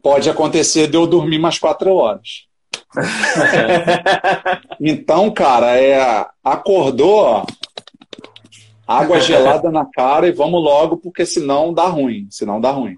Pode 0.00 0.30
acontecer 0.30 0.86
de 0.86 0.96
eu 0.96 1.08
dormir 1.08 1.40
mais 1.40 1.58
quatro 1.58 1.92
horas. 1.92 2.46
então, 4.80 5.28
cara, 5.32 5.76
é 5.76 6.24
acordou, 6.42 7.44
água 8.86 9.20
gelada 9.20 9.70
na 9.72 9.84
cara 9.84 10.28
e 10.28 10.32
vamos 10.32 10.62
logo, 10.62 10.96
porque 10.96 11.26
senão 11.26 11.74
dá 11.74 11.86
ruim. 11.86 12.28
Senão 12.30 12.60
dá 12.60 12.70
ruim. 12.70 12.96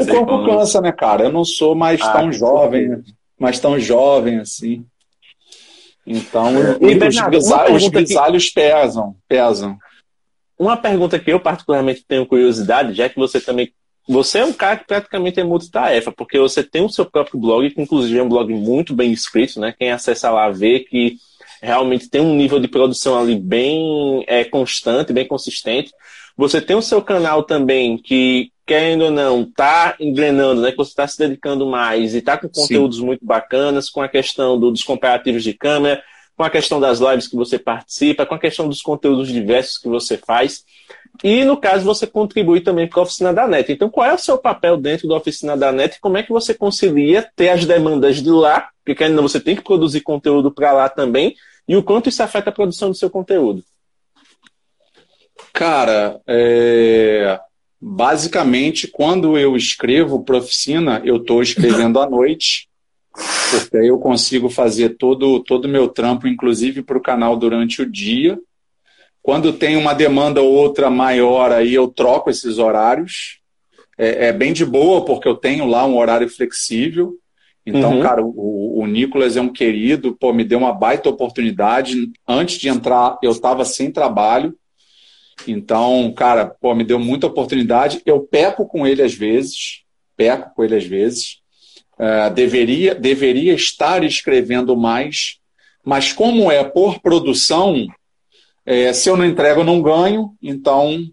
o 0.00 0.06
corpo 0.06 0.46
cansa, 0.46 0.80
né, 0.80 0.90
cara? 0.90 1.22
Eu 1.24 1.32
não 1.32 1.44
sou 1.44 1.76
mais 1.76 2.00
ah, 2.00 2.12
tão 2.12 2.32
jovem, 2.32 3.00
mais 3.38 3.60
tão 3.60 3.78
jovem 3.78 4.40
assim. 4.40 4.84
Então, 6.06 6.52
e, 6.80 6.92
os, 6.92 6.98
Bernardo, 6.98 7.36
os 7.74 7.88
grisalhos 7.88 8.48
que... 8.48 8.54
pesam, 8.54 9.16
pesam. 9.28 9.78
Uma 10.58 10.76
pergunta 10.76 11.18
que 11.18 11.32
eu 11.32 11.40
particularmente 11.40 12.04
tenho 12.06 12.26
curiosidade, 12.26 12.94
já 12.94 13.08
que 13.08 13.18
você 13.18 13.40
também. 13.40 13.72
Você 14.06 14.38
é 14.38 14.44
um 14.44 14.52
cara 14.52 14.76
que 14.76 14.86
praticamente 14.86 15.40
é 15.40 15.44
multitarefa, 15.44 16.12
porque 16.12 16.38
você 16.38 16.62
tem 16.62 16.84
o 16.84 16.90
seu 16.90 17.06
próprio 17.06 17.40
blog, 17.40 17.70
que 17.70 17.80
inclusive 17.80 18.18
é 18.18 18.22
um 18.22 18.28
blog 18.28 18.52
muito 18.52 18.94
bem 18.94 19.10
escrito, 19.10 19.58
né? 19.58 19.74
Quem 19.76 19.90
acessa 19.90 20.30
lá 20.30 20.50
vê 20.50 20.80
que 20.80 21.16
realmente 21.62 22.10
tem 22.10 22.20
um 22.20 22.36
nível 22.36 22.60
de 22.60 22.68
produção 22.68 23.18
ali 23.18 23.34
bem 23.34 24.22
é, 24.26 24.44
constante, 24.44 25.12
bem 25.12 25.26
consistente. 25.26 25.90
Você 26.36 26.60
tem 26.60 26.76
o 26.76 26.82
seu 26.82 27.00
canal 27.00 27.42
também 27.42 27.96
que, 27.96 28.50
querendo 28.66 29.04
ou 29.04 29.10
não, 29.10 29.42
está 29.42 29.94
engrenando, 30.00 30.62
né? 30.62 30.70
Que 30.70 30.76
você 30.76 30.90
está 30.90 31.06
se 31.06 31.18
dedicando 31.18 31.66
mais 31.66 32.14
e 32.14 32.18
está 32.18 32.36
com 32.36 32.48
conteúdos 32.48 32.98
Sim. 32.98 33.06
muito 33.06 33.24
bacanas, 33.24 33.90
com 33.90 34.02
a 34.02 34.08
questão 34.08 34.58
do, 34.58 34.70
dos 34.70 34.82
comparativos 34.82 35.42
de 35.42 35.52
câmera 35.52 36.02
com 36.36 36.42
a 36.42 36.50
questão 36.50 36.80
das 36.80 36.98
lives 36.98 37.28
que 37.28 37.36
você 37.36 37.58
participa, 37.58 38.26
com 38.26 38.34
a 38.34 38.38
questão 38.38 38.68
dos 38.68 38.82
conteúdos 38.82 39.28
diversos 39.28 39.78
que 39.78 39.88
você 39.88 40.18
faz. 40.18 40.64
E, 41.22 41.44
no 41.44 41.56
caso, 41.56 41.84
você 41.84 42.06
contribui 42.06 42.60
também 42.60 42.88
para 42.88 43.00
a 43.00 43.02
Oficina 43.04 43.32
da 43.32 43.46
NET. 43.46 43.70
Então, 43.70 43.88
qual 43.88 44.06
é 44.06 44.14
o 44.14 44.18
seu 44.18 44.36
papel 44.36 44.76
dentro 44.76 45.06
da 45.06 45.16
Oficina 45.16 45.56
da 45.56 45.70
NET 45.70 45.96
e 45.96 46.00
como 46.00 46.16
é 46.16 46.22
que 46.22 46.32
você 46.32 46.52
concilia 46.52 47.28
ter 47.36 47.50
as 47.50 47.64
demandas 47.64 48.16
de 48.16 48.30
lá, 48.30 48.68
porque 48.84 49.04
ainda 49.04 49.22
você 49.22 49.38
tem 49.38 49.54
que 49.54 49.62
produzir 49.62 50.00
conteúdo 50.00 50.50
para 50.50 50.72
lá 50.72 50.88
também, 50.88 51.36
e 51.68 51.76
o 51.76 51.82
quanto 51.82 52.08
isso 52.08 52.22
afeta 52.22 52.50
a 52.50 52.52
produção 52.52 52.90
do 52.90 52.96
seu 52.96 53.08
conteúdo? 53.08 53.62
Cara, 55.52 56.20
é... 56.26 57.38
basicamente, 57.86 58.88
quando 58.88 59.36
eu 59.36 59.54
escrevo 59.56 60.24
para 60.24 60.38
oficina, 60.38 61.02
eu 61.04 61.16
estou 61.16 61.42
escrevendo 61.42 62.00
à 62.00 62.08
noite 62.08 62.68
porque 63.50 63.76
aí 63.76 63.86
eu 63.86 63.98
consigo 63.98 64.48
fazer 64.48 64.96
todo 64.96 65.34
o 65.34 65.40
todo 65.40 65.68
meu 65.68 65.86
trampo, 65.86 66.26
inclusive 66.26 66.82
para 66.82 66.98
o 66.98 67.02
canal 67.02 67.36
durante 67.36 67.80
o 67.80 67.90
dia. 67.90 68.38
Quando 69.22 69.52
tem 69.52 69.76
uma 69.76 69.94
demanda 69.94 70.42
ou 70.42 70.52
outra 70.52 70.90
maior, 70.90 71.52
aí 71.52 71.72
eu 71.72 71.86
troco 71.88 72.28
esses 72.28 72.58
horários. 72.58 73.38
É, 73.96 74.26
é 74.26 74.32
bem 74.32 74.52
de 74.52 74.64
boa, 74.64 75.04
porque 75.04 75.28
eu 75.28 75.36
tenho 75.36 75.66
lá 75.66 75.86
um 75.86 75.96
horário 75.96 76.28
flexível. 76.28 77.14
Então, 77.64 77.94
uhum. 77.94 78.02
cara, 78.02 78.22
o, 78.22 78.80
o 78.80 78.86
Nicolas 78.86 79.36
é 79.36 79.40
um 79.40 79.48
querido, 79.48 80.16
pô, 80.18 80.32
me 80.32 80.44
deu 80.44 80.58
uma 80.58 80.72
baita 80.72 81.08
oportunidade. 81.08 82.10
Antes 82.26 82.58
de 82.58 82.68
entrar, 82.68 83.16
eu 83.22 83.30
estava 83.30 83.64
sem 83.64 83.90
trabalho. 83.90 84.54
Então, 85.46 86.12
cara, 86.16 86.46
pô, 86.46 86.74
me 86.74 86.84
deu 86.84 86.98
muita 86.98 87.26
oportunidade. 87.26 88.00
Eu 88.06 88.20
peco 88.20 88.66
com 88.66 88.86
ele 88.86 89.02
às 89.02 89.14
vezes, 89.14 89.82
peco 90.16 90.54
com 90.54 90.64
ele 90.64 90.76
às 90.76 90.84
vezes. 90.84 91.38
Uh, 91.98 92.32
deveria, 92.34 92.94
deveria 92.94 93.54
estar 93.54 94.02
escrevendo 94.02 94.76
mais, 94.76 95.38
mas 95.84 96.12
como 96.12 96.50
é 96.50 96.64
por 96.64 96.98
produção, 97.00 97.86
é, 98.66 98.92
se 98.92 99.08
eu 99.08 99.16
não 99.16 99.24
entrego, 99.24 99.60
eu 99.60 99.64
não 99.64 99.80
ganho, 99.80 100.34
então 100.42 101.06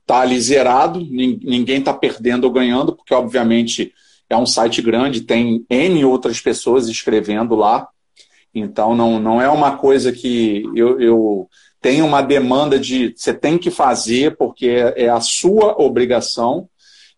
está 0.00 0.20
ali 0.20 0.40
zerado, 0.40 1.00
ninguém 1.00 1.80
está 1.80 1.92
perdendo 1.92 2.44
ou 2.44 2.50
ganhando, 2.50 2.96
porque 2.96 3.12
obviamente 3.12 3.92
é 4.30 4.36
um 4.36 4.46
site 4.46 4.80
grande, 4.80 5.22
tem 5.22 5.66
N 5.68 6.04
outras 6.06 6.40
pessoas 6.40 6.88
escrevendo 6.88 7.54
lá, 7.54 7.86
então 8.54 8.94
não, 8.94 9.20
não 9.20 9.42
é 9.42 9.48
uma 9.50 9.76
coisa 9.76 10.10
que 10.10 10.64
eu, 10.74 10.98
eu 11.00 11.48
tenho 11.80 12.04
uma 12.04 12.22
demanda 12.22 12.78
de 12.78 13.14
você 13.16 13.32
tem 13.32 13.58
que 13.58 13.70
fazer 13.70 14.36
porque 14.36 14.66
é, 14.66 15.04
é 15.04 15.08
a 15.08 15.20
sua 15.20 15.80
obrigação, 15.80 16.68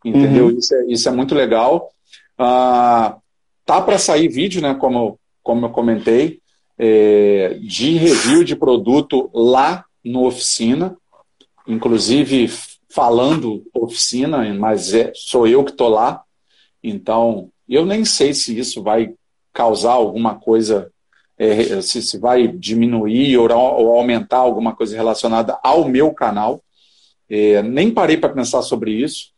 entendeu? 0.05 0.47
Uhum. 0.47 0.59
Isso, 0.59 0.75
é, 0.75 0.85
isso 0.87 1.09
é 1.09 1.13
muito 1.13 1.35
legal. 1.35 1.91
Ah, 2.39 3.17
tá 3.65 3.81
para 3.81 3.99
sair 3.99 4.29
vídeo, 4.29 4.61
né? 4.61 4.75
Como, 4.75 5.19
como 5.43 5.67
eu 5.67 5.71
comentei, 5.71 6.41
é, 6.79 7.59
de 7.61 7.97
review 7.97 8.45
de 8.45 8.57
produto 8.57 9.31
lá 9.35 9.85
no 10.05 10.27
oficina, 10.27 10.97
inclusive 11.67 12.51
falando 12.89 13.65
oficina, 13.73 14.53
mas 14.55 14.93
é, 14.93 15.13
sou 15.15 15.47
eu 15.47 15.65
que 15.65 15.71
estou 15.71 15.89
lá. 15.89 16.23
Então, 16.83 17.51
eu 17.69 17.87
nem 17.87 18.05
sei 18.05 18.35
se 18.35 18.59
isso 18.59 18.83
vai 18.83 19.15
causar 19.53 19.93
alguma 19.93 20.35
coisa, 20.35 20.91
é, 21.41 21.81
se, 21.81 22.03
se 22.03 22.19
vai 22.19 22.47
diminuir 22.47 23.39
ou, 23.39 23.51
ou, 23.51 23.97
aumentar 23.97 24.37
alguma 24.37 24.77
coisa 24.77 24.95
relacionada 24.95 25.59
ao 25.63 25.89
meu 25.89 26.13
canal. 26.13 26.63
É, 27.31 27.63
nem 27.63 27.91
parei 27.91 28.19
para 28.19 28.35
pensar 28.35 28.61
sobre 28.61 28.93
isso. 28.93 29.31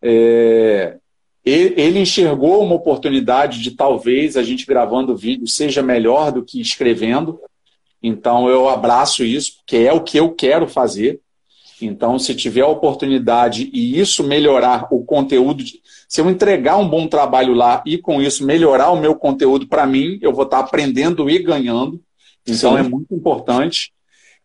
É, 0.00 0.96
ele 1.44 1.98
enxergou 1.98 2.62
uma 2.62 2.74
oportunidade 2.74 3.60
de 3.60 3.72
talvez 3.72 4.38
a 4.38 4.42
gente 4.42 4.64
gravando 4.64 5.16
vídeo 5.16 5.46
seja 5.46 5.82
melhor 5.82 6.32
do 6.32 6.42
que 6.42 6.62
escrevendo. 6.62 7.38
Então 8.02 8.48
eu 8.48 8.66
abraço 8.66 9.22
isso, 9.22 9.56
porque 9.58 9.76
é 9.76 9.92
o 9.92 10.02
que 10.02 10.18
eu 10.18 10.32
quero 10.32 10.66
fazer. 10.66 11.20
Então, 11.80 12.18
se 12.18 12.34
tiver 12.34 12.62
a 12.62 12.68
oportunidade 12.68 13.70
e 13.72 13.98
isso 13.98 14.22
melhorar 14.22 14.88
o 14.90 15.04
conteúdo, 15.04 15.64
se 16.08 16.20
eu 16.20 16.28
entregar 16.28 16.76
um 16.76 16.88
bom 16.88 17.06
trabalho 17.06 17.54
lá 17.54 17.82
e 17.86 17.96
com 17.96 18.20
isso 18.20 18.44
melhorar 18.44 18.90
o 18.90 19.00
meu 19.00 19.14
conteúdo 19.14 19.66
para 19.66 19.86
mim, 19.86 20.18
eu 20.20 20.32
vou 20.32 20.44
estar 20.44 20.58
aprendendo 20.58 21.28
e 21.30 21.38
ganhando. 21.38 22.00
Então 22.46 22.72
Sim. 22.72 22.78
é 22.78 22.82
muito 22.82 23.14
importante. 23.14 23.92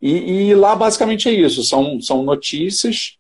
E, 0.01 0.49
e, 0.49 0.55
lá 0.55 0.75
basicamente 0.75 1.27
é 1.29 1.33
isso: 1.33 1.63
são, 1.63 1.99
são 1.99 2.23
notícias, 2.23 3.17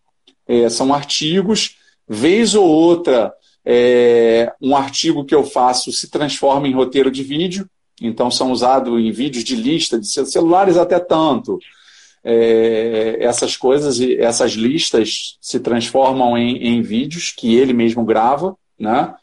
é, 0.47 0.69
são 0.69 0.93
artigos, 0.93 1.77
vez 2.07 2.53
ou 2.53 2.67
outra 2.67 3.33
é, 3.65 4.53
um 4.61 4.75
artigo 4.75 5.25
que 5.25 5.33
eu 5.33 5.43
faço 5.43 5.91
se 5.91 6.09
transforma 6.09 6.67
em 6.67 6.73
roteiro 6.73 7.09
de 7.09 7.23
vídeo, 7.23 7.67
então 7.99 8.29
são 8.29 8.51
usados 8.51 8.99
em 8.99 9.11
vídeos 9.11 9.43
de 9.43 9.55
lista 9.55 9.99
de 9.99 10.07
celulares 10.07 10.77
até 10.77 10.99
tanto. 10.99 11.57
É, 12.27 13.17
essas 13.19 13.55
coisas, 13.55 14.01
essas 14.01 14.53
listas 14.53 15.37
se 15.39 15.59
transformam 15.59 16.35
em, 16.35 16.57
em 16.57 16.81
vídeos 16.81 17.31
que 17.31 17.55
ele 17.55 17.71
mesmo 17.71 18.03
grava, 18.03 18.57
né? 18.79 19.13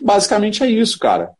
Basicamente 0.00 0.62
é 0.62 0.70
isso, 0.70 0.98
cara. 0.98 1.32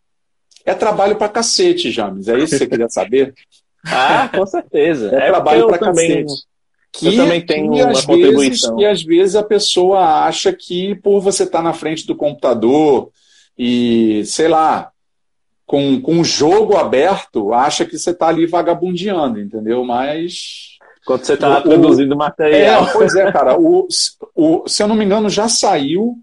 É 0.64 0.74
trabalho 0.74 1.16
pra 1.16 1.28
cacete, 1.28 1.90
James. 1.90 2.28
É 2.28 2.36
isso 2.36 2.50
que 2.52 2.58
você 2.58 2.66
queria 2.66 2.88
saber? 2.90 3.32
ah, 3.86 4.28
com 4.28 4.46
certeza. 4.46 5.10
É, 5.14 5.28
é 5.28 5.30
trabalho 5.30 5.66
pra 5.68 5.78
também... 5.78 6.24
cacete. 6.24 6.44
Que, 6.92 7.08
eu 7.08 7.16
também 7.16 7.44
tenho 7.44 7.72
uma 7.72 7.90
às 7.90 8.06
contribuição. 8.06 8.76
Vezes, 8.76 8.82
e 8.82 8.86
às 8.86 9.02
vezes 9.02 9.34
a 9.34 9.42
pessoa 9.42 10.26
acha 10.26 10.52
que 10.52 10.94
por 10.96 11.20
você 11.20 11.42
estar 11.42 11.58
tá 11.58 11.64
na 11.64 11.72
frente 11.72 12.06
do 12.06 12.14
computador 12.14 13.10
e, 13.58 14.24
sei 14.26 14.46
lá, 14.46 14.92
com, 15.66 16.00
com 16.00 16.20
o 16.20 16.24
jogo 16.24 16.76
aberto, 16.76 17.52
acha 17.52 17.84
que 17.84 17.98
você 17.98 18.10
está 18.10 18.28
ali 18.28 18.46
vagabundeando, 18.46 19.40
entendeu? 19.40 19.84
Mas. 19.84 20.73
Quando 21.04 21.24
você 21.24 21.34
está 21.34 21.60
produzindo 21.60 22.16
material. 22.16 22.86
É, 22.86 22.92
pois 22.92 23.14
é, 23.14 23.30
cara. 23.30 23.58
O, 23.58 23.86
o, 24.34 24.68
se 24.68 24.82
eu 24.82 24.88
não 24.88 24.96
me 24.96 25.04
engano, 25.04 25.28
já 25.28 25.48
saiu 25.48 26.16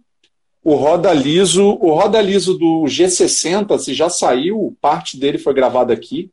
o 0.63 0.75
Roda 0.75 1.13
Liso. 1.13 1.77
O 1.79 1.93
Roda 1.93 2.21
Liso 2.21 2.57
do 2.57 2.83
G60, 2.85 3.77
se 3.77 3.93
já 3.93 4.09
saiu, 4.09 4.75
parte 4.81 5.17
dele 5.17 5.37
foi 5.37 5.53
gravada 5.53 5.93
aqui. 5.93 6.31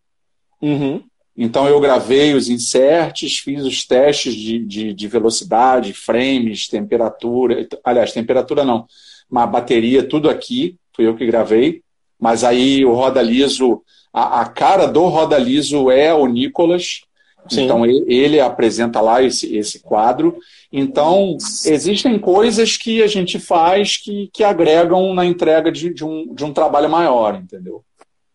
Uhum. 0.62 1.02
Então 1.36 1.68
eu 1.68 1.78
gravei 1.80 2.34
os 2.34 2.48
inserts, 2.48 3.38
fiz 3.38 3.64
os 3.64 3.86
testes 3.86 4.34
de, 4.34 4.58
de, 4.58 4.92
de, 4.92 5.06
velocidade, 5.06 5.92
frames, 5.92 6.66
temperatura, 6.66 7.64
aliás, 7.84 8.12
temperatura 8.12 8.64
não, 8.64 8.86
mas 9.30 9.48
bateria, 9.48 10.02
tudo 10.02 10.28
aqui, 10.28 10.74
fui 10.96 11.06
eu 11.06 11.14
que 11.14 11.24
gravei. 11.24 11.80
Mas 12.18 12.42
aí 12.42 12.84
o 12.84 12.92
Roda 12.92 13.22
Liso, 13.22 13.82
a, 14.12 14.40
a 14.40 14.46
cara 14.46 14.86
do 14.86 15.06
Roda 15.06 15.38
Liso 15.38 15.92
é 15.92 16.12
o 16.12 16.26
Nicolas, 16.26 17.02
Sim. 17.48 17.64
então 17.64 17.84
ele, 17.84 18.04
ele, 18.06 18.40
apresenta 18.40 19.00
lá 19.00 19.22
esse, 19.22 19.56
esse 19.56 19.80
quadro. 19.80 20.38
Então 20.72 21.36
existem 21.66 22.18
coisas 22.18 22.76
que 22.76 23.02
a 23.02 23.06
gente 23.06 23.38
faz 23.38 23.96
que, 23.96 24.30
que 24.32 24.44
agregam 24.44 25.14
na 25.14 25.24
entrega 25.24 25.72
de, 25.72 25.92
de, 25.92 26.04
um, 26.04 26.34
de 26.34 26.44
um 26.44 26.52
trabalho 26.52 26.88
maior, 26.88 27.34
entendeu? 27.34 27.82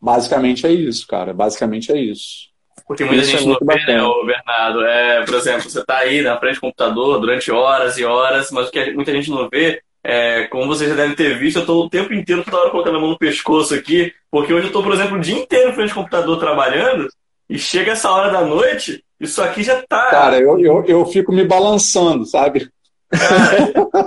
Basicamente 0.02 0.66
é 0.66 0.72
isso, 0.72 1.08
cara, 1.08 1.34
basicamente 1.34 1.92
é 1.92 2.00
isso. 2.00 2.52
Porque 2.88 3.06
muita 3.06 3.22
Isso 3.22 3.32
gente 3.32 3.44
é 3.44 3.48
não 3.48 3.58
vê, 3.62 3.76
né, 3.76 4.02
Bernardo? 4.26 4.86
É, 4.86 5.26
por 5.26 5.36
exemplo, 5.36 5.70
você 5.70 5.80
está 5.80 6.00
aí 6.00 6.22
na 6.22 6.38
frente 6.38 6.56
do 6.56 6.62
computador 6.62 7.20
durante 7.20 7.52
horas 7.52 7.98
e 7.98 8.04
horas, 8.04 8.52
mas 8.52 8.68
o 8.68 8.72
que 8.72 8.92
muita 8.92 9.14
gente 9.14 9.30
não 9.30 9.48
vê 9.50 9.82
é, 10.04 10.48
como 10.48 10.68
vocês 10.68 10.90
já 10.90 10.96
devem 10.96 11.16
ter 11.16 11.40
visto, 11.40 11.58
eu 11.58 11.62
estou 11.62 11.86
o 11.86 11.90
tempo 11.90 12.14
inteiro, 12.14 12.44
toda 12.44 12.58
hora 12.58 12.70
colocando 12.72 12.98
a 12.98 13.00
mão 13.00 13.12
no 13.12 13.18
pescoço 13.18 13.74
aqui, 13.74 14.14
porque 14.30 14.54
hoje 14.54 14.66
eu 14.66 14.68
estou, 14.68 14.84
por 14.84 14.92
exemplo, 14.92 15.18
o 15.18 15.22
dia 15.22 15.38
inteiro 15.38 15.70
na 15.70 15.74
frente 15.74 15.90
do 15.90 15.96
computador 15.96 16.38
trabalhando, 16.38 17.08
e 17.50 17.58
chega 17.58 17.92
essa 17.92 18.10
hora 18.10 18.32
da 18.32 18.42
noite, 18.42 19.04
isso 19.20 19.42
aqui 19.42 19.64
já 19.64 19.80
está. 19.80 20.10
Cara, 20.10 20.40
eu, 20.40 20.60
eu, 20.60 20.86
eu 20.86 21.06
fico 21.06 21.32
me 21.32 21.46
balançando, 21.46 22.26
sabe? 22.26 22.70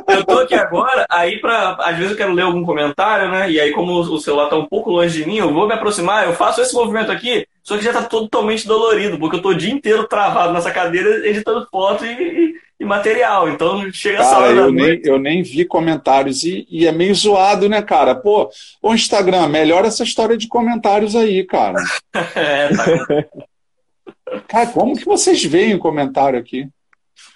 eu 0.09 0.25
tô 0.25 0.39
aqui 0.41 0.55
agora, 0.55 1.07
aí 1.09 1.41
para 1.41 1.77
às 1.81 1.97
vezes 1.97 2.11
eu 2.11 2.17
quero 2.17 2.33
ler 2.33 2.43
algum 2.43 2.65
comentário, 2.65 3.31
né? 3.31 3.51
E 3.51 3.61
aí 3.61 3.71
como 3.73 3.93
o 3.93 4.19
celular 4.19 4.49
tá 4.49 4.57
um 4.57 4.67
pouco 4.67 4.91
longe 4.91 5.23
de 5.23 5.29
mim, 5.29 5.37
eu 5.37 5.53
vou 5.53 5.67
me 5.67 5.75
aproximar, 5.75 6.27
eu 6.27 6.33
faço 6.33 6.61
esse 6.61 6.75
movimento 6.75 7.13
aqui, 7.13 7.47
só 7.67 7.77
que 7.77 7.83
já 7.83 7.93
tá 7.93 8.03
totalmente 8.05 8.65
dolorido, 8.65 9.19
porque 9.19 9.35
eu 9.35 9.43
tô 9.43 9.49
o 9.49 9.57
dia 9.57 9.73
inteiro 9.73 10.07
travado 10.07 10.53
nessa 10.53 10.71
cadeira 10.71 11.27
editando 11.27 11.67
foto 11.69 12.07
e, 12.07 12.11
e, 12.13 12.55
e 12.79 12.85
material. 12.85 13.49
Então 13.49 13.91
chega 13.91 14.19
cara, 14.19 14.29
essa 14.29 14.39
hora 14.39 14.53
eu 14.53 14.71
nem, 14.71 15.01
eu 15.03 15.19
nem 15.19 15.43
vi 15.43 15.65
comentários 15.65 16.45
e, 16.45 16.65
e, 16.71 16.87
é 16.87 16.93
meio 16.93 17.13
zoado, 17.13 17.69
né, 17.69 17.83
cara? 17.83 18.15
Pô, 18.15 18.49
o 18.81 18.95
Instagram, 18.95 19.49
melhora 19.49 19.89
essa 19.89 20.05
história 20.05 20.37
de 20.37 20.47
comentários 20.47 21.17
aí, 21.17 21.43
cara. 21.43 21.83
é, 22.37 22.69
tá. 22.69 23.25
cara, 24.47 24.67
como 24.69 24.97
que 24.97 25.05
vocês 25.05 25.43
veem 25.43 25.75
o 25.75 25.81
comentário 25.81 26.39
aqui? 26.39 26.69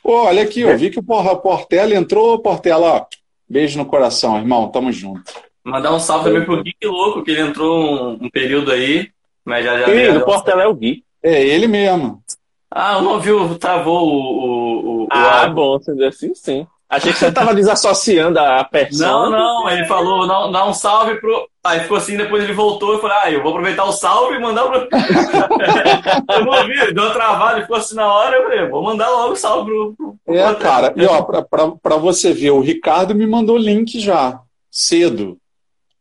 Pô, 0.00 0.26
olha 0.26 0.44
aqui, 0.44 0.60
eu 0.60 0.78
vi 0.78 0.90
que 0.90 1.00
o 1.00 1.02
Portela 1.02 1.92
entrou, 1.92 2.38
Portela, 2.38 2.86
ó, 2.86 3.06
beijo 3.48 3.76
no 3.76 3.84
coração, 3.84 4.38
irmão, 4.38 4.68
tamo 4.68 4.92
junto. 4.92 5.24
Mandar 5.64 5.92
um 5.92 5.98
salve 5.98 6.26
também 6.26 6.44
pro 6.44 6.62
Gui 6.62 6.72
Louco, 6.84 7.24
que 7.24 7.32
ele 7.32 7.40
entrou 7.40 7.82
um, 7.82 8.26
um 8.26 8.30
período 8.30 8.70
aí, 8.70 9.10
mas 9.44 9.64
já 9.64 9.78
já. 9.78 9.86
Sim, 9.86 10.16
o 10.16 10.24
Portela 10.24 10.62
é 10.62 10.66
o 10.66 10.74
Gui. 10.74 11.04
É 11.22 11.42
ele 11.42 11.66
mesmo. 11.66 12.22
Ah, 12.70 12.94
eu 12.94 13.02
não 13.02 13.20
viu, 13.20 13.58
travou 13.58 14.06
o. 14.06 14.12
o, 14.12 15.02
o 15.04 15.08
ah, 15.10 15.46
o... 15.48 15.54
bom, 15.54 15.80
sendo 15.80 16.04
assim, 16.04 16.34
sim. 16.34 16.66
Achei 16.90 17.12
que 17.12 17.18
você 17.20 17.28
estava 17.28 17.54
desassociando 17.54 18.40
a 18.40 18.64
persona. 18.64 19.10
Não, 19.10 19.30
não, 19.30 19.70
ele 19.70 19.86
falou, 19.86 20.26
não, 20.26 20.50
dá 20.50 20.66
um 20.66 20.74
salve 20.74 21.20
pro. 21.20 21.48
Aí 21.62 21.80
ficou 21.80 21.96
assim, 21.96 22.16
depois 22.16 22.42
ele 22.42 22.52
voltou 22.52 22.96
e 22.96 23.00
falou, 23.00 23.16
ah, 23.22 23.30
eu 23.30 23.42
vou 23.42 23.52
aproveitar 23.52 23.84
o 23.84 23.92
salve 23.92 24.34
e 24.34 24.40
mandar 24.40 24.64
pro. 24.64 24.88
eu 26.34 26.44
não 26.44 26.52
ouvi, 26.52 26.92
deu 26.92 27.04
uma 27.04 27.12
travada, 27.12 27.62
ficou 27.62 27.76
assim 27.76 27.94
na 27.94 28.12
hora, 28.12 28.36
eu 28.36 28.42
falei, 28.42 28.68
vou 28.68 28.82
mandar 28.82 29.08
logo 29.08 29.34
o 29.34 29.36
salve 29.36 29.70
pro. 29.70 30.16
pro 30.24 30.34
é, 30.34 30.54
cara, 30.56 30.92
e 30.96 31.06
ó, 31.06 31.22
pra, 31.22 31.42
pra, 31.42 31.70
pra 31.80 31.96
você 31.96 32.32
ver, 32.32 32.50
o 32.50 32.60
Ricardo 32.60 33.14
me 33.14 33.26
mandou 33.26 33.56
link 33.56 34.00
já, 34.00 34.40
cedo. 34.68 35.38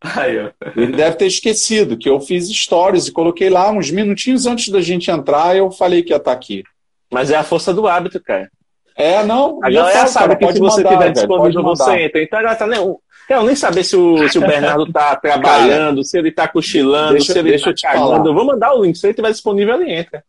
Aí, 0.02 0.40
ó. 0.40 0.50
Ele 0.76 0.94
deve 0.94 1.18
ter 1.18 1.28
esquecido 1.28 1.98
que 1.98 2.10
eu 2.10 2.20
fiz 2.22 2.50
stories 2.50 3.08
e 3.08 3.12
coloquei 3.12 3.50
lá 3.50 3.70
uns 3.72 3.92
minutinhos 3.92 4.46
antes 4.46 4.70
da 4.70 4.82
gente 4.82 5.12
entrar, 5.12 5.56
eu 5.56 5.70
falei 5.72 6.02
que 6.02 6.12
ia 6.12 6.18
estar 6.18 6.32
aqui. 6.32 6.64
Mas 7.12 7.32
é 7.32 7.36
a 7.36 7.44
força 7.44 7.74
do 7.74 7.88
hábito, 7.88 8.22
cara. 8.22 8.50
É, 8.96 9.24
não. 9.24 9.60
A 9.64 9.70
galera 9.70 10.08
sabe 10.08 10.36
que 10.36 10.54
se 10.54 10.60
você 10.60 10.84
tiver 10.84 11.12
disponível, 11.12 11.64
você 11.64 12.04
entra. 12.04 12.22
Então 12.22 12.40
ela 12.40 12.56
tá 12.56 12.68
nem. 12.68 12.80
Eu 13.30 13.44
nem 13.44 13.56
saber 13.56 13.84
se 13.84 13.96
o, 13.96 14.28
se 14.28 14.38
o 14.40 14.42
Bernardo 14.42 14.92
tá 14.92 15.16
trabalhando, 15.22 15.98
Cara, 15.98 16.04
se 16.04 16.18
ele 16.18 16.32
tá 16.32 16.48
cochilando, 16.48 17.14
deixa, 17.14 17.32
se 17.32 17.40
ele 17.40 17.50
deixa 17.52 17.66
tá 17.66 17.74
te 17.74 17.82
cagando. 17.84 18.30
Eu 18.30 18.34
vou 18.34 18.46
mandar 18.46 18.74
o 18.74 18.84
link. 18.84 18.98
Se 18.98 19.08
ele 19.08 19.14
tiver 19.14 19.32
disponível, 19.32 19.80
ele 19.80 19.94
entra. 19.94 20.24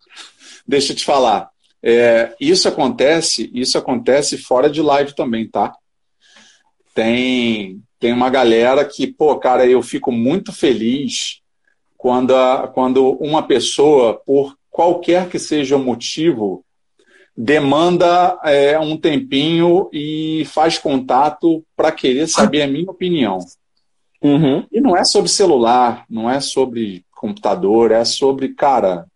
Deixa 0.66 0.92
eu 0.92 0.97
te 0.97 1.05
falar. 1.05 1.48
É, 1.82 2.34
isso 2.38 2.68
acontece, 2.68 3.51
isso 3.55 3.78
acontece 3.78 4.36
fora 4.36 4.68
de 4.68 4.82
live 4.82 5.14
também, 5.14 5.48
tá? 5.48 5.72
Tem, 6.94 7.80
tem 8.01 8.12
uma 8.14 8.31
galera 8.31 8.82
que, 8.85 9.06
pô, 9.06 9.36
cara, 9.36 9.66
eu 9.66 9.82
fico 9.82 10.10
muito 10.10 10.52
feliz 10.52 11.43
quando, 11.98 12.35
a, 12.35 12.66
quando 12.66 13.10
uma 13.20 13.43
pessoa, 13.43 14.14
por 14.14 14.56
qualquer 14.70 15.28
que 15.28 15.39
seja 15.39 15.77
o 15.77 15.85
motivo, 15.85 16.64
demanda 17.36 18.39
é, 18.43 18.78
um 18.78 18.97
tempinho 18.97 19.90
e 19.93 20.47
faz 20.47 20.78
contato 20.78 21.62
para 21.77 21.93
querer 21.93 22.27
saber 22.27 22.62
a 22.62 22.66
minha 22.66 22.90
opinião. 22.90 23.39
Uhum. 24.22 24.66
E 24.72 24.81
não 24.81 24.97
é 24.97 25.05
sobre 25.05 25.31
celular, 25.31 26.05
não 26.09 26.28
é 26.28 26.40
sobre 26.40 27.05
computador, 27.12 27.93
é 27.93 28.05
sobre, 28.05 28.55
cara, 28.55 29.06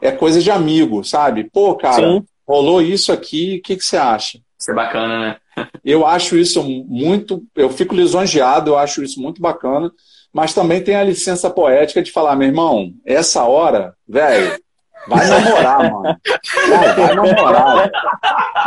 é 0.00 0.12
coisa 0.12 0.42
de 0.42 0.50
amigo, 0.50 1.02
sabe? 1.02 1.44
Pô, 1.44 1.74
cara, 1.74 2.06
Sim. 2.06 2.24
rolou 2.46 2.82
isso 2.82 3.10
aqui, 3.10 3.56
o 3.56 3.62
que, 3.62 3.76
que 3.76 3.84
você 3.84 3.96
acha? 3.96 4.38
Isso 4.58 4.70
é 4.70 4.74
bacana, 4.74 5.20
né? 5.20 5.36
Eu 5.84 6.06
acho 6.06 6.36
isso 6.36 6.62
muito, 6.62 7.42
eu 7.54 7.70
fico 7.70 7.94
lisonjeado, 7.94 8.72
eu 8.72 8.78
acho 8.78 9.02
isso 9.02 9.20
muito 9.20 9.40
bacana, 9.40 9.90
mas 10.32 10.54
também 10.54 10.82
tem 10.82 10.96
a 10.96 11.04
licença 11.04 11.50
poética 11.50 12.02
de 12.02 12.10
falar, 12.10 12.36
meu 12.36 12.48
irmão, 12.48 12.92
essa 13.04 13.44
hora, 13.44 13.94
velho, 14.08 14.58
Vai 15.06 15.26
namorar, 15.28 15.92
mano. 15.92 16.18
Vai, 16.68 16.94
vai 16.94 17.14
namorar. 17.14 17.90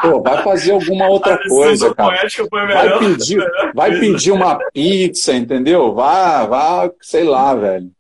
Pô, 0.02 0.22
vai 0.22 0.44
fazer 0.44 0.72
alguma 0.72 1.08
outra 1.08 1.40
coisa, 1.48 1.94
cara. 1.96 2.16
Vai 2.50 3.00
pedir, 3.00 3.52
vai 3.74 4.00
pedir 4.00 4.32
uma 4.32 4.60
pizza, 4.72 5.34
entendeu? 5.34 5.94
Vai, 5.94 6.48
vai, 6.48 6.92
sei 7.02 7.24
lá, 7.24 7.56
velho. 7.56 7.92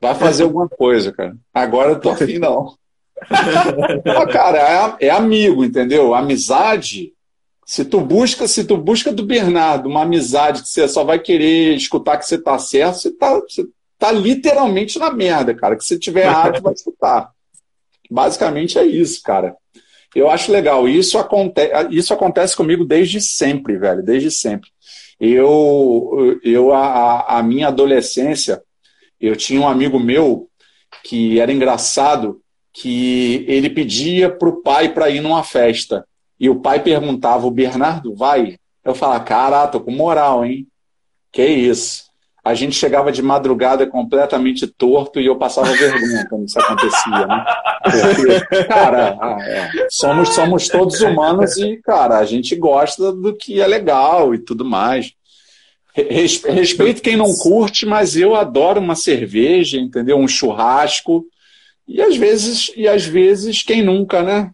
Vai 0.00 0.14
fazer 0.14 0.42
alguma 0.42 0.68
coisa, 0.68 1.12
cara. 1.12 1.34
Agora 1.52 1.92
eu 1.92 2.00
tô 2.00 2.10
afim, 2.10 2.38
não. 2.38 2.74
ah, 3.30 4.26
cara, 4.26 4.58
é, 5.00 5.06
é 5.06 5.10
amigo, 5.10 5.64
entendeu? 5.64 6.14
Amizade. 6.14 7.12
Se 7.66 7.84
tu 7.84 8.00
busca, 8.00 8.46
se 8.46 8.64
tu 8.64 8.76
busca 8.76 9.12
do 9.12 9.24
Bernardo 9.24 9.88
uma 9.88 10.02
amizade 10.02 10.62
que 10.62 10.68
você 10.68 10.86
só 10.86 11.02
vai 11.02 11.18
querer 11.18 11.74
escutar 11.74 12.18
que 12.18 12.26
você 12.26 12.38
tá 12.38 12.58
certo, 12.58 12.96
você 12.96 13.10
tá, 13.10 13.34
você 13.40 13.66
tá 13.98 14.12
literalmente 14.12 14.98
na 14.98 15.10
merda, 15.10 15.54
cara. 15.54 15.76
Que 15.76 15.84
se 15.84 15.98
tiver 15.98 16.26
errado, 16.26 16.60
vai 16.62 16.74
escutar. 16.74 17.30
Basicamente 18.10 18.78
é 18.78 18.84
isso, 18.84 19.22
cara. 19.22 19.56
Eu 20.14 20.30
acho 20.30 20.52
legal. 20.52 20.88
Isso, 20.88 21.18
aconte 21.18 21.60
isso 21.90 22.12
acontece 22.12 22.56
comigo 22.56 22.84
desde 22.84 23.20
sempre, 23.20 23.76
velho. 23.76 24.02
Desde 24.02 24.30
sempre. 24.30 24.70
Eu, 25.18 26.38
eu 26.42 26.72
a, 26.72 27.38
a 27.38 27.42
minha 27.42 27.68
adolescência, 27.68 28.62
eu 29.20 29.34
tinha 29.34 29.60
um 29.60 29.68
amigo 29.68 29.98
meu 29.98 30.48
que 31.02 31.40
era 31.40 31.52
engraçado, 31.52 32.40
que 32.72 33.44
ele 33.48 33.70
pedia 33.70 34.30
para 34.30 34.48
o 34.48 34.62
pai 34.62 34.92
para 34.92 35.10
ir 35.10 35.20
numa 35.20 35.42
festa. 35.42 36.06
E 36.38 36.50
o 36.50 36.56
pai 36.56 36.82
perguntava, 36.82 37.46
o 37.46 37.50
Bernardo 37.50 38.14
vai? 38.14 38.56
Eu 38.84 38.94
falava, 38.94 39.24
cara, 39.24 39.66
tô 39.66 39.80
com 39.80 39.90
moral, 39.90 40.44
hein? 40.44 40.66
Que 41.32 41.46
isso 41.46 42.04
a 42.44 42.52
gente 42.52 42.76
chegava 42.76 43.10
de 43.10 43.22
madrugada 43.22 43.86
completamente 43.86 44.66
torto 44.66 45.18
e 45.18 45.24
eu 45.24 45.36
passava 45.36 45.72
vergonha 45.72 46.26
quando 46.28 46.44
isso 46.44 46.58
acontecia, 46.60 47.26
né? 47.26 47.44
Porque, 47.82 48.64
cara, 48.66 49.16
ah, 49.18 49.38
é, 49.40 49.86
somos, 49.88 50.28
somos 50.34 50.68
todos 50.68 51.00
humanos 51.00 51.56
e, 51.56 51.78
cara, 51.78 52.18
a 52.18 52.24
gente 52.26 52.54
gosta 52.54 53.10
do 53.10 53.34
que 53.34 53.62
é 53.62 53.66
legal 53.66 54.34
e 54.34 54.38
tudo 54.38 54.64
mais. 54.64 55.12
Respeito 55.94 57.00
quem 57.00 57.16
não 57.16 57.34
curte, 57.34 57.86
mas 57.86 58.16
eu 58.16 58.34
adoro 58.34 58.80
uma 58.80 58.96
cerveja, 58.96 59.78
entendeu? 59.78 60.18
Um 60.18 60.28
churrasco. 60.28 61.24
E 61.86 62.02
às 62.02 62.16
vezes, 62.16 62.70
e 62.76 62.86
às 62.86 63.06
vezes 63.06 63.62
quem 63.62 63.82
nunca, 63.82 64.22
né? 64.22 64.50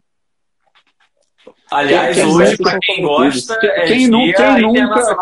Aliás, 1.70 2.16
quem, 2.16 2.26
hoje, 2.26 2.56
para 2.56 2.78
quem 2.80 3.02
gosta, 3.02 3.58
quem, 3.58 3.70
é 3.70 3.86
quem, 3.86 3.98
quem 3.98 4.08
nunca, 4.08 4.56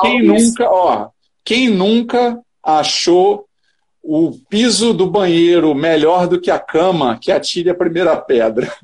quem 0.01 0.23
nunca, 0.23 0.71
ó, 0.71 1.09
quem 1.45 1.69
nunca 1.69 2.41
achou 2.63 3.45
o 4.03 4.33
piso 4.49 4.95
do 4.95 5.07
banheiro 5.07 5.75
melhor 5.75 6.27
do 6.27 6.41
que 6.41 6.51
a 6.51 6.59
cama, 6.59 7.19
que 7.21 7.31
atire 7.31 7.69
a 7.69 7.75
primeira 7.75 8.17
pedra. 8.17 8.73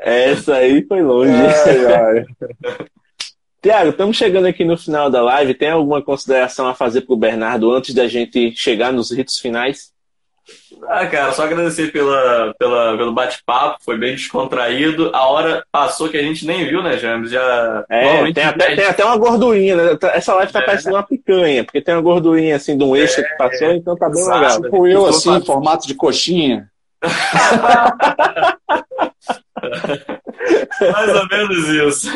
Essa 0.00 0.54
aí 0.54 0.82
foi 0.86 1.02
longe. 1.02 1.30
Ai, 1.30 1.86
ai. 1.94 2.24
Tiago, 3.60 3.90
estamos 3.90 4.16
chegando 4.16 4.46
aqui 4.46 4.64
no 4.64 4.78
final 4.78 5.10
da 5.10 5.20
live. 5.20 5.52
Tem 5.52 5.70
alguma 5.70 6.00
consideração 6.00 6.66
a 6.68 6.74
fazer 6.74 7.02
para 7.02 7.12
o 7.12 7.18
Bernardo 7.18 7.70
antes 7.72 7.92
da 7.94 8.06
gente 8.06 8.52
chegar 8.52 8.92
nos 8.92 9.10
ritos 9.10 9.38
finais? 9.38 9.92
Ah, 10.86 11.06
cara, 11.06 11.32
só 11.32 11.44
agradecer 11.44 11.90
pela, 11.92 12.54
pela, 12.58 12.96
pelo 12.96 13.12
bate-papo, 13.12 13.78
foi 13.84 13.98
bem 13.98 14.14
descontraído. 14.14 15.10
A 15.14 15.26
hora 15.26 15.64
passou 15.72 16.08
que 16.08 16.16
a 16.16 16.22
gente 16.22 16.46
nem 16.46 16.66
viu, 16.66 16.82
né, 16.82 16.96
James? 16.98 17.30
Já, 17.30 17.84
é, 17.90 18.32
tem 18.32 18.44
até, 18.44 18.76
tem 18.76 18.84
até 18.84 19.04
uma 19.04 19.16
gordurinha, 19.16 19.76
né? 19.76 19.98
Essa 20.14 20.34
live 20.34 20.52
tá 20.52 20.60
é. 20.60 20.66
parecendo 20.66 20.96
uma 20.96 21.02
picanha, 21.02 21.64
porque 21.64 21.80
tem 21.80 21.94
uma 21.94 22.02
gordurinha 22.02 22.56
assim 22.56 22.76
de 22.76 22.84
um 22.84 22.94
eixo 22.94 23.20
é, 23.20 23.24
que 23.24 23.36
passou, 23.36 23.72
então 23.72 23.96
tá 23.96 24.08
bem 24.08 24.20
Exato. 24.20 24.38
legal. 24.38 24.62
Tipo 24.62 24.86
eu, 24.86 25.06
assim, 25.06 25.36
em 25.36 25.44
formato 25.44 25.86
de 25.86 25.94
coxinha. 25.94 26.70
Mais 30.80 31.14
ou 31.14 31.28
menos 31.28 31.68
isso. 31.68 32.12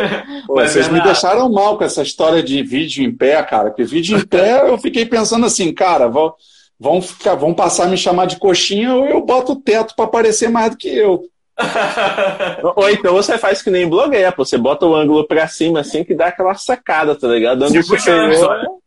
Pô, 0.47 0.57
Mas 0.57 0.71
vocês 0.71 0.89
me 0.89 1.01
deixaram 1.03 1.51
mal 1.51 1.77
com 1.77 1.85
essa 1.85 2.03
história 2.03 2.43
de 2.43 2.63
vídeo 2.63 3.05
em 3.05 3.13
pé, 3.15 3.43
cara. 3.43 3.71
Porque 3.71 3.85
vídeo 3.85 4.17
em 4.19 4.25
pé 4.25 4.69
eu 4.69 4.79
fiquei 4.79 5.05
pensando 5.05 5.47
assim, 5.47 5.73
cara, 5.73 6.09
vou 6.09 6.37
vão, 6.83 7.01
ficar, 7.01 7.37
vão 7.37 7.55
passar 7.55 7.85
a 7.85 7.89
me 7.89 7.97
chamar 7.97 8.27
de 8.27 8.37
coxinha 8.37 8.93
ou 8.93 9.07
eu 9.07 9.25
boto 9.25 9.53
o 9.53 9.61
teto 9.61 9.95
para 9.95 10.05
aparecer 10.05 10.51
mais 10.51 10.73
do 10.73 10.77
que 10.77 10.89
eu. 10.89 11.23
ou 12.75 12.91
então 12.91 13.13
você 13.15 13.39
faz 13.39 13.63
que 13.63 13.71
nem 13.71 13.89
blogueia, 13.89 14.35
você 14.37 14.59
bota 14.59 14.85
o 14.85 14.95
ângulo 14.95 15.25
para 15.25 15.47
cima 15.47 15.81
assim 15.81 16.03
que 16.03 16.15
dá 16.15 16.27
aquela 16.27 16.55
sacada, 16.55 17.15
tá 17.15 17.29
ligado? 17.29 17.63
Ângulo 17.63 17.85
superior. 17.85 18.83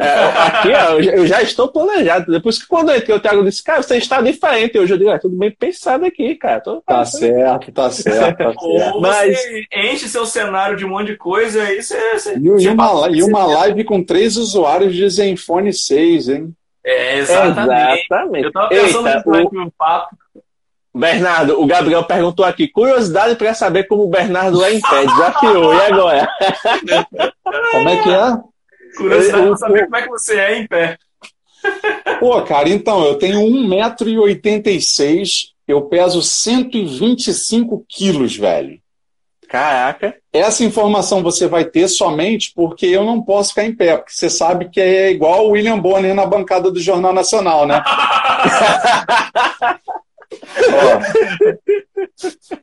É, 0.00 0.06
aqui, 0.06 0.68
ó, 0.72 1.00
eu 1.00 1.26
já 1.26 1.42
estou 1.42 1.66
planejado. 1.66 2.30
Depois 2.30 2.56
que 2.56 2.68
quando 2.68 2.90
eu 2.90 2.98
entrei, 2.98 3.16
o 3.16 3.20
Thiago 3.20 3.42
disse, 3.42 3.64
cara, 3.64 3.82
você 3.82 3.96
está 3.96 4.20
diferente. 4.20 4.78
Hoje 4.78 4.94
eu 4.94 4.98
digo, 4.98 5.10
ah, 5.10 5.18
tudo 5.18 5.36
bem 5.36 5.50
pensado 5.50 6.04
aqui, 6.04 6.36
cara. 6.36 6.60
Tô 6.60 6.80
tá 6.82 7.04
certo, 7.04 7.72
tá 7.72 7.90
certo, 7.90 8.38
tá 8.38 8.52
certo. 8.52 8.64
Ou 8.64 9.00
Mas... 9.00 9.36
você 9.36 9.66
enche 9.74 10.08
seu 10.08 10.24
cenário 10.24 10.76
de 10.76 10.84
um 10.84 10.90
monte 10.90 11.08
de 11.08 11.16
coisa 11.16 11.64
aí 11.64 11.82
você. 11.82 11.98
você 12.12 12.36
e, 12.36 12.44
e, 12.44 12.68
uma, 12.68 13.08
e 13.10 13.22
uma 13.24 13.44
live 13.46 13.82
com 13.82 14.04
três 14.04 14.36
usuários 14.36 14.94
de 14.94 15.08
Zenfone 15.10 15.72
6, 15.72 16.28
hein? 16.28 16.54
É, 16.84 17.18
exatamente. 17.18 18.04
exatamente. 18.04 18.44
Eu 18.44 18.52
tava 18.52 18.68
pensando 18.68 19.08
Eita, 19.08 19.28
o... 19.28 19.60
um 19.60 19.70
papo. 19.70 20.16
Bernardo, 20.94 21.60
o 21.60 21.66
Gabriel 21.66 22.04
perguntou 22.04 22.44
aqui, 22.44 22.66
curiosidade 22.66 23.36
para 23.36 23.54
saber 23.54 23.84
como 23.84 24.04
o 24.04 24.08
Bernardo 24.08 24.64
é 24.64 24.74
em 24.74 24.80
pé, 24.80 25.06
desafiou, 25.06 25.74
e 25.74 25.80
agora? 25.80 26.28
como 27.70 27.88
é 27.88 28.02
que 28.02 28.10
é? 28.10 28.36
Curiosidade 28.96 29.46
para 29.46 29.56
saber 29.56 29.84
como 29.84 29.96
é 29.96 30.02
que 30.02 30.08
você 30.08 30.38
é 30.38 30.58
em 30.58 30.66
pé. 30.66 30.98
Pô, 32.18 32.42
cara, 32.42 32.68
então, 32.68 33.04
eu 33.04 33.14
tenho 33.16 33.40
1,86m, 33.40 35.50
eu 35.66 35.82
peso 35.82 36.22
125 36.22 37.84
quilos, 37.88 38.36
velho. 38.36 38.80
Caraca. 39.48 40.14
Essa 40.30 40.62
informação 40.62 41.22
você 41.22 41.46
vai 41.46 41.64
ter 41.64 41.88
somente 41.88 42.52
porque 42.54 42.84
eu 42.84 43.02
não 43.02 43.22
posso 43.22 43.48
ficar 43.50 43.64
em 43.64 43.74
pé, 43.74 43.96
porque 43.96 44.12
você 44.12 44.28
sabe 44.28 44.68
que 44.68 44.78
é 44.78 45.10
igual 45.10 45.46
o 45.46 45.52
William 45.52 45.78
Bonner 45.78 46.14
na 46.14 46.26
bancada 46.26 46.70
do 46.70 46.78
Jornal 46.78 47.14
Nacional, 47.14 47.66
né? 47.66 47.82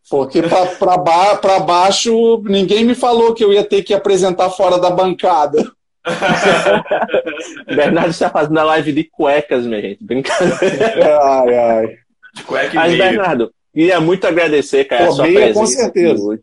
porque 0.07 0.43
para 0.43 0.97
ba 0.97 1.59
baixo 1.59 2.43
ninguém 2.45 2.85
me 2.85 2.93
falou 2.93 3.33
que 3.33 3.43
eu 3.43 3.51
ia 3.51 3.63
ter 3.63 3.81
que 3.81 3.93
apresentar 3.93 4.51
fora 4.51 4.77
da 4.77 4.91
bancada. 4.91 5.71
Bernardo 7.65 8.11
está 8.11 8.29
fazendo 8.29 8.59
a 8.59 8.63
live 8.63 8.93
de 8.93 9.05
cuecas, 9.05 9.65
minha 9.65 9.81
gente. 9.81 10.03
Brincadeira. 10.03 11.19
Ai, 11.19 11.57
ai. 11.57 11.97
De 12.35 12.43
cueca 12.43 12.73
e 12.73 12.75
Mas, 12.75 12.91
meio. 12.91 13.03
Bernardo, 13.03 13.51
queria 13.73 13.99
muito 13.99 14.27
agradecer, 14.27 14.85
cara, 14.85 15.05
Pô, 15.05 15.11
a 15.11 15.15
sua 15.15 15.23
meia, 15.25 15.39
presença. 15.39 15.59
Com 15.59 15.65
certeza. 15.65 16.23
Hoje. 16.23 16.41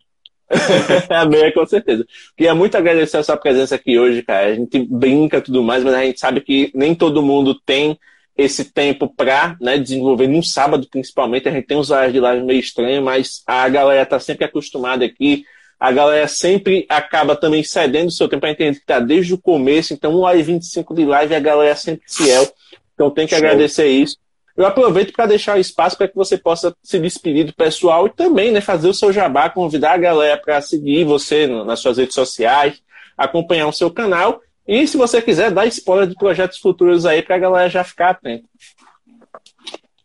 a 1.09 1.24
meia, 1.24 1.53
com 1.53 1.66
certeza. 1.66 2.07
Queria 2.37 2.55
muito 2.55 2.77
agradecer 2.77 3.16
a 3.16 3.23
sua 3.23 3.37
presença 3.37 3.74
aqui 3.74 3.99
hoje, 3.99 4.23
cara. 4.23 4.49
A 4.49 4.55
gente 4.55 4.79
brinca 4.79 5.39
e 5.39 5.43
tudo 5.43 5.62
mais, 5.62 5.83
mas 5.83 5.95
a 5.95 6.05
gente 6.05 6.20
sabe 6.20 6.41
que 6.41 6.70
nem 6.74 6.95
todo 6.95 7.23
mundo 7.23 7.55
tem 7.55 7.99
esse 8.37 8.65
tempo 8.65 9.12
para 9.15 9.57
né, 9.61 9.79
desenvolver 9.79 10.27
num 10.27 10.43
sábado, 10.43 10.87
principalmente. 10.91 11.49
A 11.49 11.53
gente 11.53 11.66
tem 11.66 11.77
uns 11.77 11.91
horários 11.91 12.12
de 12.12 12.20
live 12.20 12.45
meio 12.45 12.61
estranhos, 12.61 13.05
mas 13.05 13.43
a 13.47 13.69
galera 13.69 14.07
tá 14.07 14.19
sempre 14.19 14.45
acostumada 14.45 15.05
aqui. 15.05 15.45
A 15.79 15.91
galera 15.91 16.29
sempre 16.29 16.87
acaba 16.89 17.35
também 17.35 17.65
cedendo 17.65 18.09
o 18.09 18.12
seu 18.12 18.29
tempo. 18.29 18.47
A 18.47 18.49
gente 18.49 18.81
tá 18.87 19.01
desde 19.01 19.35
o 19.35 19.39
começo, 19.39 19.93
então 19.93 20.15
1 20.15 20.20
hora 20.20 20.39
e 20.39 20.43
25 20.43 20.95
de 20.95 21.05
live 21.05 21.35
a 21.35 21.41
galera 21.41 21.73
é 21.73 21.74
sempre 21.74 22.05
fiel. 22.09 22.49
Então 22.95 23.11
tem 23.11 23.27
que 23.27 23.35
Show. 23.35 23.45
agradecer 23.45 23.89
isso. 23.89 24.16
Eu 24.57 24.66
aproveito 24.66 25.12
para 25.12 25.27
deixar 25.27 25.57
o 25.57 25.61
espaço 25.61 25.97
para 25.97 26.09
que 26.09 26.15
você 26.15 26.37
possa 26.37 26.74
se 26.83 26.99
despedir 26.99 27.45
do 27.45 27.55
pessoal 27.55 28.07
e 28.07 28.11
também 28.11 28.51
né, 28.51 28.61
fazer 28.61 28.89
o 28.89 28.95
seu 28.95 29.12
jabá, 29.12 29.49
convidar 29.49 29.93
a 29.93 29.99
galera 29.99 30.37
para 30.37 30.61
seguir 30.61 31.05
você 31.05 31.47
nas 31.47 31.81
suas 31.81 31.97
redes 31.97 32.15
sociais, 32.15 32.83
acompanhar 33.16 33.66
o 33.66 33.73
seu 33.73 33.91
canal 33.91 34.41
e, 34.66 34.87
se 34.87 34.97
você 34.97 35.20
quiser, 35.20 35.51
dar 35.51 35.66
spoiler 35.66 36.07
de 36.07 36.15
projetos 36.15 36.59
futuros 36.59 37.07
aí 37.07 37.23
para 37.23 37.37
a 37.37 37.39
galera 37.39 37.69
já 37.69 37.83
ficar 37.83 38.11
atenta. 38.11 38.45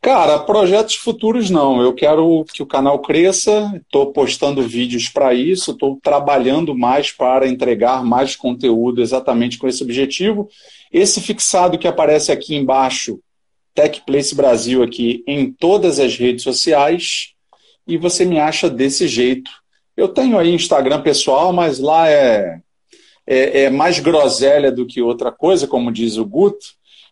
Cara, 0.02 0.40
projetos 0.40 0.95
futuros 0.95 1.49
não. 1.49 1.82
Eu 1.82 1.94
quero 1.94 2.45
que 2.53 2.64
o 2.64 2.65
canal 2.65 2.99
cresça, 2.99 3.74
estou 3.76 4.14
postando 4.14 4.61
vídeos 4.61 5.10
para 5.10 5.34
isso, 5.34 5.72
estou 5.72 5.99
trabalhando 6.02 6.74
mais 6.74 7.11
para 7.11 7.48
entregar 7.48 8.06
mais 8.06 8.34
conteúdo 8.34 9.02
exatamente 9.02 9.57
com 9.57 9.68
esse 9.68 9.84
objetivo. 9.84 10.48
Esse 10.94 11.19
fixado 11.19 11.78
que 11.78 11.90
aparece 11.90 12.32
aqui 12.32 12.56
embaixo 12.56 13.19
TechPlace 13.77 14.33
Brasil 14.33 14.81
aqui 14.81 15.23
em 15.27 15.51
todas 15.51 15.99
as 15.99 16.17
redes 16.17 16.41
sociais 16.41 17.33
e 17.87 17.95
você 17.95 18.25
me 18.25 18.39
acha 18.39 18.67
desse 18.67 19.07
jeito. 19.07 19.51
Eu 19.95 20.07
tenho 20.07 20.39
aí 20.39 20.51
Instagram 20.51 21.03
pessoal, 21.03 21.53
mas 21.53 21.77
lá 21.77 22.09
é, 22.09 22.59
é, 23.25 23.65
é 23.65 23.69
mais 23.69 23.99
groselha 23.99 24.71
do 24.71 24.87
que 24.87 24.99
outra 24.99 25.31
coisa, 25.31 25.67
como 25.67 25.91
diz 25.91 26.17
o 26.17 26.25
Guto. 26.25 26.65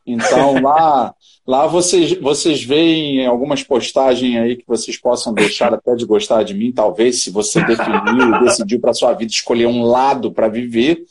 Então 0.07 0.57
lá, 0.59 1.13
lá 1.45 1.67
vocês, 1.67 2.13
vocês 2.19 2.63
veem 2.63 3.27
algumas 3.27 3.61
postagens 3.61 4.35
aí 4.35 4.55
que 4.55 4.65
vocês 4.67 4.97
possam 4.97 5.35
deixar 5.35 5.71
até 5.71 5.93
de 5.93 6.03
gostar 6.03 6.41
de 6.41 6.55
mim, 6.55 6.71
talvez, 6.71 7.21
se 7.21 7.29
você 7.29 7.63
definiu 7.63 8.35
e 8.35 8.39
decidiu 8.43 8.79
para 8.79 8.93
sua 8.93 9.13
vida 9.13 9.31
escolher 9.31 9.67
um 9.67 9.83
lado 9.83 10.31
para 10.31 10.47
viver. 10.47 11.05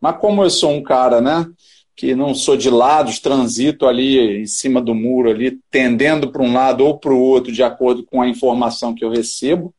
Mas 0.00 0.18
como 0.18 0.44
eu 0.44 0.50
sou 0.50 0.70
um 0.70 0.84
cara, 0.84 1.20
né? 1.20 1.46
Que 2.00 2.14
não 2.14 2.34
sou 2.34 2.56
de 2.56 2.70
lados, 2.70 3.18
transito 3.18 3.86
ali 3.86 4.40
em 4.40 4.46
cima 4.46 4.80
do 4.80 4.94
muro, 4.94 5.28
ali, 5.28 5.60
tendendo 5.70 6.32
para 6.32 6.40
um 6.40 6.54
lado 6.54 6.82
ou 6.82 6.96
para 6.96 7.12
o 7.12 7.20
outro, 7.20 7.52
de 7.52 7.62
acordo 7.62 8.06
com 8.06 8.22
a 8.22 8.26
informação 8.26 8.94
que 8.94 9.04
eu 9.04 9.10
recebo. 9.10 9.74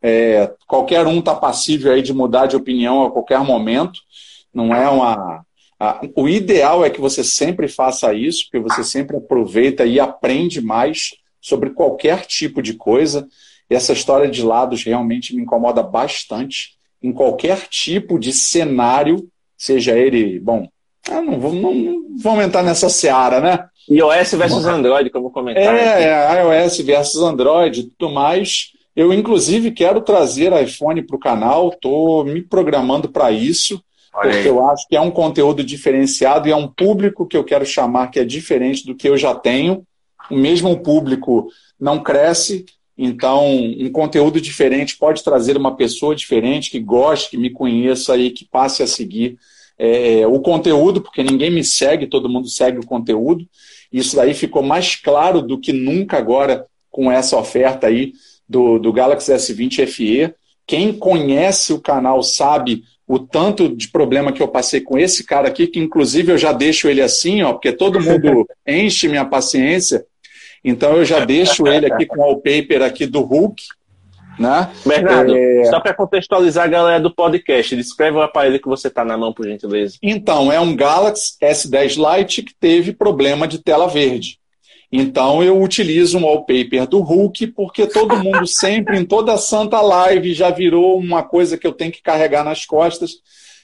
É, 0.00 0.54
qualquer 0.68 1.04
um 1.04 1.18
está 1.18 1.34
passível 1.34 1.90
aí 1.90 2.00
de 2.00 2.14
mudar 2.14 2.46
de 2.46 2.54
opinião 2.54 3.02
a 3.02 3.10
qualquer 3.10 3.40
momento. 3.40 3.98
Não 4.54 4.72
é 4.72 4.88
uma. 4.88 5.44
A, 5.80 6.00
o 6.14 6.28
ideal 6.28 6.84
é 6.84 6.90
que 6.90 7.00
você 7.00 7.24
sempre 7.24 7.66
faça 7.66 8.14
isso, 8.14 8.44
porque 8.44 8.60
você 8.60 8.84
sempre 8.84 9.16
aproveita 9.16 9.84
e 9.84 9.98
aprende 9.98 10.60
mais 10.60 11.10
sobre 11.40 11.70
qualquer 11.70 12.24
tipo 12.24 12.62
de 12.62 12.74
coisa. 12.74 13.26
E 13.68 13.74
essa 13.74 13.92
história 13.92 14.30
de 14.30 14.44
lados 14.44 14.84
realmente 14.84 15.34
me 15.34 15.42
incomoda 15.42 15.82
bastante. 15.82 16.78
Em 17.02 17.12
qualquer 17.12 17.66
tipo 17.66 18.16
de 18.16 18.32
cenário, 18.32 19.28
seja 19.56 19.98
ele, 19.98 20.38
bom, 20.38 20.68
ah, 21.10 21.22
não, 21.22 21.40
vamos, 21.40 21.62
não, 21.62 22.02
vamos 22.20 22.44
entrar 22.44 22.62
nessa 22.62 22.88
seara, 22.88 23.40
né? 23.40 23.68
iOS 23.90 24.32
versus 24.32 24.66
Android, 24.66 25.10
como 25.10 25.30
comentar. 25.30 25.74
É, 25.74 26.04
é, 26.04 26.64
iOS 26.64 26.78
versus 26.80 27.22
Android 27.22 27.80
e 27.80 27.84
tudo 27.84 28.12
mais. 28.12 28.72
Eu, 28.94 29.12
inclusive, 29.12 29.70
quero 29.70 30.00
trazer 30.00 30.52
iPhone 30.62 31.02
para 31.02 31.16
o 31.16 31.20
canal, 31.20 31.68
estou 31.70 32.24
me 32.24 32.42
programando 32.42 33.08
para 33.08 33.30
isso, 33.30 33.82
Olha 34.12 34.30
porque 34.30 34.48
aí. 34.48 34.48
eu 34.48 34.66
acho 34.66 34.86
que 34.88 34.96
é 34.96 35.00
um 35.00 35.10
conteúdo 35.10 35.62
diferenciado 35.62 36.48
e 36.48 36.52
é 36.52 36.56
um 36.56 36.68
público 36.68 37.26
que 37.26 37.36
eu 37.36 37.44
quero 37.44 37.64
chamar 37.64 38.10
que 38.10 38.18
é 38.18 38.24
diferente 38.24 38.84
do 38.84 38.94
que 38.94 39.08
eu 39.08 39.16
já 39.16 39.34
tenho. 39.34 39.84
O 40.30 40.36
mesmo 40.36 40.76
público 40.82 41.48
não 41.80 42.02
cresce, 42.02 42.66
então 42.96 43.46
um 43.56 43.90
conteúdo 43.90 44.40
diferente 44.40 44.98
pode 44.98 45.22
trazer 45.22 45.56
uma 45.56 45.76
pessoa 45.76 46.14
diferente 46.14 46.70
que 46.70 46.80
goste, 46.80 47.30
que 47.30 47.38
me 47.38 47.50
conheça 47.50 48.16
e 48.16 48.30
que 48.30 48.44
passe 48.44 48.82
a 48.82 48.86
seguir 48.86 49.38
é, 49.78 50.26
o 50.26 50.40
conteúdo, 50.40 51.00
porque 51.00 51.22
ninguém 51.22 51.50
me 51.50 51.62
segue, 51.62 52.06
todo 52.06 52.28
mundo 52.28 52.48
segue 52.48 52.78
o 52.78 52.86
conteúdo. 52.86 53.46
Isso 53.92 54.16
daí 54.16 54.34
ficou 54.34 54.62
mais 54.62 54.96
claro 54.96 55.40
do 55.40 55.58
que 55.58 55.72
nunca 55.72 56.18
agora 56.18 56.66
com 56.90 57.10
essa 57.10 57.38
oferta 57.38 57.86
aí 57.86 58.12
do, 58.48 58.78
do 58.78 58.92
Galaxy 58.92 59.32
S20 59.32 59.86
FE. 59.86 60.34
Quem 60.66 60.92
conhece 60.92 61.72
o 61.72 61.80
canal 61.80 62.22
sabe 62.22 62.82
o 63.06 63.18
tanto 63.18 63.74
de 63.74 63.88
problema 63.88 64.32
que 64.32 64.42
eu 64.42 64.48
passei 64.48 64.82
com 64.82 64.98
esse 64.98 65.24
cara 65.24 65.48
aqui, 65.48 65.66
que 65.66 65.78
inclusive 65.78 66.32
eu 66.32 66.36
já 66.36 66.52
deixo 66.52 66.88
ele 66.88 67.00
assim, 67.00 67.42
ó, 67.42 67.52
porque 67.52 67.72
todo 67.72 68.00
mundo 68.00 68.46
enche 68.66 69.08
minha 69.08 69.24
paciência. 69.24 70.04
Então 70.62 70.96
eu 70.96 71.04
já 71.04 71.24
deixo 71.24 71.66
ele 71.66 71.86
aqui 71.86 72.04
com 72.04 72.18
o 72.18 72.22
wallpaper 72.22 72.82
aqui 72.82 73.06
do 73.06 73.20
Hulk, 73.20 73.62
né? 74.38 74.70
Bernardo, 74.86 75.36
é... 75.36 75.64
só 75.64 75.80
para 75.80 75.94
contextualizar 75.94 76.64
a 76.64 76.68
galera 76.68 77.00
do 77.00 77.14
podcast, 77.14 77.74
descreve 77.74 78.16
o 78.16 78.22
aparelho 78.22 78.60
que 78.60 78.68
você 78.68 78.88
está 78.88 79.04
na 79.04 79.16
mão, 79.16 79.32
por 79.32 79.46
gentileza. 79.46 79.96
Então, 80.02 80.52
é 80.52 80.60
um 80.60 80.76
Galaxy 80.76 81.36
S10 81.42 82.18
Lite 82.18 82.42
que 82.42 82.54
teve 82.54 82.92
problema 82.92 83.48
de 83.48 83.58
tela 83.58 83.88
verde. 83.88 84.38
Então, 84.90 85.42
eu 85.42 85.60
utilizo 85.60 86.16
um 86.16 86.24
wallpaper 86.24 86.86
do 86.86 87.00
Hulk, 87.00 87.48
porque 87.48 87.86
todo 87.86 88.22
mundo 88.22 88.46
sempre, 88.48 88.98
em 88.98 89.04
toda 89.04 89.36
santa 89.36 89.80
live, 89.80 90.32
já 90.32 90.50
virou 90.50 90.98
uma 90.98 91.22
coisa 91.22 91.58
que 91.58 91.66
eu 91.66 91.72
tenho 91.72 91.92
que 91.92 92.02
carregar 92.02 92.44
nas 92.44 92.64
costas, 92.64 93.12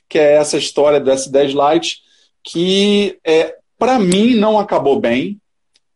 que 0.09 0.19
é 0.19 0.35
essa 0.35 0.59
história 0.59 1.01
do 1.01 1.11
S10 1.11 1.55
Lite, 1.73 1.99
que 2.43 3.19
é, 3.27 3.55
para 3.79 3.99
mim 3.99 4.35
não 4.35 4.59
acabou 4.59 5.01
bem, 5.01 5.41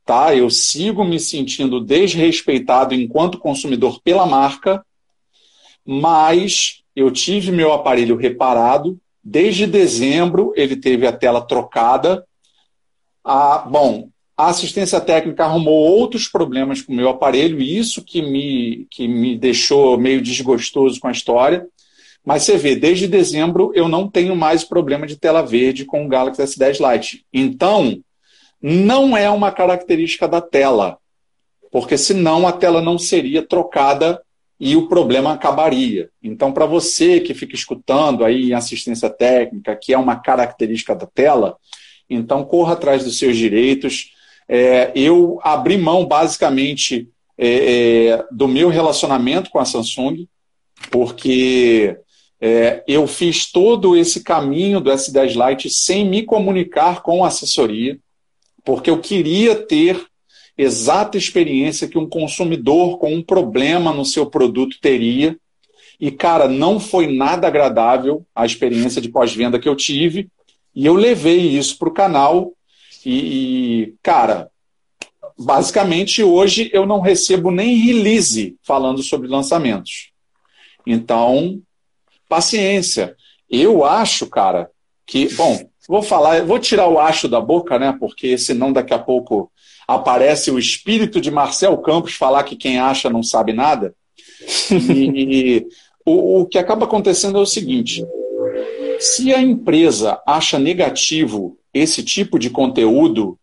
tá? 0.08 0.34
Eu 0.34 0.48
sigo 0.48 1.04
me 1.04 1.20
sentindo 1.20 1.82
desrespeitado 1.82 2.94
enquanto 2.94 3.36
consumidor 3.36 4.00
pela 4.02 4.24
marca, 4.24 4.82
mas 5.84 6.82
eu 6.96 7.10
tive 7.10 7.52
meu 7.52 7.74
aparelho 7.74 8.16
reparado. 8.16 8.98
Desde 9.22 9.66
dezembro 9.66 10.54
ele 10.56 10.76
teve 10.76 11.06
a 11.06 11.12
tela 11.12 11.42
trocada. 11.42 12.24
Ah, 13.22 13.58
bom, 13.70 14.08
a 14.34 14.46
assistência 14.46 14.98
técnica 14.98 15.44
arrumou 15.44 15.74
outros 15.74 16.26
problemas 16.26 16.80
com 16.80 16.94
o 16.94 16.96
meu 16.96 17.10
aparelho, 17.10 17.60
e 17.60 17.76
isso 17.76 18.02
que 18.02 18.22
me, 18.22 18.86
que 18.90 19.06
me 19.06 19.36
deixou 19.36 19.98
meio 19.98 20.22
desgostoso 20.22 20.98
com 20.98 21.08
a 21.08 21.12
história. 21.12 21.66
Mas 22.24 22.44
você 22.44 22.56
vê, 22.56 22.74
desde 22.74 23.06
dezembro 23.06 23.72
eu 23.74 23.90
não 23.90 24.08
tenho 24.08 24.34
mais 24.34 24.64
problema 24.64 25.06
de 25.06 25.16
tela 25.16 25.42
verde 25.42 25.84
com 25.84 26.06
o 26.06 26.08
Galaxy 26.08 26.40
S10 26.40 26.92
Lite. 26.92 27.26
Então, 27.30 28.00
não 28.60 29.16
é 29.16 29.30
uma 29.30 29.52
característica 29.52 30.26
da 30.26 30.40
tela, 30.40 30.98
porque 31.70 31.96
senão 31.96 32.46
a 32.46 32.52
tela 32.52 32.80
não 32.80 32.98
seria 32.98 33.42
trocada 33.42 34.20
e 34.60 34.74
o 34.74 34.88
problema 34.88 35.32
acabaria. 35.32 36.10
Então, 36.22 36.52
para 36.52 36.66
você 36.66 37.20
que 37.20 37.34
fica 37.34 37.54
escutando 37.54 38.24
aí 38.24 38.50
em 38.50 38.54
assistência 38.54 39.08
técnica, 39.08 39.76
que 39.76 39.92
é 39.92 39.98
uma 39.98 40.16
característica 40.16 40.94
da 40.96 41.06
tela, 41.06 41.56
então 42.10 42.44
corra 42.44 42.72
atrás 42.72 43.04
dos 43.04 43.18
seus 43.18 43.36
direitos. 43.36 44.12
É, 44.48 44.90
eu 44.94 45.38
abri 45.42 45.76
mão 45.76 46.06
basicamente 46.06 47.08
é, 47.36 48.08
é, 48.08 48.24
do 48.32 48.48
meu 48.48 48.68
relacionamento 48.68 49.50
com 49.50 49.58
a 49.58 49.64
Samsung, 49.64 50.26
porque 50.90 51.96
é, 52.40 52.82
eu 52.88 53.06
fiz 53.06 53.50
todo 53.50 53.96
esse 53.96 54.24
caminho 54.24 54.80
do 54.80 54.90
S10 54.90 55.50
Lite 55.50 55.70
sem 55.70 56.04
me 56.08 56.22
comunicar 56.22 57.02
com 57.02 57.24
a 57.24 57.28
assessoria 57.28 57.98
porque 58.68 58.90
eu 58.90 59.00
queria 59.00 59.54
ter 59.54 59.98
exata 60.58 61.16
experiência 61.16 61.88
que 61.88 61.96
um 61.96 62.06
consumidor 62.06 62.98
com 62.98 63.14
um 63.14 63.22
problema 63.22 63.94
no 63.94 64.04
seu 64.04 64.26
produto 64.26 64.76
teria. 64.78 65.38
E, 65.98 66.10
cara, 66.10 66.46
não 66.46 66.78
foi 66.78 67.06
nada 67.06 67.46
agradável 67.46 68.26
a 68.34 68.44
experiência 68.44 69.00
de 69.00 69.08
pós-venda 69.08 69.58
que 69.58 69.66
eu 69.66 69.74
tive. 69.74 70.28
E 70.74 70.84
eu 70.84 70.92
levei 70.92 71.38
isso 71.38 71.78
para 71.78 71.88
o 71.88 71.94
canal. 71.94 72.52
E, 73.06 73.14
e, 73.14 73.94
cara, 74.02 74.50
basicamente 75.38 76.22
hoje 76.22 76.68
eu 76.70 76.84
não 76.84 77.00
recebo 77.00 77.50
nem 77.50 77.74
release 77.74 78.54
falando 78.62 79.02
sobre 79.02 79.28
lançamentos. 79.28 80.10
Então, 80.86 81.58
paciência. 82.28 83.16
Eu 83.48 83.82
acho, 83.82 84.26
cara, 84.26 84.70
que, 85.06 85.34
bom, 85.34 85.58
Vou 85.88 86.02
falar, 86.02 86.44
vou 86.44 86.58
tirar 86.58 86.86
o 86.86 86.98
acho 86.98 87.26
da 87.26 87.40
boca, 87.40 87.78
né? 87.78 87.96
Porque 87.98 88.36
senão 88.36 88.70
daqui 88.70 88.92
a 88.92 88.98
pouco 88.98 89.50
aparece 89.86 90.50
o 90.50 90.58
espírito 90.58 91.18
de 91.18 91.30
Marcel 91.30 91.78
Campos 91.78 92.12
falar 92.12 92.44
que 92.44 92.54
quem 92.54 92.78
acha 92.78 93.08
não 93.08 93.22
sabe 93.22 93.54
nada. 93.54 93.94
E, 94.70 95.66
o, 96.04 96.40
o 96.40 96.46
que 96.46 96.58
acaba 96.58 96.84
acontecendo 96.84 97.38
é 97.38 97.40
o 97.40 97.46
seguinte: 97.46 98.06
se 99.00 99.32
a 99.32 99.40
empresa 99.40 100.20
acha 100.26 100.58
negativo 100.58 101.56
esse 101.72 102.02
tipo 102.02 102.38
de 102.38 102.50
conteúdo, 102.50 103.38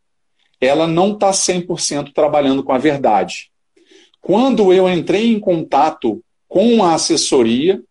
ela 0.61 0.87
não 0.87 1.13
está 1.13 1.31
100% 1.31 2.13
trabalhando 2.13 2.63
com 2.63 2.71
a 2.71 2.77
verdade. 2.77 3.49
Quando 4.21 4.71
eu 4.71 4.87
entrei 4.89 5.31
em 5.31 5.39
contato 5.39 6.23
com 6.47 6.83
a 6.83 6.93
assessoria, 6.93 7.81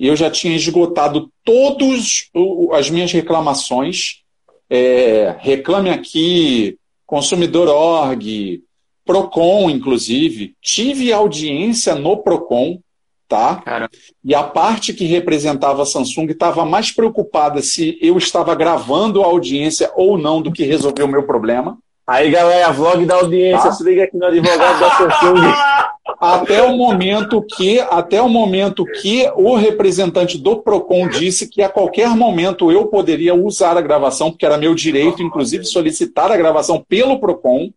e 0.00 0.06
eu 0.06 0.16
já 0.16 0.30
tinha 0.30 0.56
esgotado 0.56 1.30
todas 1.44 2.30
as 2.72 2.88
minhas 2.88 3.12
reclamações. 3.12 4.22
É, 4.70 5.36
reclame 5.38 5.90
aqui, 5.90 6.78
consumidor.org, 7.06 8.62
Procon, 9.04 9.68
inclusive. 9.68 10.54
Tive 10.62 11.12
audiência 11.12 11.94
no 11.94 12.16
Procon, 12.16 12.80
tá? 13.28 13.56
Cara. 13.56 13.90
E 14.24 14.34
a 14.34 14.42
parte 14.42 14.94
que 14.94 15.04
representava 15.04 15.82
a 15.82 15.86
Samsung 15.86 16.30
estava 16.30 16.64
mais 16.64 16.90
preocupada 16.90 17.60
se 17.60 17.98
eu 18.00 18.16
estava 18.16 18.54
gravando 18.54 19.22
a 19.22 19.26
audiência 19.26 19.92
ou 19.94 20.16
não 20.16 20.40
do 20.40 20.50
que 20.50 20.64
resolver 20.64 21.02
o 21.02 21.08
meu 21.08 21.24
problema. 21.24 21.76
Aí, 22.10 22.28
galera, 22.28 22.72
vlog 22.72 23.06
da 23.06 23.14
audiência, 23.14 23.70
tá? 23.70 23.72
se 23.72 23.84
liga 23.84 24.02
aqui 24.02 24.16
no 24.16 24.26
advogado 24.26 24.80
da 24.80 24.90
Samsung. 24.96 25.42
até 26.20 26.60
o 26.60 26.76
momento 26.76 27.40
que 27.40 27.78
até 27.78 28.20
o 28.20 28.28
momento 28.28 28.84
que 28.84 29.30
o 29.36 29.54
representante 29.54 30.36
do 30.36 30.56
Procon 30.56 31.06
disse 31.06 31.48
que 31.48 31.62
a 31.62 31.68
qualquer 31.68 32.08
momento 32.08 32.72
eu 32.72 32.88
poderia 32.88 33.32
usar 33.32 33.76
a 33.76 33.80
gravação, 33.80 34.32
porque 34.32 34.44
era 34.44 34.58
meu 34.58 34.74
direito, 34.74 35.22
inclusive 35.22 35.64
solicitar 35.64 36.32
a 36.32 36.36
gravação 36.36 36.84
pelo 36.88 37.20
Procon, 37.20 37.70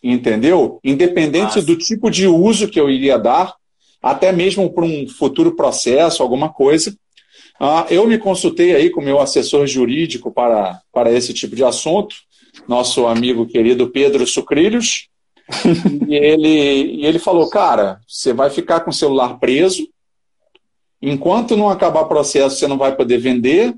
entendeu? 0.00 0.78
Independente 0.84 1.56
Nossa. 1.56 1.62
do 1.62 1.76
tipo 1.76 2.08
de 2.08 2.28
uso 2.28 2.68
que 2.68 2.78
eu 2.78 2.88
iria 2.88 3.18
dar, 3.18 3.56
até 4.00 4.30
mesmo 4.30 4.72
para 4.72 4.84
um 4.84 5.08
futuro 5.08 5.56
processo, 5.56 6.22
alguma 6.22 6.50
coisa. 6.50 6.96
Ah, 7.58 7.84
eu 7.90 8.06
me 8.06 8.16
consultei 8.16 8.76
aí 8.76 8.90
com 8.90 9.00
meu 9.00 9.20
assessor 9.20 9.66
jurídico 9.66 10.30
para, 10.30 10.80
para 10.92 11.10
esse 11.10 11.34
tipo 11.34 11.56
de 11.56 11.64
assunto, 11.64 12.14
nosso 12.68 13.06
amigo 13.06 13.46
querido 13.46 13.90
Pedro 13.90 14.26
Sucrilhos, 14.26 15.08
e, 16.08 16.14
ele, 16.14 16.96
e 16.96 17.06
ele 17.06 17.18
falou: 17.18 17.48
Cara, 17.48 18.00
você 18.06 18.32
vai 18.32 18.50
ficar 18.50 18.80
com 18.80 18.90
o 18.90 18.94
celular 18.94 19.38
preso. 19.38 19.88
Enquanto 21.02 21.56
não 21.56 21.70
acabar 21.70 22.02
o 22.02 22.08
processo, 22.08 22.56
você 22.56 22.66
não 22.66 22.76
vai 22.76 22.94
poder 22.94 23.18
vender, 23.18 23.74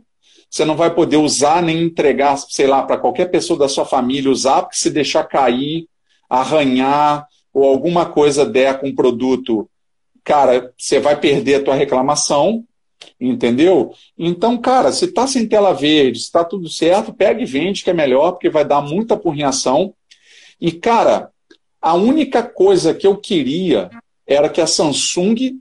você 0.51 0.65
não 0.65 0.77
vai 0.77 0.93
poder 0.93 1.17
usar 1.17 1.63
nem 1.63 1.83
entregar, 1.83 2.37
sei 2.37 2.67
lá, 2.67 2.83
para 2.83 2.99
qualquer 2.99 3.31
pessoa 3.31 3.59
da 3.59 3.69
sua 3.69 3.85
família 3.85 4.31
usar, 4.31 4.63
porque 4.63 4.77
se 4.77 4.91
deixar 4.91 5.25
cair, 5.25 5.87
arranhar 6.29 7.27
ou 7.55 7.65
alguma 7.65 8.07
coisa 8.07 8.45
der 8.45 8.81
com 8.81 8.89
o 8.89 8.95
produto, 8.95 9.69
cara, 10.25 10.73
você 10.77 10.99
vai 10.99 11.19
perder 11.19 11.57
a 11.57 11.63
tua 11.63 11.75
reclamação. 11.75 12.65
Entendeu? 13.25 13.95
Então, 14.19 14.59
cara, 14.59 14.91
se 14.91 15.05
está 15.05 15.29
sem 15.29 15.47
tela 15.47 15.73
verde, 15.73 16.19
se 16.19 16.25
está 16.25 16.43
tudo 16.43 16.69
certo, 16.69 17.15
pega 17.15 17.41
e 17.41 17.47
vende, 17.47 17.85
que 17.85 17.91
é 17.91 17.95
melhor, 17.95 18.33
porque 18.33 18.51
vai 18.51 18.65
dar 18.65 18.81
muita 18.81 19.17
porrinhação. 19.17 19.95
E, 20.61 20.73
cara, 20.73 21.31
a 21.81 21.95
única 21.95 22.43
coisa 22.43 22.93
que 22.93 23.07
eu 23.07 23.17
queria 23.17 23.91
era 24.27 24.49
que 24.49 24.61
a 24.61 24.67
Samsung 24.67 25.61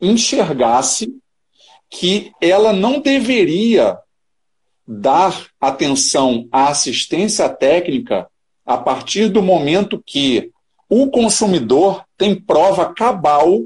enxergasse 0.00 1.14
que 1.88 2.32
ela 2.40 2.72
não 2.72 3.00
deveria 3.00 3.96
dar 4.86 5.46
atenção 5.60 6.48
à 6.50 6.70
assistência 6.70 7.48
técnica 7.48 8.28
a 8.64 8.76
partir 8.76 9.28
do 9.28 9.40
momento 9.40 10.02
que 10.04 10.50
o 10.88 11.08
consumidor 11.08 12.04
tem 12.18 12.34
prova 12.34 12.92
cabal 12.92 13.62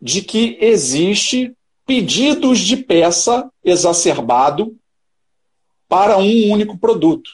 de 0.00 0.22
que 0.22 0.56
existe 0.60 1.55
pedidos 1.86 2.58
de 2.58 2.76
peça 2.76 3.48
exacerbado 3.64 4.76
para 5.88 6.18
um 6.18 6.50
único 6.50 6.76
produto. 6.76 7.30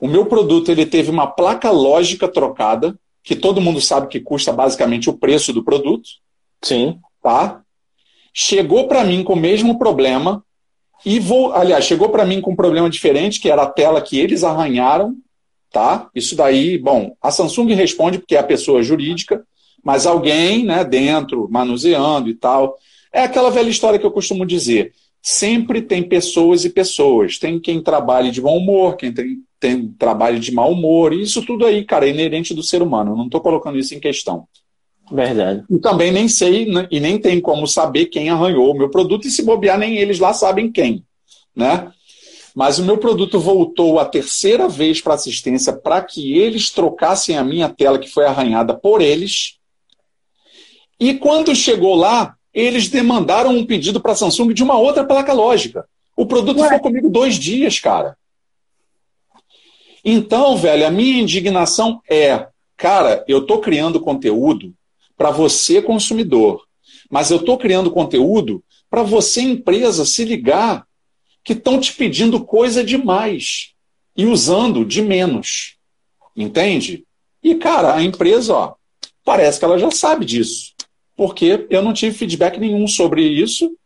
O 0.00 0.06
meu 0.06 0.26
produto 0.26 0.70
ele 0.70 0.86
teve 0.86 1.10
uma 1.10 1.26
placa 1.26 1.70
lógica 1.70 2.28
trocada, 2.28 2.96
que 3.22 3.34
todo 3.34 3.60
mundo 3.60 3.80
sabe 3.80 4.06
que 4.06 4.20
custa 4.20 4.52
basicamente 4.52 5.10
o 5.10 5.18
preço 5.18 5.52
do 5.52 5.64
produto. 5.64 6.08
Sim. 6.62 7.00
Tá? 7.20 7.60
Chegou 8.32 8.86
para 8.86 9.02
mim 9.02 9.24
com 9.24 9.32
o 9.32 9.36
mesmo 9.36 9.78
problema 9.78 10.44
e 11.04 11.18
vou, 11.18 11.52
aliás, 11.52 11.84
chegou 11.84 12.08
para 12.08 12.24
mim 12.24 12.40
com 12.40 12.52
um 12.52 12.56
problema 12.56 12.88
diferente, 12.88 13.40
que 13.40 13.50
era 13.50 13.62
a 13.62 13.70
tela 13.70 14.00
que 14.00 14.18
eles 14.18 14.44
arranharam, 14.44 15.16
tá? 15.70 16.08
Isso 16.14 16.36
daí, 16.36 16.78
bom, 16.78 17.16
a 17.20 17.30
Samsung 17.30 17.72
responde 17.74 18.18
porque 18.18 18.36
é 18.36 18.38
a 18.38 18.44
pessoa 18.44 18.82
jurídica, 18.82 19.44
mas 19.82 20.06
alguém, 20.06 20.64
né, 20.64 20.84
dentro, 20.84 21.48
manuseando 21.50 22.28
e 22.28 22.34
tal, 22.34 22.76
é 23.12 23.22
aquela 23.22 23.50
velha 23.50 23.68
história 23.68 23.98
que 23.98 24.06
eu 24.06 24.10
costumo 24.10 24.44
dizer. 24.44 24.92
Sempre 25.22 25.82
tem 25.82 26.02
pessoas 26.02 26.64
e 26.64 26.70
pessoas. 26.70 27.38
Tem 27.38 27.58
quem 27.58 27.82
trabalhe 27.82 28.30
de 28.30 28.40
bom 28.40 28.56
humor, 28.56 28.96
quem 28.96 29.12
tem, 29.12 29.38
tem 29.58 29.88
trabalho 29.98 30.38
de 30.38 30.52
mau 30.52 30.72
humor. 30.72 31.12
E 31.12 31.22
isso 31.22 31.44
tudo 31.44 31.66
aí, 31.66 31.84
cara, 31.84 32.06
é 32.06 32.10
inerente 32.10 32.54
do 32.54 32.62
ser 32.62 32.82
humano. 32.82 33.12
Eu 33.12 33.16
não 33.16 33.26
estou 33.26 33.40
colocando 33.40 33.78
isso 33.78 33.94
em 33.94 34.00
questão. 34.00 34.46
Verdade. 35.10 35.64
E 35.70 35.78
também 35.78 36.12
nem 36.12 36.28
sei, 36.28 36.66
né, 36.66 36.86
e 36.90 37.00
nem 37.00 37.18
tem 37.18 37.40
como 37.40 37.66
saber 37.66 38.06
quem 38.06 38.28
arranhou 38.28 38.70
o 38.70 38.76
meu 38.76 38.90
produto, 38.90 39.26
e 39.26 39.30
se 39.30 39.42
bobear, 39.42 39.78
nem 39.78 39.96
eles 39.96 40.18
lá 40.18 40.34
sabem 40.34 40.70
quem. 40.70 41.02
Né? 41.56 41.90
Mas 42.54 42.78
o 42.78 42.84
meu 42.84 42.98
produto 42.98 43.38
voltou 43.40 43.98
a 43.98 44.04
terceira 44.04 44.68
vez 44.68 45.00
para 45.00 45.14
assistência 45.14 45.72
para 45.72 46.02
que 46.02 46.36
eles 46.38 46.70
trocassem 46.70 47.38
a 47.38 47.44
minha 47.44 47.68
tela, 47.68 47.98
que 47.98 48.10
foi 48.10 48.26
arranhada 48.26 48.74
por 48.74 49.00
eles. 49.00 49.54
E 51.00 51.14
quando 51.14 51.54
chegou 51.54 51.94
lá, 51.94 52.34
eles 52.58 52.88
demandaram 52.88 53.56
um 53.56 53.64
pedido 53.64 54.00
para 54.00 54.10
a 54.10 54.16
Samsung 54.16 54.52
de 54.52 54.64
uma 54.64 54.76
outra 54.76 55.04
placa 55.04 55.32
lógica. 55.32 55.88
O 56.16 56.26
produto 56.26 56.58
Ué. 56.58 56.64
ficou 56.64 56.80
comigo 56.80 57.08
dois 57.08 57.36
dias, 57.36 57.78
cara. 57.78 58.18
Então, 60.04 60.56
velho, 60.56 60.84
a 60.84 60.90
minha 60.90 61.22
indignação 61.22 62.02
é, 62.10 62.48
cara, 62.76 63.24
eu 63.28 63.38
estou 63.38 63.60
criando 63.60 64.00
conteúdo 64.00 64.74
para 65.16 65.30
você, 65.30 65.80
consumidor, 65.80 66.64
mas 67.08 67.30
eu 67.30 67.36
estou 67.36 67.56
criando 67.56 67.92
conteúdo 67.92 68.60
para 68.90 69.04
você, 69.04 69.40
empresa, 69.40 70.04
se 70.04 70.24
ligar 70.24 70.84
que 71.44 71.52
estão 71.52 71.78
te 71.78 71.92
pedindo 71.92 72.44
coisa 72.44 72.82
demais 72.82 73.72
e 74.16 74.26
usando 74.26 74.84
de 74.84 75.00
menos. 75.00 75.76
Entende? 76.36 77.04
E, 77.40 77.54
cara, 77.54 77.94
a 77.94 78.02
empresa, 78.02 78.52
ó, 78.52 78.74
parece 79.24 79.60
que 79.60 79.64
ela 79.64 79.78
já 79.78 79.92
sabe 79.92 80.24
disso 80.24 80.76
porque 81.18 81.66
eu 81.68 81.82
não 81.82 81.92
tive 81.92 82.16
feedback 82.16 82.60
nenhum 82.60 82.86
sobre 82.86 83.26
isso. 83.26 83.76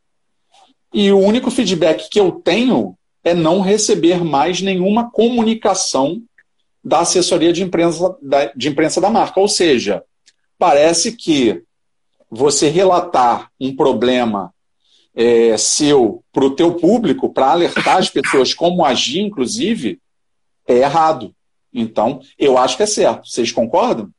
E 0.92 1.10
o 1.10 1.18
único 1.18 1.50
feedback 1.50 2.10
que 2.10 2.20
eu 2.20 2.30
tenho 2.30 2.94
é 3.24 3.32
não 3.32 3.62
receber 3.62 4.22
mais 4.22 4.60
nenhuma 4.60 5.10
comunicação 5.10 6.22
da 6.84 7.00
assessoria 7.00 7.50
de 7.50 7.62
imprensa 7.62 8.14
da, 8.20 8.52
de 8.54 8.68
imprensa 8.68 9.00
da 9.00 9.08
marca. 9.08 9.40
Ou 9.40 9.48
seja, 9.48 10.04
parece 10.58 11.12
que 11.12 11.62
você 12.30 12.68
relatar 12.68 13.50
um 13.58 13.74
problema 13.74 14.52
é, 15.14 15.56
seu 15.56 16.22
para 16.30 16.44
o 16.44 16.54
teu 16.54 16.74
público, 16.74 17.32
para 17.32 17.52
alertar 17.52 17.96
as 17.96 18.10
pessoas 18.10 18.52
como 18.52 18.84
agir, 18.84 19.20
inclusive, 19.20 19.98
é 20.68 20.80
errado. 20.80 21.34
Então, 21.72 22.20
eu 22.38 22.58
acho 22.58 22.76
que 22.76 22.82
é 22.82 22.86
certo. 22.86 23.26
Vocês 23.26 23.50
concordam? 23.50 24.10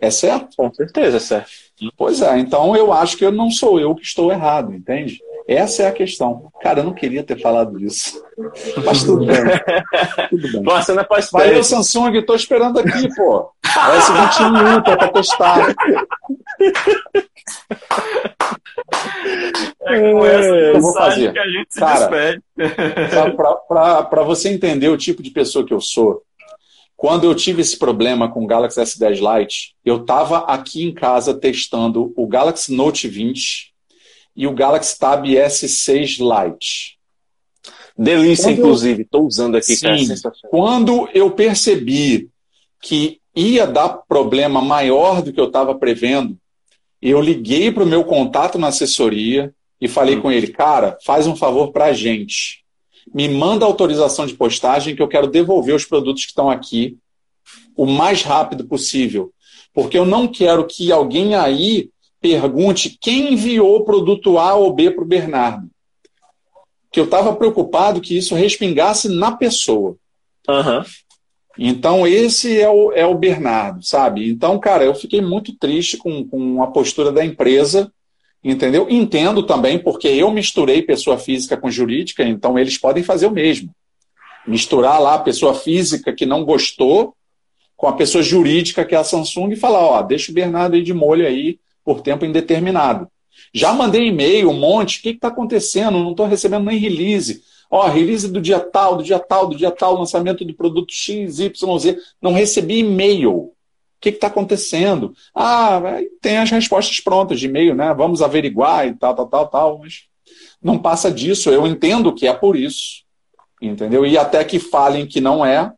É 0.00 0.10
certo? 0.10 0.56
Com 0.56 0.74
certeza 0.74 1.18
é 1.18 1.20
certo. 1.20 1.65
Pois 1.96 2.22
é, 2.22 2.38
então 2.38 2.74
eu 2.74 2.92
acho 2.92 3.16
que 3.16 3.24
eu 3.24 3.32
não 3.32 3.50
sou 3.50 3.78
eu 3.78 3.94
que 3.94 4.02
estou 4.02 4.32
errado, 4.32 4.74
entende? 4.74 5.20
Essa 5.46 5.84
é 5.84 5.86
a 5.86 5.92
questão. 5.92 6.50
Cara, 6.60 6.80
eu 6.80 6.84
não 6.84 6.92
queria 6.92 7.22
ter 7.22 7.40
falado 7.40 7.78
isso. 7.78 8.20
Mas 8.84 9.04
tudo 9.04 9.26
bem. 9.26 9.36
tudo 10.28 10.52
bem. 10.52 10.62
Nossa, 10.62 10.92
não 10.92 11.02
é 11.02 11.06
Valeu, 11.30 11.62
Samsung, 11.62 12.16
estou 12.16 12.34
esperando 12.34 12.80
aqui, 12.80 13.08
pô. 13.14 13.50
S21 13.64 14.82
para 14.82 15.08
testar. 15.08 15.74
É 19.82 20.00
com 20.00 20.26
essa 20.26 20.48
é, 20.48 20.70
eu 20.72 20.80
vou 20.80 20.92
fazer. 20.94 21.32
que 21.32 21.38
a 21.38 21.48
gente 21.48 21.66
se 21.72 21.78
Cara, 21.78 22.08
despede. 22.08 22.42
Para 23.68 24.22
você 24.24 24.48
entender 24.48 24.88
o 24.88 24.96
tipo 24.96 25.22
de 25.22 25.30
pessoa 25.30 25.64
que 25.64 25.72
eu 25.72 25.80
sou, 25.80 26.22
quando 26.96 27.24
eu 27.24 27.34
tive 27.34 27.60
esse 27.60 27.78
problema 27.78 28.30
com 28.30 28.44
o 28.44 28.46
Galaxy 28.46 28.80
S10 28.80 29.18
Lite, 29.20 29.74
eu 29.84 30.00
estava 30.00 30.38
aqui 30.38 30.82
em 30.82 30.94
casa 30.94 31.34
testando 31.34 32.12
o 32.16 32.26
Galaxy 32.26 32.72
Note 32.72 33.06
20 33.06 33.72
e 34.34 34.46
o 34.46 34.54
Galaxy 34.54 34.98
Tab 34.98 35.24
S6 35.26 36.18
Lite. 36.18 36.96
Delícia, 37.98 38.44
quando 38.44 38.58
inclusive. 38.58 39.02
Estou 39.02 39.26
usando 39.26 39.56
aqui. 39.56 39.76
Sim, 39.76 40.06
quando 40.48 41.08
eu 41.14 41.30
percebi 41.30 42.30
que 42.80 43.20
ia 43.34 43.66
dar 43.66 43.88
problema 44.08 44.62
maior 44.62 45.22
do 45.22 45.32
que 45.32 45.40
eu 45.40 45.46
estava 45.46 45.74
prevendo, 45.74 46.38
eu 47.00 47.20
liguei 47.20 47.70
para 47.70 47.84
o 47.84 47.86
meu 47.86 48.04
contato 48.04 48.58
na 48.58 48.68
assessoria 48.68 49.52
e 49.78 49.86
falei 49.86 50.16
hum. 50.16 50.22
com 50.22 50.32
ele, 50.32 50.48
cara, 50.48 50.96
faz 51.04 51.26
um 51.26 51.36
favor 51.36 51.72
para 51.72 51.86
a 51.86 51.92
gente 51.92 52.64
me 53.14 53.28
manda 53.28 53.64
autorização 53.64 54.26
de 54.26 54.34
postagem 54.34 54.94
que 54.94 55.02
eu 55.02 55.08
quero 55.08 55.26
devolver 55.26 55.74
os 55.74 55.84
produtos 55.84 56.24
que 56.24 56.30
estão 56.30 56.50
aqui 56.50 56.96
o 57.76 57.86
mais 57.86 58.22
rápido 58.22 58.64
possível. 58.64 59.32
Porque 59.72 59.98
eu 59.98 60.04
não 60.04 60.26
quero 60.26 60.66
que 60.66 60.90
alguém 60.90 61.34
aí 61.34 61.90
pergunte 62.20 62.96
quem 63.00 63.34
enviou 63.34 63.76
o 63.76 63.84
produto 63.84 64.38
A 64.38 64.54
ou 64.54 64.72
B 64.72 64.90
para 64.90 65.04
o 65.04 65.06
Bernardo. 65.06 65.68
Que 66.90 66.98
eu 66.98 67.04
estava 67.04 67.34
preocupado 67.36 68.00
que 68.00 68.16
isso 68.16 68.34
respingasse 68.34 69.08
na 69.08 69.32
pessoa. 69.32 69.96
Uhum. 70.48 70.82
Então, 71.58 72.06
esse 72.06 72.60
é 72.60 72.68
o, 72.68 72.92
é 72.92 73.06
o 73.06 73.14
Bernardo, 73.14 73.82
sabe? 73.82 74.28
Então, 74.28 74.58
cara, 74.58 74.84
eu 74.84 74.94
fiquei 74.94 75.20
muito 75.20 75.56
triste 75.56 75.96
com, 75.96 76.26
com 76.26 76.62
a 76.62 76.66
postura 76.66 77.10
da 77.10 77.24
empresa 77.24 77.90
Entendeu? 78.48 78.86
Entendo 78.88 79.42
também, 79.42 79.76
porque 79.76 80.06
eu 80.06 80.30
misturei 80.30 80.80
pessoa 80.80 81.18
física 81.18 81.56
com 81.56 81.68
jurídica, 81.68 82.22
então 82.22 82.56
eles 82.56 82.78
podem 82.78 83.02
fazer 83.02 83.26
o 83.26 83.30
mesmo. 83.32 83.74
Misturar 84.46 85.00
lá 85.00 85.14
a 85.14 85.18
pessoa 85.18 85.52
física 85.52 86.12
que 86.12 86.24
não 86.24 86.44
gostou 86.44 87.12
com 87.76 87.88
a 87.88 87.92
pessoa 87.94 88.22
jurídica, 88.22 88.84
que 88.84 88.94
é 88.94 88.98
a 88.98 89.02
Samsung, 89.02 89.50
e 89.50 89.56
falar: 89.56 89.80
ó, 89.80 90.00
deixa 90.00 90.30
o 90.30 90.34
Bernardo 90.34 90.76
aí 90.76 90.82
de 90.84 90.94
molho 90.94 91.26
aí 91.26 91.58
por 91.84 92.02
tempo 92.02 92.24
indeterminado. 92.24 93.08
Já 93.52 93.72
mandei 93.72 94.06
e-mail, 94.06 94.50
um 94.50 94.60
monte, 94.60 95.00
o 95.00 95.02
que 95.02 95.08
está 95.08 95.26
acontecendo? 95.26 95.98
Não 95.98 96.12
estou 96.12 96.28
recebendo 96.28 96.66
nem 96.66 96.78
release. 96.78 97.42
Ó, 97.68 97.88
release 97.88 98.28
do 98.28 98.40
dia 98.40 98.60
tal, 98.60 98.96
do 98.96 99.02
dia 99.02 99.18
tal, 99.18 99.48
do 99.48 99.56
dia 99.56 99.72
tal, 99.72 99.98
lançamento 99.98 100.44
do 100.44 100.54
produto 100.54 100.92
X, 100.92 101.40
Y. 101.40 101.96
Não 102.22 102.32
recebi 102.32 102.78
e-mail. 102.78 103.50
O 103.96 104.00
que 104.00 104.10
está 104.10 104.26
acontecendo? 104.26 105.14
Ah, 105.34 105.80
tem 106.20 106.36
as 106.36 106.50
respostas 106.50 107.00
prontas 107.00 107.40
de 107.40 107.46
e-mail, 107.46 107.74
né? 107.74 107.92
Vamos 107.94 108.20
averiguar 108.22 108.86
e 108.86 108.94
tal, 108.94 109.14
tal, 109.14 109.26
tal, 109.26 109.48
tal, 109.48 109.78
mas 109.78 110.04
não 110.62 110.78
passa 110.78 111.10
disso. 111.10 111.50
Eu 111.50 111.66
entendo 111.66 112.14
que 112.14 112.26
é 112.26 112.32
por 112.32 112.56
isso, 112.56 113.04
entendeu? 113.60 114.04
E 114.04 114.18
até 114.18 114.44
que 114.44 114.58
falem 114.58 115.06
que 115.06 115.20
não 115.20 115.44
é 115.44 115.72